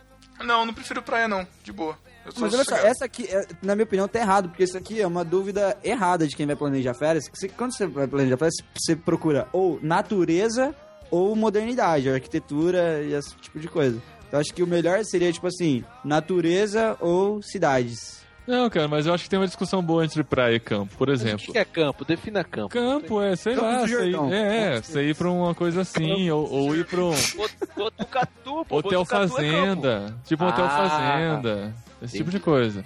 Não, 0.44 0.66
não 0.66 0.74
prefiro 0.74 1.02
praia 1.02 1.28
não, 1.28 1.46
de 1.64 1.72
boa. 1.74 1.98
Mas 2.38 2.54
olha 2.54 2.64
só, 2.64 2.76
essa 2.78 3.06
aqui, 3.06 3.26
é, 3.28 3.46
na 3.62 3.76
minha 3.76 3.84
opinião, 3.86 4.08
tá 4.08 4.20
errado, 4.20 4.50
porque 4.50 4.64
isso 4.64 4.78
aqui 4.78 5.02
é 5.02 5.08
uma 5.08 5.26
dúvida 5.26 5.76
errada 5.84 6.28
de 6.28 6.36
quem 6.36 6.46
vai 6.46 6.56
planejar 6.56 6.94
férias. 6.94 7.28
que 7.28 7.38
você- 7.38 7.50
quando 7.50 7.76
você 7.76 7.88
vai 7.88 8.08
planejar 8.08 8.38
férias, 8.38 8.56
você 8.78 8.96
procura 8.96 9.48
ou 9.52 9.80
natureza 9.82 10.74
ou 11.12 11.36
modernidade, 11.36 12.08
arquitetura 12.10 13.02
e 13.02 13.14
esse 13.14 13.36
tipo 13.38 13.60
de 13.60 13.68
coisa. 13.68 14.00
Então 14.28 14.40
acho 14.40 14.54
que 14.54 14.62
o 14.62 14.68
melhor 14.68 15.04
seria, 15.04 15.34
tipo 15.34 15.48
assim, 15.48 15.84
natureza 16.06 16.96
ou 17.02 17.42
cidades. 17.42 18.19
Não, 18.50 18.68
cara, 18.70 18.88
mas 18.88 19.06
eu 19.06 19.14
acho 19.14 19.26
que 19.26 19.30
tem 19.30 19.38
uma 19.38 19.46
discussão 19.46 19.82
boa 19.84 20.04
entre 20.04 20.24
praia 20.24 20.56
e 20.56 20.60
campo, 20.60 20.96
por 20.98 21.08
Mas 21.08 21.22
exemplo. 21.22 21.44
O 21.44 21.46
que 21.46 21.52
que 21.52 21.58
é 21.60 21.66
campo? 21.66 22.04
Defina 22.04 22.44
campo. 22.44 22.70
Campo, 22.70 23.22
é, 23.22 23.36
sei 23.36 23.54
Campo 23.54 23.66
lá, 23.68 23.80
você 23.88 24.10
ir, 24.10 24.34
é, 24.34 24.58
é, 24.78 24.82
você 24.82 25.04
ir 25.10 25.16
pra 25.16 25.30
uma 25.30 25.54
coisa 25.54 25.82
assim, 25.82 26.32
ou, 26.32 26.50
ou 26.52 26.76
ir 26.76 26.84
pra 26.86 27.00
um 27.04 27.14
Botucatu, 27.78 28.66
pô. 28.68 28.78
hotel 28.78 29.02
é 29.02 29.06
fazenda, 29.06 30.16
tipo 30.26 30.44
um 30.44 30.48
hotel 30.48 30.66
Ah, 30.66 30.70
fazenda, 30.90 31.76
esse 32.02 32.18
tipo 32.18 32.32
de 32.32 32.38
entendi. 32.38 32.44
coisa. 32.44 32.86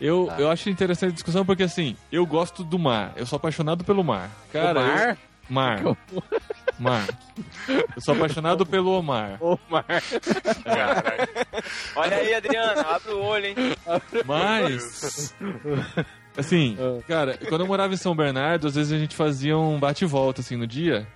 Eu, 0.00 0.26
Tá. 0.26 0.36
eu 0.38 0.50
acho 0.50 0.68
interessante 0.70 1.10
a 1.10 1.14
discussão 1.14 1.44
porque, 1.44 1.62
assim, 1.62 1.96
eu 2.12 2.24
gosto 2.26 2.62
do 2.62 2.78
mar, 2.78 3.12
eu 3.16 3.24
sou 3.26 3.36
apaixonado 3.38 3.84
pelo 3.84 4.04
mar. 4.04 4.30
Cara, 4.52 4.80
o 4.80 4.82
mar? 4.86 5.08
eu- 5.10 5.16
mar. 5.50 5.80
Mar. 6.78 7.06
Eu 7.68 8.00
sou 8.00 8.14
apaixonado 8.14 8.64
pelo 8.64 8.90
Omar. 8.98 9.36
O 9.40 9.58
mar. 9.68 9.84
Caralho. 10.64 11.28
Olha 11.94 12.16
aí, 12.16 12.34
Adriano, 12.34 12.80
abre 12.88 13.12
o 13.12 13.22
olho, 13.22 13.46
hein? 13.46 13.56
Mas. 14.24 15.34
Assim, 16.36 16.76
cara, 17.06 17.36
quando 17.48 17.62
eu 17.62 17.66
morava 17.66 17.92
em 17.92 17.96
São 17.96 18.14
Bernardo, 18.14 18.66
às 18.68 18.74
vezes 18.76 18.92
a 18.92 18.98
gente 18.98 19.14
fazia 19.14 19.58
um 19.58 19.78
bate 19.78 20.04
e 20.04 20.06
volta, 20.06 20.40
assim, 20.40 20.56
no 20.56 20.66
dia. 20.66 21.06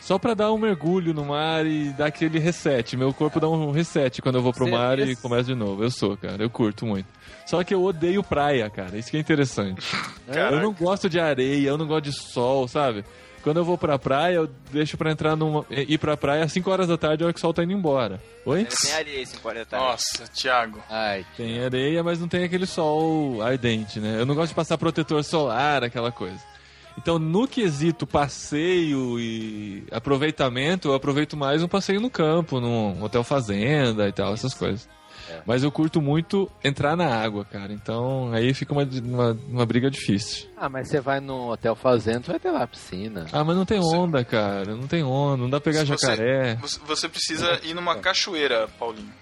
Só 0.00 0.18
pra 0.18 0.34
dar 0.34 0.50
um 0.52 0.58
mergulho 0.58 1.14
no 1.14 1.24
mar 1.24 1.64
e 1.64 1.90
dar 1.92 2.06
aquele 2.06 2.40
reset. 2.40 2.96
Meu 2.96 3.14
corpo 3.14 3.38
dá 3.38 3.48
um 3.48 3.70
reset 3.70 4.20
quando 4.20 4.34
eu 4.34 4.42
vou 4.42 4.52
pro 4.52 4.64
Você- 4.64 4.70
mar 4.72 4.98
e 4.98 5.02
esse- 5.12 5.22
começo 5.22 5.44
de 5.44 5.54
novo. 5.54 5.84
Eu 5.84 5.90
sou, 5.92 6.16
cara. 6.16 6.42
Eu 6.42 6.50
curto 6.50 6.84
muito. 6.84 7.06
Só 7.46 7.62
que 7.62 7.72
eu 7.72 7.84
odeio 7.84 8.20
praia, 8.24 8.68
cara. 8.68 8.98
Isso 8.98 9.08
que 9.12 9.16
é 9.16 9.20
interessante. 9.20 9.80
Caraca. 10.26 10.56
Eu 10.56 10.60
não 10.60 10.72
gosto 10.72 11.08
de 11.08 11.20
areia, 11.20 11.68
eu 11.68 11.78
não 11.78 11.86
gosto 11.86 12.04
de 12.06 12.12
sol, 12.12 12.66
sabe? 12.66 13.04
Quando 13.42 13.56
eu 13.56 13.64
vou 13.64 13.76
pra 13.76 13.98
praia, 13.98 14.36
eu 14.36 14.50
deixo 14.70 14.96
pra 14.96 15.10
entrar 15.10 15.34
numa. 15.34 15.66
ir 15.70 15.98
pra 15.98 16.16
praia 16.16 16.44
às 16.44 16.52
5 16.52 16.70
horas 16.70 16.88
da 16.88 16.96
tarde, 16.96 17.22
a 17.22 17.26
hora 17.26 17.32
que 17.32 17.38
o 17.38 17.40
sol 17.40 17.52
tá 17.52 17.64
indo 17.64 17.72
embora. 17.72 18.20
Oi? 18.46 18.66
Tem 18.66 18.94
ali 18.94 19.20
esse 19.20 19.36
40 19.38 19.76
Nossa, 19.76 20.24
Thiago. 20.28 20.80
Ai, 20.88 21.26
Tem 21.36 21.62
areia, 21.64 22.02
mas 22.02 22.20
não 22.20 22.28
tem 22.28 22.44
aquele 22.44 22.66
sol 22.66 23.42
ardente, 23.42 23.98
né? 23.98 24.20
Eu 24.20 24.26
não 24.26 24.34
gosto 24.34 24.50
de 24.50 24.54
passar 24.54 24.78
protetor 24.78 25.24
solar, 25.24 25.82
aquela 25.82 26.12
coisa. 26.12 26.40
Então, 26.96 27.18
no 27.18 27.48
quesito 27.48 28.06
passeio 28.06 29.18
e 29.18 29.84
aproveitamento, 29.90 30.88
eu 30.88 30.94
aproveito 30.94 31.36
mais 31.36 31.62
um 31.62 31.68
passeio 31.68 32.00
no 32.00 32.10
campo, 32.10 32.60
num 32.60 33.02
hotel 33.02 33.24
fazenda 33.24 34.06
e 34.08 34.12
tal, 34.12 34.34
essas 34.34 34.54
coisas. 34.54 34.88
Mas 35.46 35.62
eu 35.62 35.70
curto 35.72 36.00
muito 36.00 36.50
entrar 36.62 36.96
na 36.96 37.06
água, 37.06 37.44
cara. 37.44 37.72
Então, 37.72 38.32
aí 38.32 38.52
fica 38.54 38.72
uma, 38.72 38.82
uma, 38.84 39.38
uma 39.48 39.66
briga 39.66 39.90
difícil. 39.90 40.48
Ah, 40.56 40.68
mas 40.68 40.88
você 40.88 41.00
vai 41.00 41.20
num 41.20 41.48
hotel 41.48 41.74
fazenda, 41.74 42.22
você 42.24 42.30
vai 42.32 42.40
ter 42.40 42.50
lá 42.50 42.66
piscina. 42.66 43.26
Ah, 43.32 43.42
mas 43.44 43.56
não 43.56 43.64
tem 43.64 43.80
onda, 43.80 44.24
cara. 44.24 44.74
Não 44.76 44.86
tem 44.86 45.02
onda. 45.02 45.36
Não 45.42 45.50
dá 45.50 45.60
pra 45.60 45.72
pegar 45.72 45.84
você- 45.86 45.96
jacaré. 46.06 46.56
Você, 46.56 46.78
você 46.86 47.08
precisa 47.08 47.60
ir 47.62 47.74
numa 47.74 47.96
cachoeira, 47.96 48.68
Paulinho. 48.78 49.12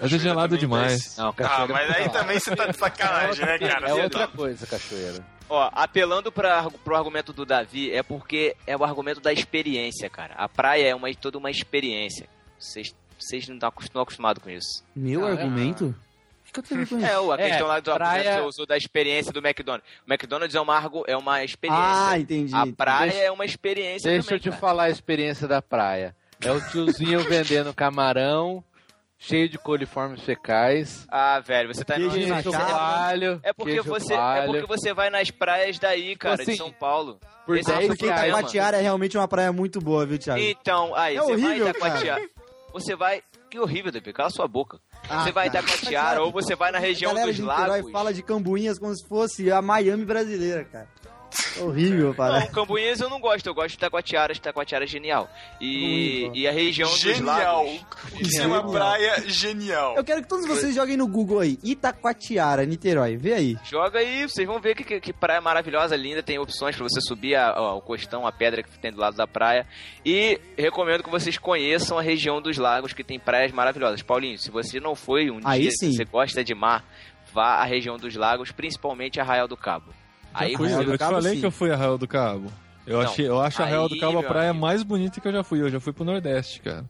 Mas 0.00 0.12
é 0.12 0.18
gelado 0.18 0.58
demais. 0.58 1.16
Não, 1.16 1.28
Ah, 1.38 1.66
mas 1.68 1.90
aí 1.96 2.08
também 2.10 2.38
você 2.38 2.54
tá 2.56 2.66
de 2.66 2.76
sacanagem, 2.76 3.46
né, 3.46 3.58
cara? 3.58 3.88
É 3.88 3.94
outra 3.94 4.26
tá- 4.26 4.36
coisa, 4.36 4.66
cachoeira. 4.66 5.24
Ó, 5.48 5.70
apelando 5.72 6.32
pra, 6.32 6.68
pro 6.82 6.96
argumento 6.96 7.32
do 7.32 7.44
Davi, 7.44 7.92
é 7.92 8.02
porque 8.02 8.56
é 8.66 8.76
o 8.76 8.82
argumento 8.82 9.20
da 9.20 9.32
experiência, 9.32 10.08
cara. 10.10 10.34
A 10.36 10.48
praia 10.48 10.88
é 10.88 10.94
uma, 10.94 11.12
toda 11.14 11.38
uma 11.38 11.50
experiência. 11.50 12.26
Vocês 12.58 12.94
vocês 13.26 13.48
não 13.48 13.54
estão 13.56 13.68
acostumados 13.68 14.42
com 14.42 14.50
isso. 14.50 14.84
Meu 14.94 15.24
Ah, 15.24 15.30
é? 15.30 15.32
argumento? 15.32 15.94
O 16.48 16.52
que 16.54 16.60
eu 16.60 16.62
tenho 16.62 16.80
a 16.80 16.84
ver 16.84 16.90
com 16.90 16.96
isso? 16.98 17.06
É, 17.06 17.18
o- 17.18 17.32
a 17.32 17.40
É, 17.40 17.48
questão 17.48 17.66
lá 17.66 17.80
do 17.80 17.92
praia- 17.94 18.10
argumento 18.10 18.28
que 18.36 18.42
você 18.42 18.48
usou 18.48 18.66
da 18.66 18.76
experiência 18.76 19.32
do 19.32 19.40
McDonald's. 19.44 19.88
O 20.06 20.12
McDonald's 20.12 20.54
é 20.54 20.60
uma, 20.60 20.90
é 21.08 21.16
uma 21.16 21.42
experiência. 21.44 21.84
Ah, 21.84 22.18
entendi. 22.18 22.54
a 22.54 22.66
praia 22.66 23.10
Deixa- 23.10 23.24
é 23.26 23.30
uma 23.32 23.44
experiência 23.44 24.08
Deixa 24.10 24.22
também, 24.28 24.36
eu 24.36 24.40
te 24.40 24.48
cara. 24.50 24.60
falar 24.60 24.82
a 24.84 24.90
experiência 24.90 25.48
da 25.48 25.60
praia. 25.60 26.14
É 26.40 26.52
o 26.52 26.60
tiozinho 26.68 27.20
vendendo 27.28 27.74
camarão, 27.74 28.62
cheio 29.18 29.48
de 29.48 29.56
coliformes 29.58 30.20
fecais. 30.22 31.06
Ah, 31.08 31.40
velho, 31.40 31.74
você 31.74 31.84
tá 31.84 31.94
Queijo 31.94 32.10
coalho. 32.52 33.40
É 33.42 33.52
porque, 33.52 33.80
você, 33.80 34.12
é 34.12 34.16
coalho. 34.16 34.46
porque 34.52 34.66
você 34.66 34.92
vai 34.94 35.10
nas 35.10 35.30
praias 35.30 35.78
daí, 35.78 36.14
cara, 36.14 36.34
Assim, 36.42 36.52
de 36.52 36.56
São 36.58 36.70
Paulo. 36.70 37.18
Por 37.46 37.56
Esse 37.58 37.70
é 37.70 37.74
o 37.74 37.76
10 37.78 37.88
Porque 37.88 38.06
problema. 38.06 38.28
Itacoatiara 38.28 38.76
é 38.78 38.80
realmente 38.80 39.16
uma 39.18 39.26
praia 39.28 39.52
muito 39.52 39.80
boa, 39.80 40.06
viu, 40.06 40.18
Thiago? 40.18 40.40
Então, 40.40 40.94
aí, 40.94 41.16
É 41.16 41.20
você 41.20 41.32
horrível, 41.32 41.72
vai. 41.80 42.28
Você 42.74 42.96
vai... 42.96 43.22
Que 43.48 43.56
horrível, 43.60 43.92
Davi, 43.92 44.12
cala 44.12 44.30
sua 44.30 44.48
boca. 44.48 44.80
Ah, 45.08 45.22
você 45.22 45.30
vai 45.30 45.48
cara. 45.48 45.64
Itacoatiara 45.64 46.22
ou 46.24 46.32
você 46.32 46.56
vai 46.56 46.72
na 46.72 46.80
região 46.80 47.14
dos 47.14 47.38
lagos. 47.38 47.92
fala 47.92 48.12
de 48.12 48.20
Cambuinhas 48.20 48.80
como 48.80 48.92
se 48.96 49.08
fosse 49.08 49.52
a 49.52 49.62
Miami 49.62 50.04
brasileira, 50.04 50.64
cara. 50.64 50.88
Horrível, 51.60 52.08
Não, 52.08 52.14
parece. 52.14 52.50
Cambuinhas 52.52 53.00
eu 53.00 53.08
não 53.08 53.20
gosto, 53.20 53.46
eu 53.46 53.54
gosto 53.54 53.68
de 53.68 53.74
Itacoatiara 53.76 54.84
é 54.84 54.86
genial. 54.86 55.28
E, 55.60 56.30
e 56.34 56.46
a 56.48 56.52
região 56.52 56.88
dos 56.90 56.98
Genial. 57.00 57.64
lagos. 57.64 57.80
Isso 58.20 58.40
é 58.40 58.46
uma 58.46 58.70
praia 58.70 59.22
genial. 59.28 59.94
Eu 59.96 60.04
quero 60.04 60.22
que 60.22 60.28
todos 60.28 60.46
vocês 60.46 60.74
joguem 60.74 60.96
no 60.96 61.06
Google 61.06 61.40
aí. 61.40 61.58
Itacoatiara, 61.62 62.64
Niterói. 62.66 63.16
Vê 63.16 63.34
aí. 63.34 63.56
Joga 63.64 63.98
aí, 64.00 64.28
vocês 64.28 64.46
vão 64.46 64.60
ver 64.60 64.74
que, 64.74 64.84
que, 64.84 65.00
que 65.00 65.12
praia 65.12 65.40
maravilhosa, 65.40 65.96
linda, 65.96 66.22
tem 66.22 66.38
opções 66.38 66.74
pra 66.76 66.84
você 66.84 67.00
subir 67.00 67.34
a- 67.36 67.50
a- 67.50 67.74
o 67.74 67.80
costão, 67.80 68.26
a 68.26 68.32
pedra 68.32 68.62
que 68.62 68.78
tem 68.78 68.90
do 68.92 68.98
lado 69.00 69.16
da 69.16 69.26
praia. 69.26 69.66
E 70.04 70.40
recomendo 70.56 71.02
que 71.02 71.10
vocês 71.10 71.38
conheçam 71.38 71.98
a 71.98 72.02
região 72.02 72.40
dos 72.42 72.56
lagos, 72.58 72.92
que 72.92 73.04
tem 73.04 73.18
praias 73.18 73.52
maravilhosas. 73.52 74.02
Paulinho, 74.02 74.38
se 74.38 74.50
você 74.50 74.80
não 74.80 74.94
foi 74.94 75.30
um 75.30 75.40
Aí 75.44 75.62
dia, 75.62 75.70
sim. 75.70 75.90
se 75.90 75.96
você 75.98 76.04
gosta 76.04 76.42
de 76.44 76.54
mar, 76.54 76.84
vá 77.32 77.56
à 77.56 77.64
região 77.64 77.96
dos 77.96 78.14
lagos, 78.16 78.50
principalmente 78.50 79.20
Arraial 79.20 79.48
do 79.48 79.56
Cabo. 79.56 79.92
Aí 80.34 80.56
fui, 80.56 80.72
eu 80.72 80.84
te 80.92 80.98
Cabo, 80.98 81.14
falei 81.14 81.34
sim. 81.34 81.40
que 81.40 81.46
eu 81.46 81.50
fui 81.50 81.70
a 81.70 81.74
Arraial 81.74 81.96
do 81.98 82.08
Cabo. 82.08 82.50
Eu, 82.86 82.98
Não, 82.98 83.04
achei, 83.08 83.26
eu 83.28 83.40
acho 83.40 83.62
a 83.62 83.64
Arraial 83.64 83.88
do 83.88 83.94
aí, 83.94 84.00
Cabo 84.00 84.18
a 84.18 84.22
praia 84.22 84.50
amigo. 84.50 84.66
mais 84.66 84.82
bonita 84.82 85.20
que 85.20 85.26
eu 85.28 85.32
já 85.32 85.42
fui. 85.44 85.60
Eu 85.62 85.70
já 85.70 85.80
fui 85.80 85.92
pro 85.92 86.04
Nordeste, 86.04 86.60
cara. 86.60 86.84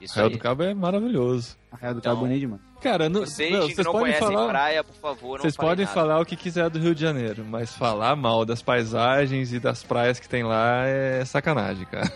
Isso 0.00 0.14
Arraial 0.14 0.28
aí. 0.30 0.36
do 0.36 0.42
Cabo 0.42 0.62
é 0.62 0.74
maravilhoso. 0.74 1.56
Arraial 1.72 1.94
do 1.94 1.98
Então, 1.98 2.12
Cabo 2.12 2.26
bonito 2.26 2.40
demais. 2.40 2.60
Cara, 2.80 3.08
não, 3.08 3.20
Vocês 3.22 3.50
não, 3.50 3.66
que 3.66 3.74
vocês 3.74 3.84
não 3.86 3.92
podem 3.92 4.06
conhecem 4.12 4.28
falar. 4.36 4.48
praia, 4.48 4.84
por 4.84 4.94
favor, 4.96 5.36
não 5.38 5.42
Vocês 5.42 5.56
podem 5.56 5.84
nada. 5.86 5.94
falar 5.94 6.20
o 6.20 6.26
que 6.26 6.36
quiser 6.36 6.68
do 6.68 6.78
Rio 6.78 6.94
de 6.94 7.00
Janeiro, 7.00 7.42
mas 7.48 7.74
falar 7.74 8.14
mal 8.14 8.44
das 8.44 8.60
paisagens 8.60 9.54
e 9.54 9.58
das 9.58 9.82
praias 9.82 10.20
que 10.20 10.28
tem 10.28 10.42
lá 10.44 10.84
é 10.86 11.24
sacanagem, 11.24 11.86
cara. 11.86 12.12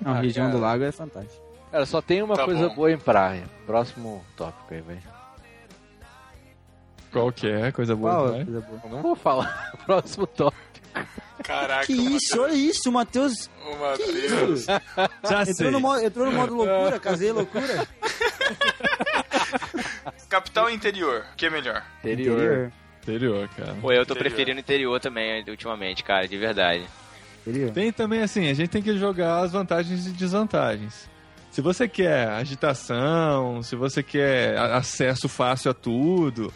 Não, 0.00 0.12
a 0.12 0.16
Ah, 0.18 0.20
região 0.20 0.46
cara. 0.46 0.58
do 0.58 0.62
lago 0.62 0.84
é 0.84 0.92
fantástica. 0.92 1.42
Cara, 1.70 1.86
só 1.86 2.02
tem 2.02 2.22
uma 2.22 2.36
Tá 2.36 2.44
coisa 2.44 2.68
bom. 2.68 2.74
boa 2.74 2.92
em 2.92 2.98
praia. 2.98 3.44
Próximo 3.66 4.22
tópico 4.36 4.74
aí, 4.74 4.82
velho. 4.82 5.00
Qual 7.12 7.30
que 7.32 7.46
é? 7.48 7.70
Coisa 7.72 7.94
boa, 7.94 8.12
Qual 8.12 8.28
né? 8.32 8.44
coisa 8.44 8.60
boa? 8.60 8.80
Não 8.90 9.02
vou 9.02 9.14
falar. 9.14 9.72
Próximo 9.86 10.26
tópico. 10.26 10.62
Caraca, 11.42 11.86
Que 11.86 11.92
isso, 11.92 12.40
olha 12.40 12.52
isso, 12.54 12.88
o 12.88 12.92
Matheus. 12.92 13.50
o 13.66 13.76
Matheus. 13.76 14.64
Já 15.28 15.44
sei. 15.44 15.52
Entrou 15.52 15.70
no, 15.72 15.80
modo, 15.80 16.04
entrou 16.04 16.26
no 16.26 16.32
modo 16.32 16.54
loucura, 16.54 17.00
casei 17.00 17.32
loucura. 17.32 17.86
Capital 20.28 20.70
interior, 20.70 21.24
o 21.32 21.36
que 21.36 21.46
é 21.46 21.50
melhor? 21.50 21.82
Interior. 22.00 22.72
Interior, 23.02 23.48
cara. 23.56 23.74
Pô, 23.80 23.90
eu 23.92 24.06
tô 24.06 24.14
Interior. 24.14 24.18
preferindo 24.18 24.60
interior 24.60 25.00
também, 25.00 25.44
ultimamente, 25.48 26.02
cara, 26.04 26.26
de 26.28 26.38
verdade. 26.38 26.84
Interior. 27.46 27.72
Tem 27.72 27.92
também 27.92 28.22
assim, 28.22 28.48
a 28.48 28.54
gente 28.54 28.68
tem 28.70 28.80
que 28.82 28.96
jogar 28.96 29.40
as 29.40 29.52
vantagens 29.52 30.06
e 30.06 30.10
desvantagens. 30.10 31.10
Se 31.50 31.60
você 31.60 31.86
quer 31.88 32.28
agitação, 32.28 33.62
se 33.62 33.74
você 33.76 34.02
quer 34.02 34.56
acesso 34.56 35.28
fácil 35.28 35.72
a 35.72 35.74
tudo, 35.74 36.52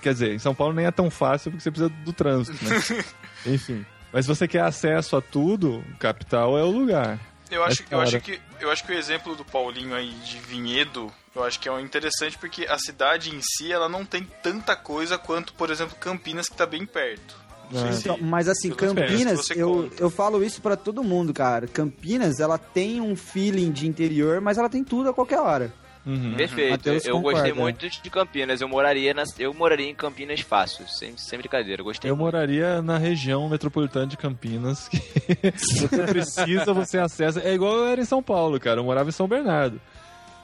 quer 0.00 0.12
dizer, 0.12 0.32
em 0.34 0.38
São 0.38 0.54
Paulo 0.54 0.74
nem 0.74 0.86
é 0.86 0.90
tão 0.90 1.10
fácil 1.10 1.50
porque 1.50 1.62
você 1.62 1.70
precisa 1.70 1.88
do 2.04 2.12
trânsito, 2.12 2.64
né? 2.64 3.04
Enfim. 3.46 3.84
Mas 4.12 4.26
se 4.26 4.28
você 4.34 4.46
quer 4.46 4.60
acesso 4.62 5.16
a 5.16 5.20
tudo, 5.22 5.82
capital 5.98 6.58
é 6.58 6.62
o 6.62 6.70
lugar. 6.70 7.18
Eu 7.50 7.62
acho, 7.64 7.82
Mas, 7.82 7.92
eu, 7.92 8.00
acho 8.00 8.20
que, 8.20 8.40
eu 8.60 8.70
acho 8.70 8.84
que 8.84 8.92
o 8.92 8.94
exemplo 8.98 9.34
do 9.36 9.44
Paulinho 9.44 9.94
aí 9.94 10.10
de 10.24 10.38
Vinhedo, 10.38 11.12
eu 11.34 11.44
acho 11.44 11.60
que 11.60 11.68
é 11.68 11.72
um 11.72 11.78
interessante 11.80 12.38
porque 12.38 12.64
a 12.66 12.78
cidade 12.78 13.30
em 13.34 13.40
si, 13.42 13.70
ela 13.70 13.88
não 13.90 14.04
tem 14.06 14.26
tanta 14.42 14.74
coisa 14.74 15.18
quanto, 15.18 15.52
por 15.54 15.70
exemplo, 15.70 15.94
Campinas, 16.00 16.48
que 16.48 16.56
tá 16.56 16.64
bem 16.66 16.86
perto. 16.86 17.36
Não 17.70 17.80
sei 17.80 17.88
É. 17.88 17.92
se- 17.92 18.00
Então, 18.00 18.18
mas 18.20 18.48
assim, 18.48 18.70
Campinas, 18.70 19.50
eu, 19.50 19.90
eu 19.98 20.08
falo 20.10 20.42
isso 20.44 20.60
pra 20.62 20.76
todo 20.76 21.02
mundo, 21.04 21.32
cara. 21.34 21.66
Campinas, 21.66 22.40
ela 22.40 22.56
tem 22.58 23.00
um 23.02 23.14
feeling 23.16 23.70
de 23.70 23.86
interior, 23.86 24.40
mas 24.40 24.56
ela 24.56 24.68
tem 24.70 24.82
tudo 24.84 25.10
a 25.10 25.14
qualquer 25.14 25.38
hora. 25.40 25.72
Uhum. 26.04 26.34
Perfeito. 26.34 26.70
Matheus 26.72 27.04
eu 27.06 27.14
concorda. 27.16 27.38
gostei 27.42 27.52
muito 27.52 27.88
de 27.88 28.10
Campinas. 28.10 28.60
Eu 28.60 28.68
moraria, 28.68 29.14
na, 29.14 29.22
eu 29.38 29.54
moraria 29.54 29.88
em 29.88 29.94
Campinas 29.94 30.40
fácil, 30.40 30.86
sem, 30.88 31.16
sem 31.16 31.38
brincadeira. 31.38 31.80
Eu 31.80 31.84
gostei 31.84 32.10
Eu 32.10 32.16
muito. 32.16 32.32
moraria 32.34 32.82
na 32.82 32.98
região 32.98 33.48
metropolitana 33.48 34.06
de 34.06 34.16
Campinas, 34.16 34.88
que 34.88 34.98
você 35.56 35.88
precisa, 35.88 36.72
você 36.74 36.98
acessa. 36.98 37.40
É 37.40 37.54
igual 37.54 37.74
eu 37.76 37.86
era 37.86 38.00
em 38.00 38.04
São 38.04 38.22
Paulo, 38.22 38.58
cara. 38.58 38.80
Eu 38.80 38.84
morava 38.84 39.08
em 39.08 39.12
São 39.12 39.28
Bernardo. 39.28 39.80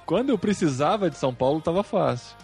Quando 0.06 0.30
eu 0.30 0.38
precisava 0.38 1.10
de 1.10 1.16
São 1.18 1.34
Paulo, 1.34 1.60
tava 1.60 1.82
fácil. 1.82 2.36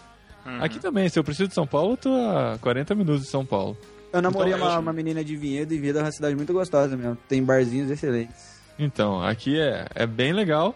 Uhum. 0.45 0.63
Aqui 0.63 0.77
também, 0.79 1.07
se 1.09 1.17
eu 1.17 1.23
preciso 1.23 1.47
de 1.47 1.55
São 1.55 1.65
Paulo, 1.65 1.93
eu 1.93 1.97
tô 1.97 2.09
a 2.13 2.57
40 2.61 2.93
minutos 2.93 3.23
de 3.23 3.29
São 3.29 3.45
Paulo. 3.45 3.77
Eu 4.13 4.21
namorei 4.21 4.53
Então, 4.53 4.65
uma, 4.67 4.75
eu- 4.75 4.79
uma 4.81 4.93
menina 4.93 5.23
de 5.23 5.35
Vinhedo 5.35 5.73
e 5.73 5.77
Vinhedo 5.79 5.99
é 5.99 6.01
uma 6.03 6.11
cidade 6.11 6.35
muito 6.35 6.53
gostosa 6.53 6.95
mesmo. 6.95 7.17
Tem 7.27 7.43
barzinhos 7.43 7.89
excelentes. 7.89 8.61
Então, 8.77 9.23
aqui 9.23 9.59
é, 9.59 9.87
é 9.95 10.05
bem 10.05 10.33
legal 10.33 10.75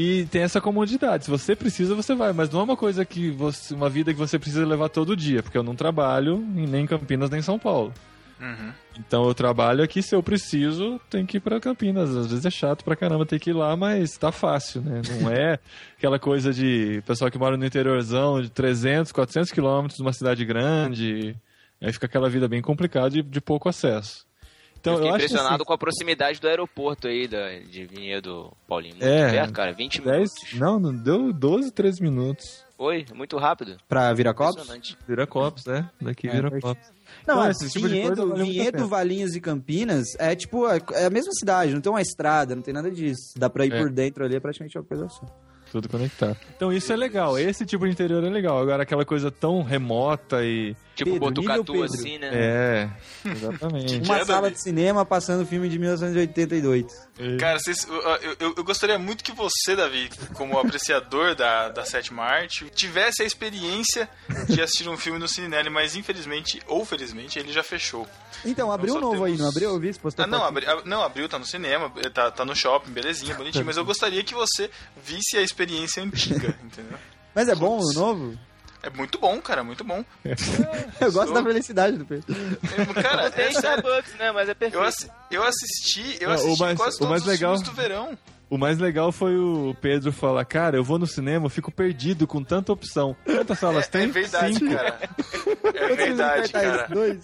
e 0.00 0.26
tem 0.26 0.42
essa 0.42 0.60
comodidade. 0.60 1.24
Se 1.24 1.30
você 1.30 1.56
precisa, 1.56 1.94
você 1.96 2.14
vai. 2.14 2.32
Mas 2.32 2.48
não 2.50 2.60
é 2.60 2.62
uma 2.62 2.76
coisa 2.76 3.04
que 3.04 3.30
você. 3.30 3.74
Uma 3.74 3.90
vida 3.90 4.12
que 4.12 4.18
você 4.18 4.38
precisa 4.38 4.64
levar 4.64 4.88
todo 4.88 5.16
dia, 5.16 5.42
porque 5.42 5.58
eu 5.58 5.62
não 5.64 5.74
trabalho 5.74 6.36
em- 6.54 6.66
nem 6.68 6.84
em 6.84 6.86
Campinas 6.86 7.28
nem 7.30 7.40
em 7.40 7.42
São 7.42 7.58
Paulo. 7.58 7.92
Uhum. 8.40 8.72
Então 9.00 9.26
eu 9.26 9.34
trabalho 9.34 9.82
aqui, 9.82 10.00
se 10.00 10.14
eu 10.14 10.22
preciso, 10.22 11.00
tem 11.10 11.26
que 11.26 11.38
ir 11.38 11.40
pra 11.40 11.58
Campinas. 11.58 12.14
Às 12.16 12.28
vezes 12.30 12.44
é 12.46 12.50
chato 12.50 12.84
pra 12.84 12.94
caramba 12.94 13.26
ter 13.26 13.40
que 13.40 13.50
ir 13.50 13.52
lá, 13.52 13.76
mas 13.76 14.16
tá 14.16 14.30
fácil, 14.30 14.80
né? 14.82 15.02
Não 15.20 15.28
é 15.32 15.58
aquela 15.96 16.20
coisa 16.20 16.52
de 16.52 17.02
pessoal 17.04 17.28
que 17.32 17.38
mora 17.38 17.56
no 17.56 17.66
interiorzão 17.66 18.40
de 18.40 18.48
300, 18.50 19.10
400 19.10 19.50
quilômetros, 19.50 19.98
numa 19.98 20.12
cidade 20.12 20.44
grande. 20.44 21.34
Aí 21.80 21.92
fica 21.92 22.06
aquela 22.06 22.30
vida 22.30 22.46
bem 22.46 22.62
complicada 22.62 23.10
de, 23.10 23.22
de 23.22 23.40
pouco 23.40 23.68
acesso. 23.68 24.27
Então, 24.80 24.92
eu 24.94 24.98
fiquei 24.98 25.10
eu 25.10 25.14
impressionado 25.16 25.54
assim, 25.56 25.64
com 25.64 25.72
a 25.72 25.78
proximidade 25.78 26.40
do 26.40 26.48
aeroporto 26.48 27.08
aí, 27.08 27.26
da, 27.26 27.58
de 27.58 27.84
Vinhedo 27.86 28.52
Paulinho. 28.66 28.94
Muito 28.94 29.06
É. 29.06 29.30
perto, 29.30 29.52
cara. 29.52 29.72
20 29.72 30.00
10, 30.00 30.08
minutos. 30.08 30.52
não, 30.54 30.78
não 30.78 30.94
deu 30.94 31.32
12, 31.32 31.70
13 31.72 32.02
minutos. 32.02 32.64
Foi, 32.76 33.04
muito 33.12 33.36
rápido. 33.36 33.76
Pra 33.88 34.12
Viracopos? 34.12 34.54
Impressionante. 34.54 34.96
Vira 35.06 35.26
copos, 35.26 35.66
né? 35.66 35.90
Daqui 36.00 36.28
É, 36.28 36.30
vira 36.30 36.48
perfeito. 36.50 36.62
copos. 36.62 36.88
Não, 37.26 37.34
Então, 37.34 37.36
mas 37.38 37.60
esse 37.60 37.72
tipo 37.72 37.88
de 37.88 37.94
Vinhedo, 37.94 38.26
coisa 38.28 38.44
Vinhedo. 38.44 38.86
Valinhos 38.88 39.34
e 39.34 39.40
Campinas 39.40 40.06
é 40.18 40.36
tipo, 40.36 40.64
é 40.68 40.80
é 40.92 41.06
a 41.06 41.10
mesma 41.10 41.32
cidade, 41.32 41.74
não 41.74 41.80
tem 41.80 41.90
uma 41.90 42.00
estrada, 42.00 42.54
não 42.54 42.62
tem 42.62 42.72
nada 42.72 42.88
disso. 42.88 43.32
Dá 43.36 43.50
pra 43.50 43.66
ir 43.66 43.72
É. 43.72 43.78
por 43.78 43.90
dentro 43.90 44.24
ali, 44.24 44.36
é 44.36 44.40
praticamente 44.40 44.78
uma 44.78 44.84
coisa 44.84 45.08
só. 45.08 45.26
Tudo 45.72 45.88
conectado. 45.88 46.36
Então 46.56 46.72
isso 46.72 46.92
é 46.92 46.96
legal. 46.96 47.36
Esse 47.36 47.66
tipo 47.66 47.84
de 47.84 47.90
interior 47.92 48.22
é 48.24 48.30
legal. 48.30 48.58
Agora 48.60 48.84
aquela 48.84 49.04
coisa 49.04 49.30
tão 49.30 49.60
remota 49.62 50.44
e. 50.44 50.76
Tipo 50.98 51.12
Pedro, 51.12 51.28
Botucatu, 51.28 51.72
Pedro. 51.72 51.84
assim, 51.84 52.18
né? 52.18 52.30
É, 52.32 52.88
exatamente. 53.30 53.96
Uma 54.04 54.18
é, 54.18 54.24
sala 54.24 54.42
Davi? 54.42 54.54
de 54.54 54.60
cinema 54.62 55.04
passando 55.06 55.46
filme 55.46 55.68
de 55.68 55.78
1982. 55.78 57.08
Cara, 57.38 57.58
vocês- 57.58 57.86
eu, 57.88 58.36
eu- 58.40 58.54
eu 58.56 58.64
gostaria 58.64 58.98
muito 58.98 59.22
que 59.24 59.32
você, 59.32 59.74
Davi, 59.76 60.08
como 60.34 60.58
apreciador 60.58 61.34
da, 61.34 61.68
da 61.68 61.84
sétima 61.84 62.22
arte, 62.24 62.66
tivesse 62.74 63.22
a 63.22 63.26
experiência 63.26 64.08
de 64.48 64.60
assistir 64.60 64.88
um 64.88 64.96
filme 64.96 65.18
no 65.18 65.28
Cinelli, 65.28 65.70
mas 65.70 65.94
infelizmente, 65.96 66.60
ou 66.66 66.84
felizmente, 66.84 67.38
ele 67.38 67.52
já 67.52 67.62
fechou. 67.62 68.06
Então, 68.44 68.70
abriu 68.72 68.94
um 68.94 68.96
só 68.96 69.00
novo 69.00 69.24
aí, 69.24 69.32
temos- 69.32 69.40
não 69.40 69.48
abriu? 69.48 69.70
Eu 69.70 69.78
vi 69.80 69.92
se 69.92 69.98
postou 69.98 70.24
Ah, 70.24 70.28
não, 70.28 70.40
foto. 70.40 70.48
abri, 70.48 70.66
não, 70.84 71.02
abriu, 71.02 71.28
tá 71.28 71.38
no 71.38 71.44
cinema, 71.46 71.90
tá, 72.12 72.30
tá 72.30 72.44
no 72.44 72.54
shopping, 72.56 72.90
belezinha, 72.92 73.34
bonitinho, 73.34 73.64
mas 73.64 73.76
eu 73.76 73.84
gostaria 73.84 74.22
que 74.24 74.34
você 74.34 74.70
visse 75.04 75.36
a 75.36 75.42
experiência 75.42 76.02
antiga, 76.02 76.56
entendeu? 76.64 76.98
Mas 77.34 77.48
é 77.48 77.54
bom 77.54 77.76
o 77.78 77.80
Putz. 77.80 77.94
novo? 77.94 78.38
É 78.82 78.90
muito 78.90 79.18
bom, 79.18 79.40
cara, 79.40 79.64
muito 79.64 79.82
bom. 79.84 80.04
Eu 81.00 81.12
gosto 81.12 81.26
Sou- 81.26 81.34
da 81.34 81.42
felicidade 81.42 81.96
do 81.96 82.04
Pedro. 82.04 82.24
É, 82.96 83.02
Cara, 83.02 83.32
é. 83.36 83.48
Starbucks, 83.50 84.14
né? 84.18 84.30
Mas 84.32 84.48
é 84.48 84.52
Eu, 84.52 84.56
perfeito. 84.56 84.84
assi- 84.86 85.10
eu 85.30 85.42
assisti, 85.42 86.16
eu 86.20 86.28
Ah, 86.30 86.32
o 86.32 86.34
assisti 86.36 86.60
mais- 86.60 86.78
quase 86.78 86.96
o 86.96 86.98
todos 87.00 87.10
mais 87.10 87.22
os 87.22 87.28
legal- 87.28 87.56
filmes 87.56 87.68
do 87.68 87.74
verão. 87.74 88.18
O 88.50 88.56
mais 88.56 88.78
legal 88.78 89.12
foi 89.12 89.36
o 89.36 89.76
Pedro 89.78 90.10
falar, 90.10 90.42
cara, 90.46 90.74
eu 90.76 90.82
vou 90.82 90.98
no 90.98 91.06
cinema, 91.06 91.44
eu 91.46 91.50
fico 91.50 91.70
perdido 91.70 92.26
com 92.26 92.42
tanta 92.42 92.72
opção. 92.72 93.14
Quantas 93.24 93.58
salas 93.58 93.84
É, 93.86 93.88
tem? 93.90 94.02
é 94.04 94.06
verdade, 94.06 94.54
Cinco. 94.54 94.74
cara. 94.74 94.98
É 95.74 95.94
verdade, 95.94 96.52
cara. 96.52 96.88
Dois. 96.88 97.18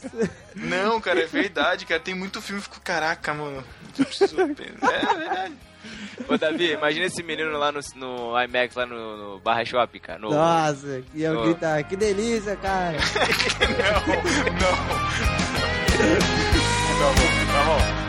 Não, 0.55 1.01
cara, 1.01 1.23
é 1.23 1.27
verdade, 1.27 1.87
cara. 1.87 1.99
Tem 2.01 2.15
muito 2.15 2.43
filme 2.43 2.61
que 2.61 2.69
fico, 2.69 2.81
caraca, 2.85 3.33
mano. 3.33 3.65
Eu 3.99 4.05
preciso... 4.05 4.39
É 4.41 4.45
verdade. 4.47 5.55
Ô, 6.29 6.37
Davi, 6.39 6.73
imagina 6.73 7.07
esse 7.07 7.23
menino 7.23 7.57
lá 7.59 7.71
no, 7.73 7.81
no 7.97 8.43
IMAX, 8.43 8.75
lá 8.75 8.87
no, 8.87 9.17
no 9.17 9.39
Barra 9.41 9.65
Shopping, 9.65 9.99
cara. 9.99 10.19
No, 10.19 10.31
Nossa, 10.31 11.03
que 11.13 11.23
eu 11.23 11.39
Ó. 11.39 11.45
gritar, 11.45 11.83
que 11.85 11.97
delícia, 11.97 12.57
cara. 12.57 12.97
Não, 13.61 14.15
não. 14.55 14.75
Tá 16.95 17.11
bom, 17.11 17.15
tá 17.53 17.65
bom. 17.65 18.04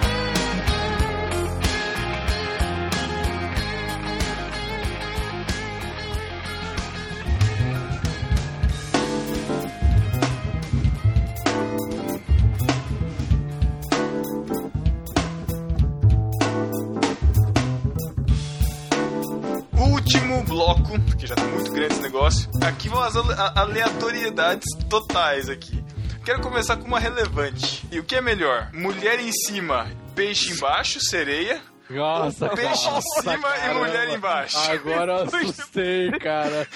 Bloco, 20.65 20.99
porque 21.01 21.27
já 21.27 21.35
tá 21.35 21.43
muito 21.43 21.71
grande 21.71 21.93
esse 21.93 22.01
negócio. 22.01 22.49
Aqui 22.65 22.89
vão 22.89 22.99
as 23.01 23.15
aleatoriedades 23.15 24.65
totais 24.89 25.47
aqui. 25.49 25.83
Quero 26.23 26.41
começar 26.41 26.77
com 26.77 26.85
uma 26.87 26.99
relevante. 26.99 27.85
E 27.91 27.99
o 27.99 28.03
que 28.03 28.15
é 28.15 28.21
melhor? 28.21 28.69
Mulher 28.73 29.19
em 29.19 29.31
cima, 29.31 29.87
peixe 30.15 30.53
embaixo, 30.53 30.99
sereia. 30.99 31.61
Nossa, 31.87 32.49
Peixe 32.49 32.87
em 32.87 32.91
nossa, 32.91 33.21
cima 33.21 33.35
e 33.35 33.39
caramba. 33.59 33.79
mulher 33.79 34.09
embaixo. 34.09 34.57
Agora 34.71 35.11
eu 35.11 35.23
assustei, 35.37 36.09
cara. 36.13 36.67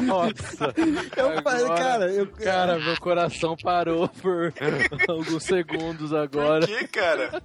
Nossa. 0.00 0.72
Eu 1.14 1.42
falei, 1.42 1.64
Agora- 1.66 1.74
cara, 1.84 2.10
eu... 2.10 2.26
Cara, 2.28 2.78
meu 2.78 2.96
coração 2.98 3.54
parou 3.62 4.08
por 4.08 4.54
alguns 5.06 5.42
segundos 5.44 6.08
Por 6.08 6.18
agora. 6.18 6.66
que, 6.66 6.88
cara? 6.88 7.42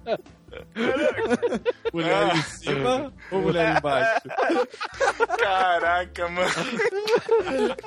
Mulher 1.92 2.30
Ah. 2.32 2.36
em 2.36 2.42
cima 2.42 3.12
ou 3.30 3.40
mulher 3.40 3.76
embaixo? 3.78 4.22
Caraca, 5.38 6.28
mano. 6.28 6.50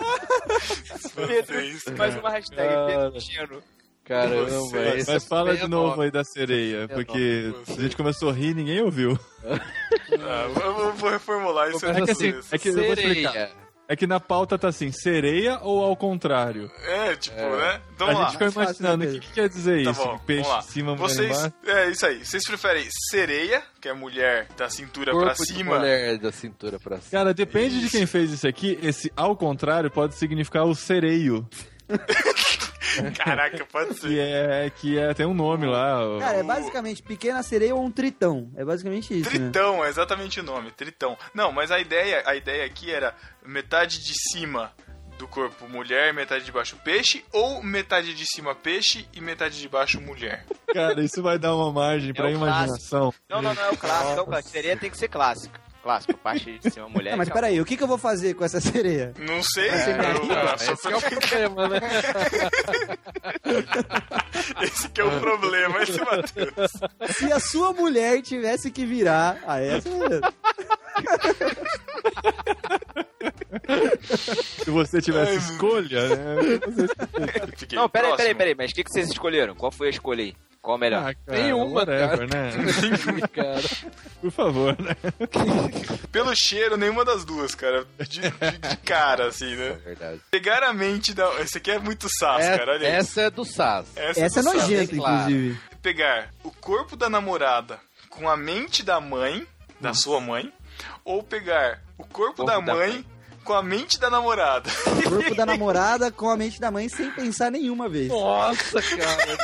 Vocês, 1.16 1.86
Mais 1.98 2.14
cara. 2.14 2.20
uma 2.20 2.30
hashtag. 2.30 2.70
Pedro 2.88 3.22
Chino. 3.22 3.64
Caramba, 4.04 4.46
Você- 4.46 5.04
Mas 5.06 5.26
fala 5.26 5.52
é 5.52 5.56
de 5.56 5.68
novo 5.68 5.88
enorme. 5.88 6.06
aí 6.06 6.12
da 6.12 6.24
sereia, 6.24 6.88
porque 6.88 7.52
Você- 7.66 7.80
a 7.80 7.84
gente 7.84 7.98
começou 7.98 8.30
a 8.30 8.34
rir 8.34 8.52
e 8.52 8.54
ninguém 8.54 8.82
ouviu. 8.82 9.20
Ah, 9.46 10.46
eu 10.48 10.74
vou- 10.74 10.94
vou 10.94 11.10
reformular 11.10 11.70
isso. 11.70 11.86
É 11.86 11.94
que 12.02 12.12
assim, 12.12 12.34
é 12.52 12.58
que 12.58 12.70
eu 12.70 12.74
vou 12.74 12.84
explicar. 12.94 13.50
É 13.90 13.96
que 13.96 14.06
na 14.06 14.20
pauta 14.20 14.58
tá 14.60 14.68
assim, 14.68 14.92
sereia 14.92 15.60
ou 15.62 15.82
ao 15.82 15.96
contrário? 15.96 16.70
É, 16.86 17.16
tipo, 17.16 17.38
né? 17.38 17.82
Então 17.96 18.08
a 18.08 18.12
vamos 18.14 18.32
gente 18.34 18.42
lá. 18.44 18.50
ficou 18.50 18.64
imaginando, 18.64 19.06
o 19.06 19.12
que, 19.12 19.20
que 19.22 19.32
quer 19.32 19.48
dizer 19.48 19.84
Tá 19.86 19.92
isso? 19.92 20.04
bom, 20.04 20.18
Peixe 20.20 20.42
vamos 20.44 20.58
lá. 20.58 20.60
em 20.60 20.72
cima, 20.74 20.96
mulher 20.96 21.08
Vocês, 21.10 21.38
embaixo? 21.38 21.54
é 21.66 21.90
isso 21.90 22.06
aí. 22.06 22.26
Vocês 22.26 22.44
preferem 22.46 22.88
sereia, 23.10 23.64
que 23.80 23.88
é 23.88 23.94
mulher 23.94 24.48
da 24.58 24.70
cintura 24.70 25.12
pra 25.14 25.22
Corpo 25.22 25.46
de 25.46 25.54
cima? 25.54 25.78
mulher 25.80 26.18
da 26.18 26.32
cintura 26.34 26.78
pra 26.80 26.98
cima. 26.98 27.12
Cara, 27.12 27.34
depende 27.34 27.80
de 27.80 27.90
quem 27.90 28.06
fez 28.06 28.30
isso 28.32 28.46
aqui. 28.48 28.78
Esse 28.84 29.10
ao 29.16 29.38
contrário 29.38 29.90
pode 29.90 30.16
significar 30.16 30.66
o 30.66 30.76
sereio. 30.76 31.48
Caraca, 33.18 33.66
pode 33.66 33.94
ser. 34.00 34.08
Que 34.08 34.20
é, 34.20 34.70
que 34.76 34.98
é, 35.00 35.14
tem 35.14 35.26
um 35.26 35.34
nome 35.34 35.66
lá. 35.66 36.06
o- 36.16 36.20
Cara, 36.20 36.38
é 36.38 36.44
basicamente 36.44 37.02
pequena 37.04 37.42
sereia 37.44 37.76
ou 37.76 37.84
um 37.84 37.92
tritão. 37.92 38.52
É 38.56 38.64
basicamente 38.66 39.18
isso, 39.20 39.30
né? 39.30 39.38
Tritão, 39.38 39.84
é 39.84 39.90
exatamente 39.90 40.40
o 40.40 40.44
nome, 40.44 40.72
Tritão. 40.72 41.18
Não, 41.34 41.52
mas 41.52 41.72
a 41.72 41.80
ideia, 41.80 42.24
a 42.26 42.36
ideia 42.36 42.66
aqui 42.66 42.92
era 42.92 43.14
metade 43.46 44.00
de 44.04 44.14
cima 44.32 44.72
do 45.18 45.28
corpo 45.28 45.68
mulher, 45.68 46.14
metade 46.14 46.46
de 46.46 46.52
baixo 46.52 46.78
peixe, 46.84 47.26
ou 47.34 47.64
metade 47.64 48.14
de 48.14 48.24
cima 48.28 48.54
peixe 48.54 49.08
e 49.14 49.20
metade 49.20 49.60
de 49.60 49.68
baixo 49.68 50.00
mulher. 50.00 50.46
Cara, 50.72 51.02
isso 51.04 51.24
vai 51.24 51.40
dar 51.40 51.56
uma 51.56 51.72
margem 51.72 52.14
pra 52.14 52.28
o 52.28 52.30
imaginação. 52.30 53.12
Não, 53.28 53.42
não, 53.42 53.52
não 53.54 53.64
é 53.64 53.70
o 53.72 53.78
clássico, 53.78 54.20
é 54.20 54.22
o 54.22 54.26
clássico. 54.26 54.50
Seria 54.52 54.78
tem 54.78 54.92
que 54.92 54.98
ser 54.98 55.08
clássico. 55.08 55.58
Clássico, 55.88 56.18
parte 56.18 56.60
de 56.60 56.70
cima 56.70 56.90
mulher. 56.90 57.14
Ah, 57.14 57.16
mas 57.16 57.30
peraí, 57.30 57.62
o 57.62 57.66
que, 57.66 57.78
que 57.78 57.84
eu 57.84 57.88
vou 57.88 57.98
fazer 57.98 58.34
com 58.34 58.44
essa 58.44 58.60
sereia? 58.60 59.14
Não 59.20 59.42
sei, 59.42 59.70
É, 59.70 60.12
eu- 60.12 60.58
só 60.58 60.74
Esse 60.74 60.92
é 60.92 60.98
o 60.98 61.02
problema, 61.02 61.70
né? 61.70 61.80
esse 64.64 64.90
que 64.90 65.00
é 65.00 65.04
o 65.06 65.20
problema, 65.22 65.82
esse 65.84 65.98
Matheus. 66.02 66.72
Se 67.16 67.32
a 67.32 67.40
sua 67.40 67.72
mulher 67.72 68.22
tivesse 68.22 68.70
que 68.70 68.86
virar 68.86 69.38
a 69.48 69.62
essa. 69.62 69.88
Se 74.64 74.70
você 74.70 75.02
tivesse 75.02 75.38
escolha, 75.38 76.10
né? 76.10 76.16
Não, 77.74 77.88
peraí, 77.88 78.16
peraí, 78.18 78.36
peraí. 78.36 78.56
Mas 78.56 78.72
o 78.72 78.76
que, 78.76 78.84
que 78.84 78.92
vocês 78.92 79.08
escolheram? 79.10 79.56
Qual 79.56 79.72
foi 79.72 79.88
a 79.88 79.92
escolha 79.92 80.24
aí? 80.24 80.36
Qual 80.62 80.76
a 80.76 80.80
melhor? 80.80 81.04
Ah, 81.10 81.14
cara, 81.14 81.42
Nenhuma, 81.42 81.66
whatever, 81.80 82.10
cara. 82.10 82.28
né? 82.28 82.52
cara. 83.34 83.62
Por 84.22 84.32
favor, 84.32 84.76
né? 84.82 84.96
Pelo 86.12 86.36
cheiro, 86.36 86.76
nenhuma 86.78 87.06
das 87.06 87.24
duas, 87.24 87.56
cara. 87.56 87.86
De, 88.00 88.20
de- 88.20 88.30
de 88.70 88.78
cara, 88.78 89.28
assim, 89.28 89.56
né? 89.56 89.78
Verdade. 89.86 90.22
Pegar 90.30 90.64
a 90.64 90.74
mente 90.74 91.14
da. 91.14 91.26
Esse 91.42 91.58
aqui 91.58 91.72
é 91.72 91.80
muito 91.80 92.08
sas, 92.20 92.44
É- 92.44 92.58
cara. 92.58 92.72
Olha 92.74 92.86
isso. 92.88 92.96
essa 92.98 93.22
é 93.22 93.30
do 93.30 93.46
SAS. 93.46 93.86
Essa, 93.96 94.20
Essa 94.22 94.40
é 94.40 94.44
do 94.44 94.50
sas. 94.50 94.62
nojenta, 94.62 94.94
é 94.94 94.98
claro. 94.98 95.16
inclusive. 95.32 95.60
Pegar 95.82 96.30
o 96.44 96.52
corpo 96.52 96.96
da 96.96 97.10
namorada 97.10 97.80
com 98.10 98.28
a 98.30 98.36
mente 98.36 98.84
da 98.84 99.00
mãe, 99.00 99.46
da 99.80 99.94
sua 99.94 100.20
mãe, 100.20 100.52
ou 101.06 101.24
pegar 101.24 101.82
o 101.98 102.04
corpo, 102.04 102.38
Corpo 102.38 102.46
da, 102.46 102.60
da 102.60 102.74
mãe 102.76 102.92
mãe. 102.92 103.06
Com 103.48 103.54
a 103.54 103.64
mente 103.64 103.98
da 104.00 104.10
namorada. 104.10 104.70
O 104.86 105.10
corpo 105.10 105.34
da 105.36 105.46
namorada 105.46 106.12
com 106.12 106.30
a 106.30 106.36
mente 106.36 106.60
da 106.60 106.70
mãe 106.70 106.90
sem 106.90 107.10
pensar 107.12 107.50
nenhuma 107.50 107.88
vez. 107.88 108.10
Nossa, 108.10 108.82
cara. 108.82 109.38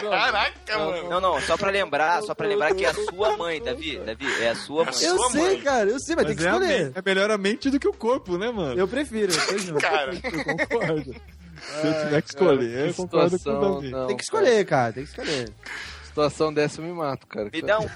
Não. 0.00 0.10
Caraca, 0.10 0.78
mano. 0.78 1.10
Não, 1.10 1.20
não, 1.20 1.40
só 1.40 1.56
pra 1.56 1.70
lembrar, 1.70 2.22
só 2.22 2.34
pra 2.34 2.46
lembrar 2.46 2.72
que 2.74 2.84
é 2.84 2.88
a 2.90 2.94
sua 2.94 3.36
mãe, 3.36 3.60
Davi. 3.60 3.98
Davi, 3.98 4.26
é 4.42 4.50
a 4.50 4.54
sua 4.54 4.84
mãe. 4.84 4.94
Eu 5.02 5.16
sua 5.16 5.30
sei, 5.30 5.40
mãe. 5.42 5.60
cara, 5.60 5.90
eu 5.90 5.98
sei, 6.00 6.14
mas, 6.14 6.26
tem 6.26 6.34
Mas 6.36 6.44
que 6.44 6.48
é, 6.48 6.52
escolher. 6.52 6.84
mente- 6.86 6.98
é 6.98 7.02
melhor 7.04 7.30
a 7.30 7.38
mente 7.38 7.70
do 7.70 7.80
que 7.80 7.88
o 7.88 7.92
corpo, 7.92 8.38
né, 8.38 8.50
mano? 8.50 8.78
Eu 8.78 8.86
prefiro, 8.86 9.32
eu 9.32 9.46
tô 9.46 9.58
junto. 9.58 9.80
Cara, 9.80 10.12
Eu 10.22 10.44
concordo. 10.44 11.14
Se 11.62 11.86
eu 11.86 12.04
tiver 12.04 12.22
que 12.22 12.28
escolher, 12.30 12.88
eu 12.88 12.94
concordo 12.94 13.30
com 13.30 13.36
o 13.36 13.38
situação, 13.38 13.74
Davi. 13.74 13.90
não, 13.90 14.06
Tem 14.06 14.16
que 14.16 14.22
escolher, 14.24 14.64
cara, 14.64 14.92
tem 14.92 15.04
que 15.04 15.10
escolher. 15.10 15.44
cara. 15.50 15.76
Situação 16.04 16.52
dessa 16.54 16.80
eu 16.80 16.84
me 16.84 16.92
mato, 16.92 17.26
cara. 17.26 17.48
Me 17.52 17.62
dá 17.62 17.78
um. 17.80 17.86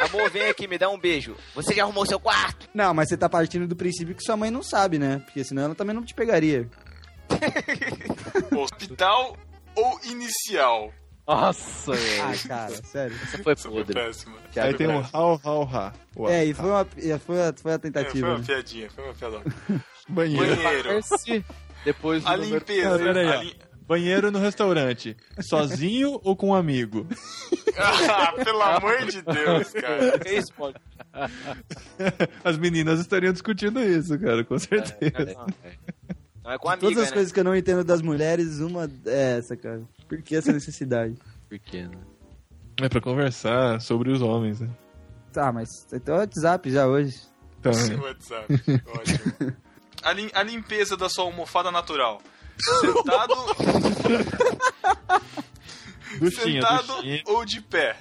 Amor, 0.00 0.30
vem 0.30 0.48
aqui, 0.48 0.66
me 0.68 0.78
dá 0.78 0.88
um 0.88 0.98
beijo. 0.98 1.36
Você 1.54 1.74
já 1.74 1.82
arrumou 1.84 2.06
seu 2.06 2.20
quarto? 2.20 2.68
Não, 2.74 2.92
mas 2.94 3.08
você 3.08 3.16
tá 3.16 3.28
partindo 3.28 3.66
do 3.66 3.74
princípio 3.76 4.14
que 4.14 4.22
sua 4.22 4.36
mãe 4.36 4.50
não 4.50 4.62
sabe, 4.62 4.98
né? 4.98 5.20
Porque 5.24 5.42
senão 5.44 5.62
ela 5.64 5.74
também 5.74 5.94
não 5.94 6.04
te 6.04 6.14
pegaria. 6.14 6.68
hospital 8.56 9.36
ou 9.76 10.00
inicial? 10.04 10.92
Nossa, 11.26 11.92
velho. 11.92 12.22
Ah, 12.22 12.48
cara, 12.48 12.74
sério. 12.84 13.16
Essa 13.22 13.42
foi 13.42 13.52
Isso 13.54 13.62
foi 13.68 13.78
podre. 13.78 13.94
péssimo. 13.94 14.36
Que 14.52 14.60
Aí 14.60 14.74
tem 14.74 14.86
um 14.88 15.02
hau, 15.12 15.40
hau, 15.42 15.62
ha. 15.72 15.92
Uau. 16.16 16.30
É, 16.30 16.44
e 16.44 16.52
foi 16.52 16.68
uma, 16.70 16.86
e 16.98 17.18
foi 17.18 17.42
a, 17.42 17.52
foi 17.54 17.72
a 17.72 17.74
É, 17.74 17.78
foi 17.78 17.78
tentativa. 17.78 18.26
uma 18.28 18.38
né? 18.38 18.44
piadinha, 18.46 18.90
foi 18.90 19.04
uma 19.04 19.14
piada. 19.14 19.40
Banheiro. 20.08 20.56
Banheiro. 20.56 20.92
Esse, 20.98 21.44
Depois 21.84 22.22
do 22.22 22.28
A 22.28 22.36
número- 22.36 22.54
limpeza. 22.58 22.98
Pera 22.98 23.20
aí, 23.20 23.28
a 23.28 23.36
lim- 23.42 23.54
Banheiro 23.86 24.30
no 24.30 24.38
restaurante. 24.38 25.16
Sozinho 25.40 26.20
ou 26.24 26.34
com 26.34 26.48
um 26.48 26.54
amigo? 26.54 27.06
Ah, 27.76 28.32
pelo 28.32 28.62
amor 28.62 29.04
de 29.06 29.20
Deus, 29.22 29.70
cara. 29.72 30.20
É 30.24 30.38
isso, 30.38 30.52
pode. 30.54 30.76
As 32.42 32.56
meninas 32.58 33.00
estariam 33.00 33.32
discutindo 33.32 33.80
isso, 33.82 34.18
cara, 34.18 34.42
com 34.44 34.58
certeza. 34.58 35.34
Não, 35.34 35.46
é. 35.62 35.72
Não 36.44 36.50
é 36.52 36.58
com 36.58 36.68
amiga, 36.68 36.86
Todas 36.86 36.98
as 37.04 37.10
né? 37.10 37.14
coisas 37.14 37.32
que 37.32 37.40
eu 37.40 37.44
não 37.44 37.56
entendo 37.56 37.84
das 37.84 38.02
mulheres, 38.02 38.60
uma 38.60 38.90
é 39.06 39.38
essa, 39.38 39.56
cara. 39.56 39.82
Por 40.08 40.20
que 40.22 40.36
essa 40.36 40.52
necessidade? 40.52 41.14
Pequeno. 41.48 41.98
É 42.80 42.88
pra 42.88 43.00
conversar 43.00 43.80
sobre 43.80 44.10
os 44.10 44.20
homens, 44.20 44.60
né? 44.60 44.68
Tá, 45.32 45.52
mas 45.52 45.68
tem 45.84 46.00
o 46.14 46.18
WhatsApp 46.18 46.70
já 46.70 46.86
hoje. 46.86 47.14
Então, 47.60 47.72
Seu 47.72 48.00
WhatsApp. 48.00 48.46
Ótimo. 48.88 49.56
A, 50.02 50.12
lim- 50.12 50.30
a 50.34 50.42
limpeza 50.42 50.98
da 50.98 51.08
sua 51.08 51.24
almofada 51.24 51.70
natural. 51.70 52.20
Sentado, 52.58 53.34
duchinha, 56.18 56.62
sentado 56.62 56.86
duchinha. 56.96 57.22
ou 57.26 57.44
de 57.44 57.60
pé? 57.60 57.96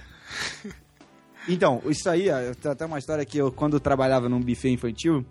Então, 1.47 1.81
isso 1.85 2.09
aí, 2.09 2.29
ó, 2.29 2.39
eu 2.39 2.55
tenho 2.55 2.71
até 2.73 2.85
uma 2.85 2.99
história 2.99 3.25
que 3.25 3.37
eu, 3.37 3.51
quando 3.51 3.73
eu 3.73 3.79
trabalhava 3.79 4.29
num 4.29 4.39
buffet 4.39 4.69
infantil, 4.69 5.25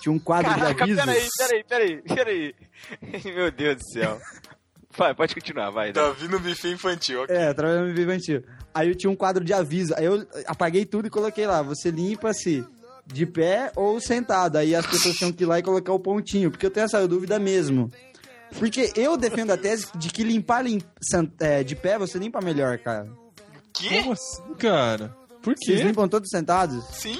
tinha 0.00 0.12
um 0.12 0.18
quadro 0.18 0.50
Caraca, 0.50 0.86
de 0.86 0.98
avisos. 0.98 1.28
peraí, 1.38 1.64
peraí, 1.64 2.02
peraí, 2.02 2.54
peraí. 3.02 3.24
Meu 3.34 3.50
Deus 3.50 3.76
do 3.76 3.84
céu. 3.92 4.20
Vai, 4.96 5.14
pode 5.14 5.34
continuar, 5.34 5.70
vai. 5.70 5.92
Tá 5.92 6.10
vindo 6.10 6.38
buffet 6.38 6.70
infantil, 6.72 7.22
ok. 7.22 7.34
É, 7.34 7.48
eu 7.48 7.54
trabalhava 7.54 7.86
no 7.86 7.94
buffet 7.94 8.04
infantil. 8.04 8.42
Aí 8.74 8.88
eu 8.88 8.94
tinha 8.94 9.10
um 9.10 9.16
quadro 9.16 9.44
de 9.44 9.52
aviso. 9.52 9.94
Aí 9.96 10.04
eu 10.04 10.26
apaguei 10.46 10.84
tudo 10.86 11.06
e 11.06 11.10
coloquei 11.10 11.46
lá. 11.46 11.62
Você 11.62 11.90
limpa-se 11.90 12.64
de 13.06 13.26
pé 13.26 13.70
ou 13.76 14.00
sentado. 14.00 14.56
Aí 14.56 14.74
as 14.74 14.86
pessoas 14.86 15.16
tinham 15.16 15.32
que 15.32 15.44
ir 15.44 15.46
lá 15.46 15.58
e 15.58 15.62
colocar 15.62 15.92
o 15.92 16.00
pontinho. 16.00 16.50
Porque 16.50 16.64
eu 16.64 16.70
tenho 16.70 16.84
essa 16.84 17.06
dúvida 17.06 17.38
mesmo. 17.38 17.90
Porque 18.58 18.92
eu 18.96 19.16
defendo 19.16 19.50
a 19.52 19.56
tese 19.56 19.86
de 19.96 20.08
que 20.10 20.22
limpar 20.22 20.62
lim- 20.64 20.82
é, 21.40 21.62
de 21.64 21.74
pé 21.74 21.98
você 21.98 22.18
limpa 22.18 22.40
melhor, 22.40 22.78
cara. 22.78 23.08
Que? 23.74 23.88
Como 23.88 24.12
assim, 24.12 24.54
cara? 24.58 25.14
Por 25.42 25.54
Vocês 25.56 25.80
quê? 25.80 25.86
limpam 25.86 26.06
todos 26.08 26.28
sentados? 26.30 26.84
Sim. 26.92 27.18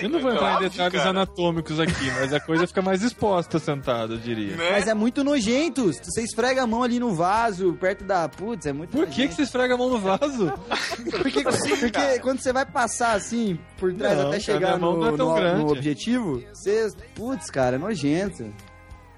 Eu 0.00 0.08
não 0.08 0.18
vou 0.18 0.32
entrar 0.32 0.56
em 0.62 0.68
detalhes 0.70 0.94
cara. 0.96 1.10
anatômicos 1.10 1.78
aqui, 1.78 2.10
mas 2.18 2.32
a 2.32 2.40
coisa 2.40 2.66
fica 2.66 2.80
mais 2.80 3.02
exposta 3.02 3.58
sentado, 3.58 4.14
eu 4.14 4.18
diria. 4.18 4.56
Né? 4.56 4.70
Mas 4.70 4.86
é 4.88 4.94
muito 4.94 5.22
nojento. 5.22 5.92
Você 5.92 6.22
esfrega 6.22 6.62
a 6.62 6.66
mão 6.66 6.82
ali 6.82 6.98
no 6.98 7.14
vaso, 7.14 7.74
perto 7.74 8.02
da. 8.02 8.26
Putz, 8.26 8.64
é 8.64 8.72
muito 8.72 8.92
Por 8.92 9.04
que, 9.04 9.12
que 9.12 9.18
nojento. 9.20 9.34
você 9.36 9.42
esfrega 9.42 9.74
a 9.74 9.76
mão 9.76 9.90
no 9.90 9.98
vaso? 9.98 10.50
Porque, 11.22 11.42
porque 11.42 12.18
quando 12.20 12.40
você 12.40 12.50
vai 12.52 12.64
passar 12.64 13.12
assim, 13.12 13.58
por 13.76 13.92
trás 13.92 14.14
Não, 14.16 14.28
até 14.28 14.30
cara, 14.30 14.40
chegar 14.40 14.78
mão 14.78 14.96
no, 14.96 15.06
é 15.08 15.10
no- 15.12 15.58
no 15.58 15.72
objetivo, 15.72 16.42
você. 16.54 16.90
Putz, 17.14 17.50
cara, 17.50 17.76
é 17.76 17.78
nojento. 17.78 18.50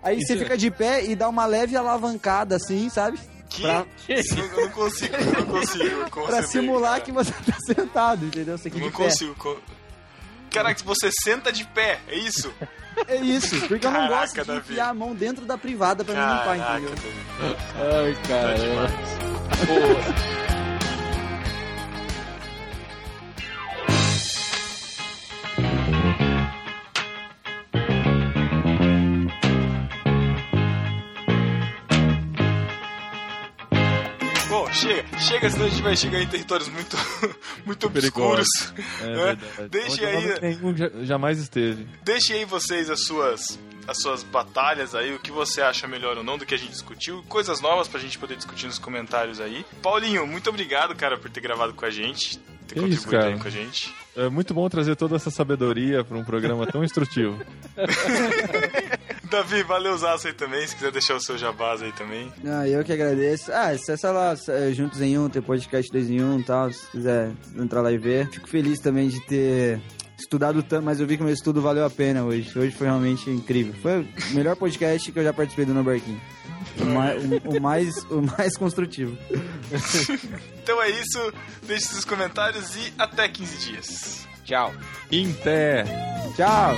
Aí 0.06 0.18
Isso 0.18 0.26
você 0.28 0.34
é- 0.34 0.38
fica 0.38 0.56
de 0.56 0.70
pé 0.70 1.04
e 1.04 1.16
dá 1.16 1.28
uma 1.28 1.44
leve 1.46 1.76
alavancada 1.76 2.56
assim, 2.56 2.88
sabe? 2.88 3.18
Que? 3.48 3.62
Pra, 3.62 3.84
Eu 4.08 4.60
não 4.62 4.70
consigo, 4.70 5.14
eu 5.16 5.32
não 5.32 5.46
consigo. 5.46 6.10
pra 6.26 6.42
simular 6.42 6.90
cara. 6.92 7.00
que 7.02 7.12
você 7.12 7.32
tá 7.32 7.56
sentado, 7.66 8.24
entendeu? 8.26 8.56
Você 8.58 8.68
aqui 8.68 8.76
Eu 8.78 8.80
não 8.82 8.90
de 8.90 8.96
pé. 8.96 9.04
consigo. 9.04 9.34
co- 9.36 9.58
Caraca, 10.50 10.80
você 10.84 11.10
senta 11.22 11.50
de 11.52 11.64
pé, 11.64 11.98
é 12.08 12.16
isso? 12.16 12.52
É 13.08 13.16
isso, 13.16 13.60
porque 13.68 13.86
eu 13.86 13.90
não 13.90 14.00
Caraca, 14.08 14.20
gosto 14.22 14.40
de 14.40 14.44
Davi. 14.46 14.58
enfiar 14.58 14.88
a 14.88 14.94
mão 14.94 15.14
dentro 15.14 15.44
da 15.44 15.58
privada 15.58 16.02
pra 16.02 16.14
me 16.14 16.20
limpar, 16.20 16.56
Caraca, 16.56 16.78
entendeu? 16.80 16.94
Davi. 16.94 17.56
Ai, 17.78 18.14
Tá 18.14 18.28
cara. 18.28 18.54
demais. 18.58 18.92
chega, 34.76 35.18
chega, 35.20 35.50
senão 35.50 35.66
a 35.66 35.68
gente 35.68 35.82
vai 35.82 35.96
chegar 35.96 36.20
em 36.20 36.26
territórios 36.26 36.68
muito, 36.68 36.96
muito 37.66 37.86
obscuros. 37.86 38.46
É 39.02 39.06
né? 39.34 39.38
Deixe 39.70 40.04
aí, 40.04 40.40
Nenhum 40.40 40.74
ja- 40.76 40.90
jamais 41.02 41.38
esteve. 41.38 41.86
deixem 42.04 42.36
aí 42.36 42.44
vocês 42.44 42.88
as 42.90 43.04
suas, 43.04 43.58
as 43.88 43.98
suas 44.00 44.22
batalhas 44.22 44.94
aí, 44.94 45.14
o 45.14 45.18
que 45.18 45.30
você 45.30 45.60
acha 45.62 45.86
melhor 45.86 46.16
ou 46.18 46.24
não 46.24 46.36
do 46.38 46.44
que 46.46 46.54
a 46.54 46.58
gente 46.58 46.70
discutiu, 46.72 47.22
coisas 47.28 47.60
novas 47.60 47.88
pra 47.88 47.98
gente 48.00 48.18
poder 48.18 48.36
discutir 48.36 48.66
nos 48.66 48.78
comentários 48.78 49.40
aí. 49.40 49.64
Paulinho, 49.82 50.26
muito 50.26 50.48
obrigado, 50.50 50.94
cara, 50.94 51.16
por 51.18 51.30
ter 51.30 51.40
gravado 51.40 51.72
com 51.74 51.84
a 51.84 51.90
gente, 51.90 52.38
ter 52.38 52.74
Que 52.74 52.80
contribuído 52.80 52.94
isso, 52.94 53.08
cara. 53.08 53.26
aí 53.28 53.38
com 53.38 53.48
a 53.48 53.50
gente. 53.50 53.94
É 54.16 54.28
muito 54.30 54.54
bom 54.54 54.66
trazer 54.68 54.96
toda 54.96 55.16
essa 55.16 55.30
sabedoria 55.30 56.02
para 56.02 56.16
um 56.16 56.24
programa 56.24 56.66
tão 56.66 56.82
instrutivo. 56.82 57.38
Davi, 59.30 59.62
valeu 59.62 59.92
usar 59.92 60.16
aí 60.24 60.32
também, 60.32 60.66
se 60.66 60.74
quiser 60.74 60.92
deixar 60.92 61.14
o 61.14 61.20
seu 61.20 61.36
jabás 61.36 61.82
aí 61.82 61.92
também. 61.92 62.32
Ah, 62.44 62.66
eu 62.68 62.84
que 62.84 62.92
agradeço. 62.92 63.52
Ah, 63.52 63.68
acessa 63.70 64.10
lá, 64.10 64.34
é, 64.48 64.72
Juntos 64.72 65.00
em 65.00 65.18
Um, 65.18 65.28
tem 65.28 65.42
podcast 65.42 65.90
2 65.90 66.10
em 66.10 66.22
1 66.22 66.40
e 66.40 66.44
tal, 66.44 66.72
se 66.72 66.86
quiser 66.90 67.32
entrar 67.56 67.80
lá 67.80 67.92
e 67.92 67.98
ver. 67.98 68.28
Fico 68.30 68.48
feliz 68.48 68.78
também 68.80 69.08
de 69.08 69.20
ter 69.26 69.80
estudado 70.18 70.62
tanto, 70.62 70.84
mas 70.84 71.00
eu 71.00 71.06
vi 71.06 71.16
que 71.16 71.22
meu 71.22 71.32
estudo 71.32 71.60
valeu 71.60 71.84
a 71.84 71.90
pena 71.90 72.24
hoje. 72.24 72.56
Hoje 72.58 72.74
foi 72.74 72.86
realmente 72.86 73.28
incrível. 73.30 73.74
Foi 73.82 74.00
o 74.02 74.34
melhor 74.34 74.56
podcast 74.56 75.10
que 75.10 75.18
eu 75.18 75.24
já 75.24 75.32
participei 75.32 75.64
do 75.64 75.74
No 75.74 75.84
Barquinho. 75.84 76.20
O 76.80 76.84
mais, 76.84 77.24
o, 77.24 77.56
o 77.56 77.60
mais, 77.60 77.94
o 78.10 78.22
mais 78.22 78.56
construtivo. 78.56 79.16
Então 80.66 80.82
é 80.82 80.90
isso, 80.90 81.32
deixe 81.62 81.86
seus 81.86 82.04
comentários 82.04 82.74
e 82.74 82.92
até 82.98 83.28
15 83.28 83.56
dias. 83.58 84.26
Tchau. 84.44 84.74
Inter! 85.12 85.86
Tchau! 86.34 86.76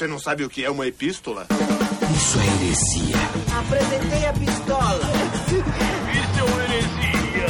Você 0.00 0.06
não 0.06 0.18
sabe 0.18 0.42
o 0.44 0.48
que 0.48 0.64
é 0.64 0.70
uma 0.70 0.86
epístola? 0.86 1.46
Apresentei 3.52 4.26
a 4.26 4.32
pistola. 4.32 4.98
Isso 5.50 6.38
é 6.38 6.42
uma 6.42 6.64
heresia. 6.64 7.46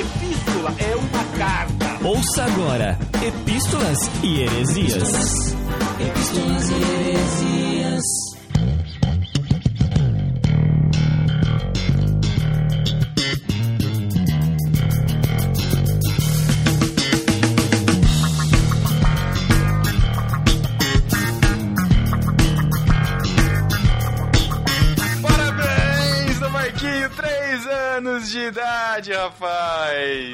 Epístola 0.00 0.74
é 0.78 0.96
uma 0.96 1.24
carta. 1.36 1.98
Ouça 2.02 2.44
agora 2.44 2.98
Epístolas 3.22 3.98
e 4.22 4.40
Heresias. 4.40 5.12
Epístolas 6.00 6.70
e 6.70 6.74
heresias. 6.74 7.79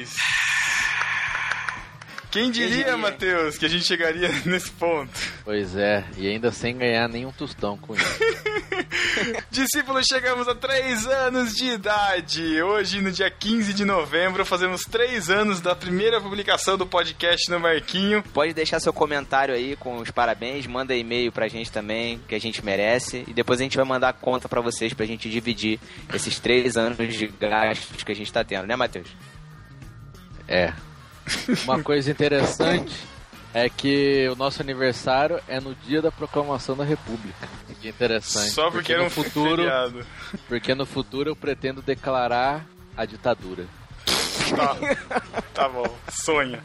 Rapaz! 0.05 0.37
Quem 2.29 2.51
diria, 2.51 2.77
diria? 2.77 2.97
Matheus, 2.97 3.57
que 3.57 3.65
a 3.65 3.69
gente 3.69 3.85
chegaria 3.85 4.29
nesse 4.45 4.69
ponto? 4.71 5.11
Pois 5.45 5.75
é, 5.75 6.03
e 6.17 6.27
ainda 6.27 6.51
sem 6.51 6.77
ganhar 6.77 7.07
nenhum 7.07 7.31
tostão 7.31 7.77
com 7.77 7.95
isso. 7.95 8.19
Discípulos, 9.49 10.05
chegamos 10.05 10.47
a 10.47 10.53
3 10.53 11.07
anos 11.07 11.53
de 11.53 11.65
idade. 11.65 12.61
Hoje, 12.61 13.01
no 13.01 13.11
dia 13.11 13.31
15 13.31 13.73
de 13.73 13.85
novembro, 13.85 14.45
fazemos 14.45 14.83
3 14.83 15.29
anos 15.29 15.61
da 15.61 15.75
primeira 15.75 16.21
publicação 16.21 16.77
do 16.77 16.85
podcast 16.85 17.49
no 17.49 17.59
Marquinho. 17.59 18.21
Pode 18.33 18.53
deixar 18.53 18.79
seu 18.79 18.93
comentário 18.93 19.55
aí 19.55 19.75
com 19.75 19.97
os 19.97 20.11
parabéns, 20.11 20.67
manda 20.67 20.95
e-mail 20.95 21.31
pra 21.31 21.47
gente 21.47 21.71
também, 21.71 22.21
que 22.27 22.35
a 22.35 22.39
gente 22.39 22.63
merece. 22.63 23.23
E 23.27 23.33
depois 23.33 23.59
a 23.59 23.63
gente 23.63 23.77
vai 23.77 23.85
mandar 23.85 24.09
a 24.09 24.13
conta 24.13 24.47
pra 24.47 24.61
vocês 24.61 24.93
pra 24.93 25.05
gente 25.05 25.29
dividir 25.29 25.79
esses 26.13 26.39
três 26.39 26.77
anos 26.77 26.97
de 26.97 27.27
gastos 27.27 28.03
que 28.03 28.11
a 28.11 28.15
gente 28.15 28.31
tá 28.31 28.43
tendo, 28.43 28.67
né, 28.67 28.75
Matheus? 28.75 29.07
É. 30.47 30.73
Uma 31.65 31.83
coisa 31.83 32.09
interessante 32.09 32.95
é 33.53 33.69
que 33.69 34.27
o 34.29 34.35
nosso 34.35 34.61
aniversário 34.61 35.39
é 35.47 35.59
no 35.59 35.73
dia 35.75 36.01
da 36.01 36.11
proclamação 36.11 36.75
da 36.75 36.83
República. 36.83 37.47
Que 37.81 37.89
interessante. 37.89 38.51
Só 38.51 38.71
porque 38.71 38.91
era 38.91 39.01
no 39.01 39.07
um 39.07 39.09
futuro, 39.09 39.57
feriado. 39.57 40.05
porque 40.47 40.73
no 40.73 40.85
futuro 40.85 41.29
eu 41.29 41.35
pretendo 41.35 41.81
declarar 41.81 42.65
a 42.95 43.05
ditadura. 43.05 43.65
Tá, 44.55 44.77
tá 45.53 45.69
bom. 45.69 45.85
Sonha. 46.09 46.63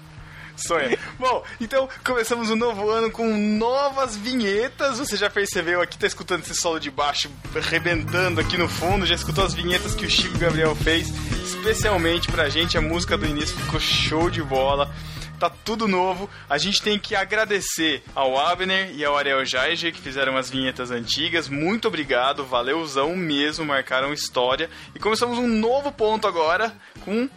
Sonha. 0.63 0.99
Bom, 1.19 1.45
então 1.61 1.89
começamos 2.05 2.51
um 2.51 2.57
novo 2.57 2.89
ano 2.91 3.11
com 3.11 3.37
novas 3.37 4.17
vinhetas. 4.17 4.99
Você 4.99 5.17
já 5.17 5.29
percebeu 5.29 5.81
aqui, 5.81 5.99
tá 5.99 6.07
escutando 6.07 6.43
esse 6.43 6.55
solo 6.55 6.79
de 6.79 6.91
baixo 6.91 7.31
rebentando 7.55 8.41
aqui 8.41 8.57
no 8.57 8.69
fundo. 8.69 9.07
Já 9.07 9.15
escutou 9.15 9.45
as 9.45 9.55
vinhetas 9.55 9.95
que 9.95 10.07
o 10.07 10.11
Chico 10.11 10.39
Gabriel 10.39 10.75
fez 10.75 11.09
especialmente 11.45 12.31
pra 12.31 12.49
gente. 12.49 12.79
A 12.79 12.81
música 12.81 13.17
do 13.17 13.27
início 13.27 13.57
ficou 13.57 13.81
show 13.81 14.31
de 14.31 14.43
bola. 14.43 14.93
Tá 15.39 15.51
tudo 15.51 15.89
novo. 15.89 16.31
A 16.49 16.57
gente 16.57 16.81
tem 16.81 16.99
que 16.99 17.17
agradecer 17.17 18.05
ao 18.15 18.39
Abner 18.39 18.93
e 18.95 19.05
ao 19.05 19.17
Ariel 19.17 19.45
Jaige 19.45 19.91
que 19.91 20.01
fizeram 20.01 20.37
as 20.37 20.49
vinhetas 20.49 20.93
antigas. 20.93 21.49
Muito 21.49 21.89
obrigado, 21.89 22.45
valeuzão 22.45 23.17
mesmo, 23.17 23.65
marcaram 23.65 24.13
história. 24.13 24.71
E 24.95 25.01
começamos 25.01 25.39
um 25.39 25.49
novo 25.49 25.91
ponto 25.91 26.29
agora 26.29 26.73
com 27.05 27.29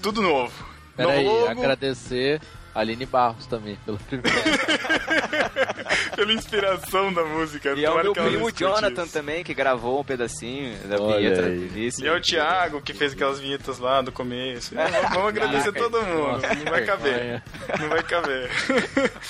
tudo 0.00 0.22
novo. 0.22 0.66
Peraí, 0.96 1.26
agradecer 1.48 2.40
Aline 2.74 3.06
Barros 3.06 3.46
também 3.46 3.76
pelo 3.84 3.98
primeiro. 3.98 4.38
pela 6.14 6.32
inspiração 6.32 7.12
da 7.12 7.24
música. 7.24 7.72
E 7.76 7.84
é 7.84 7.90
o 7.90 7.94
meu 7.96 8.04
não 8.04 8.12
primo 8.12 8.50
Jonathan 8.52 9.04
isso. 9.04 9.12
também, 9.12 9.42
que 9.42 9.52
gravou 9.54 10.00
um 10.00 10.04
pedacinho 10.04 10.76
da 10.88 11.00
Olha 11.00 11.18
vinheta 11.18 11.46
aí. 11.46 11.90
E 12.00 12.06
é 12.06 12.12
o 12.12 12.20
Thiago 12.20 12.80
que 12.80 12.94
fez 12.94 13.12
aquelas 13.12 13.40
vinhetas 13.40 13.78
lá 13.78 14.00
do 14.02 14.12
começo. 14.12 14.78
É, 14.78 14.88
vamos- 15.08 15.28
agradecer 15.28 15.72
Caraca, 15.72 15.90
todo 15.90 16.02
mundo. 16.06 16.32
nossa, 16.32 16.54
não 16.54 16.64
vai 16.70 16.84
caber. 16.84 17.42
Não 17.80 17.88
vai 17.88 18.02
caber. 18.02 18.50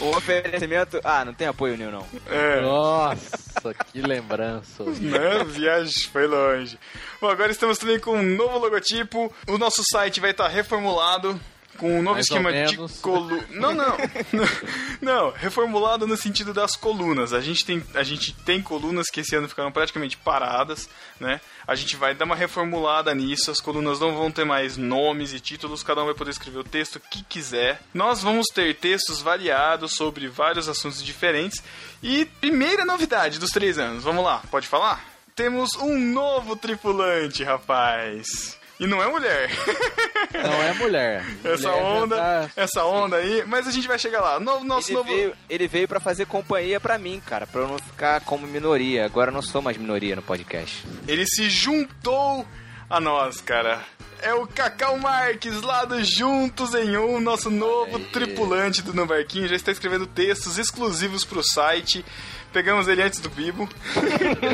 O 0.00 0.16
oferecimento... 0.16 1.00
Ah, 1.04 1.24
não 1.24 1.32
tem 1.34 1.46
apoio 1.46 1.76
nenhum, 1.76 1.90
não. 1.92 2.06
É. 2.30 2.60
Nossa, 2.60 3.74
que 3.92 4.00
lembrança. 4.02 4.84
Né? 4.84 5.44
Viagem 5.46 6.08
foi 6.10 6.26
longe. 6.26 6.78
Bom, 7.20 7.28
agora 7.28 7.50
estamos 7.50 7.78
também 7.78 7.98
com 7.98 8.16
um 8.16 8.22
novo 8.22 8.58
logotipo. 8.58 9.32
O 9.48 9.58
nosso 9.58 9.82
site 9.90 10.20
vai 10.20 10.30
estar 10.30 10.48
reformulado. 10.48 11.38
Com 11.80 11.98
um 11.98 12.02
novo 12.02 12.16
Mais 12.16 12.26
esquema 12.26 12.52
de 12.52 12.76
coluna. 13.00 13.42
Não, 13.48 13.72
não. 13.72 13.96
não, 15.00 15.30
reformulado 15.30 16.06
no 16.06 16.14
sentido 16.14 16.52
das 16.52 16.76
colunas. 16.76 17.32
A 17.32 17.40
gente, 17.40 17.64
tem, 17.64 17.82
a 17.94 18.02
gente 18.02 18.34
tem 18.34 18.60
colunas 18.60 19.06
que 19.06 19.20
esse 19.20 19.34
ano 19.34 19.48
ficaram 19.48 19.72
praticamente 19.72 20.14
paradas, 20.18 20.90
né? 21.18 21.40
A 21.66 21.74
gente 21.74 21.96
vai 21.96 22.14
dar 22.14 22.26
uma 22.26 22.36
reformulada 22.36 23.14
nisso. 23.14 23.50
As 23.50 23.62
colunas 23.62 23.98
não 23.98 24.14
vão 24.14 24.30
ter 24.30 24.44
mais 24.44 24.76
nomes 24.76 25.32
e 25.32 25.40
títulos, 25.40 25.82
cada 25.82 26.02
um 26.02 26.04
vai 26.04 26.14
poder 26.14 26.32
escrever 26.32 26.58
o 26.58 26.64
texto 26.64 27.00
que 27.00 27.24
quiser. 27.24 27.80
Nós 27.94 28.22
vamos 28.22 28.48
ter 28.48 28.74
textos 28.74 29.22
variados 29.22 29.92
sobre 29.94 30.28
vários 30.28 30.68
assuntos 30.68 31.02
diferentes. 31.02 31.62
E 32.02 32.26
primeira 32.26 32.84
novidade 32.84 33.38
dos 33.38 33.48
três 33.48 33.78
anos, 33.78 34.04
vamos 34.04 34.22
lá, 34.22 34.42
pode 34.50 34.68
falar? 34.68 35.02
Temos 35.34 35.74
um 35.76 35.98
novo 35.98 36.56
tripulante, 36.56 37.42
rapaz. 37.42 38.59
E 38.80 38.86
não 38.86 39.02
é 39.02 39.06
mulher. 39.06 39.50
Não 40.32 40.62
é 40.62 40.72
mulher. 40.74 41.24
essa 41.44 41.68
Mulher 41.70 41.82
onda, 41.82 42.16
tá- 42.16 42.50
essa 42.56 42.84
onda 42.84 43.16
aí, 43.16 43.44
mas 43.46 43.66
a 43.66 43.70
gente 43.72 43.86
vai 43.88 43.98
chegar 43.98 44.20
lá. 44.20 44.38
Novo, 44.40 44.64
nosso 44.64 44.88
Ele 44.90 44.96
novo. 44.96 45.08
veio, 45.10 45.32
ele 45.50 45.68
veio 45.68 45.88
pra 45.88 45.98
fazer 46.00 46.24
companhia 46.26 46.78
pra 46.80 46.96
mim, 46.98 47.20
cara, 47.26 47.46
pra 47.46 47.62
eu 47.62 47.68
não 47.68 47.78
ficar 47.78 48.20
como 48.22 48.46
minoria. 48.46 49.04
Agora 49.04 49.30
eu 49.30 49.34
não 49.34 49.42
sou 49.42 49.60
mais 49.60 49.76
minoria 49.76 50.14
no 50.16 50.22
podcast. 50.22 50.86
Ele 51.06 51.26
se 51.26 51.50
juntou 51.50 52.46
a 52.88 53.00
nós, 53.00 53.40
cara. 53.40 53.80
É 54.22 54.32
o 54.34 54.46
Cacau 54.46 54.98
Marques, 54.98 55.60
lá 55.62 55.84
do 55.84 56.02
Juntos 56.04 56.74
em 56.74 56.96
Um, 56.96 57.20
nosso 57.20 57.50
novo 57.50 57.96
aí. 57.96 58.04
tripulante 58.06 58.82
do 58.82 58.94
No 58.94 59.06
Barquinho. 59.06 59.48
Já 59.48 59.56
está 59.56 59.72
escrevendo 59.72 60.06
textos 60.06 60.58
exclusivos 60.58 61.24
pro 61.24 61.42
site. 61.42 62.04
Pegamos 62.52 62.88
ele 62.88 63.02
antes 63.02 63.20
do 63.20 63.28
Bibo. 63.30 63.68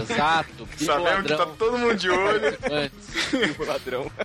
Exato. 0.02 0.66
Bibo 0.77 0.85
Sabemos 0.85 1.23
que 1.23 1.28
tá 1.28 1.39
ladrão. 1.39 1.56
todo 1.56 1.78
mundo 1.78 1.94
de 1.94 2.10
olho. 2.10 2.59
Antes. 2.70 3.59
ladrão. 3.66 4.10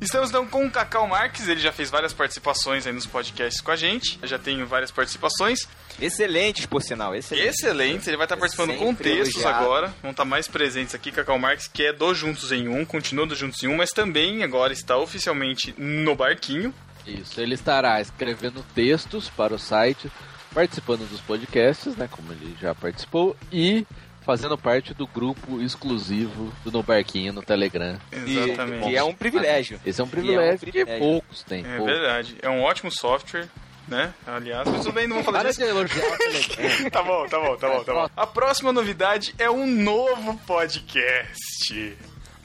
Estamos 0.00 0.28
então 0.28 0.46
com 0.46 0.64
o 0.64 0.70
Cacau 0.70 1.08
Marques, 1.08 1.48
ele 1.48 1.58
já 1.58 1.72
fez 1.72 1.90
várias 1.90 2.12
participações 2.12 2.86
aí 2.86 2.92
nos 2.92 3.04
podcasts 3.04 3.60
com 3.60 3.72
a 3.72 3.76
gente. 3.76 4.16
Eu 4.22 4.28
já 4.28 4.38
tenho 4.38 4.64
várias 4.64 4.92
participações. 4.92 5.58
Excelentes, 6.00 6.66
por 6.66 6.80
sinal. 6.82 7.16
Excelentes. 7.16 7.56
Excelentes, 7.56 8.06
ele 8.06 8.16
vai 8.16 8.26
estar 8.26 8.36
participando 8.36 8.76
com 8.76 8.94
textos 8.94 9.34
elogiado. 9.42 9.64
agora. 9.64 9.94
Vão 10.00 10.12
estar 10.12 10.24
mais 10.24 10.46
presentes 10.46 10.94
aqui, 10.94 11.10
Cacau 11.10 11.36
Marques, 11.36 11.66
que 11.66 11.82
é 11.84 11.92
do 11.92 12.14
Juntos 12.14 12.52
em 12.52 12.68
Um, 12.68 12.84
continua 12.84 13.26
do 13.26 13.34
Juntos 13.34 13.60
em 13.64 13.66
Um, 13.66 13.76
mas 13.76 13.90
também 13.90 14.44
agora 14.44 14.72
está 14.72 14.96
oficialmente 14.96 15.74
no 15.76 16.14
Barquinho. 16.14 16.72
Isso, 17.04 17.40
ele 17.40 17.54
estará 17.54 18.00
escrevendo 18.00 18.64
textos 18.74 19.28
para 19.28 19.52
o 19.54 19.58
site, 19.58 20.12
participando 20.54 21.08
dos 21.08 21.20
podcasts, 21.20 21.96
né, 21.96 22.08
como 22.10 22.32
ele 22.32 22.56
já 22.60 22.74
participou, 22.74 23.36
e 23.52 23.86
fazendo 24.24 24.58
parte 24.58 24.92
do 24.92 25.06
grupo 25.06 25.60
exclusivo 25.62 26.52
do 26.64 26.70
No 26.70 26.82
Barquinho 26.82 27.32
no 27.32 27.42
Telegram. 27.42 27.98
Exatamente. 28.12 28.86
Que 28.88 28.96
é 28.96 29.02
um 29.02 29.14
privilégio. 29.14 29.80
Esse 29.86 30.00
é 30.00 30.04
um 30.04 30.06
E 30.06 30.08
é 30.08 30.10
um 30.10 30.10
privilégio 30.10 30.58
que 30.66 30.70
privilégio. 30.72 30.98
poucos 31.00 31.42
têm. 31.44 31.64
É 31.64 31.76
poucos. 31.78 31.94
verdade. 31.94 32.36
É 32.42 32.48
um 32.50 32.60
ótimo 32.62 32.90
software, 32.90 33.48
né? 33.86 34.12
Aliás, 34.26 34.68
mas 34.68 34.82
tudo 34.82 34.92
bem, 34.92 35.06
não 35.06 35.16
vou 35.16 35.24
falar 35.24 35.38
Para 35.40 35.48
disso. 35.48 35.60
de 35.62 35.66
elogiar. 35.68 36.18
Tá 36.92 37.02
bom, 37.02 37.26
tá 37.26 37.38
bom, 37.40 37.56
tá 37.56 37.68
bom, 37.68 37.84
tá 37.84 37.92
bom. 37.94 38.08
A 38.16 38.26
próxima 38.26 38.70
novidade 38.72 39.34
é 39.38 39.50
um 39.50 39.66
novo 39.66 40.36
podcast. 40.46 41.96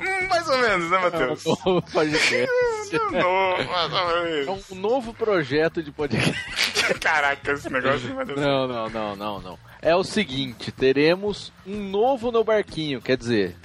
Hum, 0.04 0.28
mais 0.30 0.48
ou 0.50 0.58
menos, 0.58 0.90
né, 0.90 0.98
É 0.98 1.00
um 1.00 1.04
Matheus? 1.04 1.44
novo 1.46 1.82
podcast. 1.92 2.50
Um 2.94 3.12
novo, 3.12 3.72
mais 3.72 3.94
ou 3.94 4.10
É 4.18 4.24
menos. 4.46 4.72
um 4.72 4.76
novo 4.76 5.14
projeto 5.14 5.82
de 5.82 5.92
podcast. 5.92 6.34
Caraca, 7.00 7.52
esse 7.54 7.70
negócio 7.70 8.14
vai 8.14 8.26
certo. 8.26 8.40
Não, 8.42 8.68
não, 8.68 8.90
não, 8.90 9.16
não, 9.16 9.42
não. 9.42 9.60
É 9.82 9.96
o 9.96 10.04
seguinte, 10.04 10.72
teremos 10.72 11.52
um 11.66 11.78
novo 11.90 12.32
no 12.32 12.44
barquinho, 12.44 13.02
quer 13.02 13.18
dizer, 13.18 13.56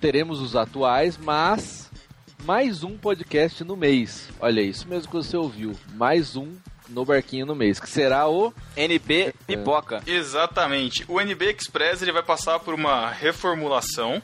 teremos 0.00 0.40
os 0.40 0.54
atuais, 0.56 1.18
mas 1.18 1.90
mais 2.44 2.82
um 2.84 2.96
podcast 2.96 3.64
no 3.64 3.76
mês. 3.76 4.28
Olha 4.40 4.60
isso 4.60 4.86
mesmo 4.88 5.08
que 5.10 5.16
você 5.16 5.36
ouviu, 5.36 5.72
mais 5.94 6.36
um 6.36 6.52
no 6.88 7.04
barquinho 7.04 7.44
no 7.44 7.54
mês, 7.56 7.80
que 7.80 7.90
será 7.90 8.28
o 8.28 8.54
NB 8.76 9.34
Pipoca. 9.46 10.02
Exatamente. 10.06 11.04
O 11.08 11.20
NB 11.20 11.56
Express 11.58 12.00
ele 12.02 12.12
vai 12.12 12.22
passar 12.22 12.60
por 12.60 12.72
uma 12.74 13.10
reformulação 13.10 14.22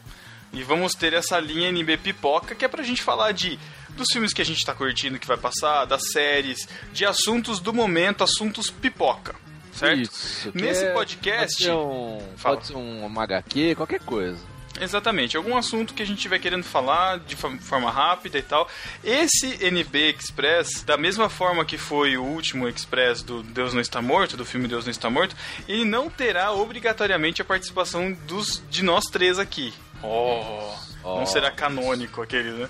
e 0.52 0.62
vamos 0.62 0.94
ter 0.94 1.12
essa 1.12 1.38
linha 1.40 1.68
NB 1.68 1.96
Pipoca 1.98 2.54
que 2.54 2.64
é 2.64 2.68
pra 2.68 2.82
gente 2.82 3.02
falar 3.02 3.32
de 3.32 3.58
dos 3.90 4.08
filmes 4.12 4.32
que 4.32 4.40
a 4.40 4.44
gente 4.44 4.64
tá 4.64 4.74
curtindo 4.74 5.18
que 5.18 5.26
vai 5.26 5.36
passar, 5.36 5.84
das 5.84 6.10
séries, 6.12 6.66
de 6.92 7.04
assuntos 7.04 7.60
do 7.60 7.72
momento, 7.74 8.24
assuntos 8.24 8.70
pipoca, 8.70 9.34
certo? 9.72 10.00
Isso. 10.00 10.50
Nesse 10.54 10.84
é- 10.84 10.92
podcast- 10.92 11.56
pode 11.58 11.64
ser, 11.64 11.72
um, 11.72 12.22
Fala. 12.36 12.56
pode 12.56 12.66
ser 12.68 12.76
um 12.76 13.20
HQ, 13.20 13.74
qualquer 13.74 14.00
coisa. 14.00 14.38
Exatamente, 14.80 15.36
algum 15.36 15.54
assunto 15.54 15.92
que 15.92 16.02
a 16.02 16.06
gente 16.06 16.16
estiver 16.16 16.38
querendo 16.38 16.64
falar 16.64 17.18
de 17.20 17.36
forma 17.36 17.90
rápida 17.90 18.38
e 18.38 18.42
tal. 18.42 18.66
Esse 19.04 19.62
NB 19.62 20.16
Express, 20.18 20.82
da 20.82 20.96
mesma 20.96 21.28
forma 21.28 21.62
que 21.62 21.76
foi 21.76 22.16
o 22.16 22.24
último 22.24 22.66
Express 22.66 23.22
do 23.22 23.42
Deus 23.42 23.74
Não 23.74 23.82
Está 23.82 24.00
Morto, 24.00 24.34
do 24.36 24.46
filme 24.46 24.66
Deus 24.66 24.86
Não 24.86 24.90
Está 24.90 25.10
Morto, 25.10 25.36
ele 25.68 25.84
não 25.84 26.08
terá 26.08 26.50
obrigatoriamente 26.52 27.42
a 27.42 27.44
participação 27.44 28.12
dos, 28.26 28.62
de 28.70 28.82
nós 28.82 29.04
três 29.04 29.38
aqui. 29.38 29.74
哦 30.02 30.76
Oh, 31.04 31.18
não 31.18 31.26
será 31.26 31.50
canônico 31.50 32.22
aquele, 32.22 32.50
né? 32.50 32.68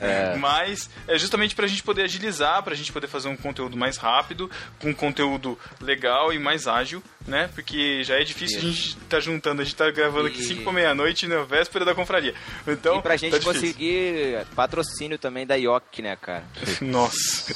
É. 0.00 0.36
Mas 0.40 0.90
é 1.06 1.16
justamente 1.18 1.54
pra 1.54 1.66
gente 1.66 1.82
poder 1.82 2.02
agilizar, 2.02 2.62
pra 2.62 2.74
gente 2.74 2.92
poder 2.92 3.06
fazer 3.06 3.28
um 3.28 3.36
conteúdo 3.36 3.76
mais 3.76 3.96
rápido, 3.96 4.50
com 4.80 4.90
um 4.90 4.94
conteúdo 4.94 5.58
legal 5.80 6.32
e 6.32 6.38
mais 6.38 6.66
ágil, 6.66 7.02
né? 7.26 7.48
Porque 7.54 8.02
já 8.04 8.16
é 8.20 8.24
difícil 8.24 8.58
a 8.58 8.62
gente 8.62 8.96
tá 9.08 9.20
juntando, 9.20 9.62
a 9.62 9.64
gente 9.64 9.76
tá 9.76 9.90
gravando 9.90 10.28
aqui 10.28 10.40
E- 10.40 10.44
5 10.44 10.62
pra 10.64 10.72
meia-noite 10.72 11.26
na 11.26 11.42
véspera 11.42 11.84
da 11.84 11.94
confraria. 11.94 12.34
Então, 12.66 12.98
e 12.98 13.02
pra 13.02 13.16
gente 13.16 13.38
tá 13.38 13.44
conseguir 13.44 14.44
patrocínio 14.54 15.18
também 15.18 15.46
da 15.46 15.54
IOC, 15.56 16.02
né, 16.02 16.16
cara? 16.16 16.44
Nossa, 16.80 17.54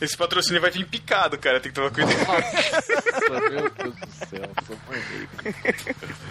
esse 0.00 0.16
patrocínio 0.16 0.60
vai 0.60 0.70
vir 0.70 0.86
picado, 0.86 1.36
cara, 1.38 1.60
tem 1.60 1.70
que 1.72 1.74
tomar 1.74 1.90
cuidado. 1.90 2.16
Nossa, 2.18 3.40
meu 3.50 3.70
Deus 3.70 3.94
do 3.94 4.26
céu, 4.28 4.50
sou 4.66 4.76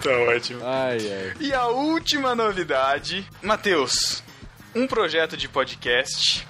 tá 0.03 0.18
ótimo. 0.34 0.61
Ai, 0.64 0.98
ai. 0.99 1.34
E 1.40 1.53
a 1.53 1.68
última 1.68 2.36
novidade, 2.36 3.26
Matheus, 3.41 4.23
um 4.76 4.88
projeto 4.88 5.35
de 5.35 5.47
podcast. 5.47 6.47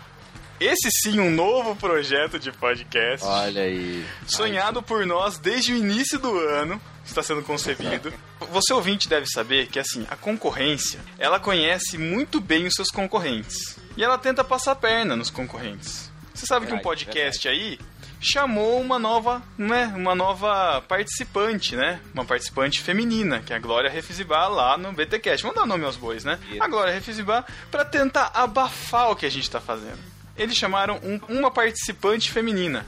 Esse 0.59 0.89
sim, 0.91 1.19
um 1.19 1.31
novo 1.31 1.75
projeto 1.75 2.39
de 2.39 2.51
podcast. 2.51 3.25
Olha 3.25 3.63
aí. 3.63 4.05
Sonhado 4.27 4.81
por 4.81 5.05
nós 5.05 5.37
desde 5.37 5.73
o 5.73 5.77
início 5.77 6.19
do 6.19 6.37
ano, 6.37 6.79
está 7.05 7.21
sendo 7.21 7.41
concebido. 7.43 8.13
Você 8.51 8.73
ouvinte 8.73 9.09
deve 9.09 9.25
saber 9.27 9.67
que 9.67 9.79
assim, 9.79 10.05
a 10.09 10.15
concorrência, 10.15 10.99
ela 11.17 11.39
conhece 11.39 11.97
muito 11.97 12.39
bem 12.39 12.65
os 12.65 12.75
seus 12.75 12.89
concorrentes. 12.89 13.77
E 13.97 14.03
ela 14.03 14.17
tenta 14.17 14.43
passar 14.43 14.71
a 14.71 14.75
perna 14.75 15.15
nos 15.15 15.29
concorrentes. 15.29 16.11
Você 16.33 16.45
sabe 16.45 16.65
que 16.65 16.73
um 16.73 16.79
podcast 16.79 17.47
aí 17.47 17.77
chamou 18.23 18.79
uma 18.81 18.97
nova, 18.97 19.41
né, 19.57 19.93
uma 19.95 20.15
nova 20.15 20.81
participante, 20.87 21.75
né? 21.75 21.99
Uma 22.13 22.25
participante 22.25 22.81
feminina, 22.81 23.41
que 23.41 23.51
é 23.53 23.55
a 23.55 23.59
Glória 23.59 23.89
Refizibá 23.89 24.47
lá 24.47 24.77
no 24.77 24.91
BTcast. 24.93 25.43
Vamos 25.43 25.57
dar 25.59 25.65
nome 25.65 25.83
aos 25.85 25.97
bois, 25.97 26.23
né? 26.23 26.39
A 26.59 26.67
Glória 26.67 26.93
Refizibá 26.93 27.45
para 27.69 27.83
tentar 27.85 28.31
abafar 28.33 29.11
o 29.11 29.15
que 29.15 29.25
a 29.25 29.29
gente 29.31 29.49
tá 29.51 29.59
fazendo. 29.59 29.99
Eles 30.37 30.55
chamaram 30.55 30.99
um- 31.03 31.19
uma 31.37 31.51
participante 31.51 32.31
feminina. 32.31 32.85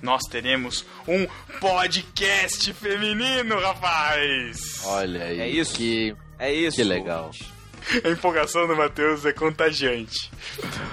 Nós 0.00 0.22
teremos 0.30 0.86
um 1.06 1.26
podcast 1.60 2.72
feminino, 2.72 3.60
rapaz! 3.60 4.80
Olha 4.84 5.24
aí. 5.24 5.40
É 5.40 5.48
isso. 5.48 5.74
Que, 5.74 6.16
É 6.38 6.50
isso. 6.52 6.76
que 6.76 6.84
legal. 6.84 7.26
ouvinte. 7.26 7.52
A 8.04 8.08
empolgação 8.08 8.66
do 8.66 8.76
Matheus 8.76 9.24
é 9.24 9.32
contagiante. 9.32 10.30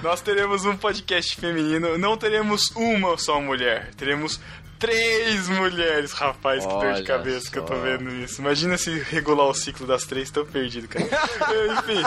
Nós 0.02 0.20
teremos 0.20 0.64
um 0.64 0.76
podcast 0.76 1.36
feminino, 1.36 1.98
não 1.98 2.16
teremos 2.16 2.70
uma 2.74 3.16
só 3.18 3.40
mulher, 3.40 3.94
teremos 3.96 4.40
três 4.78 5.48
mulheres. 5.48 6.12
Rapaz, 6.12 6.64
que 6.64 6.72
dor 6.72 6.94
de 6.94 7.02
cabeça 7.02 7.50
que 7.50 7.58
eu 7.58 7.64
tô 7.64 7.74
só. 7.74 7.80
vendo 7.80 8.10
isso. 8.10 8.40
Imagina 8.40 8.78
se 8.78 8.90
regular 8.98 9.46
o 9.46 9.54
ciclo 9.54 9.86
das 9.86 10.04
três, 10.04 10.30
tô 10.30 10.44
perdido, 10.44 10.88
cara. 10.88 11.04
Enfim, 11.78 12.02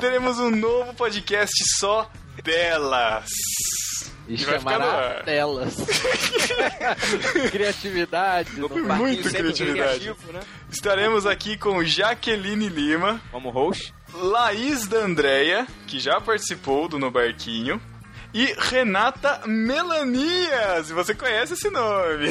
teremos 0.00 0.38
um 0.38 0.50
novo 0.50 0.94
podcast 0.94 1.54
só 1.78 2.10
delas. 2.42 3.26
E 4.30 4.44
no 4.44 4.52
chamará 4.52 4.84
ar. 4.84 5.22
delas. 5.24 5.76
Criatividade. 7.50 8.50
Muito 8.52 9.28
criatividade. 9.28 10.00
criativo, 10.00 10.32
né? 10.32 10.40
Estaremos 10.70 11.26
aqui 11.26 11.56
com 11.56 11.82
Jaqueline 11.84 12.68
Lima, 12.68 13.20
Como 13.30 13.50
host. 13.50 13.92
Laís 14.14 14.86
da 14.86 14.98
Andréia, 14.98 15.66
que 15.86 15.98
já 15.98 16.20
participou 16.20 16.88
do 16.88 16.98
No 16.98 17.10
Barquinho, 17.10 17.80
e 18.32 18.54
Renata 18.58 19.40
Melanias. 19.46 20.90
Você 20.90 21.14
conhece 21.14 21.54
esse 21.54 21.68
nome? 21.70 22.28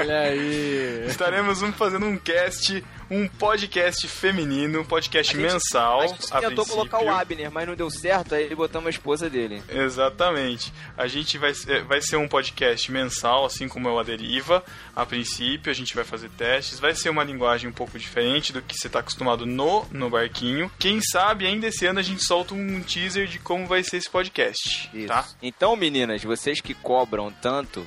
Olha 0.00 0.20
aí. 0.20 1.04
Estaremos 1.08 1.62
um- 1.62 1.72
fazendo 1.72 2.06
um 2.06 2.16
cast, 2.18 2.84
um 3.10 3.26
podcast 3.28 4.06
feminino, 4.08 4.80
um 4.80 4.84
podcast 4.84 5.34
A 5.34 5.40
gente- 5.40 5.52
mensal. 5.52 6.00
A 6.02 6.06
gente 6.08 6.26
a 6.30 6.40
tentou 6.40 6.64
princípio. 6.64 6.74
colocar 6.90 7.02
o 7.02 7.10
Abner, 7.10 7.50
mas 7.50 7.66
não 7.66 7.74
deu 7.74 7.90
certo, 7.90 8.34
aí 8.34 8.54
botamos 8.54 8.86
a 8.88 8.90
esposa 8.90 9.30
dele. 9.30 9.62
Exatamente. 9.68 10.72
A 10.96 11.06
gente 11.06 11.38
vai, 11.38 11.52
vai 11.86 12.00
ser 12.02 12.16
um 12.16 12.28
podcast 12.28 12.90
mensal, 12.92 13.44
assim 13.46 13.66
como 13.68 13.88
é 13.88 13.92
o 13.92 13.98
A 13.98 14.02
Deriva. 14.02 14.62
A 14.94 15.06
princípio, 15.06 15.70
a 15.70 15.74
gente 15.74 15.94
vai 15.94 16.04
fazer 16.04 16.28
testes. 16.30 16.78
Vai 16.78 16.94
ser 16.94 17.08
uma 17.08 17.24
linguagem 17.24 17.68
um 17.68 17.72
pouco 17.72 17.98
diferente 17.98 18.52
do 18.52 18.60
que 18.60 18.74
você 18.76 18.88
está 18.88 18.98
acostumado 19.00 19.46
no, 19.46 19.86
no 19.90 20.10
barquinho. 20.10 20.70
Quem 20.78 21.00
sabe 21.00 21.46
ainda 21.46 21.66
esse 21.68 21.86
ano 21.86 21.98
a 21.98 22.02
gente 22.02 22.22
solta 22.24 22.54
um 22.54 22.82
teaser 22.82 23.26
de 23.26 23.38
como 23.38 23.66
vai 23.66 23.82
ser 23.82 23.96
esse 23.98 24.10
podcast. 24.10 24.90
Isso. 24.92 25.06
Tá? 25.08 25.13
Então, 25.42 25.76
meninas, 25.76 26.22
vocês 26.22 26.60
que 26.60 26.74
cobram 26.74 27.30
tanto 27.30 27.86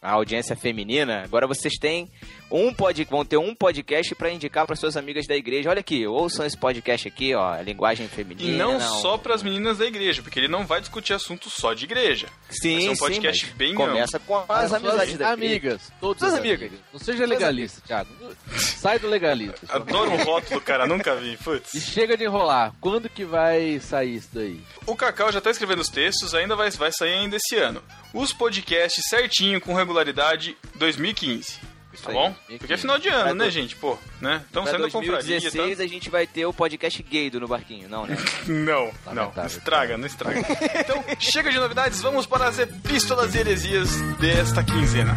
a 0.00 0.12
audiência 0.12 0.54
feminina, 0.54 1.22
agora 1.24 1.46
vocês 1.46 1.74
têm 1.80 2.10
um 2.50 2.72
pod... 2.72 3.04
vão 3.10 3.24
ter 3.24 3.36
um 3.36 3.54
podcast 3.54 4.14
pra 4.14 4.30
indicar 4.30 4.66
para 4.66 4.76
suas 4.76 4.96
amigas 4.96 5.26
da 5.26 5.34
igreja. 5.36 5.70
Olha 5.70 5.80
aqui, 5.80 6.06
ouçam 6.06 6.46
esse 6.46 6.56
podcast 6.56 7.06
aqui, 7.08 7.34
ó, 7.34 7.60
linguagem 7.60 8.06
E 8.06 8.08
feminina. 8.08 8.56
não, 8.56 8.80
só 8.80 9.18
para 9.18 9.34
as 9.34 9.42
meninas 9.42 9.78
da 9.78 9.86
igreja, 9.86 10.22
porque 10.22 10.38
ele 10.38 10.48
não 10.48 10.64
vai 10.66 10.80
discutir 10.80 11.12
assuntos 11.12 11.52
só 11.54 11.74
de 11.74 11.84
igreja. 11.84 12.28
Sim, 12.48 12.74
Vai 12.74 12.82
ser 12.82 12.90
um 12.90 12.94
sim, 12.94 13.00
podcast 13.00 13.46
mas 13.46 13.54
bem 13.56 13.74
Começa 13.74 14.18
com 14.18 14.36
as 14.36 14.48
As 14.48 14.72
amizades 14.72 15.18
da 15.18 15.32
igreja. 15.32 15.32
amigas. 15.32 15.92
Todas 16.00 16.22
as 16.22 16.34
amigas. 16.34 16.70
Não 16.92 17.00
seja 17.00 17.26
legalista, 17.26 17.80
Thiago. 17.86 18.10
Sai 18.56 18.98
do 18.98 19.08
legalista. 19.08 19.60
Adoro 19.74 20.10
um 20.10 20.22
rótulo, 20.24 20.60
cara, 20.60 20.86
nunca 20.86 21.14
vi. 21.16 21.32
E 21.32 21.36
Putz. 21.36 21.70
chega 21.82 22.16
de 22.16 22.24
enrolar. 22.24 22.72
Quando 22.80 23.08
que 23.08 23.24
vai 23.24 23.78
sair 23.80 24.16
isso 24.16 24.28
daí? 24.32 24.60
O 24.86 24.94
Cacau 24.96 25.32
já 25.32 25.40
tá 25.40 25.50
escrevendo 25.50 25.80
os 25.80 25.88
textos, 25.88 26.34
ainda 26.34 26.54
vai, 26.54 26.70
vai 26.70 26.92
sair 26.92 27.14
ainda 27.14 27.36
esse 27.36 27.56
ano. 27.56 27.82
Os 28.14 28.32
podcasts 28.32 29.04
certinho, 29.08 29.60
com 29.60 29.74
regularidade, 29.74 30.56
2015. 30.76 31.58
Tá 32.02 32.10
aí, 32.10 32.14
bom? 32.14 32.24
2015. 32.48 32.58
Porque 32.58 32.72
é 32.72 32.76
final 32.76 32.98
de 32.98 33.08
ano, 33.08 33.22
Pra 33.24 33.34
né, 33.34 33.50
gente? 33.50 33.76
Pô, 33.76 33.98
né? 34.20 34.42
Estamos 34.46 34.70
saindo 34.70 34.82
da 34.84 34.90
confraria, 34.90 35.12
2016 35.12 35.78
tá? 35.78 35.84
a 35.84 35.86
gente 35.86 36.10
vai 36.10 36.26
ter 36.26 36.46
o 36.46 36.52
podcast 36.52 37.02
gay 37.02 37.30
do 37.30 37.40
No 37.40 37.48
Barquinho, 37.48 37.88
não, 37.88 38.06
né? 38.06 38.16
Não, 38.46 38.90
não. 39.12 39.32
Estraga, 39.46 39.96
não 39.96 40.06
estraga. 40.06 40.40
Então, 40.78 41.04
chega 41.18 41.50
de 41.50 41.58
novidades, 41.58 42.00
vamos 42.00 42.26
para 42.26 42.46
as 42.48 42.58
epístolas 42.58 43.34
e 43.34 43.38
heresias 43.38 44.00
desta 44.18 44.62
quinzena. 44.62 45.16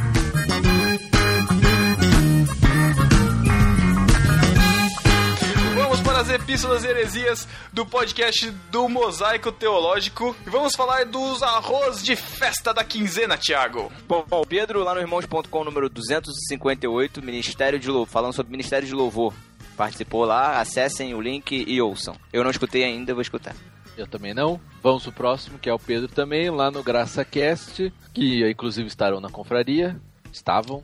Vamos 6.19 6.31
para 6.31 6.35
as 6.35 6.41
epístolas 6.41 6.83
e 6.83 6.87
heresias 6.87 7.47
do 7.71 7.85
podcast 7.85 8.51
do 8.69 8.89
Mosaico 8.89 9.53
Teológico 9.53 10.35
e 10.45 10.49
vamos 10.49 10.73
falar 10.75 11.05
dos 11.05 11.41
arroz 11.41 12.03
de 12.03 12.13
festa 12.13 12.73
da 12.73 12.83
quinzena, 12.83 13.37
Thiago. 13.37 13.89
Bom, 14.05 14.25
o 14.29 14.45
Pedro 14.45 14.83
lá 14.83 14.93
no 14.93 14.99
irmãos.com, 14.99 15.63
número 15.63 15.87
258, 15.87 17.23
Ministério 17.23 17.79
de 17.79 17.87
Louvor, 17.87 18.07
falando 18.07 18.33
sobre 18.33 18.51
Ministério 18.51 18.85
de 18.85 18.93
Louvor. 18.93 19.33
Participou 19.77 20.25
lá, 20.25 20.59
acessem 20.59 21.13
o 21.13 21.21
link 21.21 21.63
e 21.65 21.81
ouçam. 21.81 22.15
Eu 22.33 22.43
não 22.43 22.51
escutei 22.51 22.83
ainda, 22.83 23.13
vou 23.13 23.21
escutar. 23.21 23.55
Eu 23.97 24.05
também 24.05 24.33
não. 24.33 24.59
Vamos 24.83 25.03
pro 25.03 25.13
próximo, 25.13 25.57
que 25.57 25.69
é 25.69 25.73
o 25.73 25.79
Pedro 25.79 26.09
também, 26.09 26.49
lá 26.49 26.69
no 26.69 26.83
GraçaCast, 26.83 27.93
que 28.13 28.45
inclusive 28.49 28.89
estarão 28.89 29.21
na 29.21 29.29
confraria. 29.29 29.95
Estavam. 30.33 30.83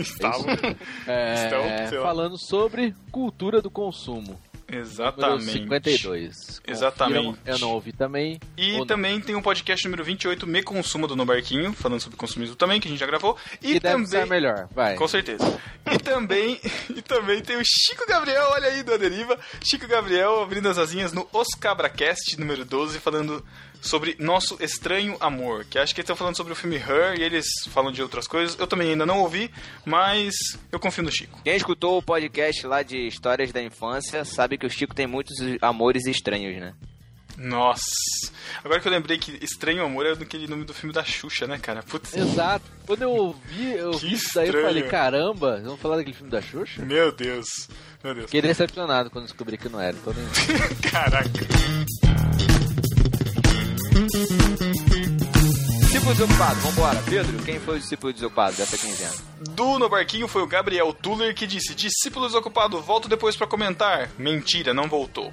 Estavam. 0.00 0.46
É, 1.06 1.34
Estão, 1.44 1.88
sei 1.88 1.98
lá. 1.98 2.04
falando 2.06 2.38
sobre 2.38 2.94
cultura 3.10 3.60
do 3.62 3.70
consumo. 3.70 4.40
Número 4.66 4.80
Exatamente. 4.82 5.52
52. 5.52 6.36
Confiram, 6.36 6.62
Exatamente. 6.66 7.38
Eu 7.44 7.58
não 7.58 7.72
ouvi 7.72 7.92
também. 7.92 8.40
E 8.56 8.72
Ou 8.72 8.78
não. 8.80 8.86
também 8.86 9.20
tem 9.20 9.34
um 9.36 9.42
podcast 9.42 9.84
número 9.84 10.02
28, 10.02 10.46
Me 10.46 10.62
Consuma 10.62 11.06
do 11.06 11.14
No 11.14 11.26
Barquinho, 11.26 11.72
falando 11.74 12.00
sobre 12.00 12.16
consumismo 12.16 12.56
também, 12.56 12.80
que 12.80 12.88
a 12.88 12.90
gente 12.90 12.98
já 12.98 13.06
gravou. 13.06 13.36
E 13.62 13.74
que 13.74 13.80
deve 13.80 13.94
também. 13.94 14.06
ser 14.06 14.26
melhor. 14.26 14.66
Vai. 14.74 14.96
Com 14.96 15.06
certeza. 15.06 15.60
E 15.92 15.98
também, 15.98 16.58
e 16.96 17.02
também 17.02 17.42
tem 17.42 17.56
o 17.56 17.62
Chico 17.64 18.06
Gabriel, 18.08 18.48
olha 18.52 18.68
aí, 18.68 18.82
do 18.82 18.96
Deriva. 18.98 19.38
Chico 19.62 19.86
Gabriel 19.86 20.42
abrindo 20.42 20.68
as 20.68 20.78
asinhas 20.78 21.12
no 21.12 21.28
Os 21.32 21.48
Cabracast, 21.60 22.38
número 22.38 22.64
12, 22.64 22.98
falando 22.98 23.44
sobre 23.84 24.16
Nosso 24.18 24.56
Estranho 24.60 25.16
Amor. 25.20 25.64
Que 25.66 25.78
acho 25.78 25.94
que 25.94 26.00
eles 26.00 26.06
estão 26.06 26.16
falando 26.16 26.36
sobre 26.36 26.52
o 26.52 26.56
filme 26.56 26.76
Her 26.76 27.18
e 27.18 27.22
eles 27.22 27.46
falam 27.68 27.92
de 27.92 28.02
outras 28.02 28.26
coisas. 28.26 28.58
Eu 28.58 28.66
também 28.66 28.90
ainda 28.90 29.06
não 29.06 29.20
ouvi, 29.20 29.50
mas 29.84 30.34
eu 30.72 30.80
confio 30.80 31.04
no 31.04 31.12
Chico. 31.12 31.40
Quem 31.44 31.54
escutou 31.54 31.98
o 31.98 32.02
podcast 32.02 32.66
lá 32.66 32.82
de 32.82 33.06
histórias 33.06 33.52
da 33.52 33.62
infância 33.62 34.24
sabe 34.24 34.58
que 34.58 34.66
o 34.66 34.70
Chico 34.70 34.94
tem 34.94 35.06
muitos 35.06 35.36
amores 35.60 36.06
estranhos, 36.06 36.58
né? 36.58 36.74
Nossa. 37.36 37.82
Agora 38.62 38.80
que 38.80 38.86
eu 38.86 38.92
lembrei 38.92 39.18
que 39.18 39.44
Estranho 39.44 39.84
Amor 39.84 40.06
é 40.06 40.12
aquele 40.12 40.46
nome 40.46 40.64
do 40.64 40.72
filme 40.72 40.94
da 40.94 41.04
Xuxa, 41.04 41.46
né, 41.46 41.58
cara? 41.58 41.82
Putz. 41.82 42.16
Exato. 42.16 42.64
Quando 42.86 43.02
eu 43.02 43.10
ouvi, 43.10 43.72
eu 43.72 43.90
Que 43.90 44.06
vi 44.06 44.14
isso 44.14 44.30
daí, 44.34 44.48
eu 44.48 44.62
falei, 44.62 44.82
caramba, 44.84 45.60
vamos 45.62 45.80
falar 45.80 45.96
daquele 45.96 46.14
filme 46.14 46.30
da 46.30 46.40
Xuxa? 46.40 46.84
Meu 46.84 47.10
Deus. 47.10 47.46
Meu 48.02 48.14
Deus. 48.14 48.26
Fiquei 48.26 48.42
decepcionado 48.42 49.10
quando 49.10 49.24
descobri 49.24 49.58
que 49.58 49.68
não 49.68 49.80
era. 49.80 49.96
Então 49.96 50.14
nem... 50.14 50.24
Caraca. 50.90 51.30
Discípulo 55.82 56.14
desocupado, 56.14 56.60
vambora. 56.60 57.00
Pedro, 57.08 57.38
quem 57.44 57.60
foi 57.60 57.76
o 57.76 57.78
discípulo 57.78 58.12
desocupado 58.12 58.56
dessa 58.56 58.76
quinzena? 58.76 59.12
Do 59.50 59.78
No 59.78 59.88
Barquinho 59.88 60.26
foi 60.26 60.42
o 60.42 60.48
Gabriel 60.48 60.92
Tuller 60.92 61.32
que 61.32 61.46
disse: 61.46 61.76
Discípulo 61.76 62.26
desocupado, 62.26 62.82
volto 62.82 63.08
depois 63.08 63.36
pra 63.36 63.46
comentar. 63.46 64.10
Mentira, 64.18 64.74
não 64.74 64.88
voltou. 64.88 65.32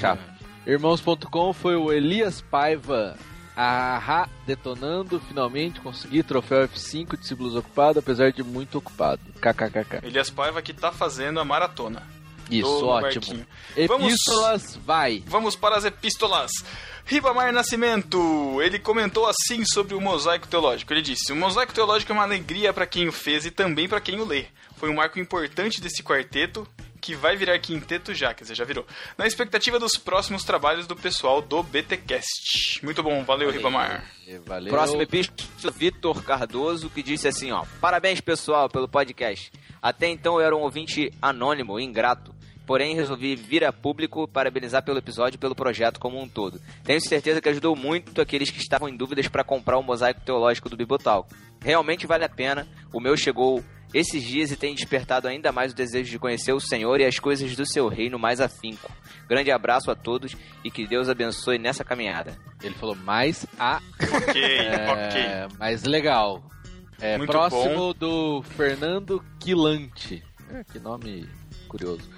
Chato. 0.00 0.20
Irmãos.com 0.66 1.52
foi 1.52 1.76
o 1.76 1.92
Elias 1.92 2.40
Paiva. 2.40 3.16
Ahá, 3.54 4.28
detonando, 4.44 5.20
finalmente 5.20 5.80
consegui 5.80 6.24
troféu 6.24 6.68
F5 6.68 7.16
discípulos 7.16 7.54
ocupado, 7.54 8.00
apesar 8.00 8.32
de 8.32 8.42
muito 8.42 8.78
ocupado. 8.78 9.22
KKKK. 9.40 10.00
Elias 10.02 10.28
Paiva 10.28 10.60
que 10.60 10.74
tá 10.74 10.90
fazendo 10.90 11.38
a 11.38 11.44
maratona. 11.44 12.02
Isso, 12.50 12.68
do 12.78 12.86
ótimo. 12.86 13.20
Barquinho. 13.26 13.46
Vamos- 13.88 14.06
Epístolas, 14.12 14.76
vai. 14.84 15.22
Vamos 15.26 15.56
para 15.56 15.76
as 15.76 15.84
epístolas. 15.84 16.50
Ribamar 17.04 17.52
Nascimento, 17.52 18.60
ele 18.62 18.78
comentou 18.78 19.26
assim 19.28 19.64
sobre 19.64 19.94
o 19.94 20.00
mosaico 20.00 20.48
teológico. 20.48 20.92
Ele 20.92 21.02
disse: 21.02 21.32
O 21.32 21.36
mosaico 21.36 21.72
teológico 21.72 22.10
é 22.10 22.14
uma 22.14 22.24
alegria 22.24 22.72
para 22.72 22.86
quem 22.86 23.06
o 23.08 23.12
fez 23.12 23.46
e 23.46 23.50
também 23.50 23.88
para 23.88 24.00
quem 24.00 24.20
o 24.20 24.24
lê. 24.24 24.46
Foi 24.76 24.90
um 24.90 24.94
marco 24.94 25.18
importante 25.18 25.80
desse 25.80 26.02
quarteto 26.02 26.66
que 27.00 27.14
vai 27.14 27.36
virar 27.36 27.56
quinteto 27.60 28.12
já, 28.12 28.34
quer 28.34 28.42
dizer, 28.42 28.56
já 28.56 28.64
virou. 28.64 28.84
Na 29.16 29.26
expectativa 29.26 29.78
dos 29.78 29.92
próximos 29.96 30.42
trabalhos 30.42 30.88
do 30.88 30.96
pessoal 30.96 31.40
do 31.40 31.62
BTcast. 31.62 32.80
Muito 32.84 33.00
bom, 33.02 33.22
valeu, 33.24 33.50
Ribamar. 33.50 34.04
Valeu. 34.44 34.70
Próximo 34.70 35.02
epístola, 35.02 35.72
Vitor 35.72 36.22
Cardoso, 36.24 36.90
que 36.90 37.02
disse 37.04 37.28
assim, 37.28 37.52
ó. 37.52 37.64
Parabéns, 37.80 38.20
pessoal, 38.20 38.68
pelo 38.68 38.88
podcast. 38.88 39.52
Até 39.80 40.08
então 40.08 40.34
eu 40.34 40.40
era 40.46 40.56
um 40.56 40.60
ouvinte 40.62 41.12
anônimo, 41.22 41.78
ingrato. 41.78 42.34
Porém, 42.66 42.96
resolvi 42.96 43.36
vir 43.36 43.64
a 43.64 43.72
público 43.72 44.26
parabenizar 44.26 44.84
pelo 44.84 44.98
episódio 44.98 45.36
e 45.36 45.38
pelo 45.38 45.54
projeto 45.54 46.00
como 46.00 46.20
um 46.20 46.28
todo. 46.28 46.60
Tenho 46.82 47.00
certeza 47.00 47.40
que 47.40 47.48
ajudou 47.48 47.76
muito 47.76 48.20
aqueles 48.20 48.50
que 48.50 48.58
estavam 48.58 48.88
em 48.88 48.96
dúvidas 48.96 49.28
para 49.28 49.44
comprar 49.44 49.78
o 49.78 49.82
mosaico 49.82 50.20
teológico 50.20 50.68
do 50.68 50.76
Bibotalco. 50.76 51.34
Realmente 51.62 52.06
vale 52.06 52.24
a 52.24 52.28
pena. 52.28 52.66
O 52.92 53.00
meu 53.00 53.16
chegou 53.16 53.62
esses 53.94 54.22
dias 54.22 54.50
e 54.50 54.56
tem 54.56 54.74
despertado 54.74 55.28
ainda 55.28 55.52
mais 55.52 55.72
o 55.72 55.76
desejo 55.76 56.10
de 56.10 56.18
conhecer 56.18 56.52
o 56.52 56.60
Senhor 56.60 57.00
e 57.00 57.04
as 57.04 57.18
coisas 57.18 57.54
do 57.54 57.64
seu 57.64 57.88
reino 57.88 58.18
mais 58.18 58.40
afinco. 58.40 58.90
Grande 59.28 59.50
abraço 59.50 59.90
a 59.90 59.94
todos 59.94 60.36
e 60.64 60.70
que 60.70 60.86
Deus 60.86 61.08
abençoe 61.08 61.58
nessa 61.58 61.84
caminhada. 61.84 62.36
Ele 62.62 62.74
falou 62.74 62.96
mais 62.96 63.46
a. 63.58 63.80
Ok, 64.00 64.42
ok. 64.90 65.20
É, 65.20 65.48
mais 65.58 65.84
legal. 65.84 66.42
É, 67.00 67.16
Muito 67.16 67.30
próximo 67.30 67.94
do 67.94 68.42
Fernando 68.42 69.22
Quilante. 69.38 70.22
É, 70.50 70.64
que 70.64 70.78
nome 70.78 71.28
curioso. 71.68 72.08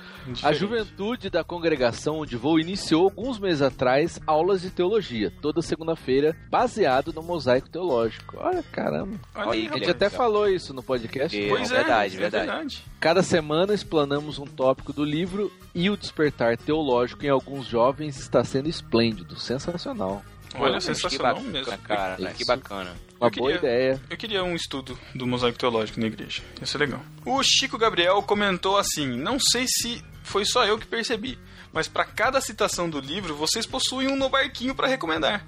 A 0.43 0.53
juventude 0.53 1.31
da 1.31 1.43
congregação 1.45 2.21
onde 2.21 2.37
vou 2.37 2.59
iniciou 2.61 3.05
alguns 3.05 3.39
meses 3.39 3.63
atrás 3.63 4.19
aulas 4.27 4.63
de 4.63 4.71
teologia, 4.71 5.33
toda 5.41 5.63
segunda-feira, 5.63 6.37
baseado 6.51 7.13
no 7.13 7.23
mosaico 7.23 7.69
teológico. 7.69 8.37
Olha, 8.39 8.63
caramba. 8.65 9.19
Olha 9.35 9.51
aí, 9.53 9.69
A 9.69 9.75
gente 9.79 9.91
até 9.91 10.09
falou 10.11 10.49
isso 10.49 10.73
no 10.75 10.83
podcast. 10.83 11.37
Que- 11.37 11.49
Pois 11.49 11.71
é, 11.71 11.77
verdade, 11.77 12.17
é 12.17 12.19
verdade. 12.19 12.47
verdade. 12.47 12.85
Cada 13.01 13.23
semana 13.23 13.75
explanamos 13.75 14.39
um 14.39 14.45
tópico 14.47 14.93
do 14.93 15.05
livro 15.05 15.53
e 15.75 15.89
o 15.91 15.97
despertar 15.97 16.57
teológico 16.57 17.25
em 17.25 17.29
alguns 17.29 17.67
jovens 17.67 18.19
está 18.19 18.43
sendo 18.45 18.69
esplêndido, 18.69 19.39
sensacional. 19.39 20.23
Olha, 20.55 20.81
sensacional 20.81 21.35
que 21.37 21.43
bacana, 21.43 21.53
mesmo. 21.53 21.79
Cara, 21.85 22.17
Isso. 22.19 22.35
que 22.35 22.45
bacana. 22.47 22.91
Uma 23.21 23.27
Eu 23.27 23.31
boa 23.31 23.53
queria- 23.53 23.57
ideia. 23.59 24.01
Eu 24.09 24.17
queria 24.17 24.43
um 24.45 24.55
estudo 24.55 24.99
do 25.15 25.27
mosaico 25.27 25.59
teológico 25.59 26.01
na 26.01 26.07
igreja. 26.07 26.43
Ia 26.59 26.67
ser 26.67 26.79
legal. 26.79 27.01
O 27.27 27.43
Chico 27.43 27.77
Gabriel 27.77 28.23
comentou 28.23 28.79
assim: 28.79 29.07
Não 29.19 29.39
sei 29.39 29.67
se 29.69 30.03
foi 30.29 30.45
só 30.45 30.65
eu 30.67 30.79
que 30.79 30.87
percebi, 30.87 31.39
mas 31.73 31.89
pra 31.89 32.05
cada 32.05 32.41
citação 32.41 32.89
do 32.89 33.01
livro, 33.01 33.35
vocês 33.35 33.67
possuem 33.67 34.09
um 34.09 34.17
no 34.17 34.29
barquinho 34.29 34.75
pra 34.75 34.87
recomendar. 34.87 35.45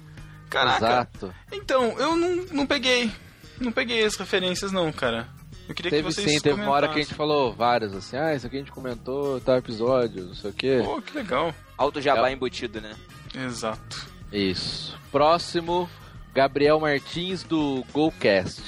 Caraca. 0.49 0.85
Exato. 0.85 1.33
Então, 1.51 1.97
eu 1.97 2.15
não, 2.15 2.45
não 2.51 2.65
peguei. 2.67 3.11
Não 3.59 3.71
peguei 3.71 4.03
as 4.03 4.15
referências, 4.15 4.71
não, 4.71 4.91
cara. 4.91 5.27
Eu 5.69 5.75
queria 5.75 5.91
Teve 5.91 6.07
que 6.07 6.13
vocês 6.13 6.29
sim, 6.31 6.39
teve 6.41 6.59
uma 6.59 6.71
hora 6.71 6.87
que 6.89 6.99
a 6.99 7.01
gente 7.01 7.13
falou 7.13 7.53
vários, 7.53 7.93
assim, 7.93 8.17
ah, 8.17 8.35
isso 8.35 8.45
aqui 8.47 8.57
a 8.57 8.59
gente 8.59 8.71
comentou, 8.71 9.39
tal 9.39 9.55
episódio, 9.57 10.25
não 10.25 10.33
sei 10.33 10.49
o 10.49 10.53
quê. 10.53 10.81
Pô, 10.83 11.01
que 11.01 11.15
legal. 11.15 11.53
Alto 11.77 12.01
jabá 12.01 12.29
É. 12.29 12.33
embutido, 12.33 12.81
né? 12.81 12.93
Exato. 13.33 14.07
Isso. 14.33 14.97
Próximo, 15.11 15.89
Gabriel 16.33 16.79
Martins 16.79 17.43
do 17.43 17.85
GoCast. 17.93 18.61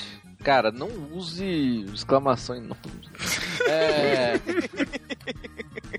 Cara, 0.44 0.72
não 0.72 0.88
use 1.12 1.86
exclamação 1.94 2.56
em 2.56 2.62
nome. 2.62 2.78
É... 3.66 4.34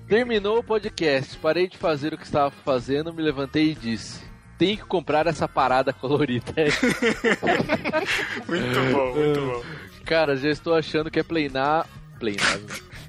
Terminou 0.00 0.58
o 0.58 0.64
podcast, 0.64 1.36
parei 1.38 1.68
de 1.68 1.78
fazer 1.78 2.12
o 2.12 2.18
que 2.18 2.24
estava 2.24 2.50
fazendo, 2.50 3.12
me 3.12 3.22
levantei 3.22 3.70
e 3.70 3.74
disse: 3.74 4.20
Tem 4.58 4.76
que 4.76 4.84
comprar 4.84 5.26
essa 5.26 5.48
parada 5.48 5.92
colorida. 5.92 6.52
Muito 8.46 8.92
bom, 8.92 9.14
muito 9.14 9.40
bom. 9.40 9.62
Cara, 10.04 10.36
já 10.36 10.50
estou 10.50 10.74
achando 10.74 11.10
que 11.10 11.18
é 11.18 11.22
pleinar. 11.22 11.88
Pleinar. 12.18 12.60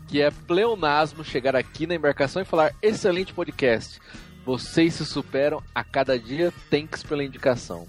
que 0.08 0.22
é 0.22 0.32
pleonasmo 0.32 1.24
chegar 1.24 1.56
aqui 1.56 1.86
na 1.86 1.96
embarcação 1.96 2.42
e 2.42 2.46
falar: 2.46 2.74
excelente 2.82 3.34
podcast. 3.34 4.00
Vocês 4.46 4.94
se 4.94 5.06
superam 5.06 5.62
a 5.74 5.84
cada 5.84 6.18
dia. 6.20 6.54
Thanks 6.70 7.04
pela 7.04 7.24
indicação. 7.24 7.88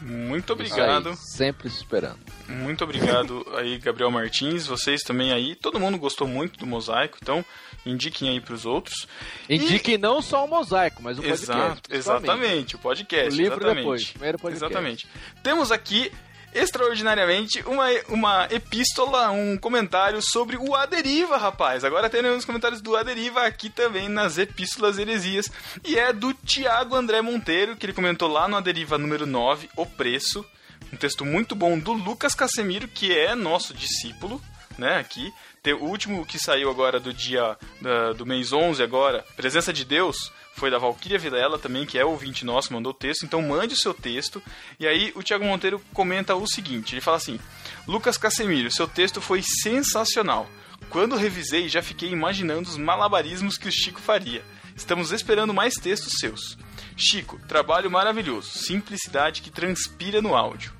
Muito 0.00 0.52
obrigado. 0.52 1.10
aí, 1.10 1.16
sempre 1.16 1.70
se 1.70 1.76
esperando. 1.76 2.18
Muito 2.48 2.84
obrigado 2.84 3.46
aí, 3.56 3.78
Gabriel 3.78 4.10
Martins. 4.10 4.66
Vocês 4.66 5.02
também 5.02 5.32
aí. 5.32 5.54
Todo 5.54 5.80
mundo 5.80 5.96
gostou 5.96 6.26
muito 6.28 6.58
do 6.58 6.66
mosaico, 6.66 7.18
então 7.22 7.44
indiquem 7.84 8.28
aí 8.30 8.40
pros 8.40 8.64
outros. 8.66 9.06
Indiquem 9.48 9.98
não 9.98 10.22
só 10.22 10.44
o 10.44 10.48
mosaico, 10.48 11.02
mas 11.02 11.18
o 11.18 11.22
podcast. 11.22 11.50
Exato, 11.50 11.94
exatamente, 11.94 12.76
o 12.76 12.78
podcast. 12.78 13.32
O 13.32 13.36
livro 13.36 13.58
exatamente. 13.58 13.76
depois, 13.76 14.10
primeiro 14.10 14.38
podcast. 14.38 14.64
Exatamente. 14.64 15.06
Temos 15.42 15.70
aqui, 15.70 16.10
extraordinariamente, 16.52 17.62
uma, 17.66 17.86
uma 18.08 18.48
epístola, 18.50 19.30
um 19.30 19.56
comentário 19.56 20.20
sobre 20.22 20.56
o 20.56 20.74
Aderiva, 20.74 21.36
rapaz. 21.36 21.84
Agora 21.84 22.08
teremos 22.08 22.44
comentários 22.44 22.80
do 22.80 22.96
Aderiva 22.96 23.42
aqui 23.42 23.68
também 23.68 24.08
nas 24.08 24.38
epístolas 24.38 24.98
heresias. 24.98 25.50
E 25.84 25.98
é 25.98 26.12
do 26.12 26.32
Tiago 26.32 26.96
André 26.96 27.20
Monteiro, 27.20 27.76
que 27.76 27.86
ele 27.86 27.92
comentou 27.92 28.28
lá 28.28 28.48
no 28.48 28.56
Aderiva 28.56 28.96
número 28.96 29.26
9, 29.26 29.68
O 29.76 29.84
Preço. 29.84 30.44
Um 30.92 30.96
texto 30.96 31.24
muito 31.24 31.56
bom 31.56 31.78
do 31.78 31.92
Lucas 31.92 32.34
Casemiro, 32.34 32.86
que 32.86 33.12
é 33.12 33.34
nosso 33.34 33.74
discípulo, 33.74 34.40
né, 34.78 34.96
aqui. 34.98 35.32
O 35.72 35.84
último 35.86 36.26
que 36.26 36.38
saiu 36.38 36.68
agora 36.70 37.00
do 37.00 37.12
dia 37.12 37.56
da- 37.80 38.12
do 38.12 38.26
mês 38.26 38.52
11 38.52 38.82
agora, 38.82 39.24
Presença 39.36 39.72
de 39.72 39.84
Deus, 39.84 40.30
foi 40.54 40.70
da 40.70 40.78
Valquíria 40.78 41.18
Vilela 41.18 41.58
também, 41.58 41.86
que 41.86 41.98
é 41.98 42.04
ouvinte 42.04 42.44
nosso, 42.44 42.72
mandou 42.72 42.92
o 42.92 42.94
texto. 42.94 43.24
Então 43.24 43.40
mande 43.40 43.74
o 43.74 43.78
seu 43.78 43.94
texto. 43.94 44.42
E 44.78 44.86
aí 44.86 45.12
o 45.14 45.22
Thiago 45.22 45.44
Monteiro 45.44 45.80
comenta 45.92 46.34
o 46.34 46.46
seguinte, 46.46 46.94
ele 46.94 47.00
fala 47.00 47.16
assim: 47.16 47.40
Lucas 47.88 48.18
Casemiro, 48.18 48.70
seu 48.70 48.86
texto 48.86 49.20
foi 49.20 49.42
sensacional. 49.42 50.48
Quando 50.90 51.16
revisei, 51.16 51.68
já 51.68 51.82
fiquei 51.82 52.10
imaginando 52.10 52.68
os 52.68 52.76
malabarismos 52.76 53.56
que 53.56 53.68
o 53.68 53.72
Chico 53.72 54.00
faria. 54.00 54.44
Estamos 54.76 55.12
esperando 55.12 55.54
mais 55.54 55.74
textos 55.74 56.14
seus. 56.18 56.58
Chico, 56.96 57.40
trabalho 57.48 57.90
maravilhoso, 57.90 58.50
simplicidade 58.50 59.40
que 59.40 59.50
transpira 59.50 60.20
no 60.20 60.36
áudio. 60.36 60.72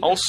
Aos... 0.00 0.20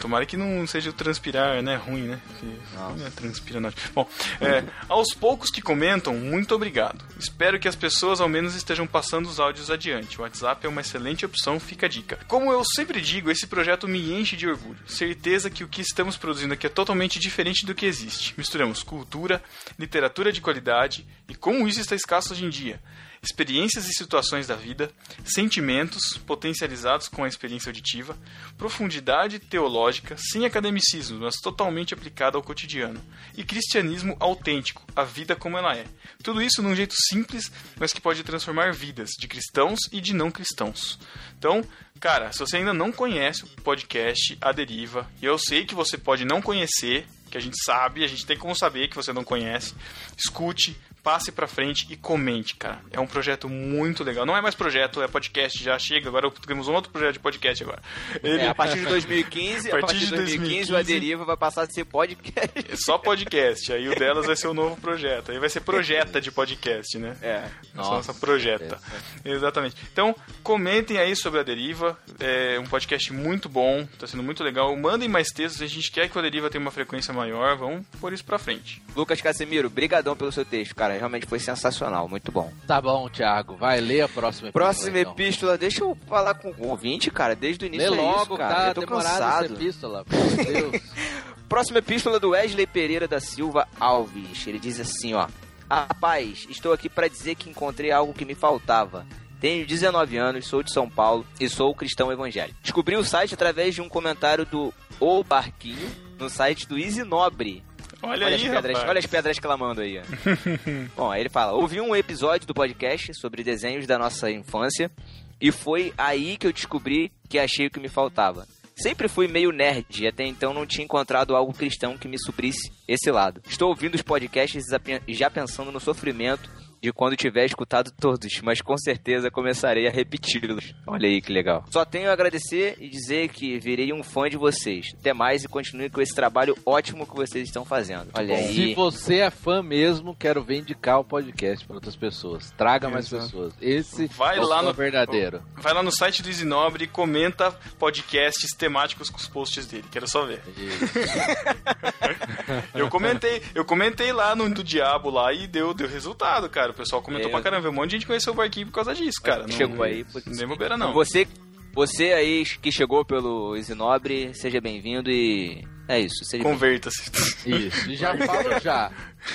Tomara 0.00 0.26
que 0.26 0.36
não 0.36 0.66
seja 0.66 0.90
o 0.90 0.92
transpirar, 0.92 1.62
né? 1.62 1.76
Ruim, 1.76 2.02
né? 2.02 2.20
Que... 2.38 2.46
né, 2.46 3.12
Transpira. 3.14 3.60
Bom, 3.94 4.08
é, 4.40 4.64
aos 4.88 5.14
poucos 5.14 5.50
que 5.50 5.62
comentam, 5.62 6.14
muito 6.14 6.54
obrigado. 6.54 7.04
Espero 7.18 7.58
que 7.58 7.68
as 7.68 7.76
pessoas 7.76 8.20
ao 8.20 8.28
menos 8.28 8.54
estejam 8.54 8.86
passando 8.86 9.26
os 9.26 9.38
áudios 9.38 9.70
adiante. 9.70 10.18
O 10.18 10.22
WhatsApp 10.22 10.66
é 10.66 10.68
uma 10.68 10.80
excelente 10.80 11.24
opção, 11.24 11.60
fica 11.60 11.86
a 11.86 11.88
dica. 11.88 12.18
Como 12.26 12.50
eu 12.52 12.62
sempre 12.64 13.00
digo, 13.00 13.30
esse 13.30 13.46
projeto 13.46 13.88
me 13.88 14.12
enche 14.12 14.36
de 14.36 14.48
orgulho. 14.48 14.78
Certeza 14.86 15.50
que 15.50 15.64
o 15.64 15.68
que 15.68 15.80
estamos 15.80 16.16
produzindo 16.16 16.54
aqui 16.54 16.66
é 16.66 16.70
totalmente 16.70 17.18
diferente 17.18 17.64
do 17.64 17.74
que 17.74 17.86
existe. 17.86 18.34
Misturamos 18.36 18.82
cultura, 18.82 19.42
literatura 19.78 20.32
de 20.32 20.40
qualidade 20.40 21.06
e 21.28 21.34
como 21.34 21.66
isso 21.68 21.80
está 21.80 21.94
escasso 21.94 22.32
hoje 22.32 22.44
em 22.44 22.50
dia 22.50 22.80
experiências 23.24 23.88
e 23.88 23.94
situações 23.94 24.46
da 24.46 24.54
vida, 24.54 24.90
sentimentos 25.24 26.18
potencializados 26.18 27.08
com 27.08 27.24
a 27.24 27.28
experiência 27.28 27.70
auditiva, 27.70 28.16
profundidade 28.58 29.38
teológica 29.38 30.16
sem 30.18 30.44
academicismo, 30.44 31.20
mas 31.20 31.36
totalmente 31.36 31.94
aplicada 31.94 32.36
ao 32.36 32.42
cotidiano, 32.42 33.00
e 33.36 33.42
cristianismo 33.42 34.16
autêntico, 34.20 34.84
a 34.94 35.04
vida 35.04 35.34
como 35.34 35.56
ela 35.56 35.76
é. 35.76 35.86
Tudo 36.22 36.42
isso 36.42 36.62
num 36.62 36.76
jeito 36.76 36.94
simples, 37.08 37.50
mas 37.76 37.92
que 37.92 38.00
pode 38.00 38.22
transformar 38.22 38.72
vidas 38.72 39.10
de 39.18 39.26
cristãos 39.26 39.80
e 39.90 40.00
de 40.00 40.12
não 40.12 40.30
cristãos. 40.30 40.98
Então, 41.38 41.64
cara, 41.98 42.32
se 42.32 42.40
você 42.40 42.58
ainda 42.58 42.74
não 42.74 42.92
conhece 42.92 43.44
o 43.44 43.62
podcast 43.62 44.36
A 44.40 44.52
Deriva, 44.52 45.10
e 45.20 45.24
eu 45.24 45.38
sei 45.38 45.64
que 45.64 45.74
você 45.74 45.96
pode 45.96 46.24
não 46.24 46.42
conhecer, 46.42 47.06
que 47.34 47.38
a 47.38 47.40
gente 47.40 47.56
sabe, 47.64 48.04
a 48.04 48.06
gente 48.06 48.24
tem 48.24 48.38
como 48.38 48.54
saber 48.54 48.86
que 48.86 48.94
você 48.94 49.12
não 49.12 49.24
conhece, 49.24 49.74
escute, 50.16 50.76
passe 51.02 51.32
pra 51.32 51.46
frente 51.48 51.84
e 51.90 51.96
comente, 51.96 52.54
cara. 52.54 52.80
É 52.92 52.98
um 53.00 53.06
projeto 53.08 53.46
muito 53.48 54.02
legal. 54.04 54.24
Não 54.24 54.34
é 54.36 54.40
mais 54.40 54.54
projeto, 54.54 55.02
é 55.02 55.08
podcast, 55.08 55.62
já 55.62 55.76
chega. 55.78 56.08
Agora 56.08 56.30
temos 56.46 56.66
um 56.68 56.72
outro 56.72 56.90
projeto 56.92 57.14
de 57.14 57.18
podcast 57.18 57.62
agora. 57.62 57.82
Ele- 58.22 58.38
É, 58.40 58.48
a 58.48 58.54
partir 58.54 58.78
de 58.78 58.86
2015, 58.86 59.68
a 59.70 59.78
partir 59.80 59.98
de 59.98 60.06
2015, 60.14 60.72
o 60.72 60.76
Aderiva 60.76 61.24
vai 61.26 61.36
passar 61.36 61.62
a 61.62 61.66
ser 61.66 61.84
podcast. 61.84 62.50
É 62.72 62.76
só 62.76 62.96
podcast. 62.96 63.70
Aí 63.72 63.86
o 63.88 63.94
delas 63.98 64.24
vai 64.26 64.36
ser 64.36 64.46
o 64.46 64.54
novo 64.54 64.80
projeto. 64.80 65.30
Aí 65.32 65.38
vai 65.38 65.50
ser 65.50 65.60
projeta 65.60 66.20
de 66.22 66.30
podcast, 66.30 66.96
né? 66.98 67.14
É. 67.20 67.50
Nossa, 67.74 67.90
nossa 67.90 68.14
projeta. 68.14 68.80
Exatamente. 69.24 69.76
Então, 69.92 70.14
comentem 70.42 70.96
aí 70.98 71.14
sobre 71.14 71.40
a 71.40 71.42
Deriva. 71.42 71.98
É 72.18 72.58
um 72.58 72.64
podcast 72.66 73.12
muito 73.12 73.46
bom, 73.48 73.86
tá 73.98 74.06
sendo 74.06 74.22
muito 74.22 74.42
legal. 74.42 74.74
Mandem 74.74 75.08
mais 75.08 75.28
textos, 75.28 75.60
a 75.60 75.66
gente 75.66 75.90
quer 75.90 76.08
que 76.08 76.18
o 76.18 76.22
Deriva 76.22 76.48
tenha 76.48 76.62
uma 76.62 76.70
frequência 76.70 77.12
maior. 77.12 77.23
Vamos 77.32 77.86
por 78.00 78.12
isso 78.12 78.24
pra 78.24 78.38
frente. 78.38 78.82
Lucas 78.94 79.20
Casemiro, 79.20 79.70
brigadão 79.70 80.16
pelo 80.16 80.32
seu 80.32 80.44
texto, 80.44 80.74
cara. 80.74 80.96
Realmente 80.96 81.26
foi 81.26 81.38
sensacional, 81.38 82.08
muito 82.08 82.30
bom. 82.30 82.52
Tá 82.66 82.80
bom, 82.80 83.08
Thiago. 83.08 83.56
Vai 83.56 83.80
ler 83.80 84.02
a 84.02 84.08
próxima 84.08 84.48
epístola. 84.48 84.64
Próxima 84.64 84.98
então. 84.98 85.12
epístola, 85.12 85.58
deixa 85.58 85.82
eu 85.82 85.96
falar 86.06 86.34
com 86.34 86.50
o 86.50 86.68
ouvinte, 86.68 87.10
cara, 87.10 87.34
desde 87.34 87.64
o 87.64 87.68
Lê 87.68 87.76
início 87.76 87.94
é 87.94 87.96
logo, 87.96 88.22
isso, 88.22 88.36
cara. 88.36 88.54
tá 88.54 88.68
eu 88.68 88.74
tô 88.74 88.86
cansado. 88.86 89.44
essa 89.44 89.54
epístola. 89.54 90.04
Meu 90.08 90.44
Deus. 90.44 90.82
Próxima 91.48 91.78
epístola 91.78 92.18
do 92.18 92.30
Wesley 92.30 92.66
Pereira 92.66 93.06
da 93.06 93.20
Silva 93.20 93.68
Alves. 93.78 94.46
Ele 94.46 94.58
diz 94.58 94.80
assim, 94.80 95.14
ó: 95.14 95.28
Rapaz, 95.70 96.46
estou 96.48 96.72
aqui 96.72 96.88
para 96.88 97.08
dizer 97.08 97.34
que 97.34 97.50
encontrei 97.50 97.90
algo 97.90 98.12
que 98.12 98.24
me 98.24 98.34
faltava. 98.34 99.06
Tenho 99.44 99.66
19 99.66 100.16
anos, 100.16 100.46
sou 100.46 100.62
de 100.62 100.72
São 100.72 100.88
Paulo 100.88 101.26
e 101.38 101.50
sou 101.50 101.74
cristão 101.74 102.10
evangélico. 102.10 102.56
Descobri 102.62 102.96
o 102.96 103.04
site 103.04 103.34
através 103.34 103.74
de 103.74 103.82
um 103.82 103.90
comentário 103.90 104.46
do 104.46 104.72
O 104.98 105.22
Barquinho 105.22 105.86
no 106.18 106.30
site 106.30 106.66
do 106.66 106.78
Easy 106.78 107.04
Nobre. 107.04 107.62
Olha, 108.02 108.24
Olha 108.24 108.26
aí, 108.28 108.34
as 108.36 108.40
pedras, 108.40 108.72
rapaz. 108.72 108.88
olha 108.88 108.98
as 109.00 109.06
pedras 109.06 109.38
clamando 109.38 109.82
aí. 109.82 110.00
Bom, 110.96 111.10
aí 111.10 111.20
ele 111.20 111.28
fala: 111.28 111.52
ouvi 111.52 111.78
um 111.78 111.94
episódio 111.94 112.46
do 112.46 112.54
podcast 112.54 113.12
sobre 113.20 113.44
desenhos 113.44 113.86
da 113.86 113.98
nossa 113.98 114.30
infância 114.30 114.90
e 115.38 115.52
foi 115.52 115.92
aí 115.98 116.38
que 116.38 116.46
eu 116.46 116.52
descobri 116.52 117.12
que 117.28 117.38
achei 117.38 117.66
o 117.66 117.70
que 117.70 117.78
me 117.80 117.90
faltava. 117.90 118.48
Sempre 118.74 119.08
fui 119.08 119.28
meio 119.28 119.52
nerd 119.52 120.04
e 120.04 120.08
até 120.08 120.24
então 120.24 120.54
não 120.54 120.64
tinha 120.64 120.86
encontrado 120.86 121.36
algo 121.36 121.52
cristão 121.52 121.98
que 121.98 122.08
me 122.08 122.18
suprisse 122.18 122.72
esse 122.88 123.10
lado. 123.10 123.42
Estou 123.46 123.68
ouvindo 123.68 123.94
os 123.94 124.00
podcasts 124.00 124.72
ape- 124.72 125.02
já 125.08 125.28
pensando 125.28 125.70
no 125.70 125.80
sofrimento 125.80 126.48
de 126.84 126.92
quando 126.92 127.16
tiver 127.16 127.46
escutado 127.46 127.90
todos, 127.90 128.42
mas 128.42 128.60
com 128.60 128.76
certeza 128.76 129.30
começarei 129.30 129.88
a 129.88 129.90
repeti-los. 129.90 130.74
Olha 130.86 131.08
aí 131.08 131.22
que 131.22 131.32
legal. 131.32 131.64
Só 131.70 131.82
tenho 131.82 132.10
a 132.10 132.12
agradecer 132.12 132.76
e 132.78 132.90
dizer 132.90 133.30
que 133.30 133.58
virei 133.58 133.90
um 133.90 134.02
fã 134.02 134.28
de 134.28 134.36
vocês. 134.36 134.92
Até 135.00 135.14
mais 135.14 135.44
e 135.44 135.48
continue 135.48 135.88
com 135.88 136.02
esse 136.02 136.14
trabalho 136.14 136.54
ótimo 136.66 137.06
que 137.06 137.16
vocês 137.16 137.48
estão 137.48 137.64
fazendo. 137.64 138.10
Olha 138.12 138.36
aí. 138.36 138.54
Se 138.54 138.74
você 138.74 139.20
é 139.20 139.30
fã 139.30 139.62
mesmo, 139.62 140.14
quero 140.14 140.44
ver 140.44 140.58
indicar 140.58 141.00
o 141.00 141.04
podcast 141.04 141.66
para 141.66 141.76
outras 141.76 141.96
pessoas. 141.96 142.50
Traga 142.50 142.90
mais 142.90 143.06
Exato. 143.06 143.24
pessoas. 143.24 143.54
Esse 143.62 144.06
Vai 144.08 144.36
é 144.36 144.40
o 144.40 144.46
lá 144.46 144.58
fã 144.58 144.64
no 144.64 144.74
verdadeiro. 144.74 145.42
Vai 145.56 145.72
lá 145.72 145.82
no 145.82 145.90
site 145.90 146.22
do 146.22 146.28
Easy 146.28 146.44
Nobre 146.44 146.84
e 146.84 146.88
comenta 146.88 147.50
podcasts 147.78 148.54
temáticos 148.54 149.08
com 149.08 149.16
os 149.16 149.26
posts 149.26 149.66
dele. 149.66 149.86
Quero 149.90 150.06
só 150.06 150.26
ver. 150.26 150.42
Eu 152.74 152.90
comentei, 152.90 153.42
eu 153.54 153.64
comentei 153.64 154.12
lá 154.12 154.34
no 154.34 154.52
do 154.52 154.62
Diabo 154.62 155.08
lá 155.08 155.32
e 155.32 155.46
deu, 155.46 155.72
deu 155.72 155.88
resultado, 155.88 156.50
cara. 156.50 156.73
O 156.74 156.76
pessoal 156.76 157.00
comentou 157.00 157.28
É, 157.28 157.30
pra 157.30 157.38
eu- 157.40 157.44
caramba. 157.44 157.68
Um 157.68 157.72
monte 157.72 157.90
de 157.90 157.96
gente 157.96 158.06
conheceu 158.06 158.32
o 158.32 158.36
barquinho 158.36 158.66
por 158.66 158.72
causa 158.74 158.94
disso, 158.94 159.22
cara. 159.22 159.42
Não, 159.42 159.48
Chegou 159.48 159.82
aí. 159.84 160.04
Não 160.26 160.36
tem 160.36 160.46
bobeira, 160.46 160.76
não. 160.76 160.92
Você, 160.92 161.26
você 161.72 162.12
aí 162.12 162.44
que 162.44 162.70
chegou 162.72 163.04
pelo 163.04 163.56
Isinobre, 163.56 164.32
seja 164.34 164.60
bem-vindo 164.60 165.10
e 165.10 165.64
é 165.88 166.00
isso. 166.00 166.24
Seja 166.24 166.42
bem-vindo. 166.42 166.60
Converta-se. 166.60 167.10
Isso. 167.48 167.90
E 167.90 167.96
já 167.96 168.16
falo 168.26 168.60
já. 168.60 168.90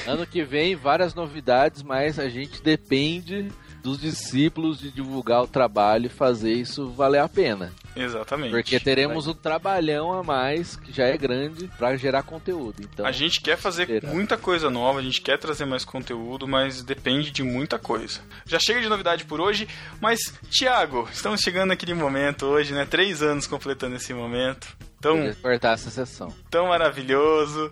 Ano 0.06 0.26
que 0.28 0.44
vem, 0.44 0.76
várias 0.76 1.16
novidades, 1.16 1.82
mas 1.82 2.20
a 2.20 2.28
gente 2.30 2.62
depende 2.62 3.48
dos 3.84 4.00
discípulos 4.00 4.80
de 4.80 4.92
divulgar 4.92 5.42
o 5.44 5.48
trabalho 5.48 6.06
e 6.08 6.10
fazer 6.10 6.52
isso 6.54 6.90
valer 6.92 7.20
a 7.20 7.30
pena. 7.30 7.72
Exatamente. 7.96 8.52
Porque 8.52 8.80
teremos 8.80 9.28
um 9.28 9.34
trabalhão 9.34 10.14
a 10.14 10.24
mais, 10.24 10.76
que 10.76 10.92
já 10.92 11.06
é 11.06 11.18
grande, 11.18 11.70
pra 11.78 11.96
gerar 11.98 12.24
conteúdo. 12.24 12.76
Então, 12.82 13.06
A 13.06 13.12
gente 13.12 13.42
quer 13.42 13.58
fazer 13.58 13.88
Será? 13.88 14.10
muita 14.10 14.38
coisa 14.38 14.70
nova, 14.70 15.00
a 15.00 15.02
gente 15.02 15.22
quer 15.22 15.38
trazer 15.38 15.66
mais 15.66 15.84
conteúdo, 15.84 16.48
mas 16.48 16.82
depende 16.84 17.32
de 17.32 17.44
muita 17.44 17.80
coisa. 17.80 18.22
Já 18.46 18.60
chega 18.60 18.80
de 18.82 18.88
novidade 18.90 19.26
por 19.26 19.42
hoje, 19.42 19.68
mas, 20.00 20.20
Thiago, 20.50 21.08
estamos 21.12 21.42
chegando 21.42 21.70
naquele 21.70 21.94
momento 21.94 22.46
hoje, 22.46 22.74
né? 22.74 22.86
Três 22.86 23.22
anos 23.22 23.48
completando 23.48 23.96
esse 23.96 24.14
momento. 24.14 24.68
Tão, 25.02 25.34
cortar 25.42 25.74
essa 25.74 25.90
sessão. 25.90 26.34
tão 26.50 26.68
maravilhoso, 26.68 27.72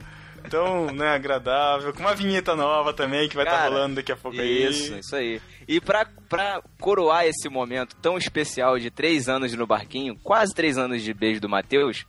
tão 0.49 0.87
né, 0.87 1.07
agradável, 1.09 1.93
com 1.93 1.99
uma 1.99 2.15
vinheta 2.15 2.55
nova 2.55 2.93
também 2.93 3.27
que 3.29 3.35
vai 3.35 3.45
estar 3.45 3.57
Cara, 3.57 3.69
rolando 3.69 3.95
daqui 3.95 4.11
a 4.11 4.15
pouco 4.15 4.39
Isso, 4.41 4.93
aí. 4.93 4.99
isso 4.99 5.15
aí. 5.15 5.41
E 5.67 5.81
pra, 5.81 6.05
pra 6.29 6.61
coroar 6.79 7.25
esse 7.25 7.49
momento 7.49 7.95
tão 8.01 8.17
especial 8.17 8.79
de 8.79 8.89
três 8.89 9.27
anos 9.27 9.53
no 9.53 9.67
barquinho, 9.67 10.15
quase 10.23 10.53
três 10.53 10.77
anos 10.77 11.03
de 11.03 11.13
beijo 11.13 11.41
do 11.41 11.49
Matheus, 11.49 12.05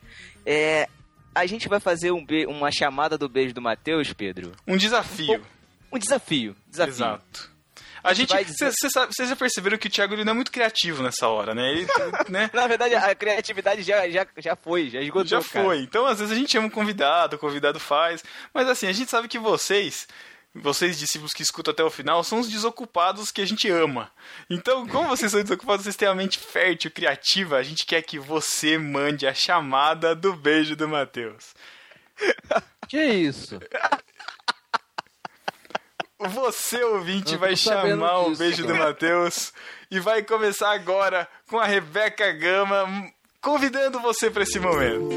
é, 0.46 0.88
a 1.34 1.46
gente 1.46 1.68
vai 1.68 1.80
fazer 1.80 2.12
um 2.12 2.24
uma 2.48 2.70
chamada 2.70 3.18
do 3.18 3.28
beijo 3.28 3.54
do 3.54 3.62
Matheus, 3.62 4.12
Pedro. 4.12 4.52
Um 4.66 4.76
desafio. 4.76 5.44
Um 5.92 5.98
desafio. 5.98 6.54
Desafio. 6.68 6.94
Exato. 6.94 7.57
A 8.02 8.14
gente, 8.14 8.32
vocês 8.32 9.28
já 9.28 9.36
perceberam 9.36 9.78
que 9.78 9.88
o 9.88 9.90
Thiago 9.90 10.14
ele 10.14 10.24
não 10.24 10.32
é 10.32 10.34
muito 10.34 10.52
criativo 10.52 11.02
nessa 11.02 11.28
hora, 11.28 11.54
né? 11.54 11.70
Ele, 11.70 11.86
né? 12.28 12.50
Na 12.52 12.66
verdade, 12.66 12.94
a 12.94 13.14
criatividade 13.14 13.82
já, 13.82 14.08
já, 14.08 14.26
já 14.36 14.56
foi, 14.56 14.90
já 14.90 15.00
esgotou. 15.00 15.26
Já 15.26 15.42
cara. 15.42 15.64
foi. 15.64 15.78
Então, 15.80 16.06
às 16.06 16.18
vezes, 16.18 16.32
a 16.32 16.38
gente 16.38 16.52
chama 16.52 16.66
um 16.66 16.70
convidado, 16.70 17.36
o 17.36 17.38
convidado 17.38 17.80
faz. 17.80 18.24
Mas 18.52 18.68
assim, 18.68 18.86
a 18.86 18.92
gente 18.92 19.10
sabe 19.10 19.28
que 19.28 19.38
vocês, 19.38 20.06
vocês 20.54 20.98
discípulos 20.98 21.32
que 21.32 21.42
escutam 21.42 21.72
até 21.72 21.82
o 21.82 21.90
final, 21.90 22.22
são 22.24 22.40
os 22.40 22.48
desocupados 22.48 23.30
que 23.30 23.40
a 23.40 23.46
gente 23.46 23.68
ama. 23.70 24.10
Então, 24.48 24.86
como 24.86 25.08
vocês 25.08 25.30
são 25.30 25.42
desocupados, 25.42 25.84
vocês 25.84 25.96
têm 25.96 26.08
a 26.08 26.14
mente 26.14 26.38
fértil, 26.38 26.90
criativa, 26.90 27.56
a 27.56 27.62
gente 27.62 27.84
quer 27.84 28.02
que 28.02 28.18
você 28.18 28.78
mande 28.78 29.26
a 29.26 29.34
chamada 29.34 30.14
do 30.14 30.34
beijo 30.34 30.76
do 30.76 30.88
Matheus. 30.88 31.54
Que 32.88 33.02
isso? 33.04 33.60
Você, 36.20 36.82
ouvinte, 36.82 37.36
vai 37.36 37.54
chamar 37.54 38.22
o 38.22 38.30
disso, 38.30 38.38
beijo 38.40 38.66
do. 38.66 38.74
Matheus 38.74 39.52
e 39.88 40.00
vai 40.00 40.20
começar 40.20 40.72
agora 40.72 41.28
com 41.48 41.60
a 41.60 41.64
Rebeca 41.64 42.32
Gama 42.32 43.08
convidando 43.40 44.00
você 44.00 44.28
para 44.28 44.42
esse 44.42 44.58
momento. 44.58 45.08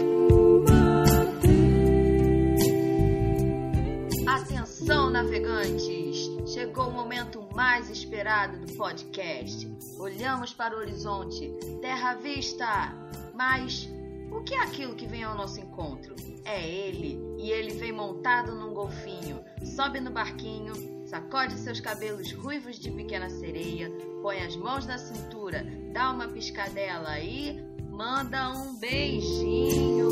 Atenção, 4.28 5.10
navegantes! 5.10 6.30
Chegou 6.53 6.90
o 6.90 6.91
momento 6.91 7.49
mais 7.56 7.90
esperado 7.90 8.60
do 8.60 8.73
podcast. 8.73 9.68
Olhamos 9.98 10.53
para 10.53 10.76
o 10.76 10.80
horizonte, 10.80 11.52
terra 11.82 12.11
à 12.11 12.15
vista. 12.15 12.95
Mas 13.34 13.90
o 14.32 14.44
que 14.44 14.53
é 14.53 14.60
aquilo 14.60 14.95
que 14.95 15.07
vem 15.07 15.23
ao 15.23 15.36
nosso 15.36 15.60
encontro? 15.60 16.15
É 16.45 16.65
ele, 16.68 17.19
e 17.38 17.52
ele 17.52 17.73
vem 17.73 17.91
montado 17.91 18.53
num 18.53 18.73
golfinho. 18.73 19.44
Sobe 19.76 19.99
no 19.99 20.11
barquinho, 20.11 20.73
sacode 21.11 21.59
seus 21.59 21.81
cabelos 21.81 22.31
ruivos 22.31 22.79
de 22.79 22.89
pequena 22.89 23.29
sereia, 23.29 23.91
põe 24.21 24.39
as 24.39 24.55
mãos 24.55 24.88
na 24.88 24.97
cintura, 24.97 25.65
dá 25.91 26.09
uma 26.09 26.29
piscadela 26.29 27.19
e 27.19 27.61
manda 27.89 28.49
um 28.51 28.79
beijinho. 28.79 30.07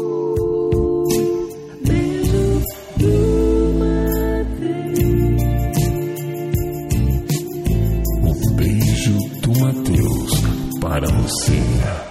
Beijo 8.57 9.17
do 9.39 9.57
Matheus 9.57 10.31
para 10.81 11.07
você. 11.07 12.08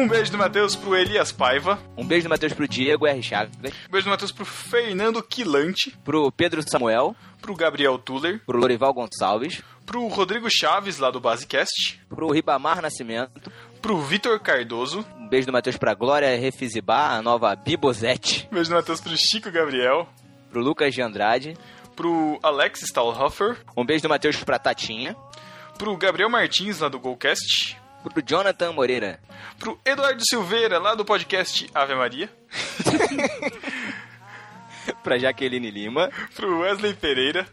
Um 0.00 0.08
beijo 0.08 0.32
do 0.32 0.38
Matheus 0.38 0.74
pro 0.74 0.96
Elias 0.96 1.30
Paiva. 1.32 1.78
Um 1.96 2.06
beijo 2.06 2.24
do 2.26 2.30
Matheus 2.30 2.52
pro 2.52 2.66
Diego 2.66 3.06
R. 3.06 3.22
Chaves, 3.22 3.54
Um 3.56 3.90
beijo 3.90 4.06
do 4.06 4.10
Matheus 4.10 4.32
pro 4.32 4.44
Fernando 4.44 5.22
Quilante. 5.22 5.90
pro 6.04 6.30
Pedro 6.32 6.62
Samuel, 6.66 7.14
Pro 7.40 7.54
Gabriel 7.54 7.98
Tuller. 7.98 8.40
pro 8.46 8.58
Lorival 8.58 8.92
Gonçalves, 8.94 9.62
Pro 9.84 10.06
Rodrigo 10.08 10.48
Chaves, 10.50 10.98
lá 10.98 11.10
do 11.10 11.20
Basecast. 11.20 12.00
pro 12.08 12.30
Ribamar 12.30 12.80
Nascimento. 12.80 13.52
Pro 13.82 13.98
Vitor 14.00 14.38
Cardoso. 14.40 15.04
Um 15.18 15.28
beijo 15.28 15.46
do 15.46 15.52
Matheus 15.52 15.76
pra 15.76 15.94
Glória 15.94 16.38
Refizibá, 16.38 17.10
a 17.16 17.22
nova 17.22 17.54
Bibosete. 17.56 18.46
Um 18.50 18.54
beijo 18.54 18.70
do 18.70 18.76
Matheus 18.76 19.00
pro 19.00 19.16
Chico 19.16 19.50
Gabriel. 19.50 20.06
Pro 20.50 20.60
Lucas 20.62 20.94
de 20.94 21.00
Andrade. 21.02 21.56
Pro 21.96 22.38
Alex 22.42 22.80
Stahlhofer. 22.82 23.56
Um 23.76 23.84
beijo 23.84 24.02
do 24.02 24.08
Matheus 24.08 24.36
pra 24.44 24.58
Tatinha. 24.58 25.16
Pro 25.78 25.96
Gabriel 25.96 26.28
Martins, 26.28 26.80
lá 26.80 26.88
do 26.88 26.98
Golcast. 27.00 27.76
Pro 28.02 28.22
Jonathan 28.22 28.72
Moreira. 28.72 29.20
Pro 29.58 29.78
Eduardo 29.84 30.22
Silveira, 30.26 30.78
lá 30.78 30.94
do 30.94 31.04
podcast 31.04 31.68
Ave 31.74 31.94
Maria. 31.94 32.30
pra 35.02 35.18
Jaqueline 35.18 35.70
Lima. 35.70 36.10
Pro 36.34 36.60
Wesley 36.60 36.94
Pereira. 36.94 37.46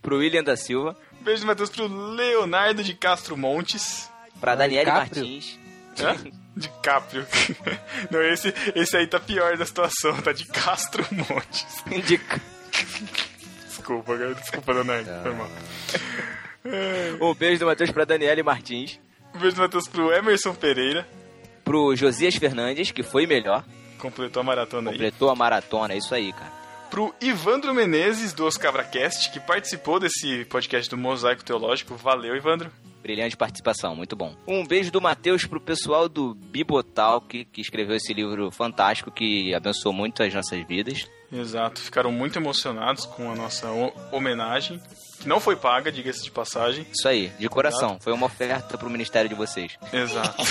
Pro 0.00 0.16
William 0.18 0.42
da 0.42 0.56
Silva. 0.56 0.96
Um 1.20 1.22
beijo 1.22 1.42
do 1.42 1.46
Matheus 1.46 1.68
pro 1.68 1.86
Leonardo 1.86 2.82
de 2.82 2.94
Castro 2.94 3.36
Montes. 3.36 4.10
Pra 4.40 4.54
Daniele? 4.54 4.90
Martins. 4.90 5.58
Hã? 5.98 6.16
De 6.56 6.68
Caprio. 6.82 7.26
Não, 8.10 8.22
esse, 8.22 8.54
esse 8.74 8.96
aí 8.96 9.06
tá 9.06 9.20
pior 9.20 9.56
da 9.56 9.66
situação, 9.66 10.16
tá 10.22 10.32
de 10.32 10.46
Castro 10.46 11.06
Montes. 11.12 11.84
De... 12.06 12.20
Desculpa, 13.66 14.16
cara, 14.16 14.34
desculpa, 14.34 14.72
Leonardo. 14.72 15.10
Foi 15.22 15.34
mal. 15.34 15.50
Um 17.20 17.34
beijo 17.34 17.60
do 17.60 17.66
Matheus 17.66 17.90
pra 17.90 18.04
Daniele 18.04 18.42
Martins. 18.42 18.98
Um 19.34 19.38
beijo 19.38 19.56
do 19.56 19.62
Matheus 19.62 19.88
pro 19.88 20.12
Emerson 20.12 20.54
Pereira. 20.54 21.06
Pro 21.64 21.94
Josias 21.94 22.34
Fernandes, 22.34 22.90
que 22.90 23.02
foi 23.02 23.26
melhor. 23.26 23.64
Completou 23.98 24.40
a 24.40 24.44
maratona 24.44 24.90
aí. 24.90 24.96
Completou 24.96 25.30
a 25.30 25.34
maratona, 25.34 25.94
é 25.94 25.98
isso 25.98 26.14
aí, 26.14 26.32
cara. 26.32 26.52
Pro 26.90 27.14
Ivandro 27.20 27.72
Menezes, 27.72 28.32
do 28.32 28.44
Oscabracast, 28.44 29.30
que 29.30 29.38
participou 29.38 30.00
desse 30.00 30.44
podcast 30.46 30.90
do 30.90 30.96
Mosaico 30.96 31.44
Teológico. 31.44 31.94
Valeu, 31.94 32.34
Ivandro. 32.34 32.70
Brilhante 33.00 33.36
participação, 33.36 33.94
muito 33.94 34.16
bom. 34.16 34.34
Um 34.46 34.66
beijo 34.66 34.90
do 34.90 35.00
Matheus 35.00 35.46
pro 35.46 35.60
pessoal 35.60 36.08
do 36.08 36.34
Bibotalk, 36.34 37.44
que 37.46 37.60
escreveu 37.60 37.96
esse 37.96 38.12
livro 38.12 38.50
fantástico 38.50 39.10
que 39.10 39.54
abençoou 39.54 39.94
muito 39.94 40.22
as 40.22 40.34
nossas 40.34 40.66
vidas. 40.66 41.08
Exato, 41.32 41.80
ficaram 41.80 42.10
muito 42.10 42.38
emocionados 42.38 43.06
com 43.06 43.30
a 43.30 43.34
nossa 43.36 43.70
ho- 43.70 43.92
homenagem, 44.10 44.80
que 45.20 45.28
não 45.28 45.38
foi 45.38 45.54
paga, 45.54 45.92
diga-se 45.92 46.24
de 46.24 46.30
passagem. 46.30 46.86
Isso 46.92 47.06
aí, 47.06 47.28
de 47.38 47.48
coração. 47.48 47.98
Foi 48.00 48.12
uma 48.12 48.26
oferta 48.26 48.76
pro 48.78 48.88
ministério 48.90 49.28
de 49.28 49.34
vocês. 49.34 49.76
Exato. 49.92 50.42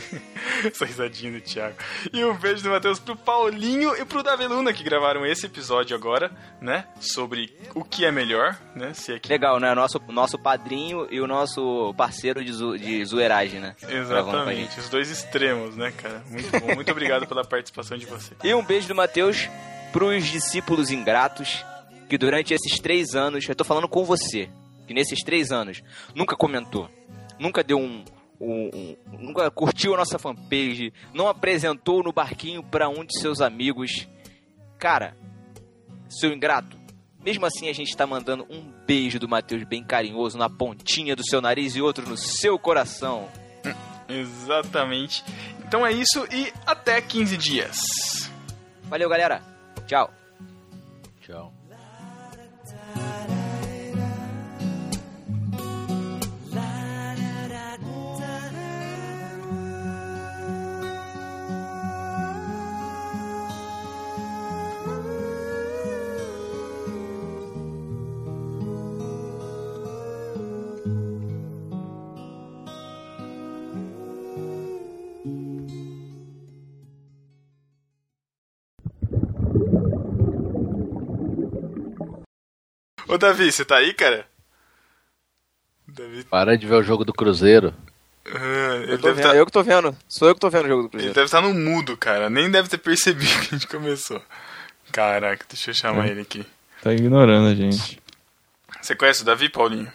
Essa 0.64 0.84
risadinha 0.84 1.32
do 1.32 1.40
Thiago. 1.40 1.76
E 2.12 2.24
um 2.24 2.34
beijo 2.34 2.62
do 2.62 2.70
Matheus 2.70 2.98
pro 2.98 3.16
Paulinho 3.16 3.96
e 4.00 4.04
pro 4.04 4.22
Davi 4.22 4.46
Luna, 4.46 4.72
que 4.72 4.82
gravaram 4.82 5.26
esse 5.26 5.46
episódio 5.46 5.96
agora, 5.96 6.30
né? 6.60 6.86
Sobre 7.00 7.52
o 7.74 7.84
que 7.84 8.04
é 8.04 8.12
melhor, 8.12 8.56
né? 8.76 8.94
Se 8.94 9.12
é 9.14 9.18
que... 9.18 9.28
Legal, 9.28 9.58
né? 9.58 9.74
Nosso, 9.74 10.00
nosso 10.08 10.38
padrinho 10.38 11.06
e 11.10 11.20
o 11.20 11.26
nosso 11.26 11.92
parceiro 11.96 12.44
de, 12.44 12.52
zo 12.52 12.78
de 12.78 13.04
zoeiragem, 13.04 13.60
né? 13.60 13.74
Exatamente, 13.88 14.78
os 14.78 14.88
dois 14.88 15.10
extremos, 15.10 15.76
né, 15.76 15.92
cara? 15.92 16.22
Muito 16.30 16.50
bom. 16.60 16.74
Muito 16.76 16.90
obrigado 16.92 17.26
pela 17.26 17.44
participação 17.44 17.98
de 17.98 18.06
você. 18.06 18.34
E 18.44 18.54
um 18.54 18.62
beijo 18.64 18.86
do 18.88 18.94
Matheus 18.94 19.48
pros 19.92 20.24
discípulos 20.26 20.90
ingratos 20.90 21.64
que 22.08 22.18
durante 22.18 22.52
esses 22.52 22.78
três 22.78 23.14
anos, 23.14 23.48
eu 23.48 23.54
tô 23.54 23.64
falando 23.64 23.88
com 23.88 24.04
você, 24.04 24.48
que 24.86 24.92
nesses 24.94 25.20
três 25.22 25.50
anos 25.52 25.82
nunca 26.14 26.36
comentou, 26.36 26.88
nunca 27.38 27.62
deu 27.62 27.78
um. 27.78 28.04
um- 28.44 28.70
um- 28.74 28.96
nunca 29.20 29.48
curtiu 29.52 29.94
a 29.94 29.96
nossa 29.96 30.18
fanpage, 30.18 30.92
não 31.14 31.28
apresentou 31.28 32.02
no 32.02 32.12
barquinho 32.12 32.60
pra 32.62 32.88
um 32.88 33.04
de 33.04 33.16
seus 33.20 33.40
amigos. 33.40 34.08
Cara, 34.80 35.16
seu 36.08 36.32
ingrato, 36.32 36.76
mesmo 37.24 37.46
assim 37.46 37.68
a 37.68 37.72
gente 37.72 37.96
tá 37.96 38.04
mandando 38.04 38.44
um 38.50 38.60
beijo 38.84 39.20
do 39.20 39.28
Matheus 39.28 39.62
bem 39.62 39.84
carinhoso 39.84 40.36
na 40.36 40.50
pontinha 40.50 41.14
do 41.14 41.24
seu 41.24 41.40
nariz 41.40 41.76
e 41.76 41.80
outro 41.80 42.08
no 42.08 42.16
seu 42.16 42.58
coração. 42.58 43.28
Exatamente. 44.08 45.22
Então 45.64 45.86
é 45.86 45.92
isso 45.92 46.26
e 46.32 46.52
até 46.66 47.00
15 47.00 47.36
dias. 47.36 47.78
Valeu, 48.84 49.08
galera. 49.08 49.40
Tchau. 49.86 50.10
Tchau. 51.20 51.52
Ô, 83.12 83.18
Davi, 83.18 83.50
você 83.52 83.64
tá 83.64 83.76
aí, 83.76 83.92
cara? 83.92 84.26
Davi. 85.86 86.24
Para 86.24 86.56
de 86.56 86.66
ver 86.66 86.76
o 86.76 86.82
jogo 86.82 87.04
do 87.04 87.12
Cruzeiro. 87.12 87.74
ah, 88.26 88.76
ele 88.82 88.92
Eu, 88.94 88.98
vendo, 88.98 89.20
tá- 89.22 89.34
eu 89.36 89.44
que 89.46 89.52
tô 89.52 89.62
vendo. 89.62 89.96
Sou 90.08 90.28
eu 90.28 90.34
que 90.34 90.40
tô 90.40 90.48
vendo 90.48 90.64
o 90.64 90.68
jogo 90.68 90.82
do 90.82 90.86
Ele 90.86 90.90
Cruzeiro. 90.90 91.14
deve 91.14 91.24
estar 91.26 91.40
no 91.40 91.52
mudo, 91.52 91.96
cara. 91.96 92.30
Nem 92.30 92.50
deve 92.50 92.68
ter 92.68 92.78
percebido 92.78 93.30
que 93.40 93.54
a 93.54 93.58
gente 93.58 93.66
começou. 93.66 94.20
Caraca, 94.90 95.44
deixa 95.48 95.70
eu 95.70 95.74
chamar 95.74 96.06
É. 96.08 96.10
ele 96.10 96.20
aqui. 96.22 96.46
Tá 96.82 96.92
ignorando 96.92 97.48
a 97.48 97.54
gente. 97.54 98.00
Você 98.80 98.94
conhece 98.96 99.22
o 99.22 99.24
Davi, 99.24 99.48
Paulinho? 99.48 99.92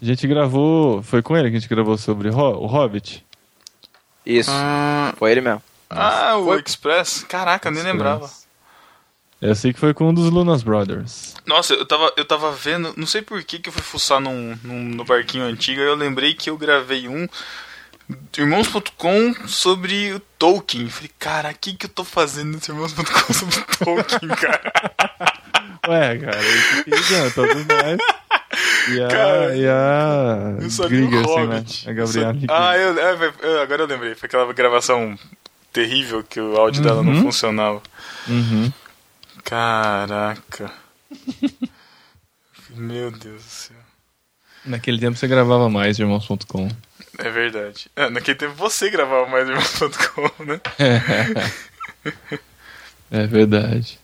A 0.00 0.04
gente 0.04 0.26
gravou. 0.26 1.02
Foi 1.02 1.22
com 1.22 1.36
ele 1.36 1.50
que 1.50 1.56
a 1.56 1.60
gente 1.60 1.68
gravou 1.68 1.96
sobre 1.96 2.28
o 2.28 2.32
Hobbit? 2.66 3.24
Isso, 4.24 4.50
Ah, 4.52 5.14
foi 5.16 5.30
ele 5.32 5.40
mesmo. 5.40 5.62
ah, 5.88 6.36
o 6.36 6.44
Foi. 6.46 6.60
Express? 6.66 7.24
Caraca, 7.24 7.68
eu 7.68 7.72
nem 7.72 7.82
lembrava. 7.82 8.28
Eu 9.40 9.54
sei 9.54 9.72
que 9.72 9.78
foi 9.78 9.92
com 9.92 10.08
um 10.08 10.14
dos 10.14 10.30
Lunas 10.30 10.62
Brothers. 10.62 11.34
Nossa, 11.46 11.74
eu 11.74 11.84
tava, 11.86 12.12
eu 12.16 12.24
tava 12.24 12.50
vendo, 12.52 12.94
não 12.96 13.06
sei 13.06 13.20
por 13.22 13.42
que, 13.44 13.58
que 13.58 13.68
eu 13.68 13.72
fui 13.72 13.82
fuçar 13.82 14.18
num, 14.20 14.56
num- 14.64 14.82
no 14.94 15.04
barquinho 15.04 15.44
antigo, 15.44 15.80
eu 15.80 15.94
lembrei 15.94 16.32
que 16.34 16.48
eu 16.48 16.56
gravei 16.56 17.06
um 17.06 17.28
Irmãos.com 18.38 19.34
sobre 19.48 20.12
o 20.12 20.20
Tolkien. 20.38 20.88
Falei, 20.88 21.10
cara, 21.18 21.50
o 21.50 21.54
que, 21.60 21.74
que 21.74 21.86
eu 21.86 21.90
tô 21.90 22.04
fazendo 22.04 22.54
nesse 22.54 22.70
Irmãos.com 22.70 23.32
sobre 23.34 23.56
o 23.58 23.84
Tolkien, 23.84 24.28
cara? 24.30 24.72
Ué, 25.88 26.18
cara, 26.18 26.40
isso 26.42 26.84
que 26.84 26.94
adianta, 26.94 27.30
todos 27.34 27.66
nós. 27.66 27.98
E 28.90 29.02
a. 29.02 29.08
Cara, 29.08 29.56
e 29.56 29.66
a. 29.68 30.56
Eu 30.62 30.70
só 30.70 30.88
vi 30.88 31.02
o 31.02 31.20
assim, 31.20 31.46
né? 31.46 31.64
A 31.86 31.90
Eu 31.90 31.94
Gabriela. 31.94 32.34
só- 32.34 32.46
Ah, 32.54 32.76
eu, 32.76 32.98
é, 32.98 33.32
é, 33.42 33.62
agora 33.62 33.82
eu 33.82 33.86
lembrei. 33.86 34.14
Foi 34.14 34.26
aquela 34.26 34.52
gravação 34.52 35.16
terrível 35.72 36.24
que 36.24 36.40
o 36.40 36.56
áudio 36.56 36.82
dela 36.82 37.02
não 37.02 37.12
Uhum. 37.12 37.22
funcionava. 37.22 37.82
Uhum. 38.28 38.72
Caraca. 39.46 40.70
Meu 42.70 43.10
Deus 43.10 43.42
do 43.42 43.48
céu. 43.48 43.76
Naquele 44.64 44.98
tempo 44.98 45.16
você 45.16 45.26
gravava 45.26 45.70
mais 45.70 45.98
irmãos.com. 45.98 46.68
É 47.18 47.30
verdade. 47.30 47.90
É, 47.96 48.10
naquele 48.10 48.36
tempo 48.36 48.54
você 48.54 48.90
gravava 48.90 49.26
mais 49.28 49.48
Irmãos.com, 49.48 50.44
né? 50.44 50.60
É 53.08 53.24
verdade. 53.24 54.00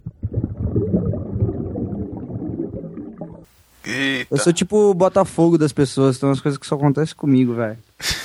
Eita. 3.85 4.33
Eu 4.33 4.39
sou 4.39 4.53
tipo 4.53 4.77
o 4.91 4.95
Botafogo 4.95 5.59
das 5.59 5.73
pessoas, 5.73 6.17
tem 6.19 6.29
umas 6.29 6.41
coisas 6.41 6.57
que 6.57 6.65
só 6.65 6.77
acontecem 6.77 7.17
comigo, 7.17 7.55
velho. 7.55 7.79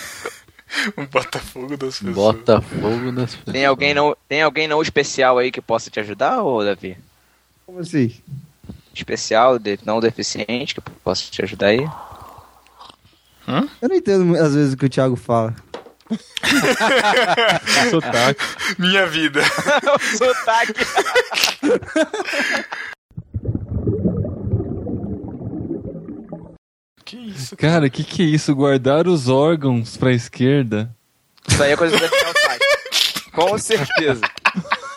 Um 0.96 1.06
Botafogo 1.08 1.76
das 1.76 1.98
pessoas. 1.98 2.16
Botafogo 2.16 3.12
das 3.12 3.34
Tem 3.52 3.66
alguém, 3.66 3.96
não, 3.96 4.16
tem 4.30 4.44
alguém 4.44 4.68
não 4.68 4.80
especial 4.82 5.40
aí 5.40 5.52
que 5.52 5.60
possa 5.60 5.90
te 5.90 6.00
ajudar, 6.00 6.44
ô 6.44 6.64
Davi? 6.64 6.96
Como 7.68 7.80
assim? 7.80 8.16
Especial, 8.96 9.60
de- 9.60 9.78
não 9.86 10.00
deficiente, 10.00 10.74
que 10.74 10.82
possa 10.82 11.30
te 11.30 11.42
ajudar 11.44 11.68
aí? 11.68 11.86
Eu 13.82 13.90
não 13.90 13.96
entendo 13.96 14.36
às 14.38 14.56
vezes 14.56 14.74
o 14.74 14.78
que 14.78 14.86
o 14.86 14.90
Thiago 14.90 15.16
fala. 15.18 15.54
Sotaque. 17.92 18.42
Minha 18.80 19.06
vida. 19.08 19.42
sotaque. 20.18 20.74
Que 27.06 27.18
isso? 27.18 27.56
Cara, 27.56 27.90
que 27.90 28.04
que 28.04 28.22
é 28.22 28.26
isso? 28.26 28.54
Guardar 28.56 29.08
os 29.08 29.30
órgãos 29.30 29.96
pra 29.96 30.12
esquerda? 30.12 30.94
Isso 31.48 31.64
aí 31.64 31.72
é 31.72 31.78
coisa 31.78 31.98
site. 31.98 33.32
Com 33.32 33.58
certeza. 33.58 34.22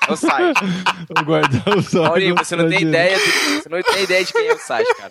No 0.09 0.17
site. 0.17 0.61
Guardar 1.25 1.77
os 1.77 1.95
órgãos. 1.95 2.09
Paulinho, 2.09 2.35
você 2.37 2.57
não 2.57 2.69
tem 2.69 2.83
ideia 2.83 3.17
do, 3.19 3.25
você 3.63 3.69
não 3.69 3.83
tem 3.83 4.03
ideia 4.03 4.25
de 4.25 4.33
quem 4.33 4.47
é 4.49 4.55
o 4.55 4.59
site, 4.59 4.95
cara. 4.97 5.11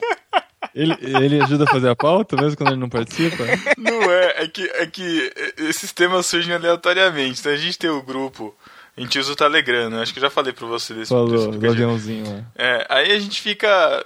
Ele, 0.75 0.95
ele 1.01 1.41
ajuda 1.41 1.63
a 1.63 1.67
fazer 1.67 1.89
a 1.89 1.95
pauta 1.95 2.35
mesmo 2.35 2.57
quando 2.57 2.69
ele 2.71 2.79
não 2.79 2.89
participa? 2.89 3.43
Não 3.77 4.03
é, 4.11 4.43
é 4.43 4.47
que, 4.47 4.63
é 4.69 4.85
que 4.85 5.31
esses 5.57 5.91
temas 5.91 6.25
surgem 6.25 6.53
aleatoriamente. 6.53 7.39
Então 7.39 7.51
a 7.51 7.55
gente 7.57 7.77
tem 7.77 7.89
o 7.89 8.01
grupo, 8.01 8.55
a 8.95 9.01
gente 9.01 9.17
usa 9.17 9.31
o 9.31 9.35
Telegram, 9.35 9.89
né? 9.89 10.01
Acho 10.01 10.13
que 10.13 10.19
eu 10.19 10.23
já 10.23 10.29
falei 10.29 10.53
pra 10.53 10.67
você 10.67 10.93
desse, 10.93 11.09
Falou, 11.09 11.51
desse 11.51 11.67
aviãozinho 11.67 12.29
lá. 12.31 12.43
É, 12.55 12.85
aí 12.89 13.11
a 13.11 13.19
gente 13.19 13.41
fica. 13.41 14.03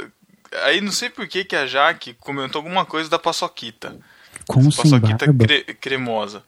Aí 0.64 0.80
não 0.81 0.91
sei 0.91 1.10
por 1.10 1.27
que, 1.27 1.43
que 1.43 1.55
a 1.55 1.65
Jaque 1.65 2.14
comentou 2.19 2.60
alguma 2.60 2.85
coisa 2.85 3.10
da 3.10 3.18
paçoquita. 3.18 3.95
Como 4.47 4.72
sem 4.72 4.84
paçoquita 4.91 5.26
barba? 5.26 5.45
cre- 5.45 5.73
cremosa. 5.81 6.43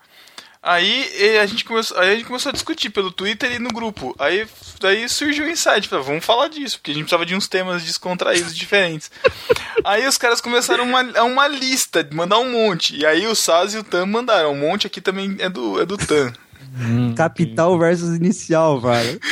Aí 0.65 1.37
a, 1.39 1.45
gente 1.45 1.63
começou, 1.63 1.95
aí 1.99 2.09
a 2.09 2.15
gente 2.15 2.25
começou 2.25 2.49
a 2.49 2.53
discutir 2.53 2.89
pelo 2.89 3.11
Twitter 3.11 3.51
e 3.51 3.59
no 3.59 3.69
grupo. 3.69 4.15
Aí 4.17 4.47
daí 4.81 5.07
surgiu 5.07 5.45
o 5.45 5.47
insight, 5.47 5.87
falei, 5.87 6.03
vamos 6.03 6.25
falar 6.25 6.47
disso, 6.47 6.79
porque 6.79 6.89
a 6.89 6.93
gente 6.95 7.03
precisava 7.03 7.23
de 7.23 7.35
uns 7.35 7.47
temas 7.47 7.83
descontraídos 7.83 8.55
diferentes. 8.55 9.11
aí 9.85 10.07
os 10.07 10.17
caras 10.17 10.41
começaram 10.41 10.83
uma, 10.83 11.19
a 11.19 11.23
uma 11.23 11.47
lista, 11.47 12.07
mandar 12.11 12.39
um 12.39 12.51
monte. 12.51 12.95
E 12.97 13.05
aí 13.05 13.27
o 13.27 13.35
Saz 13.35 13.75
e 13.75 13.77
o 13.77 13.83
Tam 13.83 14.07
mandaram. 14.07 14.53
Um 14.53 14.59
monte 14.59 14.87
aqui 14.87 14.99
também 14.99 15.35
é 15.37 15.49
do, 15.49 15.79
é 15.79 15.85
do 15.85 15.97
Tam. 16.77 17.13
Capital 17.15 17.79
versus 17.79 18.17
inicial, 18.17 18.81
velho. 18.81 19.17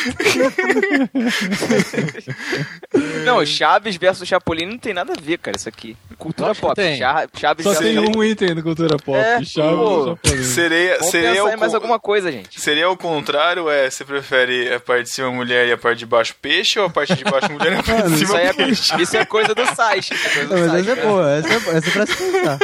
Não, 3.26 3.46
Chaves 3.46 3.96
versus 3.96 4.28
Chapolin 4.28 4.66
não 4.66 4.78
tem 4.78 4.94
nada 4.94 5.14
a 5.18 5.22
ver, 5.22 5.38
cara, 5.38 5.56
isso 5.58 5.70
aqui. 5.70 5.96
Cultura 6.18 6.54
pop. 6.56 6.76
tem. 6.76 6.98
Cha- 6.98 7.28
Chaves 7.36 7.64
Só 7.64 7.76
tem 7.76 7.98
um 8.00 8.24
item 8.24 8.56
do 8.56 8.64
Cultura 8.64 8.98
Pop. 8.98 9.18
É, 9.18 9.44
Chaves 9.44 9.78
pô. 9.78 10.18
e 10.24 10.28
Chapolin. 10.28 10.44
Seria, 10.44 10.94
Vamos 10.98 11.12
seria, 11.12 11.44
o, 11.44 11.58
mais 11.58 11.72
con- 11.72 11.76
alguma 11.78 12.00
coisa, 12.00 12.32
gente. 12.32 12.60
seria 12.62 12.90
o 12.90 12.98
contrário, 12.98 13.70
é, 13.70 13.90
você 13.90 14.04
prefere 14.06 14.74
a 14.74 14.80
parte 14.80 15.04
de 15.04 15.10
cima 15.12 15.32
mulher 15.32 15.68
e 15.68 15.72
a 15.72 15.78
parte 15.78 16.00
de 16.00 16.06
baixo 16.06 16.36
peixe, 16.42 16.80
ou 16.80 16.86
a 16.86 16.90
parte 16.90 17.16
de 17.16 17.24
baixo 17.24 17.52
mulher 17.52 17.74
e 17.74 17.76
a 17.76 17.84
parte 17.84 18.08
de 18.10 18.14
Isso, 18.16 18.26
cima 18.28 18.38
aí 18.38 18.54
peixe? 18.54 18.94
é, 18.94 18.98
isso 19.02 19.18
é 19.18 19.26
coisa 19.26 19.54
do 19.56 19.66
site. 19.76 20.14
Isso 20.14 20.28
é 20.28 20.32
coisa 20.32 20.48
do 20.48 20.56
Não, 20.56 20.62
mas 20.62 20.72
site, 20.72 20.82
essa 20.82 20.92
é 20.92 20.96
cara. 20.96 21.08
boa, 21.08 21.32
essa 21.32 21.54
é, 21.54 21.60
boa, 21.60 21.78
essa 21.78 21.88
é 21.88 21.92
pra 21.92 22.06
se 22.06 22.16
pensar. 22.16 22.60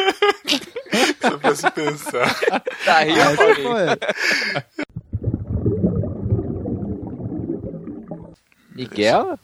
Só 1.21 1.37
pra 1.37 1.55
se 1.55 1.71
pensar. 1.71 2.35
Tá 2.85 2.99
rindo, 3.01 3.19
é. 3.77 4.58
Miguel? 8.75 9.37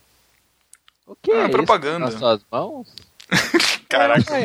O 1.07 1.15
que 1.15 1.31
Ah, 1.31 1.35
é 1.35 1.41
isso? 1.43 1.51
propaganda. 1.51 1.99
nas 2.05 2.13
suas 2.15 2.41
mãos? 2.51 2.87
Caraca. 3.89 4.23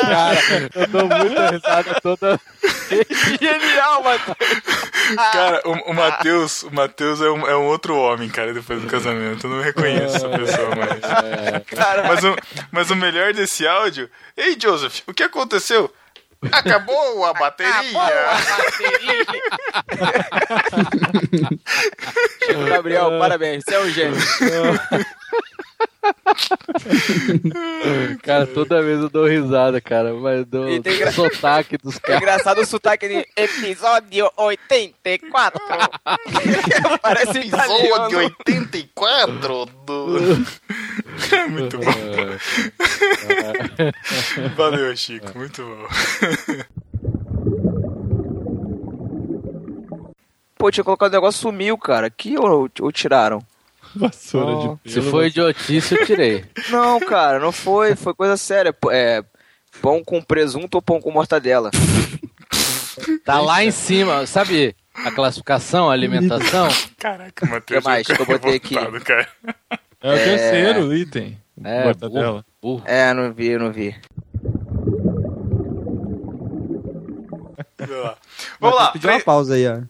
Cara, 0.00 0.70
eu 0.74 0.86
dou 0.88 1.08
muita 1.08 1.50
risada 1.50 2.00
toda. 2.02 2.40
Genial, 3.40 4.02
Matheus. 4.02 4.36
Cara, 5.32 5.60
o, 5.66 5.72
o 5.90 5.94
Matheus, 5.94 6.62
o 6.62 6.70
Matheus 6.72 7.20
é 7.20 7.30
um, 7.30 7.46
é 7.46 7.56
um 7.56 7.66
outro 7.66 7.96
homem, 7.96 8.28
cara, 8.30 8.52
depois 8.54 8.80
do 8.80 8.86
casamento. 8.88 9.46
Eu 9.46 9.50
não 9.50 9.62
reconheço 9.62 10.16
essa 10.16 10.28
pessoa 10.28 10.70
mais. 10.74 11.00
Cara, 11.66 12.04
Mas 12.08 12.24
o, 12.24 12.36
mas 12.72 12.90
o 12.90 12.96
melhor 12.96 13.32
desse 13.34 13.66
áudio. 13.66 14.08
Ei, 14.36 14.56
Joseph, 14.60 15.00
o 15.06 15.12
que 15.14 15.22
aconteceu? 15.22 15.92
Acabou 16.52 17.24
a 17.24 17.32
bateria! 17.34 17.72
Gabriel, 22.68 23.18
parabéns, 23.18 23.64
você 23.64 23.74
é 23.74 23.80
um 23.80 23.90
gênio. 23.90 24.16
Cara, 28.22 28.46
toda 28.46 28.82
vez 28.82 29.00
eu 29.00 29.08
dou 29.08 29.26
risada, 29.26 29.80
cara. 29.80 30.12
Mas 30.14 30.44
do 30.46 30.68
E 30.68 30.80
tem 30.80 30.98
gra- 30.98 31.10
sotaque 31.12 31.78
dos 31.78 31.96
É 31.96 32.00
caras. 32.00 32.22
engraçado 32.22 32.60
o 32.60 32.66
sotaque 32.66 33.08
de 33.08 33.26
episódio 33.36 34.30
84. 34.36 35.60
Parece 37.00 37.38
Episódio 37.38 37.86
italiano. 37.86 38.18
84 38.46 39.66
do. 39.86 40.16
É 41.32 41.46
muito 41.46 41.78
bom. 41.78 41.84
Valeu, 44.56 44.94
Chico. 44.96 45.36
Muito 45.38 45.62
bom. 45.64 45.86
Pô, 50.56 50.70
tinha 50.70 50.84
colocado 50.84 51.10
o 51.10 51.14
negócio 51.14 51.40
sumiu, 51.40 51.76
cara. 51.76 52.08
Que 52.10 52.38
ou, 52.38 52.68
ou 52.80 52.92
tiraram? 52.92 53.40
Vassoura 54.00 54.56
Oh, 54.56 54.78
de 54.84 54.92
Se 54.92 55.00
pelo. 55.00 55.10
for 55.10 55.24
idiotice, 55.26 55.94
eu 55.94 56.06
tirei. 56.06 56.44
Não, 56.70 56.98
cara, 57.00 57.38
não 57.38 57.52
foi. 57.52 57.94
Foi 57.94 58.12
coisa 58.14 58.36
séria. 58.36 58.74
É, 58.90 59.22
pão 59.80 60.02
com 60.04 60.20
presunto 60.22 60.76
ou 60.76 60.82
pão 60.82 61.00
com 61.00 61.10
mortadela? 61.10 61.70
Tá 63.24 63.40
lá 63.40 63.64
em 63.64 63.70
cima, 63.70 64.26
sabe? 64.26 64.74
A 64.94 65.10
classificação, 65.10 65.90
a 65.90 65.92
alimentação. 65.92 66.68
Caraca, 66.98 67.44
o 67.44 67.48
Matheus. 67.50 67.82
Que 67.82 67.88
mais 67.88 68.06
que 68.06 68.20
eu 68.20 68.26
botei 68.26 68.54
aqui? 68.56 68.74
Cara. 68.74 69.28
É 70.02 70.12
o 70.12 70.14
terceiro 70.16 70.94
item. 70.94 71.38
É, 71.62 71.84
Mortadela. 71.84 72.44
burro, 72.60 72.76
burro. 72.78 72.82
É, 72.86 73.12
não 73.14 73.32
vi, 73.32 73.56
não 73.56 73.72
vi. 73.72 73.94
Vamos 77.78 78.04
lá. 78.04 78.16
Vamos 78.60 78.76
lá. 78.78 78.92
Pediu 78.92 79.10
uma 79.10 79.20
pausa 79.20 79.54
aí, 79.54 79.66
ó. 79.68 79.80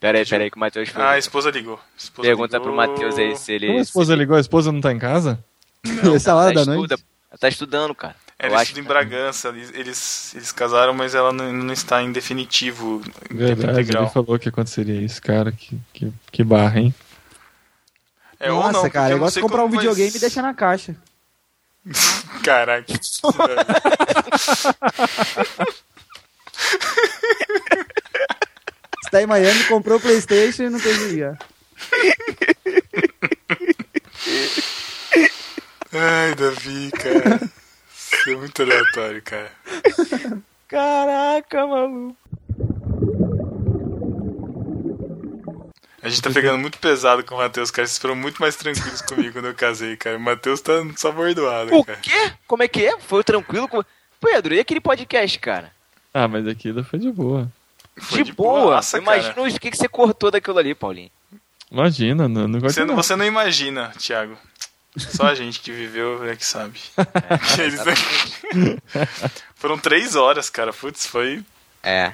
Pera 0.00 0.18
aí, 0.18 0.26
pera 0.26 0.44
aí 0.44 0.50
que 0.50 0.56
o 0.56 0.60
Matheus 0.60 0.88
foi. 0.90 1.02
Ah, 1.02 1.10
a 1.10 1.18
esposa 1.18 1.50
ligou. 1.50 1.80
Esposa 1.96 2.28
Pergunta 2.28 2.56
ligou. 2.58 2.72
pro 2.72 2.76
Matheus 2.76 3.18
aí 3.18 3.36
se 3.36 3.52
ele. 3.52 3.66
Como 3.66 3.78
a 3.78 3.82
esposa 3.82 4.14
ligou? 4.14 4.36
A 4.36 4.40
esposa 4.40 4.70
não 4.70 4.80
tá 4.80 4.92
em 4.92 4.98
casa? 4.98 5.42
Essa 6.14 6.34
hora 6.34 6.52
Ela 6.52 6.54
da 6.54 6.60
estuda, 6.72 6.76
noite. 6.96 7.04
ela 7.30 7.38
tá 7.38 7.48
estudando, 7.48 7.94
cara. 7.94 8.14
Ela 8.38 8.58
Eu 8.58 8.62
estuda 8.62 8.80
em 8.80 8.84
Bragança. 8.84 9.48
Eles, 9.48 9.72
eles, 9.74 10.34
eles 10.36 10.52
casaram, 10.52 10.94
mas 10.94 11.16
ela 11.16 11.32
não, 11.32 11.52
não 11.52 11.72
está 11.72 12.00
em 12.00 12.12
definitivo. 12.12 13.02
Em 13.28 13.36
Verdade, 13.36 13.70
ele 13.70 13.80
integral. 13.82 14.08
falou 14.10 14.38
que 14.38 14.48
aconteceria 14.48 15.00
isso, 15.00 15.20
cara. 15.20 15.50
Que, 15.50 15.76
que, 15.92 16.12
que 16.30 16.44
barra, 16.44 16.78
hein? 16.78 16.94
É, 18.38 18.52
ou 18.52 18.62
Nossa, 18.62 18.82
não, 18.84 18.90
cara, 18.90 19.08
eu 19.10 19.16
não 19.16 19.24
gosto 19.24 19.34
de 19.34 19.40
comprar 19.40 19.64
um 19.64 19.68
vai 19.68 19.78
videogame 19.78 20.10
ser. 20.12 20.18
e 20.18 20.20
deixar 20.20 20.42
na 20.42 20.54
caixa. 20.54 20.94
Caraca. 22.44 22.92
Você 29.08 29.10
tá 29.10 29.22
em 29.22 29.26
Miami, 29.26 29.64
comprou 29.64 29.96
o 29.96 30.00
Playstation 30.00 30.64
e 30.64 30.68
não 30.70 30.78
tem 30.78 30.92
ligar. 31.08 31.38
Ai, 35.92 36.34
Davi, 36.34 36.90
cara. 36.90 37.40
Isso 37.96 38.30
é 38.30 38.36
muito 38.36 38.62
aleatório, 38.62 39.22
cara. 39.22 39.50
Caraca, 40.68 41.66
maluco. 41.66 42.16
A 46.02 46.08
gente 46.10 46.20
tá 46.22 46.30
pegando 46.30 46.58
muito 46.58 46.78
pesado 46.78 47.24
com 47.24 47.34
o 47.34 47.38
Matheus, 47.38 47.70
cara. 47.70 47.86
Vocês 47.88 47.98
foram 47.98 48.14
muito 48.14 48.40
mais 48.40 48.56
tranquilos 48.56 49.00
comigo 49.00 49.32
quando 49.32 49.46
eu 49.48 49.54
casei, 49.54 49.96
cara. 49.96 50.18
O 50.18 50.20
Matheus 50.20 50.60
tá 50.60 50.72
só 50.96 51.10
bordoado, 51.10 51.74
O 51.74 51.82
cara. 51.84 51.98
quê? 52.00 52.32
Como 52.46 52.62
é 52.62 52.68
que 52.68 52.84
é? 52.86 52.98
Foi 53.00 53.24
tranquilo? 53.24 53.66
com- 53.68 53.82
Pedro, 54.20 54.54
e 54.54 54.60
aquele 54.60 54.80
podcast, 54.80 55.38
cara? 55.38 55.72
Ah, 56.12 56.28
mas 56.28 56.46
aquilo 56.46 56.84
foi 56.84 56.98
de 56.98 57.10
boa. 57.10 57.50
Foi 58.00 58.22
de, 58.22 58.32
boa. 58.32 58.60
boaça, 58.72 58.98
Imagina 58.98 59.34
cara. 59.34 59.48
o 59.48 59.60
que, 59.60 59.70
que 59.70 59.76
você 59.76 59.88
cortou 59.88 60.30
daquilo 60.30 60.58
ali, 60.58 60.74
Paulinho. 60.74 61.10
Imagina, 61.70 62.28
não, 62.28 62.48
não 62.48 62.60
gosto 62.60 62.74
Você, 62.74 62.84
não. 62.84 62.94
você 62.96 63.14
não 63.16 63.24
imagina, 63.24 63.92
Thiago. 63.98 64.36
Só 64.96 65.26
a 65.28 65.34
gente 65.34 65.60
que 65.60 65.70
viveu 65.70 66.24
é 66.28 66.34
que 66.34 66.44
sabe. 66.44 66.80
Eles- 67.58 67.80
Foram 69.54 69.78
três 69.78 70.14
horas, 70.16 70.48
cara. 70.50 70.72
Putz, 70.72 71.06
foi, 71.06 71.42
É. 71.82 72.12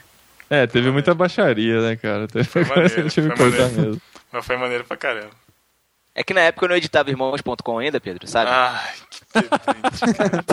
É, 0.50 0.66
teve 0.66 0.90
muita 0.90 1.14
baixaria, 1.14 1.80
né, 1.80 1.96
cara? 1.96 2.28
Teve 2.28 2.44
Foi 2.44 2.64
maneiro, 2.64 3.08
tive 3.08 3.34
foi 3.34 3.50
maneiro. 3.50 3.70
mesmo. 3.80 4.02
mas 4.30 4.44
foi 4.46 4.56
maneiro 4.56 4.84
pra 4.84 4.96
caramba. 4.96 5.30
É 6.14 6.22
que 6.22 6.32
na 6.32 6.42
época 6.42 6.64
eu 6.64 6.68
não 6.68 6.76
editava 6.76 7.10
irmãos.com 7.10 7.78
ainda, 7.78 8.00
Pedro, 8.00 8.26
sabe? 8.28 8.48
Ai, 8.50 8.94
que 9.10 9.20
cara. 9.42 10.44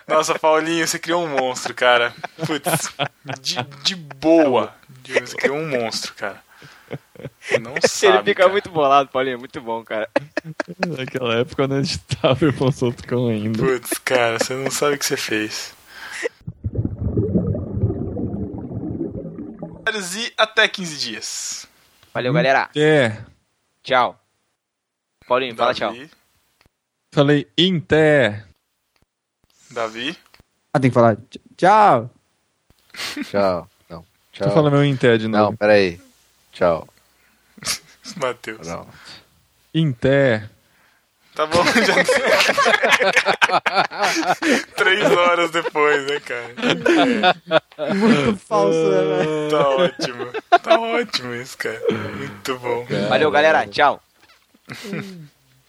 Nossa, 0.08 0.36
Paulinho, 0.36 0.86
você 0.86 0.98
criou 0.98 1.24
um 1.24 1.28
monstro, 1.28 1.72
cara. 1.72 2.12
Putz, 2.44 2.92
de, 3.40 3.62
de 3.84 3.94
boa. 3.94 4.74
Você 5.06 5.36
criou 5.36 5.56
um 5.56 5.68
monstro, 5.68 6.14
cara. 6.14 6.42
Não 7.60 7.74
sabe, 7.86 8.16
Ele 8.16 8.24
fica 8.24 8.42
cara. 8.42 8.52
muito 8.52 8.70
bolado, 8.70 9.08
Paulinho. 9.10 9.38
Muito 9.38 9.60
bom, 9.60 9.84
cara. 9.84 10.10
Naquela 10.84 11.36
época 11.36 11.62
eu 11.62 11.68
não 11.68 11.78
editava 11.78 12.44
irmãos.com 12.44 13.28
ainda. 13.28 13.62
Putz, 13.62 13.98
cara, 13.98 14.38
você 14.38 14.54
não 14.54 14.70
sabe 14.70 14.96
o 14.96 14.98
que 14.98 15.06
você 15.06 15.16
fez. 15.16 15.72
E 20.16 20.32
até 20.36 20.66
15 20.66 20.96
dias. 20.96 21.66
Valeu, 22.12 22.32
galera. 22.32 22.68
É, 22.74 23.16
Tchau. 23.84 24.18
Paulinho, 25.26 25.54
fala 25.56 25.72
tchau. 25.74 25.92
Davi, 25.92 26.10
falei 27.12 27.48
Inter. 27.56 28.44
Davi. 29.70 30.16
Ah, 30.72 30.80
tem 30.80 30.90
que 30.90 30.94
falar. 30.94 31.16
tch- 31.16 31.38
Tchau. 31.56 32.10
Tchau. 33.24 33.68
Não. 33.88 34.04
Tchau. 34.32 34.48
Tô 34.48 34.54
falando 34.54 34.72
meu 34.72 34.84
Inter 34.84 35.16
de 35.18 35.28
novo. 35.28 35.50
Não, 35.50 35.56
peraí. 35.56 36.00
Tchau. 36.52 36.86
Matheus. 38.16 38.66
Pronto. 38.68 38.90
Inter. 39.72 40.50
Tá 41.34 41.46
bom, 41.46 41.64
já. 41.64 41.94
Três 44.76 45.10
horas 45.10 45.50
depois, 45.50 46.06
né, 46.06 46.20
cara? 46.20 46.54
Muito 47.92 48.36
falso, 48.38 48.78
né, 48.88 49.02
velho? 49.02 49.50
Tá 49.50 49.68
ótimo. 49.70 50.32
Tá 50.62 50.78
ótimo 50.80 51.34
isso, 51.34 51.58
cara. 51.58 51.80
Muito 52.16 52.56
bom. 52.60 52.86
Valeu, 53.08 53.32
galera. 53.32 53.66
Tchau. 53.66 54.00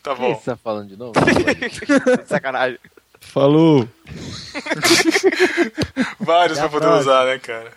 Tá 0.04 0.14
bom. 0.16 0.36
você 0.36 0.46
tá 0.52 0.56
falando 0.58 0.88
de 0.90 0.96
novo? 0.98 1.14
Sacanagem. 2.28 2.78
Falou. 3.20 3.88
Vários 6.20 6.58
Até 6.60 6.70
pra 6.70 6.80
poder 6.80 6.86
próxima. 6.86 7.00
usar, 7.00 7.26
né, 7.26 7.40
cara? 7.40 7.72